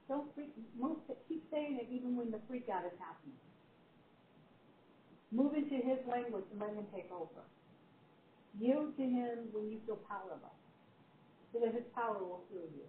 Don't 0.09 0.27
freak. 0.35 0.51
Move, 0.79 0.99
keep 1.29 1.43
saying 1.51 1.79
it 1.79 1.87
even 1.93 2.17
when 2.17 2.31
the 2.31 2.39
freak 2.49 2.69
out 2.69 2.85
is 2.85 2.97
happening. 2.99 3.37
Move 5.31 5.55
into 5.55 5.77
his 5.77 5.99
language 6.09 6.45
and 6.51 6.61
let 6.61 6.73
him 6.73 6.87
take 6.95 7.11
over. 7.13 7.43
Yield 8.59 8.97
to 8.97 9.03
him 9.03 9.49
when 9.53 9.71
you 9.71 9.79
feel 9.87 9.99
powerless, 10.09 10.57
so 11.53 11.61
that 11.61 11.75
his 11.75 11.85
power 11.95 12.19
will 12.19 12.43
fill 12.51 12.67
you. 12.75 12.85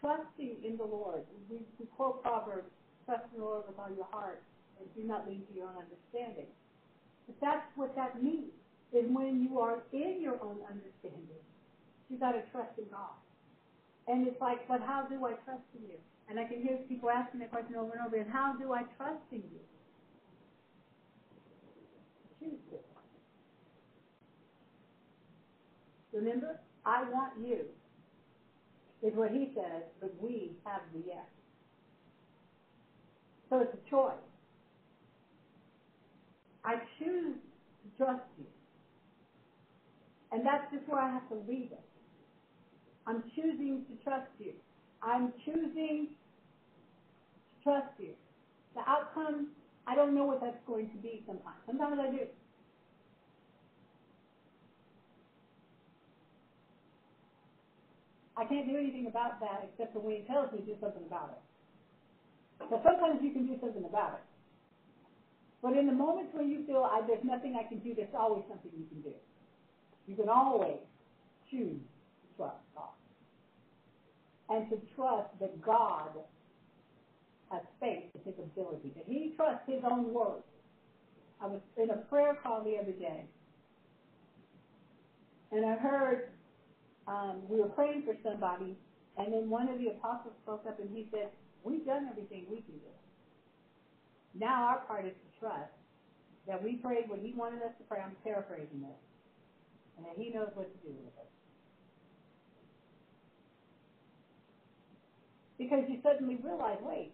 Trusting 0.00 0.56
in 0.64 0.76
the 0.78 0.84
Lord. 0.84 1.22
We, 1.50 1.62
we 1.78 1.86
quote 1.96 2.22
Proverbs, 2.22 2.68
trust 3.06 3.24
in 3.32 3.38
the 3.40 3.44
Lord 3.44 3.64
with 3.66 3.78
all 3.78 3.90
your 3.90 4.08
heart 4.12 4.40
and 4.80 4.88
do 4.94 5.04
not 5.04 5.26
lean 5.26 5.42
to 5.48 5.54
your 5.54 5.66
own 5.68 5.76
understanding. 5.78 6.46
But 7.26 7.36
that's 7.40 7.66
what 7.76 7.94
that 7.96 8.22
means, 8.22 8.52
is 8.92 9.04
when 9.08 9.40
you 9.42 9.58
are 9.58 9.78
in 9.92 10.20
your 10.20 10.36
own 10.42 10.60
understanding, 10.68 11.40
you 12.08 12.18
got 12.18 12.32
to 12.32 12.42
trust 12.52 12.70
in 12.78 12.86
God. 12.90 13.16
And 14.08 14.26
it's 14.26 14.40
like, 14.40 14.66
but 14.68 14.80
how 14.80 15.04
do 15.08 15.24
I 15.24 15.32
trust 15.44 15.62
in 15.74 15.88
you? 15.88 15.98
And 16.28 16.38
I 16.38 16.44
can 16.44 16.60
hear 16.62 16.78
people 16.88 17.10
asking 17.10 17.40
that 17.40 17.50
question 17.50 17.76
over 17.76 17.92
and 17.92 18.02
over 18.02 18.16
again, 18.16 18.30
how 18.32 18.54
do 18.58 18.72
I 18.72 18.82
trust 18.96 19.22
in 19.32 19.42
you? 22.42 22.83
Remember, 26.14 26.56
I 26.86 27.02
want 27.10 27.32
you, 27.42 27.66
is 29.02 29.14
what 29.14 29.30
he 29.32 29.52
says, 29.54 29.84
but 30.00 30.12
we 30.20 30.52
have 30.64 30.82
the 30.94 31.00
yes. 31.06 31.24
So 33.50 33.60
it's 33.60 33.74
a 33.74 33.90
choice. 33.90 34.14
I 36.64 36.76
choose 36.98 37.38
to 37.84 37.98
trust 37.98 38.22
you. 38.38 38.46
And 40.32 40.44
that's 40.46 40.64
just 40.72 40.88
where 40.88 41.00
I 41.00 41.12
have 41.12 41.28
to 41.30 41.36
leave 41.36 41.72
it. 41.72 41.82
I'm 43.06 43.22
choosing 43.36 43.82
to 43.88 43.94
trust 44.04 44.26
you. 44.38 44.52
I'm 45.02 45.32
choosing 45.44 46.08
to 46.08 47.64
trust 47.64 47.88
you. 47.98 48.12
The 48.74 48.82
outcome, 48.88 49.48
I 49.86 49.94
don't 49.94 50.14
know 50.14 50.24
what 50.24 50.40
that's 50.40 50.56
going 50.66 50.88
to 50.92 50.98
be 50.98 51.22
sometimes. 51.26 51.56
Sometimes 51.66 51.98
I 52.00 52.08
do. 52.10 52.26
I 58.36 58.44
can't 58.44 58.66
do 58.66 58.76
anything 58.76 59.06
about 59.06 59.40
that 59.40 59.62
except 59.64 59.92
for 59.92 60.00
when 60.00 60.16
he 60.16 60.22
tells 60.22 60.52
me 60.52 60.60
to 60.60 60.66
do 60.66 60.76
something 60.80 61.04
about 61.06 61.30
it. 61.30 61.42
So 62.70 62.80
sometimes 62.84 63.20
you 63.22 63.32
can 63.32 63.46
do 63.46 63.56
something 63.60 63.84
about 63.84 64.14
it. 64.14 64.24
But 65.62 65.76
in 65.76 65.86
the 65.86 65.92
moments 65.92 66.30
when 66.34 66.50
you 66.50 66.64
feel 66.66 66.86
I, 66.90 67.00
there's 67.06 67.24
nothing 67.24 67.56
I 67.56 67.64
can 67.68 67.78
do, 67.80 67.94
there's 67.94 68.14
always 68.14 68.42
something 68.48 68.70
you 68.76 68.84
can 68.86 69.00
do. 69.00 69.16
You 70.06 70.16
can 70.16 70.28
always 70.28 70.78
choose 71.50 71.80
to 71.80 72.36
trust 72.36 72.58
God. 72.74 72.92
And 74.50 74.68
to 74.70 74.78
trust 74.94 75.28
that 75.40 75.60
God 75.62 76.10
has 77.50 77.62
faith 77.80 78.04
in 78.14 78.22
his 78.24 78.34
ability, 78.38 78.92
that 78.96 79.04
he 79.06 79.32
trusts 79.36 79.62
his 79.66 79.80
own 79.90 80.12
word. 80.12 80.42
I 81.40 81.46
was 81.46 81.60
in 81.76 81.90
a 81.90 81.96
prayer 81.96 82.36
call 82.42 82.62
the 82.64 82.78
other 82.78 82.92
day, 82.92 83.24
and 85.52 85.64
I 85.66 85.76
heard 85.76 86.33
um, 87.08 87.44
we 87.48 87.58
were 87.60 87.68
praying 87.68 88.02
for 88.04 88.14
somebody, 88.22 88.76
and 89.18 89.32
then 89.32 89.50
one 89.50 89.68
of 89.68 89.78
the 89.78 89.88
apostles 89.88 90.34
spoke 90.42 90.64
up 90.68 90.78
and 90.80 90.90
he 90.90 91.06
said, 91.10 91.28
We've 91.64 91.84
done 91.86 92.06
everything 92.10 92.46
we 92.50 92.60
can 92.60 92.76
do. 92.78 92.92
Now 94.34 94.64
our 94.64 94.78
part 94.86 95.06
is 95.06 95.12
to 95.12 95.28
trust 95.40 95.70
that 96.46 96.62
we 96.62 96.74
prayed 96.76 97.08
what 97.08 97.20
he 97.20 97.32
wanted 97.32 97.62
us 97.62 97.72
to 97.78 97.84
pray. 97.84 98.00
I'm 98.00 98.16
paraphrasing 98.24 98.80
this. 98.82 99.00
And 99.96 100.06
that 100.06 100.16
he 100.16 100.30
knows 100.30 100.50
what 100.54 100.70
to 100.72 100.78
do 100.80 100.94
with 101.04 101.14
it. 101.18 101.30
Because 105.58 105.84
you 105.88 105.96
suddenly 106.02 106.36
realize, 106.36 106.78
wait, 106.82 107.12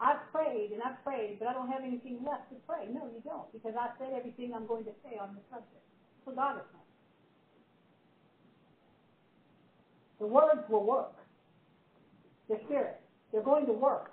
I've 0.00 0.20
prayed 0.32 0.72
and 0.72 0.82
I've 0.82 1.02
prayed, 1.04 1.38
but 1.38 1.48
I 1.48 1.54
don't 1.54 1.68
have 1.70 1.84
anything 1.84 2.24
left 2.24 2.50
to 2.50 2.56
pray. 2.66 2.86
No, 2.90 3.06
you 3.06 3.20
don't, 3.24 3.50
because 3.52 3.74
I 3.78 3.88
said 3.98 4.12
everything 4.14 4.52
I'm 4.54 4.66
going 4.66 4.84
to 4.84 4.92
say 5.04 5.18
on 5.18 5.34
the 5.34 5.42
subject. 5.50 5.84
So 6.26 6.32
God 6.32 6.58
is 6.58 6.66
The 10.20 10.26
words 10.26 10.60
will 10.68 10.84
work. 10.84 11.14
The 12.48 12.58
spirit. 12.66 13.00
They're 13.32 13.42
going 13.42 13.66
to 13.66 13.72
work. 13.72 14.12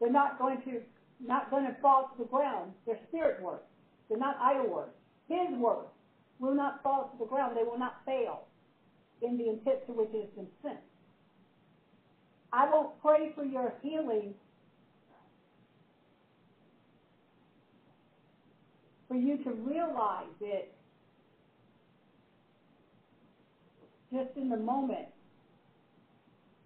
They're 0.00 0.10
not 0.10 0.38
going 0.38 0.60
to 0.64 0.80
not 1.24 1.50
going 1.50 1.64
to 1.64 1.76
fall 1.80 2.10
to 2.12 2.24
the 2.24 2.28
ground. 2.28 2.72
They're 2.84 2.98
spirit 3.08 3.40
words. 3.42 3.62
They're 4.08 4.18
not 4.18 4.36
idle 4.40 4.68
words. 4.68 4.90
His 5.28 5.56
words 5.58 5.86
will 6.40 6.54
not 6.54 6.82
fall 6.82 7.10
to 7.12 7.18
the 7.18 7.26
ground. 7.26 7.56
They 7.56 7.62
will 7.62 7.78
not 7.78 7.96
fail 8.04 8.46
in 9.22 9.38
the 9.38 9.48
intent 9.48 9.86
to 9.86 9.92
which 9.92 10.08
it 10.12 10.22
has 10.22 10.30
been 10.34 10.48
sent. 10.62 10.78
I 12.52 12.68
will 12.68 12.94
pray 13.00 13.30
for 13.36 13.44
your 13.44 13.72
healing 13.82 14.34
for 19.08 19.14
you 19.14 19.42
to 19.44 19.52
realize 19.52 20.34
it 20.40 20.74
just 24.12 24.36
in 24.36 24.48
the 24.48 24.56
moment. 24.56 25.06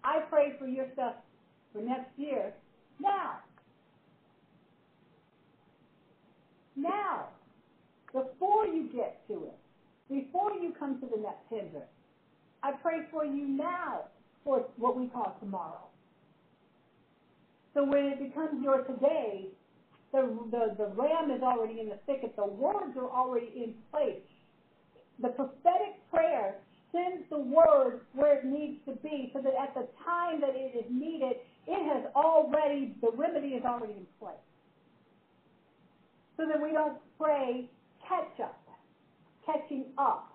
I 0.03 0.19
pray 0.29 0.53
for 0.59 0.67
your 0.67 0.85
stuff 0.93 1.15
for 1.73 1.81
next 1.81 2.09
year 2.17 2.53
now. 2.99 3.37
Now. 6.75 7.27
Before 8.13 8.65
you 8.65 8.89
get 8.93 9.27
to 9.27 9.45
it. 9.45 9.57
Before 10.09 10.53
you 10.53 10.73
come 10.79 10.99
to 11.01 11.05
the 11.05 11.21
next 11.21 11.43
hindrance. 11.49 11.85
I 12.63 12.71
pray 12.71 13.01
for 13.11 13.25
you 13.25 13.47
now 13.47 14.05
for 14.43 14.65
what 14.77 14.97
we 14.97 15.07
call 15.07 15.35
tomorrow. 15.39 15.87
So 17.73 17.83
when 17.83 18.05
it 18.05 18.19
becomes 18.19 18.63
your 18.63 18.83
today, 18.83 19.49
the, 20.11 20.21
the, 20.49 20.75
the 20.77 20.87
ram 20.95 21.29
is 21.31 21.43
already 21.43 21.79
in 21.79 21.89
the 21.89 21.99
thicket. 22.05 22.35
The 22.35 22.45
words 22.45 22.97
are 22.97 23.09
already 23.09 23.51
in 23.55 23.73
place. 23.91 24.23
The 25.21 25.29
prophetic 25.29 25.99
prayer 26.09 26.55
sends 26.97 27.29
the 27.29 27.37
word 27.37 28.01
where 28.13 28.39
it 28.39 28.45
needs 28.45 28.77
to 28.85 28.93
be 29.03 29.29
so 29.33 29.41
that 29.41 29.53
at 29.61 29.73
the 29.73 29.87
time 30.03 30.41
that 30.41 30.55
it 30.55 30.73
is 30.75 30.85
needed, 30.89 31.37
it 31.67 31.93
has 31.93 32.11
already, 32.15 32.95
the 33.01 33.11
remedy 33.15 33.49
is 33.49 33.63
already 33.63 33.93
in 33.93 34.07
place. 34.19 34.35
So 36.37 36.45
that 36.47 36.61
we 36.61 36.71
don't 36.71 36.97
pray 37.19 37.69
catch 38.07 38.39
up, 38.39 38.59
catching 39.45 39.85
up. 39.97 40.33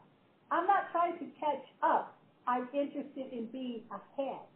I'm 0.51 0.67
not 0.67 0.91
trying 0.93 1.19
to 1.19 1.27
catch 1.41 1.65
up. 1.83 2.19
I'm 2.47 2.69
interested 2.75 3.33
in 3.33 3.47
being 3.53 3.83
ahead. 3.91 4.52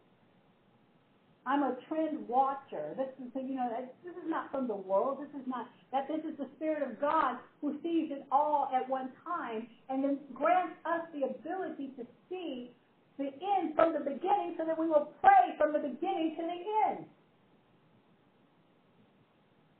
I'm 1.47 1.63
a 1.63 1.77
trend 1.87 2.27
watcher. 2.27 2.91
This 2.97 3.07
is, 3.23 3.31
you 3.33 3.55
know, 3.55 3.71
this 4.03 4.11
is 4.11 4.27
not 4.27 4.51
from 4.51 4.67
the 4.67 4.75
world. 4.75 5.19
This 5.21 5.41
is 5.41 5.47
not 5.47 5.69
that. 5.93 6.07
This 6.09 6.19
is 6.29 6.37
the 6.37 6.47
Spirit 6.57 6.83
of 6.83 6.99
God 6.99 7.37
who 7.61 7.79
sees 7.81 8.11
it 8.11 8.25
all 8.33 8.69
at 8.75 8.87
one 8.89 9.09
time, 9.23 9.67
and 9.89 10.03
then 10.03 10.19
grants 10.33 10.75
us 10.83 11.07
the 11.15 11.23
ability 11.23 11.93
to 11.97 12.05
see 12.29 12.71
the 13.17 13.31
end 13.57 13.75
from 13.75 13.93
the 13.93 13.99
beginning, 13.99 14.55
so 14.59 14.65
that 14.65 14.77
we 14.77 14.87
will 14.87 15.09
pray 15.21 15.55
from 15.57 15.71
the 15.71 15.79
beginning 15.79 16.35
to 16.37 16.43
the 16.43 16.59
end. 16.91 17.05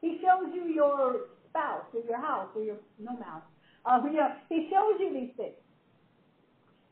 He 0.02 0.20
shows 0.24 0.54
you 0.56 0.72
your 0.72 1.28
spouse 1.50 1.84
or 1.94 2.02
your 2.08 2.22
house 2.22 2.48
or 2.56 2.64
your 2.64 2.78
no 2.98 3.12
mouse. 3.18 3.44
Uh, 3.86 4.00
you 4.06 4.14
know, 4.14 4.30
he 4.48 4.70
shows 4.72 5.00
you 5.00 5.12
these 5.14 5.36
things. 5.36 5.56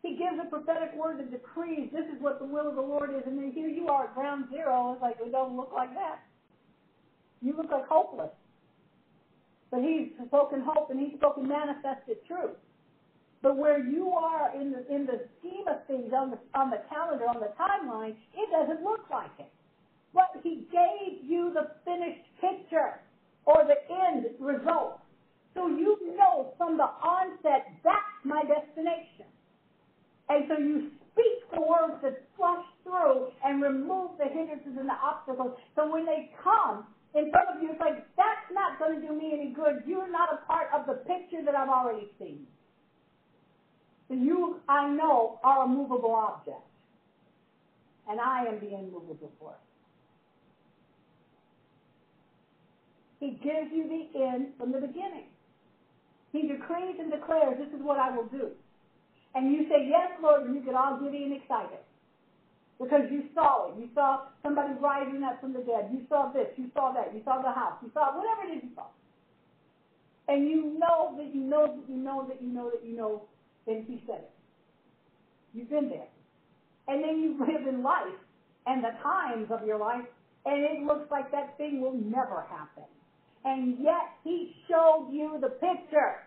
He 0.06 0.14
gives 0.14 0.38
a 0.40 0.46
prophetic 0.46 0.94
word 0.94 1.18
that 1.18 1.32
decrees 1.32 1.90
this 1.92 2.06
is 2.06 2.22
what 2.22 2.38
the 2.38 2.46
will 2.46 2.70
of 2.70 2.76
the 2.76 2.82
Lord 2.82 3.10
is, 3.10 3.24
and 3.26 3.40
then 3.40 3.52
here 3.52 3.68
you 3.68 3.88
are 3.88 4.06
at 4.06 4.14
ground 4.14 4.46
zero. 4.54 4.94
It's 4.94 5.02
like 5.02 5.18
it 5.20 5.32
doesn't 5.32 5.58
look 5.58 5.72
like 5.74 5.96
that. 5.96 6.22
You 7.42 7.58
look 7.58 7.72
like 7.72 7.88
hopeless. 7.88 8.30
But 9.72 9.82
he's 9.82 10.14
spoken 10.28 10.62
hope 10.62 10.92
and 10.92 11.00
he's 11.00 11.18
spoken 11.18 11.48
manifested 11.48 12.18
truth. 12.28 12.54
But 13.42 13.58
where 13.58 13.80
you 13.80 14.12
are 14.12 14.54
in 14.54 14.72
the 14.72 14.86
in 14.94 15.08
the 15.08 15.26
scheme 15.40 15.68
of 15.68 15.82
things 15.88 16.14
on 16.14 16.30
the 16.30 16.38
on 16.54 16.70
the 16.70 16.82
calendar, 16.88 17.26
on 17.26 17.40
the 17.42 17.50
timeline, 17.58 18.14
it 18.38 18.50
doesn't 18.52 18.84
look 18.84 19.10
like 19.10 19.34
it. 19.40 19.52
But 20.14 20.38
he 20.44 20.68
gave 20.72 21.26
you 21.26 21.52
the 21.52 21.72
finished 21.84 22.30
picture 22.40 23.02
or 23.46 23.66
the 23.66 23.82
end 23.90 24.28
result. 24.40 25.02
So 25.56 25.66
you 25.66 25.98
know 26.16 26.54
from 26.60 26.78
the 26.78 26.90
onset 27.02 27.74
that's 27.84 28.22
my 28.24 28.44
destination. 28.44 29.26
And 30.30 30.46
so 30.50 30.58
you 30.58 30.92
speak 31.12 31.50
the 31.54 31.62
words 31.62 32.02
that 32.02 32.24
flush 32.36 32.66
through 32.84 33.30
and 33.44 33.62
remove 33.62 34.18
the 34.18 34.26
hindrances 34.26 34.74
and 34.78 34.90
the 34.90 34.98
obstacles. 35.02 35.54
So 35.76 35.92
when 35.92 36.06
they 36.06 36.32
come 36.44 36.86
in 37.14 37.32
front 37.32 37.56
of 37.56 37.62
you, 37.62 37.72
it's 37.72 37.80
like, 37.80 38.06
that's 38.18 38.48
not 38.52 38.80
going 38.80 39.02
to 39.02 39.08
do 39.08 39.14
me 39.14 39.32
any 39.34 39.54
good. 39.54 39.84
You're 39.86 40.12
not 40.12 40.30
a 40.34 40.46
part 40.46 40.68
of 40.74 40.86
the 40.88 41.04
picture 41.06 41.44
that 41.46 41.56
I've 41.56 41.70
already 41.70 42.10
seen. 42.20 42.48
So 44.08 44.16
you, 44.16 44.58
I 44.68 44.90
know, 44.90 45.40
are 45.44 45.66
a 45.66 45.68
movable 45.68 46.14
object. 46.14 46.62
And 48.10 48.20
I 48.20 48.46
am 48.46 48.60
the 48.60 48.76
immovable 48.76 49.32
force. 49.40 49.56
He 53.20 53.32
gives 53.42 53.72
you 53.74 53.88
the 53.88 54.20
end 54.20 54.50
from 54.60 54.72
the 54.72 54.80
beginning. 54.80 55.30
He 56.32 56.48
decrees 56.48 56.98
and 57.00 57.12
declares, 57.12 57.58
this 57.58 57.74
is 57.74 57.84
what 57.84 57.98
I 57.98 58.16
will 58.16 58.26
do 58.26 58.52
and 59.36 59.52
you 59.52 59.68
say, 59.70 59.86
Yes, 59.88 60.12
Lord, 60.22 60.44
and 60.44 60.56
you 60.56 60.62
get 60.64 60.76
all 60.76 61.00
giddy 61.00 61.24
and 61.24 61.34
excited. 61.34 61.84
Because 62.80 63.04
you 63.12 63.24
saw 63.36 63.70
it. 63.70 63.80
You 63.80 63.90
saw 63.96 64.20
somebody 64.44 64.74
rising 64.82 65.24
up 65.24 65.40
from 65.40 65.54
the 65.54 65.62
dead. 65.62 65.90
You 65.92 66.02
saw 66.10 66.32
this. 66.34 66.48
You 66.58 66.70
saw 66.74 66.92
that. 66.94 67.14
You 67.14 67.22
saw 67.24 67.42
the 67.42 67.52
house. 67.52 67.76
You 67.82 67.92
saw 67.94 68.12
whatever 68.16 68.52
it 68.52 68.58
is 68.58 68.64
you 68.64 68.72
saw. 68.76 68.88
And 70.28 70.48
you 70.48 70.78
know 70.80 71.16
that 71.18 71.34
you 71.34 71.42
know 71.42 71.68
that 71.68 71.86
you 71.88 71.98
know 71.98 72.26
that 72.28 72.42
you 72.42 72.50
know 72.50 72.70
that 72.72 72.84
you 72.84 72.96
know 72.96 73.24
that 73.68 73.84
he 73.88 74.02
said 74.08 74.24
it. 74.24 74.32
You've 75.54 75.70
been 75.70 75.90
there. 75.90 76.08
And 76.88 77.04
then 77.04 77.20
you 77.20 77.38
live 77.40 77.68
in 77.68 77.84
life 77.84 78.18
and 78.66 78.84
the 78.84 78.92
times 79.04 79.48
of 79.52 79.66
your 79.66 79.78
life, 79.78 80.06
and 80.46 80.64
it 80.64 80.84
looks 80.86 81.10
like 81.12 81.32
that 81.32 81.58
thing 81.58 81.82
will 81.82 81.94
never 81.94 82.46
happen. 82.50 82.84
And 83.46 83.78
yet 83.80 84.10
he 84.24 84.52
showed 84.68 85.08
you 85.12 85.38
the 85.40 85.50
picture 85.50 86.18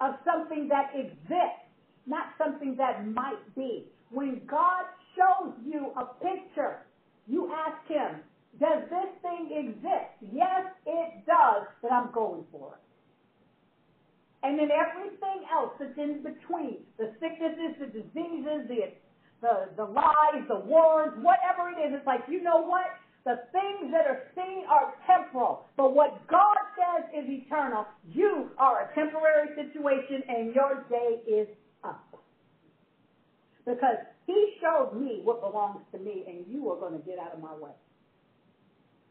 of 0.00 0.14
something 0.24 0.68
that 0.68 0.90
exists 0.94 1.67
not 2.08 2.32
something 2.38 2.74
that 2.78 3.06
might 3.06 3.42
be. 3.54 3.84
When 4.10 4.40
God 4.48 4.84
shows 5.14 5.52
you 5.64 5.92
a 5.96 6.06
picture, 6.24 6.78
you 7.26 7.52
ask 7.52 7.86
him, 7.86 8.20
does 8.58 8.82
this 8.90 9.10
thing 9.22 9.52
exist? 9.52 10.32
Yes, 10.32 10.64
it 10.86 11.26
does, 11.26 11.68
then 11.82 11.92
I'm 11.92 12.10
going 12.12 12.44
for 12.50 12.74
it. 12.74 12.80
And 14.42 14.58
then 14.58 14.70
everything 14.70 15.44
else 15.52 15.72
that's 15.78 15.98
in 15.98 16.22
between, 16.22 16.78
the 16.96 17.10
sicknesses, 17.20 17.74
the 17.78 17.86
diseases, 17.86 18.66
the, 18.68 18.80
the, 19.42 19.54
the 19.76 19.84
lies, 19.84 20.42
the 20.48 20.58
wars, 20.58 21.12
whatever 21.20 21.68
it 21.68 21.78
is, 21.82 21.92
it's 21.98 22.06
like, 22.06 22.22
you 22.28 22.42
know 22.42 22.62
what? 22.62 22.86
The 23.24 23.42
things 23.52 23.92
that 23.92 24.06
are 24.06 24.22
seen 24.34 24.64
are 24.70 24.94
temporal, 25.04 25.66
but 25.76 25.92
what 25.92 26.26
God 26.28 26.56
says 26.78 27.04
is 27.12 27.28
eternal. 27.28 27.84
You 28.08 28.50
are 28.58 28.88
a 28.88 28.94
temporary 28.94 29.48
situation 29.54 30.22
and 30.28 30.54
your 30.54 30.86
day 30.88 31.20
is 31.28 31.48
because 33.68 34.00
he 34.24 34.56
showed 34.60 34.96
me 34.96 35.20
what 35.22 35.44
belongs 35.44 35.84
to 35.92 35.98
me, 35.98 36.24
and 36.26 36.48
you 36.48 36.70
are 36.72 36.80
going 36.80 36.96
to 36.96 37.04
get 37.04 37.18
out 37.18 37.36
of 37.36 37.40
my 37.40 37.52
way. 37.52 37.76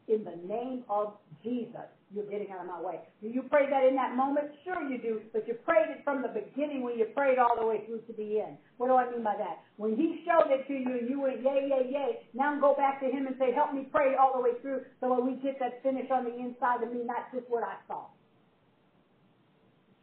In 0.08 0.24
the 0.24 0.34
name 0.48 0.82
of 0.90 1.14
Jesus, 1.44 1.86
you're 2.10 2.26
getting 2.26 2.50
out 2.50 2.62
of 2.62 2.66
my 2.66 2.80
way. 2.80 2.98
Do 3.22 3.28
you 3.28 3.42
pray 3.46 3.70
that 3.70 3.84
in 3.84 3.94
that 3.94 4.16
moment? 4.16 4.50
Sure 4.64 4.82
you 4.82 4.98
do, 4.98 5.20
but 5.32 5.46
you 5.46 5.54
prayed 5.62 5.94
it 5.94 6.02
from 6.02 6.22
the 6.22 6.32
beginning 6.32 6.82
when 6.82 6.98
you 6.98 7.06
prayed 7.14 7.38
all 7.38 7.54
the 7.60 7.66
way 7.66 7.84
through 7.86 8.00
to 8.08 8.12
the 8.16 8.40
end. 8.40 8.56
What 8.78 8.88
do 8.88 8.96
I 8.96 9.10
mean 9.10 9.22
by 9.22 9.36
that? 9.36 9.62
When 9.76 9.94
he 9.94 10.24
showed 10.24 10.50
it 10.50 10.66
to 10.66 10.74
you 10.74 10.98
and 10.98 11.08
you 11.08 11.20
went, 11.20 11.44
yay, 11.44 11.68
yay, 11.68 11.92
yay, 11.92 12.10
now 12.32 12.58
go 12.58 12.74
back 12.74 13.00
to 13.00 13.06
him 13.06 13.26
and 13.26 13.36
say, 13.38 13.52
help 13.52 13.74
me 13.74 13.86
pray 13.92 14.16
all 14.18 14.32
the 14.34 14.42
way 14.42 14.56
through 14.62 14.80
so 15.00 15.12
when 15.12 15.26
we 15.28 15.36
get 15.42 15.60
that 15.60 15.82
finish 15.82 16.10
on 16.10 16.24
the 16.24 16.34
inside 16.34 16.82
of 16.82 16.90
me, 16.90 17.04
not 17.04 17.30
just 17.30 17.44
what 17.50 17.62
I 17.62 17.76
saw. 17.86 18.06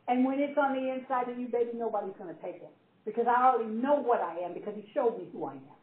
And 0.07 0.23
when 0.23 0.40
it's 0.40 0.57
on 0.57 0.77
the 0.77 0.94
inside 0.94 1.27
of 1.30 1.40
you, 1.40 1.48
baby, 1.48 1.72
nobody's 1.73 2.14
going 2.19 2.30
to 2.34 2.41
take 2.41 2.61
it 2.61 2.72
because 3.06 3.26
I 3.30 3.45
already 3.45 3.69
know 3.69 4.02
what 4.02 4.19
I 4.19 4.40
am 4.44 4.53
because 4.53 4.73
he 4.76 4.90
showed 4.94 5.18
me 5.18 5.30
who 5.32 5.45
I 5.45 5.53
am. 5.53 5.77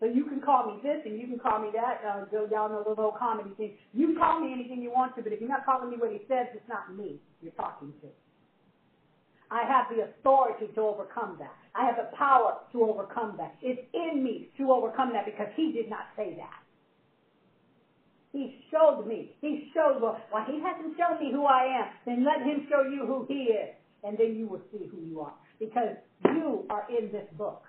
So 0.00 0.06
you 0.06 0.24
can 0.24 0.40
call 0.40 0.66
me 0.66 0.80
this 0.82 0.98
and 1.04 1.20
you 1.20 1.28
can 1.28 1.38
call 1.38 1.60
me 1.60 1.68
that. 1.72 2.00
Uh, 2.02 2.24
y'all 2.50 2.68
know 2.68 2.82
the 2.82 2.90
little 2.90 3.14
comedy 3.16 3.50
thing. 3.56 3.72
You 3.92 4.08
can 4.08 4.16
call 4.16 4.40
me 4.40 4.52
anything 4.52 4.82
you 4.82 4.90
want 4.90 5.14
to, 5.16 5.22
but 5.22 5.32
if 5.32 5.40
you're 5.40 5.48
not 5.48 5.64
calling 5.64 5.90
me 5.90 5.96
what 5.98 6.10
he 6.10 6.24
says, 6.26 6.48
it's 6.54 6.68
not 6.68 6.92
me 6.96 7.20
you're 7.40 7.52
talking 7.52 7.92
to. 8.00 8.08
I 9.50 9.64
have 9.66 9.86
the 9.94 10.04
authority 10.04 10.72
to 10.74 10.80
overcome 10.80 11.36
that. 11.38 11.52
I 11.74 11.84
have 11.84 11.96
the 11.96 12.16
power 12.16 12.58
to 12.72 12.82
overcome 12.82 13.36
that. 13.38 13.54
It's 13.60 13.82
in 13.92 14.22
me 14.24 14.48
to 14.58 14.72
overcome 14.72 15.12
that 15.12 15.26
because 15.26 15.48
he 15.54 15.72
did 15.72 15.90
not 15.90 16.06
say 16.16 16.34
that. 16.38 16.58
He 18.32 18.62
showed 18.70 19.06
me. 19.06 19.34
He 19.40 19.70
showed, 19.74 20.00
well, 20.00 20.16
well, 20.32 20.44
he 20.46 20.62
hasn't 20.62 20.96
shown 20.96 21.18
me 21.18 21.32
who 21.32 21.44
I 21.44 21.82
am. 21.82 21.86
Then 22.06 22.24
let 22.24 22.46
him 22.46 22.66
show 22.70 22.82
you 22.82 23.04
who 23.04 23.26
he 23.28 23.50
is. 23.52 23.74
And 24.02 24.16
then 24.16 24.36
you 24.36 24.46
will 24.46 24.62
see 24.72 24.88
who 24.88 25.02
you 25.02 25.20
are 25.20 25.34
because 25.60 25.96
you 26.24 26.64
are 26.70 26.86
in 26.90 27.12
this 27.12 27.26
book. 27.38 27.62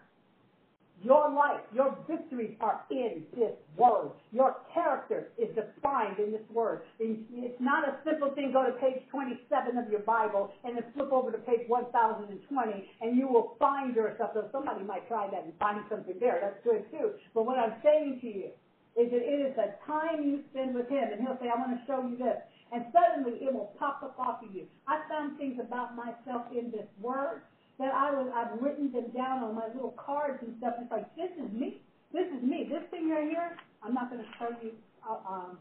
Your 1.04 1.34
life, 1.34 1.62
your 1.74 1.98
victories 2.08 2.56
are 2.62 2.86
in 2.92 3.24
this 3.36 3.58
word. 3.76 4.12
Your 4.32 4.58
character 4.72 5.30
is 5.38 5.50
defined 5.56 6.20
in 6.20 6.32
this 6.32 6.46
word. 6.54 6.82
It's 7.00 7.60
not 7.60 7.90
a 7.90 7.98
simple 8.06 8.30
thing, 8.36 8.54
go 8.54 8.64
to 8.64 8.74
page 8.74 9.02
27 9.10 9.78
of 9.78 9.90
your 9.90 10.02
Bible 10.02 10.54
and 10.64 10.78
then 10.78 10.84
flip 10.94 11.12
over 11.12 11.32
to 11.32 11.40
page 11.40 11.66
1020 11.68 12.90
and 13.02 13.18
you 13.18 13.28
will 13.28 13.56
find 13.58 13.96
yourself. 13.96 14.32
So 14.36 14.48
somebody 14.52 14.84
might 14.84 15.08
try 15.08 15.28
that 15.32 15.44
and 15.44 15.54
find 15.58 15.82
something 15.90 16.16
there. 16.20 16.38
That's 16.40 16.62
good 16.64 16.86
too. 16.92 17.18
But 17.34 17.48
what 17.48 17.58
I'm 17.58 17.74
saying 17.82 18.20
to 18.22 18.28
you 18.28 18.50
is 18.94 19.10
that 19.10 19.26
it 19.26 19.42
is 19.42 19.56
the 19.56 19.74
time 19.88 20.22
you 20.22 20.44
spend 20.52 20.76
with 20.76 20.88
him 20.88 21.10
and 21.12 21.22
he'll 21.22 21.38
say, 21.42 21.50
I 21.50 21.58
want 21.58 21.74
to 21.74 21.82
show 21.88 22.06
you 22.06 22.18
this. 22.18 22.38
And 22.72 22.86
suddenly 22.94 23.42
it 23.42 23.52
will 23.52 23.74
pop 23.80 24.04
up 24.04 24.20
off 24.20 24.46
of 24.46 24.54
you. 24.54 24.66
I 24.88 25.02
found 25.10 25.40
things 25.40 25.58
about 25.60 25.96
myself 25.96 26.46
in 26.54 26.70
this 26.70 26.88
word 27.02 27.42
that 27.82 27.94
I 27.94 28.14
was, 28.14 28.30
I've 28.30 28.62
written 28.62 28.92
them 28.92 29.10
down 29.10 29.44
on 29.44 29.56
my 29.56 29.66
little 29.74 29.98
cards 29.98 30.38
and 30.46 30.54
stuff. 30.60 30.76
It's 30.80 30.92
like, 30.92 31.10
this 31.16 31.34
is 31.34 31.52
me. 31.52 31.82
This 32.14 32.30
is 32.30 32.44
me. 32.44 32.70
This 32.70 32.86
thing 32.92 33.10
right 33.10 33.28
here, 33.28 33.58
I'm 33.82 33.94
not 33.94 34.12
going 34.12 34.22
to 34.22 34.30
tell 34.38 34.54
you. 34.62 34.72
Uh, 35.02 35.18
um, 35.28 35.58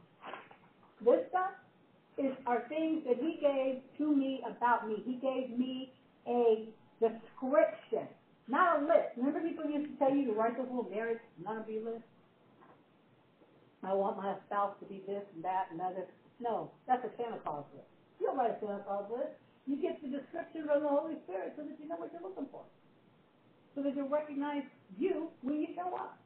this 1.00 1.24
stuff 1.30 1.56
is 2.18 2.36
are 2.44 2.68
things 2.68 3.00
that 3.08 3.16
he 3.16 3.40
gave 3.40 3.80
to 3.96 4.14
me 4.14 4.44
about 4.44 4.86
me. 4.86 5.00
He 5.06 5.16
gave 5.16 5.56
me 5.56 5.92
a 6.28 6.68
description, 7.00 8.04
not 8.48 8.82
a 8.82 8.84
list. 8.84 9.16
Remember 9.16 9.40
people 9.40 9.64
used 9.64 9.88
to 9.88 9.96
tell 9.96 10.14
you 10.14 10.26
to 10.26 10.32
write 10.32 10.58
those 10.58 10.68
little 10.68 10.90
marriage 10.92 11.24
you 11.40 11.80
list? 11.80 12.04
I 13.82 13.94
want 13.94 14.18
my 14.18 14.34
spouse 14.46 14.76
to 14.80 14.86
be 14.86 15.00
this 15.06 15.24
and 15.34 15.42
that 15.42 15.72
and 15.72 15.80
other. 15.80 16.04
No, 16.38 16.70
that's 16.86 17.02
a 17.02 17.10
Santa 17.16 17.38
Claus 17.38 17.64
list. 17.72 17.88
You 18.20 18.26
don't 18.26 18.36
write 18.36 18.50
a 18.50 18.60
Santa 18.60 18.84
Claus 18.84 19.08
list. 19.10 19.32
You 19.66 19.76
get 19.80 20.00
the 20.02 20.08
description 20.08 20.66
from 20.66 20.82
the 20.82 20.88
Holy 20.88 21.16
Spirit 21.24 21.54
so 21.56 21.62
that 21.62 21.76
you 21.78 21.88
know 21.88 21.96
what 21.96 22.10
you're 22.12 22.22
looking 22.22 22.48
for. 22.50 22.64
So 23.74 23.82
that 23.82 23.94
you'll 23.94 24.08
recognize 24.08 24.64
you 24.98 25.28
when 25.42 25.60
you 25.60 25.68
show 25.74 25.94
up. 25.94 26.18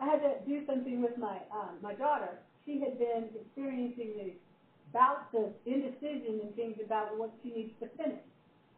I 0.00 0.06
had 0.06 0.20
to 0.20 0.32
do 0.46 0.64
something 0.66 1.02
with 1.02 1.16
my 1.18 1.38
um, 1.52 1.78
my 1.82 1.94
daughter. 1.94 2.40
She 2.64 2.80
had 2.80 2.98
been 2.98 3.28
experiencing 3.36 4.16
these 4.16 4.38
bouts 4.92 5.28
of 5.34 5.52
indecision 5.66 6.40
and 6.42 6.54
things 6.56 6.76
about 6.84 7.18
what 7.18 7.30
she 7.42 7.50
needs 7.50 7.74
to 7.80 7.88
finish. 7.96 8.24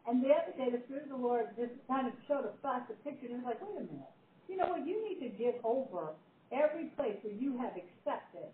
And 0.07 0.23
the 0.23 0.31
other 0.31 0.55
day, 0.57 0.71
the 0.71 0.83
Spirit 0.87 1.05
of 1.05 1.19
the 1.19 1.23
Lord 1.23 1.51
just 1.57 1.73
kind 1.89 2.07
of 2.07 2.15
showed 2.27 2.47
a 2.47 2.55
flash, 2.63 2.83
a 2.91 2.97
picture, 3.03 3.27
and 3.27 3.43
was 3.43 3.55
like, 3.55 3.61
wait 3.63 3.77
a 3.77 3.87
minute. 3.87 4.15
You 4.49 4.57
know 4.57 4.67
what? 4.71 4.87
You 4.87 5.03
need 5.03 5.19
to 5.21 5.31
give 5.35 5.55
over 5.65 6.15
every 6.53 6.95
place 6.95 7.19
where 7.23 7.35
you 7.35 7.59
have 7.59 7.75
accepted 7.75 8.47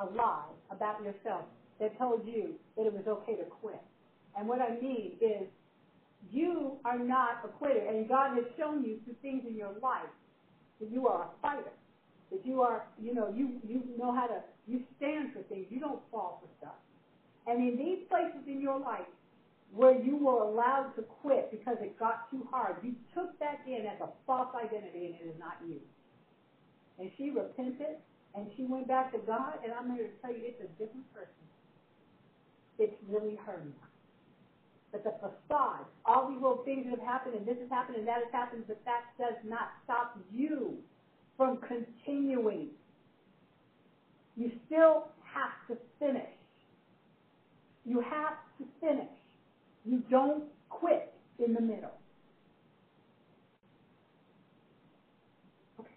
a 0.00 0.04
lie 0.16 0.48
about 0.70 1.02
yourself 1.04 1.44
that 1.80 1.96
told 1.98 2.26
you 2.26 2.54
that 2.76 2.86
it 2.86 2.92
was 2.92 3.06
okay 3.06 3.36
to 3.36 3.44
quit. 3.44 3.80
And 4.36 4.48
what 4.48 4.60
I 4.60 4.80
mean 4.80 5.12
is, 5.20 5.46
you 6.32 6.78
are 6.84 6.98
not 6.98 7.44
a 7.44 7.48
quitter, 7.48 7.86
and 7.86 8.08
God 8.08 8.34
has 8.34 8.44
shown 8.56 8.82
you 8.82 8.98
through 9.04 9.16
things 9.20 9.42
in 9.46 9.56
your 9.56 9.72
life 9.82 10.08
that 10.80 10.90
you 10.90 11.06
are 11.06 11.24
a 11.24 11.28
fighter. 11.42 11.72
That 12.30 12.44
you 12.44 12.62
are, 12.62 12.84
you 13.00 13.14
know, 13.14 13.32
you 13.34 13.60
you 13.68 13.82
know 13.98 14.12
how 14.14 14.26
to, 14.26 14.40
you 14.66 14.80
stand 14.96 15.32
for 15.34 15.42
things. 15.42 15.66
You 15.70 15.80
don't 15.80 16.00
fall 16.10 16.40
for 16.42 16.48
stuff. 16.58 16.78
And 17.46 17.60
in 17.60 17.76
these 17.76 17.98
places 18.08 18.40
in 18.46 18.60
your 18.60 18.80
life, 18.80 19.06
where 19.74 20.00
you 20.00 20.16
were 20.16 20.42
allowed 20.42 20.94
to 20.96 21.02
quit 21.02 21.50
because 21.50 21.76
it 21.80 21.98
got 21.98 22.30
too 22.30 22.46
hard. 22.50 22.76
You 22.82 22.94
took 23.12 23.36
that 23.40 23.60
in 23.66 23.86
as 23.86 24.00
a 24.00 24.08
false 24.26 24.54
identity 24.54 25.06
and 25.06 25.14
it 25.16 25.34
is 25.34 25.38
not 25.38 25.58
you. 25.66 25.80
And 26.98 27.10
she 27.18 27.30
repented 27.30 27.98
and 28.34 28.46
she 28.56 28.64
went 28.64 28.86
back 28.86 29.12
to 29.12 29.18
God 29.18 29.58
and 29.64 29.72
I'm 29.72 29.92
here 29.94 30.06
to 30.06 30.14
tell 30.22 30.30
you 30.30 30.42
it's 30.46 30.60
a 30.62 30.70
different 30.78 31.12
person. 31.12 31.43
It's 32.78 32.94
really 33.08 33.36
her 33.46 33.62
now. 33.64 33.88
But 34.92 35.04
the 35.04 35.12
facade, 35.20 35.86
all 36.04 36.28
these 36.28 36.40
little 36.40 36.62
things 36.64 36.84
that 36.84 36.90
have 36.98 37.06
happened 37.06 37.34
and 37.34 37.46
this 37.46 37.58
has 37.60 37.68
happened 37.70 37.98
and 37.98 38.06
that 38.08 38.18
has 38.20 38.32
happened, 38.32 38.64
but 38.66 38.78
that 38.84 39.02
does 39.18 39.36
not 39.44 39.68
stop 39.84 40.16
you 40.32 40.78
from 41.36 41.58
continuing. 41.58 42.68
You 44.36 44.50
still 44.66 45.04
have 45.22 45.50
to 45.68 45.76
finish. 45.98 46.30
You 47.84 48.00
have 48.00 48.34
to 48.58 48.66
finish. 48.80 49.10
You 49.84 50.02
don't 50.10 50.44
quit 50.70 51.12
in 51.38 51.54
the 51.54 51.60
middle. 51.60 51.92
Okay. 55.80 55.90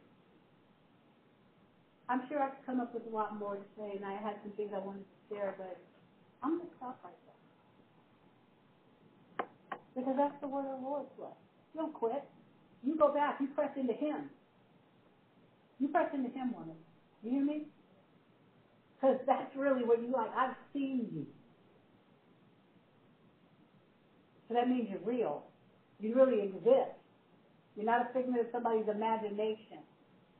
I'm 2.09 2.21
sure 2.29 2.41
I 2.41 2.49
could 2.49 2.65
come 2.65 2.79
up 2.81 2.93
with 2.93 3.05
a 3.07 3.09
lot 3.15 3.37
more 3.37 3.57
to 3.57 3.63
say, 3.77 3.95
and 3.95 4.05
I 4.05 4.13
had 4.13 4.35
some 4.43 4.53
things 4.53 4.71
I 4.75 4.79
wanted 4.79 5.05
to 5.05 5.35
share, 5.35 5.55
but 5.57 5.77
I'm 6.43 6.57
going 6.57 6.67
to 6.69 6.75
stop 6.77 6.99
right 7.03 7.13
there. 7.25 7.35
Because 9.95 10.15
that's 10.17 10.35
the 10.41 10.47
word 10.47 10.65
of 10.65 10.79
the 10.81 10.85
Lord 10.85 11.05
to 11.17 11.23
us. 11.25 11.37
Don't 11.75 11.93
quit. 11.93 12.23
You 12.83 12.97
go 12.97 13.13
back. 13.13 13.37
You 13.41 13.47
press 13.55 13.71
into 13.75 13.93
Him. 13.93 14.29
You 15.79 15.89
press 15.89 16.07
into 16.13 16.29
Him, 16.29 16.53
woman. 16.53 16.75
You 17.23 17.31
hear 17.31 17.45
me? 17.45 17.63
Because 18.95 19.17
that's 19.27 19.55
really 19.55 19.83
what 19.83 20.01
you 20.01 20.11
like. 20.11 20.31
I've 20.35 20.55
seen 20.73 21.09
you. 21.13 21.25
So 24.47 24.53
that 24.55 24.67
means 24.69 24.87
you're 24.89 24.99
real. 24.99 25.43
You 25.99 26.15
really 26.15 26.41
exist. 26.41 26.95
You're 27.75 27.85
not 27.85 28.01
a 28.01 28.13
figment 28.13 28.41
of 28.41 28.47
somebody's 28.51 28.87
imagination. 28.89 29.79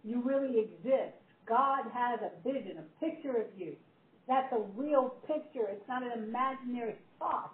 You 0.04 0.22
really 0.22 0.60
exist. 0.60 1.14
God 1.48 1.86
has 1.94 2.20
a 2.22 2.32
vision, 2.48 2.78
a 2.80 3.06
picture 3.06 3.38
of 3.38 3.48
you. 3.56 3.76
That's 4.28 4.52
a 4.54 4.60
real 4.76 5.16
picture. 5.26 5.68
It's 5.70 5.88
not 5.88 6.04
an 6.04 6.12
imaginary 6.12 6.96
thought. 7.20 7.52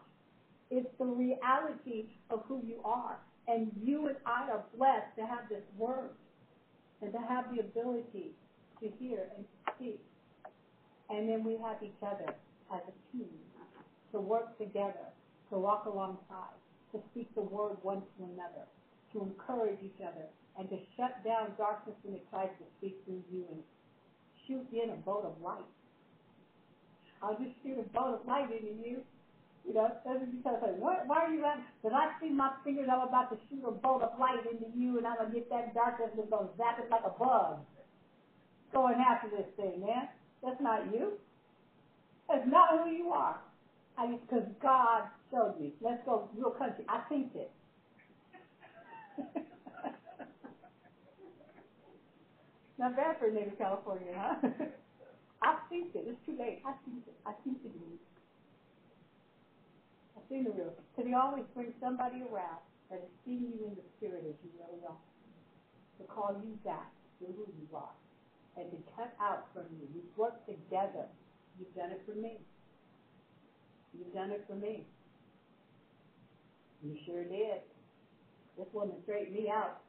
It's 0.71 0.89
the 0.97 1.05
reality 1.05 2.05
of 2.29 2.41
who 2.47 2.61
you 2.65 2.81
are. 2.83 3.19
And 3.47 3.71
you 3.81 4.07
and 4.07 4.17
I 4.25 4.49
are 4.49 4.63
blessed 4.75 5.15
to 5.17 5.25
have 5.25 5.49
this 5.49 5.63
word 5.77 6.09
and 7.01 7.11
to 7.11 7.19
have 7.19 7.45
the 7.53 7.59
ability 7.59 8.31
to 8.79 8.89
hear 8.99 9.27
and 9.35 9.45
to 9.45 9.73
speak. 9.75 9.99
And 11.09 11.29
then 11.29 11.43
we 11.43 11.57
have 11.61 11.77
each 11.83 12.01
other 12.01 12.33
as 12.73 12.81
a 12.87 13.17
team 13.17 13.29
to 14.11 14.19
work 14.19 14.57
together 14.57 15.13
to 15.53 15.59
walk 15.59 15.85
alongside, 15.85 16.57
to 16.91 16.99
speak 17.11 17.33
the 17.35 17.41
word 17.41 17.77
one 17.83 18.01
to 18.17 18.23
another, 18.23 18.65
to 19.13 19.21
encourage 19.21 19.77
each 19.83 20.01
other, 20.01 20.25
and 20.57 20.67
to 20.69 20.77
shut 20.97 21.23
down 21.23 21.53
darkness 21.57 21.95
when 22.01 22.15
it 22.15 22.25
tries 22.29 22.49
to 22.57 22.65
speak 22.77 22.97
through 23.05 23.21
you 23.31 23.45
and 23.51 23.61
shoot 24.47 24.65
in 24.73 24.89
a 24.89 24.95
boat 24.95 25.25
of 25.25 25.39
light. 25.43 25.61
I'll 27.23 27.39
just 27.39 27.55
shoot 27.63 27.79
a 27.79 27.87
bolt 27.95 28.19
of 28.19 28.27
light 28.27 28.51
into 28.51 28.75
you. 28.83 28.99
You 29.65 29.73
know, 29.73 29.87
doesn't 30.03 30.43
because 30.43 30.59
like, 30.61 30.75
what, 30.75 31.07
why 31.07 31.23
are 31.23 31.31
you 31.31 31.41
laughing? 31.41 31.63
Because 31.81 31.95
I 31.95 32.11
see 32.19 32.29
my 32.29 32.51
fingers, 32.65 32.89
I'm 32.91 33.07
about 33.07 33.31
to 33.31 33.37
shoot 33.47 33.63
a 33.65 33.71
bolt 33.71 34.03
of 34.03 34.19
light 34.19 34.43
into 34.43 34.67
you, 34.75 34.97
and 34.97 35.07
I'm 35.07 35.15
gonna 35.15 35.31
get 35.31 35.49
that 35.49 35.73
darkness 35.73 36.11
and 36.19 36.29
go 36.29 36.49
zap 36.57 36.79
it 36.79 36.91
like 36.91 37.03
a 37.05 37.15
bug. 37.17 37.59
Going 38.73 38.99
after 38.99 39.29
this 39.29 39.47
thing, 39.55 39.79
man. 39.79 40.09
That's 40.43 40.59
not 40.59 40.91
you. 40.91 41.13
That's 42.27 42.45
not 42.45 42.71
who 42.77 42.91
you 42.91 43.09
are. 43.09 43.39
I 43.97 44.07
mean, 44.07 44.19
because 44.27 44.43
God 44.61 45.03
showed 45.31 45.55
me. 45.59 45.71
Let's 45.79 46.03
go 46.05 46.27
real 46.35 46.51
country. 46.51 46.83
I 46.89 46.99
think 47.07 47.31
it. 47.35 47.51
Not 52.79 52.95
bad 52.95 53.19
for 53.19 53.27
a 53.27 53.31
native 53.31 53.57
California, 53.57 54.11
huh? 54.17 54.49
I 55.43 55.55
think 55.69 55.91
it. 55.93 56.07
It's 56.07 56.19
too 56.25 56.35
late. 56.39 56.63
I 56.65 56.71
think 56.87 57.03
it. 57.07 57.15
I 57.25 57.33
think 57.43 57.59
it 57.63 57.75
is. 57.75 57.99
I 60.15 60.21
seen 60.29 60.43
the 60.43 60.51
real. 60.51 60.73
Because 60.91 61.07
he 61.09 61.13
always 61.13 61.43
brings 61.53 61.73
somebody 61.81 62.23
around 62.23 62.61
that 62.89 62.99
is 63.03 63.11
seeing 63.25 63.51
you 63.59 63.67
in 63.67 63.75
the 63.75 63.87
spirit 63.97 64.23
as 64.27 64.35
you 64.43 64.49
really 64.57 64.81
are. 64.87 65.01
To 65.99 66.03
call 66.05 66.33
you 66.41 66.57
back 66.63 66.89
to 67.19 67.25
who 67.25 67.45
you 67.59 67.67
are. 67.75 67.93
And 68.55 68.69
to 68.71 68.77
cut 68.95 69.13
out 69.19 69.45
from 69.53 69.65
you. 69.73 69.87
We've 69.93 70.17
worked 70.17 70.45
together. 70.47 71.05
You've 71.59 71.73
done 71.75 71.91
it 71.91 72.01
for 72.05 72.15
me. 72.15 72.37
You've 73.93 74.13
done 74.13 74.31
it 74.31 74.43
for 74.47 74.55
me. 74.55 74.85
You 76.83 76.95
sure 77.05 77.23
did. 77.23 77.61
This 78.57 78.67
woman 78.73 78.95
straightened 79.03 79.33
me 79.33 79.49
out. 79.49 79.81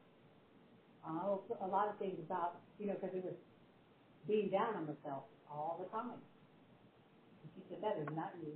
Uh, 1.05 1.37
a 1.61 1.67
lot 1.67 1.87
of 1.87 1.97
things 1.97 2.17
about, 2.25 2.57
you 2.79 2.87
know, 2.87 2.95
because 2.99 3.15
it 3.15 3.23
was 3.23 3.35
being 4.27 4.49
down 4.49 4.75
on 4.75 4.85
myself 4.85 5.23
all 5.49 5.77
the 5.79 5.85
time. 5.85 6.19
And 7.41 7.49
she 7.55 7.61
said, 7.69 7.79
that 7.81 7.97
is 8.01 8.07
not 8.15 8.31
you. 8.41 8.51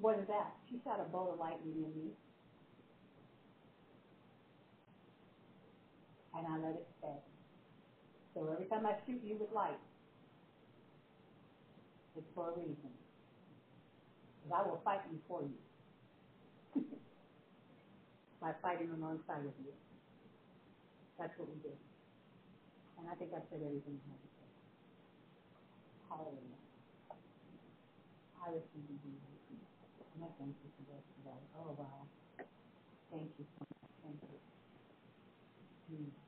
What 0.00 0.16
is 0.18 0.26
that? 0.28 0.52
She 0.68 0.78
shot 0.84 1.00
a 1.00 1.04
bolt 1.04 1.30
of 1.32 1.38
lightning 1.38 1.74
in 1.76 1.92
me. 2.04 2.10
And 6.34 6.46
I 6.46 6.56
let 6.56 6.74
it 6.76 6.86
stay. 6.98 7.18
So 8.34 8.48
every 8.52 8.64
time 8.66 8.86
I 8.86 8.94
shoot 9.06 9.20
you 9.22 9.36
with 9.36 9.50
light, 9.52 9.78
it's 12.16 12.26
for 12.34 12.48
a 12.48 12.52
reason. 12.52 12.90
Because 14.42 14.58
I 14.58 14.62
will 14.62 14.80
fight 14.84 15.00
you 15.10 15.18
for 15.28 15.42
you. 15.42 15.82
By 18.40 18.52
fighting 18.62 18.90
alongside 18.90 19.44
of 19.46 19.52
you. 19.64 19.89
That's 21.20 21.36
what 21.36 21.52
we 21.52 21.60
do. 21.60 21.74
And 22.96 23.04
I 23.12 23.14
think 23.20 23.32
I've 23.36 23.44
said 23.52 23.60
everything 23.60 24.00
I 24.00 24.08
have 24.08 24.24
to 24.24 24.30
say. 24.40 24.48
Hallelujah. 26.08 26.60
I 28.40 28.46
receive 28.56 28.88
you. 28.88 29.16
And 30.16 30.24
I 30.24 30.30
thank 30.40 30.56
you 30.64 30.68
for 30.76 30.82
today. 30.88 31.40
Oh, 31.60 31.76
wow. 31.76 32.08
Thank 33.12 33.30
you 33.38 33.44
so 33.44 33.60
much. 33.68 33.92
Thank 34.04 34.20
you. 34.24 34.38
Mm. 35.96 36.19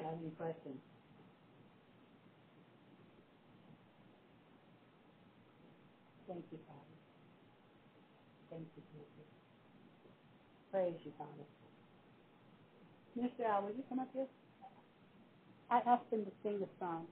Have 0.00 0.14
any 0.20 0.30
questions? 0.36 0.80
Thank 6.28 6.44
you, 6.52 6.58
Father. 6.66 6.96
Thank 8.50 8.66
you, 8.76 8.82
Jesus. 8.92 9.28
Praise 10.70 10.94
you, 11.04 11.12
Father. 11.18 11.46
Mr. 13.18 13.46
Al, 13.48 13.62
would 13.64 13.76
you 13.76 13.84
come 13.88 14.00
up 14.00 14.08
here? 14.12 14.26
I 15.70 15.78
asked 15.86 16.10
him 16.12 16.24
to 16.24 16.32
sing 16.42 16.60
a 16.62 16.68
song 16.78 17.06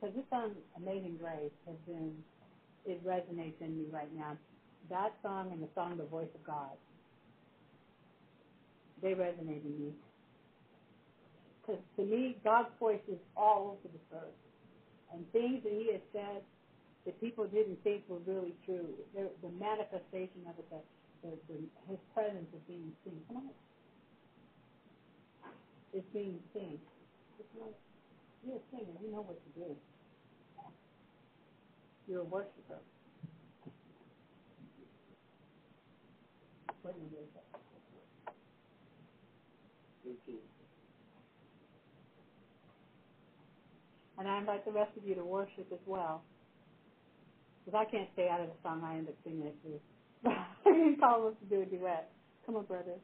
because 0.00 0.14
this 0.16 0.24
song, 0.30 0.52
Amazing 0.76 1.18
Grace, 1.20 1.52
has 1.66 1.76
been, 1.86 2.12
it 2.86 3.04
resonates 3.06 3.60
in 3.60 3.76
me 3.78 3.86
right 3.92 4.12
now. 4.16 4.36
That 4.90 5.12
song 5.22 5.52
and 5.52 5.62
the 5.62 5.68
song, 5.74 5.96
The 5.98 6.04
Voice 6.04 6.28
of 6.34 6.44
God, 6.44 6.76
they 9.02 9.10
resonate 9.12 9.64
in 9.64 9.78
me. 9.78 9.92
Because 11.70 11.84
to 11.96 12.04
me, 12.04 12.36
God's 12.42 12.68
voice 12.80 13.00
is 13.06 13.18
all 13.36 13.78
over 13.78 13.94
the 13.94 14.16
earth. 14.16 14.34
And 15.14 15.24
things 15.32 15.62
that 15.62 15.72
He 15.72 15.92
has 15.92 16.00
said 16.12 16.42
that 17.06 17.20
people 17.20 17.46
didn't 17.46 17.82
think 17.84 18.02
were 18.08 18.18
really 18.26 18.54
true, 18.64 18.88
the, 19.14 19.30
the 19.42 19.52
manifestation 19.58 20.42
of 20.48 20.58
it, 20.58 20.66
that 20.70 20.84
the, 21.22 21.30
the, 21.46 21.58
His 21.88 21.98
presence 22.14 22.46
is 22.54 22.60
being 22.66 22.92
seen. 23.04 23.20
Come 23.28 23.36
on. 23.36 23.50
It's 25.92 26.06
being 26.12 26.40
seen. 26.54 26.78
You're 28.44 28.56
a 28.56 28.60
singer. 28.70 28.94
You 29.02 29.12
know 29.12 29.22
what 29.22 29.38
to 29.38 29.60
do. 29.60 29.76
You're 32.08 32.22
a 32.22 32.24
worshiper. 32.24 32.78
What 36.82 36.94
is 36.96 37.12
it? 37.12 37.30
And 44.20 44.28
I 44.28 44.38
invite 44.38 44.66
the 44.66 44.72
rest 44.72 44.92
of 44.98 45.04
you 45.08 45.14
to 45.14 45.24
worship 45.24 45.66
as 45.72 45.80
well. 45.86 46.22
Because 47.64 47.86
I 47.86 47.90
can't 47.90 48.08
stay 48.12 48.28
out 48.28 48.42
of 48.42 48.48
the 48.48 48.60
song, 48.62 48.82
I 48.84 48.98
end 48.98 49.08
up 49.08 49.14
singing 49.24 49.46
it 49.46 49.56
too. 49.64 49.80
I 50.28 50.44
can 50.62 50.96
call 51.00 51.26
us 51.28 51.34
to 51.40 51.46
do 51.48 51.62
a 51.62 51.64
duet. 51.64 52.12
Come 52.44 52.56
on, 52.56 52.66
brother. 52.66 53.00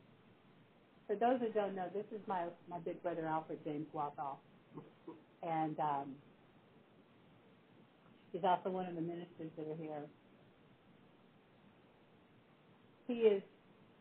For 1.06 1.16
those 1.16 1.40
who 1.40 1.48
don't 1.54 1.74
know, 1.74 1.86
this 1.94 2.04
is 2.12 2.20
my 2.26 2.44
my 2.68 2.78
big 2.80 3.02
brother 3.02 3.24
Alfred 3.26 3.60
James 3.64 3.86
Walthall, 3.94 4.40
and 5.42 5.78
um, 5.80 6.16
he's 8.32 8.44
also 8.44 8.68
one 8.68 8.86
of 8.86 8.94
the 8.94 9.00
ministers 9.00 9.50
that 9.56 9.68
are 9.68 9.80
here. 9.80 10.02
He 13.06 13.14
is 13.14 13.42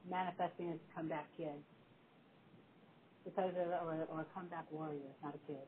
manifesting 0.10 0.72
as 0.72 0.80
a 0.82 0.96
comeback 0.98 1.28
kid, 1.38 1.62
because 3.24 3.52
of, 3.52 3.88
or, 3.88 4.06
or 4.10 4.22
a 4.22 4.26
comeback 4.34 4.66
warrior, 4.72 5.14
not 5.24 5.36
a 5.36 5.40
kid. 5.48 5.64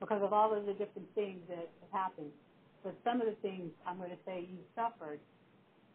Because 0.00 0.22
of 0.22 0.32
all 0.32 0.52
of 0.56 0.66
the 0.66 0.72
different 0.72 1.08
things 1.14 1.40
that 1.48 1.68
have 1.82 1.92
happened. 1.92 2.32
But 2.82 2.94
some 3.04 3.20
of 3.20 3.26
the 3.26 3.36
things 3.42 3.70
I'm 3.86 3.98
going 3.98 4.10
to 4.10 4.18
say 4.26 4.40
you 4.40 4.58
suffered, 4.74 5.20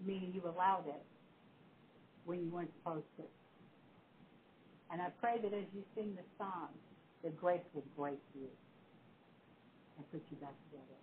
meaning 0.05 0.31
you 0.33 0.47
allowed 0.47 0.85
it 0.87 1.03
when 2.25 2.41
you 2.43 2.49
weren't 2.49 2.71
supposed 2.79 3.05
to. 3.17 3.23
And 4.91 5.01
I 5.01 5.09
pray 5.19 5.39
that 5.41 5.53
as 5.53 5.65
you 5.73 5.83
sing 5.95 6.15
the 6.15 6.23
song, 6.37 6.69
that 7.23 7.35
grace 7.35 7.61
will 7.73 7.83
break 7.97 8.19
you 8.35 8.47
and 9.97 10.11
put 10.11 10.21
you 10.29 10.37
back 10.37 10.53
together. 10.69 10.99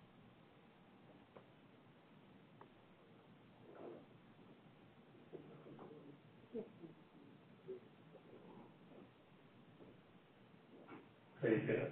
Praise 11.41 11.61
God. 11.67 11.82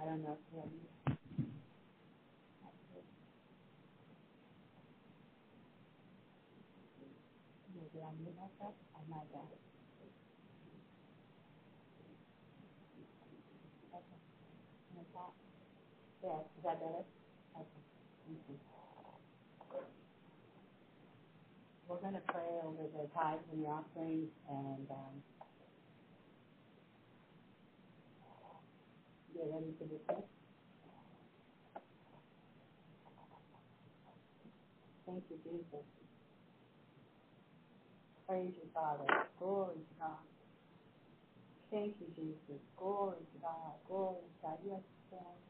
I 0.00 0.06
don't 0.06 0.24
know 0.24 0.38
Maybe 7.74 7.98
I'll 8.04 8.14
mute 8.20 8.36
myself. 8.36 8.74
I 8.96 9.02
might 9.10 9.28
have. 9.34 9.50
Okay. 13.94 14.20
I? 14.96 15.32
Yeah, 16.24 16.40
is 16.44 16.62
that 16.64 16.80
better? 16.80 17.04
Okay. 17.56 17.82
Thank 18.26 18.40
you. 18.48 18.56
We're 21.88 22.00
gonna 22.02 22.22
pray 22.28 22.50
over 22.64 22.84
the 22.92 23.08
tithes 23.14 23.44
and 23.52 23.64
the 23.64 23.68
offerings 23.68 24.30
and, 24.50 24.86
um, 24.90 25.14
get 29.34 29.48
ready 29.52 29.72
to 29.78 29.84
dismiss. 29.86 30.26
Thank 35.06 35.24
you, 35.30 35.38
Jesus. 35.50 35.86
Praise 38.28 38.52
you, 38.56 38.68
Father. 38.74 39.04
Glory 39.38 39.76
to 39.76 39.94
God. 40.00 40.24
Thank 41.70 41.94
you, 42.00 42.08
Jesus. 42.16 42.62
Glory 42.78 43.18
to 43.18 43.38
God. 43.42 43.74
Glory 43.88 44.16
to 44.22 44.36
God. 44.42 44.58
Yes, 44.66 44.82
Lord. 45.12 45.40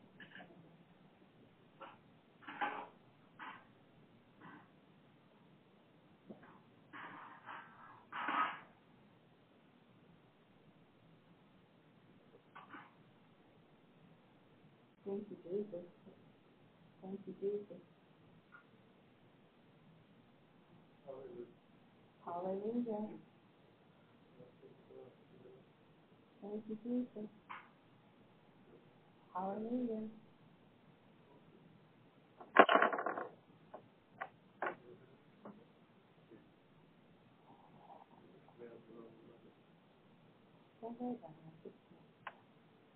Thank 15.07 15.25
you, 15.31 15.37
Jesus. 15.45 15.87
Thank 17.03 17.21
you, 17.27 17.35
Jesus. 17.41 17.83
Hallelujah. 22.31 23.07
Thank 26.43 26.63
you, 26.69 26.77
Jesus. 26.85 27.29
Hallelujah. 29.35 30.05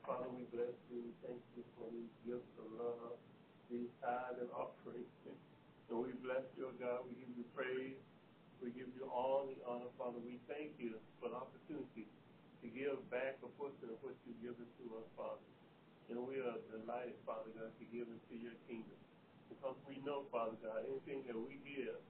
Father, 0.06 0.28
we 0.36 0.44
bless 0.52 0.76
you. 0.92 1.02
Thank 1.26 1.40
you 1.56 1.64
for 1.76 1.86
these 1.92 2.12
gifts 2.26 2.52
of 2.60 2.68
love, 2.78 3.16
these 3.70 3.88
tithes 4.02 4.40
and 4.40 4.50
offerings. 4.52 5.08
And 5.90 5.98
we 6.00 6.12
bless 6.22 6.44
you, 6.58 6.68
God. 6.80 7.00
We 7.08 7.16
give 7.16 7.32
you 7.36 7.44
praise. 7.56 8.03
We 8.64 8.72
give 8.72 8.88
you 8.96 9.04
all 9.12 9.44
the 9.44 9.60
honor, 9.68 9.92
Father. 10.00 10.16
We 10.24 10.40
thank 10.48 10.72
you 10.80 10.96
for 11.20 11.28
the 11.28 11.36
opportunity 11.36 12.08
to 12.64 12.66
give 12.72 12.96
back 13.12 13.36
a 13.44 13.50
portion 13.60 13.92
of 13.92 14.00
what 14.00 14.16
you've 14.24 14.40
given 14.40 14.64
to 14.64 14.84
us, 14.96 15.04
Father. 15.12 15.44
And 16.08 16.24
we 16.24 16.40
are 16.40 16.56
delighted, 16.72 17.20
Father 17.28 17.52
God, 17.52 17.68
to 17.76 17.84
give 17.92 18.08
into 18.08 18.34
your 18.40 18.56
kingdom. 18.64 18.96
Because 19.52 19.76
we 19.84 20.00
know, 20.00 20.24
Father 20.32 20.56
God, 20.64 20.80
anything 20.88 21.28
that 21.28 21.36
we 21.36 21.60
give, 21.60 22.00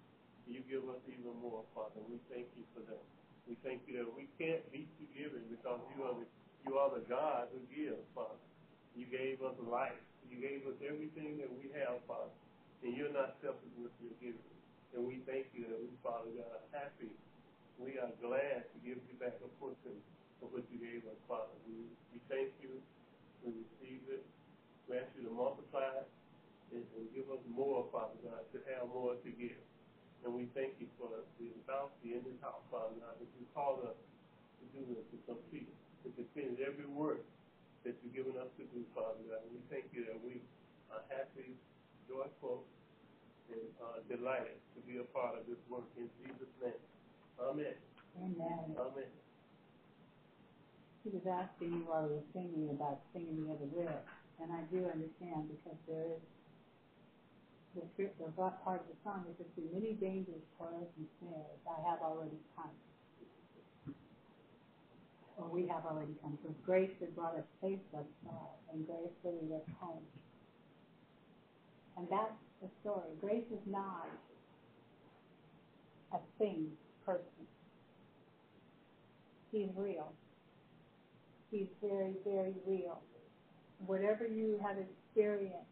you 0.47 0.63
give 0.71 0.87
us 0.87 1.03
even 1.11 1.35
more, 1.43 1.67
Father. 1.75 1.99
We 2.07 2.23
thank 2.31 2.47
you 2.55 2.63
for 2.71 2.87
that. 2.87 3.03
We 3.51 3.59
thank 3.67 3.83
you 3.91 3.99
that 3.99 4.11
we 4.15 4.31
can't 4.39 4.63
beat 4.71 4.87
you 5.03 5.11
giving 5.11 5.51
because 5.51 5.83
you 5.91 6.07
are 6.07 6.15
the 6.15 6.27
you 6.63 6.79
are 6.79 6.95
the 6.95 7.03
God 7.11 7.51
who 7.51 7.61
gives, 7.75 8.01
Father. 8.15 8.39
You 8.95 9.11
gave 9.11 9.43
us 9.43 9.59
life. 9.67 10.01
You 10.31 10.39
gave 10.39 10.63
us 10.71 10.79
everything 10.87 11.37
that 11.43 11.51
we 11.51 11.69
have, 11.77 11.99
Father. 12.07 12.31
And 12.87 12.95
you're 12.95 13.13
not 13.13 13.37
selfish 13.43 13.75
with 13.75 13.93
your 13.99 14.15
giving. 14.23 14.54
And 14.95 15.03
we 15.03 15.19
thank 15.27 15.51
you 15.51 15.67
that 15.67 15.79
we, 15.79 15.91
Father 16.07 16.31
God, 16.39 16.47
are 16.47 16.71
happy. 16.71 17.11
We 17.83 17.99
are 17.99 18.15
glad 18.23 18.71
to 18.71 18.77
give 18.87 19.03
you 19.03 19.15
back 19.19 19.35
a 19.43 19.51
portion 19.59 19.99
of 20.39 20.55
what 20.55 20.63
you 20.71 20.79
gave 20.79 21.03
us, 21.11 21.19
Father. 21.27 21.51
We, 21.67 21.91
we 22.15 22.19
thank 22.31 22.55
you. 22.63 22.79
We 23.43 23.59
receive 23.67 24.07
it. 24.09 24.23
We 24.87 25.03
ask 25.03 25.11
you 25.19 25.27
to 25.27 25.35
multiply 25.35 25.99
it 25.99 26.09
and, 26.71 26.85
and 26.95 27.05
give 27.11 27.27
us 27.35 27.43
more, 27.51 27.83
Father 27.91 28.15
God, 28.23 28.47
to 28.55 28.59
have 28.71 28.87
more 28.89 29.19
to 29.19 29.31
give. 29.35 29.59
And 30.23 30.33
we 30.33 30.47
thank 30.55 30.79
you 30.79 30.87
for 30.97 31.11
the 31.11 31.21
bounty 31.67 32.15
in 32.15 32.23
this 32.23 32.39
house, 32.41 32.63
Father 32.71 32.95
God, 33.03 33.19
that 33.19 33.31
you 33.35 33.45
called 33.53 33.83
us 33.83 33.99
to 33.99 34.65
do 34.73 34.81
this, 34.95 35.05
to 35.11 35.19
complete 35.27 35.67
it 35.67 35.79
to 36.13 36.25
finish 36.37 36.61
every 36.61 36.85
work 36.85 37.25
that 37.83 37.97
you've 38.05 38.13
given 38.13 38.37
us 38.37 38.49
to 38.61 38.65
do, 38.77 38.85
Father 38.93 39.25
God. 39.25 39.41
We 39.49 39.61
thank 39.73 39.89
you 39.97 40.05
that 40.05 40.21
we 40.21 40.45
are 40.93 41.01
happy, 41.09 41.57
joyful, 42.05 42.61
and 43.51 43.69
uh, 43.81 43.99
delighted 44.09 44.57
to 44.75 44.81
be 44.87 44.99
a 44.99 45.07
part 45.13 45.37
of 45.37 45.47
this 45.47 45.61
work 45.69 45.85
in 45.97 46.09
Jesus' 46.23 46.53
name. 46.63 46.81
Amen. 47.41 47.75
Amen. 48.19 48.77
Amen. 48.79 49.11
He 51.05 51.11
was 51.11 51.27
asking 51.29 51.73
you 51.73 51.85
while 51.85 52.07
we 52.09 52.17
were 52.17 52.29
singing 52.33 52.71
about 52.71 52.99
singing 53.13 53.45
the 53.45 53.53
other 53.53 53.69
lyrics, 53.75 54.09
and 54.41 54.53
I 54.53 54.63
do 54.73 54.87
understand 54.89 55.49
because 55.53 55.77
there 55.87 56.17
is 56.17 56.23
the 57.77 57.83
script, 57.93 58.19
the 58.19 58.31
part 58.65 58.81
of 58.81 58.87
the 58.89 58.97
song 59.05 59.27
is 59.29 59.37
through 59.55 59.69
many 59.75 59.93
dangers, 59.95 60.41
toils, 60.57 60.89
and 60.97 61.07
snares 61.21 61.59
I 61.69 61.77
have 61.91 62.01
already 62.01 62.39
come 62.57 62.71
or 65.37 65.49
we 65.49 65.67
have 65.67 65.85
already 65.85 66.15
come 66.23 66.39
to. 66.43 66.55
Grace 66.65 66.91
that 67.01 67.15
brought 67.15 67.35
us 67.37 67.45
safe 67.61 67.81
thus 67.93 68.07
far, 68.25 68.49
and 68.73 68.87
grace 68.87 69.11
bringing 69.23 69.53
us 69.53 69.67
home. 69.81 70.03
And 71.97 72.07
that's 72.11 72.33
the 72.65 72.71
story. 72.81 73.13
Grace 73.21 73.45
is 73.53 73.65
not 73.67 74.09
a 76.13 76.19
thing, 76.39 76.69
person. 77.05 77.45
He's 79.53 79.69
real. 79.77 80.13
He's 81.51 81.69
very, 81.83 82.15
very 82.25 82.55
real. 82.67 83.01
Whatever 83.87 84.27
you 84.27 84.59
have 84.65 84.77
experienced 84.79 85.71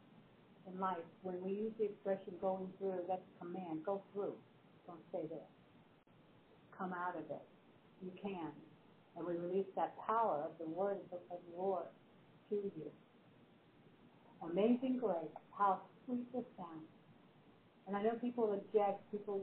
in 0.73 0.78
life, 0.78 1.02
when 1.23 1.40
we 1.43 1.52
use 1.52 1.73
the 1.78 1.86
expression 1.86 2.35
going 2.40 2.69
through, 2.78 3.01
that's 3.09 3.23
a 3.36 3.44
command. 3.44 3.85
Go 3.85 4.02
through. 4.12 4.35
Don't 4.86 5.01
stay 5.09 5.27
there. 5.28 5.51
Come 6.77 6.93
out 6.93 7.16
of 7.16 7.24
it. 7.31 7.43
You 8.02 8.10
can 8.20 8.52
and 9.16 9.27
we 9.27 9.35
release 9.35 9.66
that 9.77 9.94
power 10.06 10.43
of 10.44 10.52
the 10.59 10.66
word 10.66 10.97
of 11.12 11.19
the 11.28 11.36
Lord 11.56 11.85
to 12.48 12.56
you. 12.56 12.90
Amazing 14.43 14.98
grace, 14.98 15.31
how 15.56 15.81
sweet 16.12 16.32
the 16.32 16.44
sound. 16.56 16.84
And 17.86 17.97
I 17.97 18.02
know 18.02 18.14
people 18.20 18.52
object, 18.52 19.01
people 19.10 19.40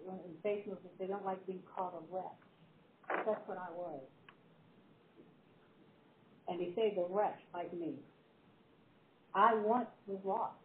in 0.00 0.50
Facebook, 0.50 0.78
they 0.98 1.06
don't 1.06 1.24
like 1.24 1.44
being 1.46 1.62
called 1.74 1.94
a 1.94 2.14
wretch. 2.14 3.26
That's 3.26 3.46
what 3.46 3.58
I 3.58 3.70
was. 3.76 4.00
And 6.48 6.60
he 6.60 6.72
saved 6.74 6.98
a 6.98 7.04
wretch 7.10 7.38
like 7.52 7.72
me. 7.72 7.94
I 9.34 9.54
once 9.54 9.88
was 10.06 10.18
lost, 10.24 10.56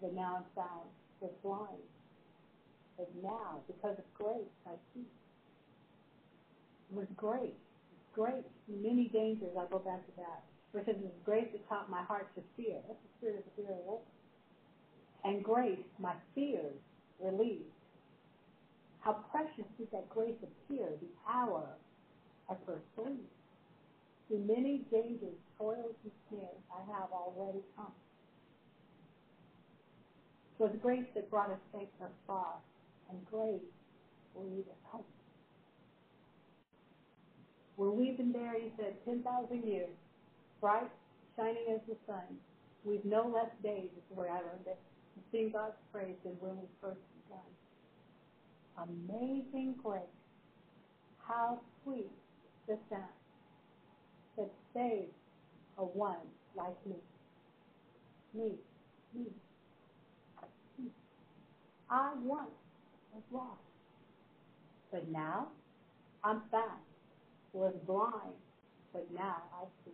but 0.00 0.14
now 0.14 0.38
I'm 0.38 0.44
found, 0.54 0.88
was 1.20 1.30
blind. 1.42 1.82
But 2.96 3.08
now, 3.22 3.60
because 3.66 3.98
of 3.98 4.04
grace, 4.14 4.52
I 4.66 4.74
see. 4.94 5.06
It 6.90 6.96
was 6.96 7.06
grace 7.16 7.54
grace, 8.12 8.44
many 8.68 9.08
dangers, 9.08 9.56
I 9.56 9.64
go 9.70 9.78
back 9.78 10.04
to 10.06 10.12
that. 10.16 10.44
Where 10.72 10.84
it's 10.86 11.00
grace 11.24 11.48
that 11.52 11.68
taught 11.68 11.90
my 11.90 12.02
heart 12.02 12.28
to 12.36 12.42
fear. 12.56 12.76
That's 12.86 13.00
the 13.00 13.10
spirit 13.18 13.38
of 13.38 13.44
the 13.44 13.62
fear 13.62 13.70
of 13.72 13.76
the 13.76 13.84
Lord. 13.84 14.04
And 15.24 15.44
grace, 15.44 15.78
my 15.98 16.14
fears 16.34 16.74
relieved. 17.20 17.70
How 19.00 19.12
precious 19.30 19.64
did 19.78 19.90
that 19.92 20.08
grace 20.08 20.36
appear, 20.42 20.88
the 21.00 21.08
hour 21.30 21.64
of 22.48 22.56
her 22.66 22.80
sleep. 22.96 23.28
Through 24.28 24.44
many 24.46 24.86
dangers, 24.90 25.36
toils, 25.58 25.94
and 26.02 26.12
snares, 26.28 26.62
I 26.70 26.80
have 26.92 27.10
already 27.12 27.62
come. 27.76 27.92
It 30.58 30.62
was 30.62 30.72
grace 30.80 31.06
that 31.14 31.30
brought 31.30 31.50
us 31.50 31.58
safe 31.72 31.88
thus 31.98 32.10
far, 32.26 32.54
and 33.10 33.24
grace 33.26 33.60
will 34.34 34.44
lead 34.44 34.66
us 34.68 34.82
home. 34.84 35.04
Where 37.76 37.90
we've 37.90 38.16
been 38.16 38.32
he 38.60 38.70
said, 38.76 38.94
10,000 39.04 39.64
years, 39.64 39.90
bright, 40.60 40.90
shining 41.36 41.66
as 41.74 41.80
the 41.88 41.96
sun. 42.06 42.38
We've 42.84 43.04
no 43.04 43.26
less 43.26 43.50
days, 43.62 43.90
is 43.96 44.16
way 44.16 44.28
I 44.28 44.36
learned 44.36 44.66
it, 44.66 44.78
sing 45.32 45.50
God's 45.52 45.74
praise 45.92 46.16
than 46.24 46.34
when 46.40 46.56
we 46.58 46.66
first 46.80 47.00
began. 47.26 47.40
Amazing 48.78 49.76
grace. 49.82 50.02
How 51.18 51.58
sweet 51.82 52.10
the 52.68 52.76
sound 52.90 53.02
that 54.36 54.50
saves 54.74 55.12
a 55.78 55.84
one 55.84 56.18
like 56.56 56.76
me. 56.86 56.96
Me, 58.34 58.52
me, 59.14 59.26
me. 60.78 60.90
I 61.90 62.12
once 62.22 62.50
was 63.12 63.22
lost, 63.32 63.60
but 64.92 65.08
now 65.08 65.48
I'm 66.24 66.40
found. 66.50 66.80
Was 67.52 67.74
blind, 67.86 68.34
but 68.92 69.06
now 69.14 69.42
I 69.54 69.64
see. 69.84 69.92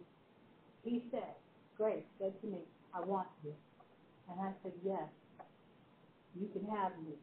He 0.85 1.03
said, 1.11 1.35
Grace 1.77 2.03
said 2.19 2.33
to 2.43 2.49
me, 2.49 2.61
I 2.95 3.01
want 3.01 3.29
you. 3.45 3.53
And 4.31 4.41
I 4.41 4.53
said, 4.63 4.73
yes, 4.85 5.09
you 6.39 6.49
can 6.49 6.65
have 6.71 6.93
me 6.99 7.15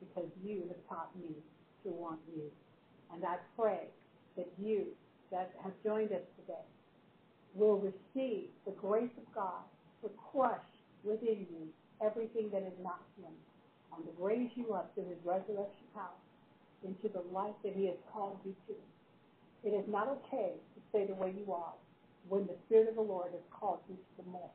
because 0.00 0.28
you 0.44 0.64
have 0.68 0.80
taught 0.88 1.10
me 1.16 1.30
to 1.84 1.90
want 1.90 2.20
you. 2.34 2.50
And 3.12 3.24
I 3.24 3.36
pray 3.56 3.88
that 4.36 4.48
you 4.58 4.86
that 5.30 5.50
have 5.62 5.72
joined 5.84 6.12
us 6.12 6.22
today 6.40 6.64
will 7.54 7.78
receive 7.78 8.48
the 8.66 8.72
grace 8.72 9.10
of 9.18 9.24
God 9.34 9.64
to 10.02 10.10
crush 10.32 10.64
within 11.04 11.46
you 11.50 11.68
everything 12.02 12.50
that 12.52 12.62
is 12.62 12.74
not 12.82 13.00
him 13.18 13.32
and 13.96 14.04
to 14.04 14.12
raise 14.22 14.50
you 14.56 14.74
up 14.74 14.90
through 14.94 15.08
his 15.08 15.18
resurrection 15.24 15.86
power 15.94 16.20
into 16.84 17.08
the 17.12 17.22
life 17.32 17.54
that 17.64 17.74
he 17.74 17.86
has 17.86 17.96
called 18.12 18.38
you 18.44 18.54
to. 18.68 18.74
It 19.68 19.74
is 19.74 19.84
not 19.88 20.08
okay 20.08 20.52
to 20.74 20.80
stay 20.90 21.04
the 21.04 21.14
way 21.14 21.32
you 21.36 21.52
are 21.52 21.74
when 22.28 22.46
the 22.46 22.54
Spirit 22.66 22.88
of 22.88 22.96
the 22.96 23.02
Lord 23.02 23.32
has 23.32 23.42
called 23.50 23.80
you 23.88 23.96
to 23.96 24.24
the 24.24 24.30
more. 24.30 24.50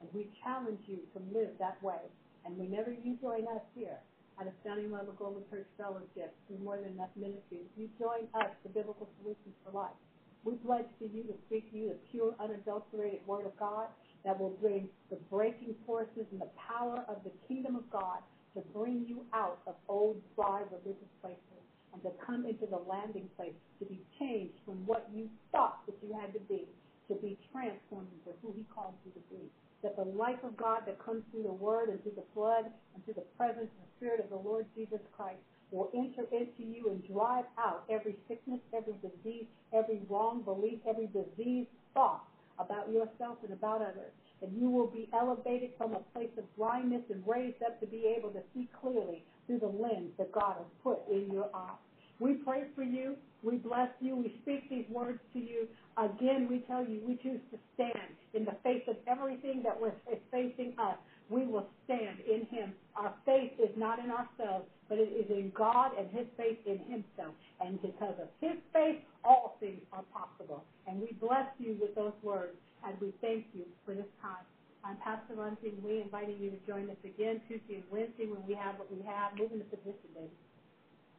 And 0.00 0.08
we 0.12 0.30
challenge 0.42 0.80
you 0.86 0.98
to 1.14 1.18
live 1.32 1.50
that 1.58 1.82
way. 1.82 2.00
And 2.44 2.56
whenever 2.56 2.92
you 2.92 3.16
join 3.20 3.46
us 3.48 3.62
here 3.74 3.98
at 4.40 4.46
Astounding 4.46 4.92
Love 4.92 5.08
of 5.08 5.16
Global 5.18 5.42
Church 5.50 5.66
Fellowship 5.76 6.34
through 6.46 6.58
More 6.62 6.76
Than 6.76 6.94
Enough 6.94 7.10
Ministries, 7.16 7.66
you 7.76 7.88
join 7.98 8.30
us, 8.34 8.50
the 8.62 8.70
Biblical 8.70 9.08
Solutions 9.20 9.54
for 9.64 9.72
Life. 9.72 9.98
We 10.44 10.54
pledge 10.64 10.86
to 11.00 11.06
you 11.10 11.24
to 11.24 11.34
speak 11.46 11.70
to 11.72 11.76
you 11.76 11.88
the 11.88 11.98
pure, 12.10 12.34
unadulterated 12.38 13.26
Word 13.26 13.46
of 13.46 13.58
God 13.58 13.88
that 14.24 14.38
will 14.38 14.56
bring 14.62 14.88
the 15.10 15.16
breaking 15.30 15.74
forces 15.86 16.26
and 16.30 16.40
the 16.40 16.50
power 16.56 17.04
of 17.08 17.24
the 17.24 17.32
kingdom 17.48 17.76
of 17.76 17.90
God 17.90 18.22
to 18.54 18.62
bring 18.72 19.04
you 19.06 19.24
out 19.34 19.58
of 19.66 19.74
old, 19.88 20.20
dry 20.36 20.62
religious 20.70 21.12
places 21.20 21.62
and 21.92 22.02
to 22.02 22.10
come 22.24 22.46
into 22.46 22.66
the 22.66 22.80
landing 22.88 23.28
place 23.36 23.54
to 23.78 23.84
be 23.86 24.00
changed 24.18 24.54
from 24.64 24.86
what 24.86 25.08
you 25.14 25.28
thought 25.52 25.84
that 25.86 25.96
you 26.02 26.14
had 26.18 26.32
to 26.32 26.40
be, 26.40 26.66
to 27.08 27.14
be 27.16 27.38
transformed 27.52 28.08
into 28.20 28.36
who 28.42 28.52
He 28.56 28.64
called 28.74 28.94
you 29.04 29.12
to 29.12 29.22
be. 29.30 29.50
That 29.82 29.96
the 29.96 30.04
life 30.04 30.42
of 30.44 30.56
God 30.56 30.82
that 30.86 30.98
comes 31.04 31.22
through 31.30 31.44
the 31.44 31.52
Word 31.52 31.88
and 31.88 32.02
through 32.02 32.16
the 32.16 32.24
blood 32.34 32.66
and 32.94 33.04
through 33.04 33.14
the 33.14 33.28
presence 33.36 33.70
and 33.70 33.88
Spirit 33.96 34.20
of 34.20 34.30
the 34.30 34.36
Lord 34.36 34.66
Jesus 34.74 35.00
Christ 35.16 35.38
will 35.70 35.90
enter 35.94 36.24
into 36.32 36.62
you 36.62 36.90
and 36.90 37.06
drive 37.06 37.44
out 37.58 37.84
every 37.90 38.16
sickness, 38.26 38.60
every 38.72 38.94
disease, 39.02 39.46
every 39.72 40.00
wrong 40.08 40.42
belief, 40.42 40.78
every 40.88 41.06
diseased 41.08 41.68
thought 41.94 42.24
about 42.58 42.90
yourself 42.90 43.38
and 43.42 43.52
about 43.52 43.82
others. 43.82 44.12
And 44.42 44.56
you 44.60 44.70
will 44.70 44.86
be 44.86 45.08
elevated 45.12 45.70
from 45.78 45.94
a 45.94 46.00
place 46.14 46.30
of 46.38 46.44
blindness 46.56 47.02
and 47.10 47.22
raised 47.26 47.62
up 47.62 47.78
to 47.80 47.86
be 47.86 48.06
able 48.18 48.30
to 48.30 48.40
see 48.54 48.68
clearly 48.80 49.22
through 49.46 49.58
the 49.58 49.68
lens 49.68 50.12
that 50.18 50.32
God 50.32 50.56
has 50.58 50.66
put 50.82 51.00
in 51.10 51.30
your 51.32 51.48
eyes. 51.54 51.76
We 52.20 52.34
pray 52.34 52.64
for 52.74 52.82
you. 52.82 53.16
We 53.42 53.56
bless 53.56 53.88
you. 54.00 54.16
We 54.16 54.34
speak 54.42 54.68
these 54.70 54.86
words 54.90 55.18
to 55.34 55.40
you. 55.40 55.68
Again, 55.96 56.48
we 56.48 56.64
tell 56.68 56.84
you 56.84 57.00
we 57.06 57.14
choose 57.22 57.40
to 57.52 57.58
stand 57.74 58.14
in 58.34 58.44
the 58.44 58.56
face 58.64 58.82
of 58.88 58.96
everything 59.06 59.62
that 59.64 59.76
is 60.12 60.18
facing 60.30 60.74
us. 60.78 60.96
We 61.30 61.46
will 61.46 61.66
stand 61.84 62.20
in 62.20 62.46
Him. 62.46 62.74
Our 62.96 63.12
faith 63.26 63.52
is 63.58 63.70
not 63.76 63.98
in 63.98 64.10
ourselves, 64.10 64.66
but 64.88 64.98
it 64.98 65.10
is 65.12 65.30
in 65.30 65.52
God 65.56 65.92
and 65.98 66.08
His 66.10 66.26
faith 66.36 66.58
in 66.66 66.78
Himself. 66.80 67.34
And 67.60 67.80
because 67.82 68.14
of 68.20 68.28
His 68.40 68.56
faith, 68.72 68.96
all 69.24 69.56
things 69.60 69.82
are 69.92 70.04
possible. 70.12 70.64
And 70.86 71.00
we 71.00 71.12
bless 71.20 71.46
you 71.58 71.76
with 71.80 71.94
those 71.94 72.14
words, 72.22 72.54
and 72.84 72.98
we 73.00 73.12
thank 73.20 73.44
you 73.52 73.64
for 73.84 73.94
this 73.94 74.08
time. 74.22 74.44
I'm 74.84 74.96
Pastor 74.98 75.34
Lindsay, 75.36 75.74
we 75.84 76.00
inviting 76.00 76.38
you 76.40 76.50
to 76.50 76.58
join 76.66 76.90
us 76.90 76.96
again 77.04 77.40
Tuesday 77.48 77.76
and 77.76 77.84
Wednesday 77.90 78.26
when 78.26 78.46
we 78.46 78.54
have 78.54 78.78
what 78.78 78.90
we 78.90 79.02
have. 79.06 79.32
Move 79.38 79.52
into 79.52 79.64
position, 79.66 80.10
baby. 80.14 80.30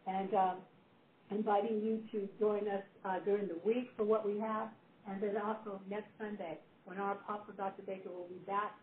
And 0.08 0.34
um, 0.34 0.58
inviting 1.32 1.82
you 1.82 2.02
to 2.12 2.30
join 2.40 2.68
us 2.68 2.84
uh, 3.06 3.20
during 3.26 3.48
the 3.48 3.58
week 3.66 3.88
for 3.98 4.04
what 4.06 4.26
we 4.26 4.38
have. 4.40 4.70
And 5.08 5.22
then 5.22 5.38
also 5.38 5.82
next 5.90 6.10
Sunday, 6.20 6.60
when 6.86 6.98
our 7.00 7.14
apostle 7.14 7.54
Dr. 7.58 7.84
Baker 7.84 8.10
will 8.12 8.28
be 8.30 8.42
back 8.48 8.74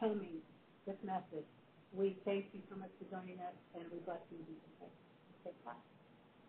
coming 0.00 0.40
this 0.86 0.96
message. 1.04 1.46
We 1.92 2.16
thank 2.24 2.46
you 2.52 2.60
so 2.70 2.76
much 2.76 2.90
for 2.98 3.04
joining 3.10 3.40
us, 3.40 3.54
and 3.74 3.84
we 3.92 3.98
bless 4.00 4.20
you. 4.30 4.38
Take 5.44 5.54
care. 5.64 5.74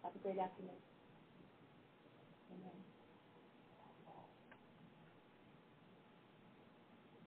Have 0.04 0.16
a 0.16 0.20
great 0.20 0.40
afternoon. 0.40 0.80
Amen. 2.52 2.93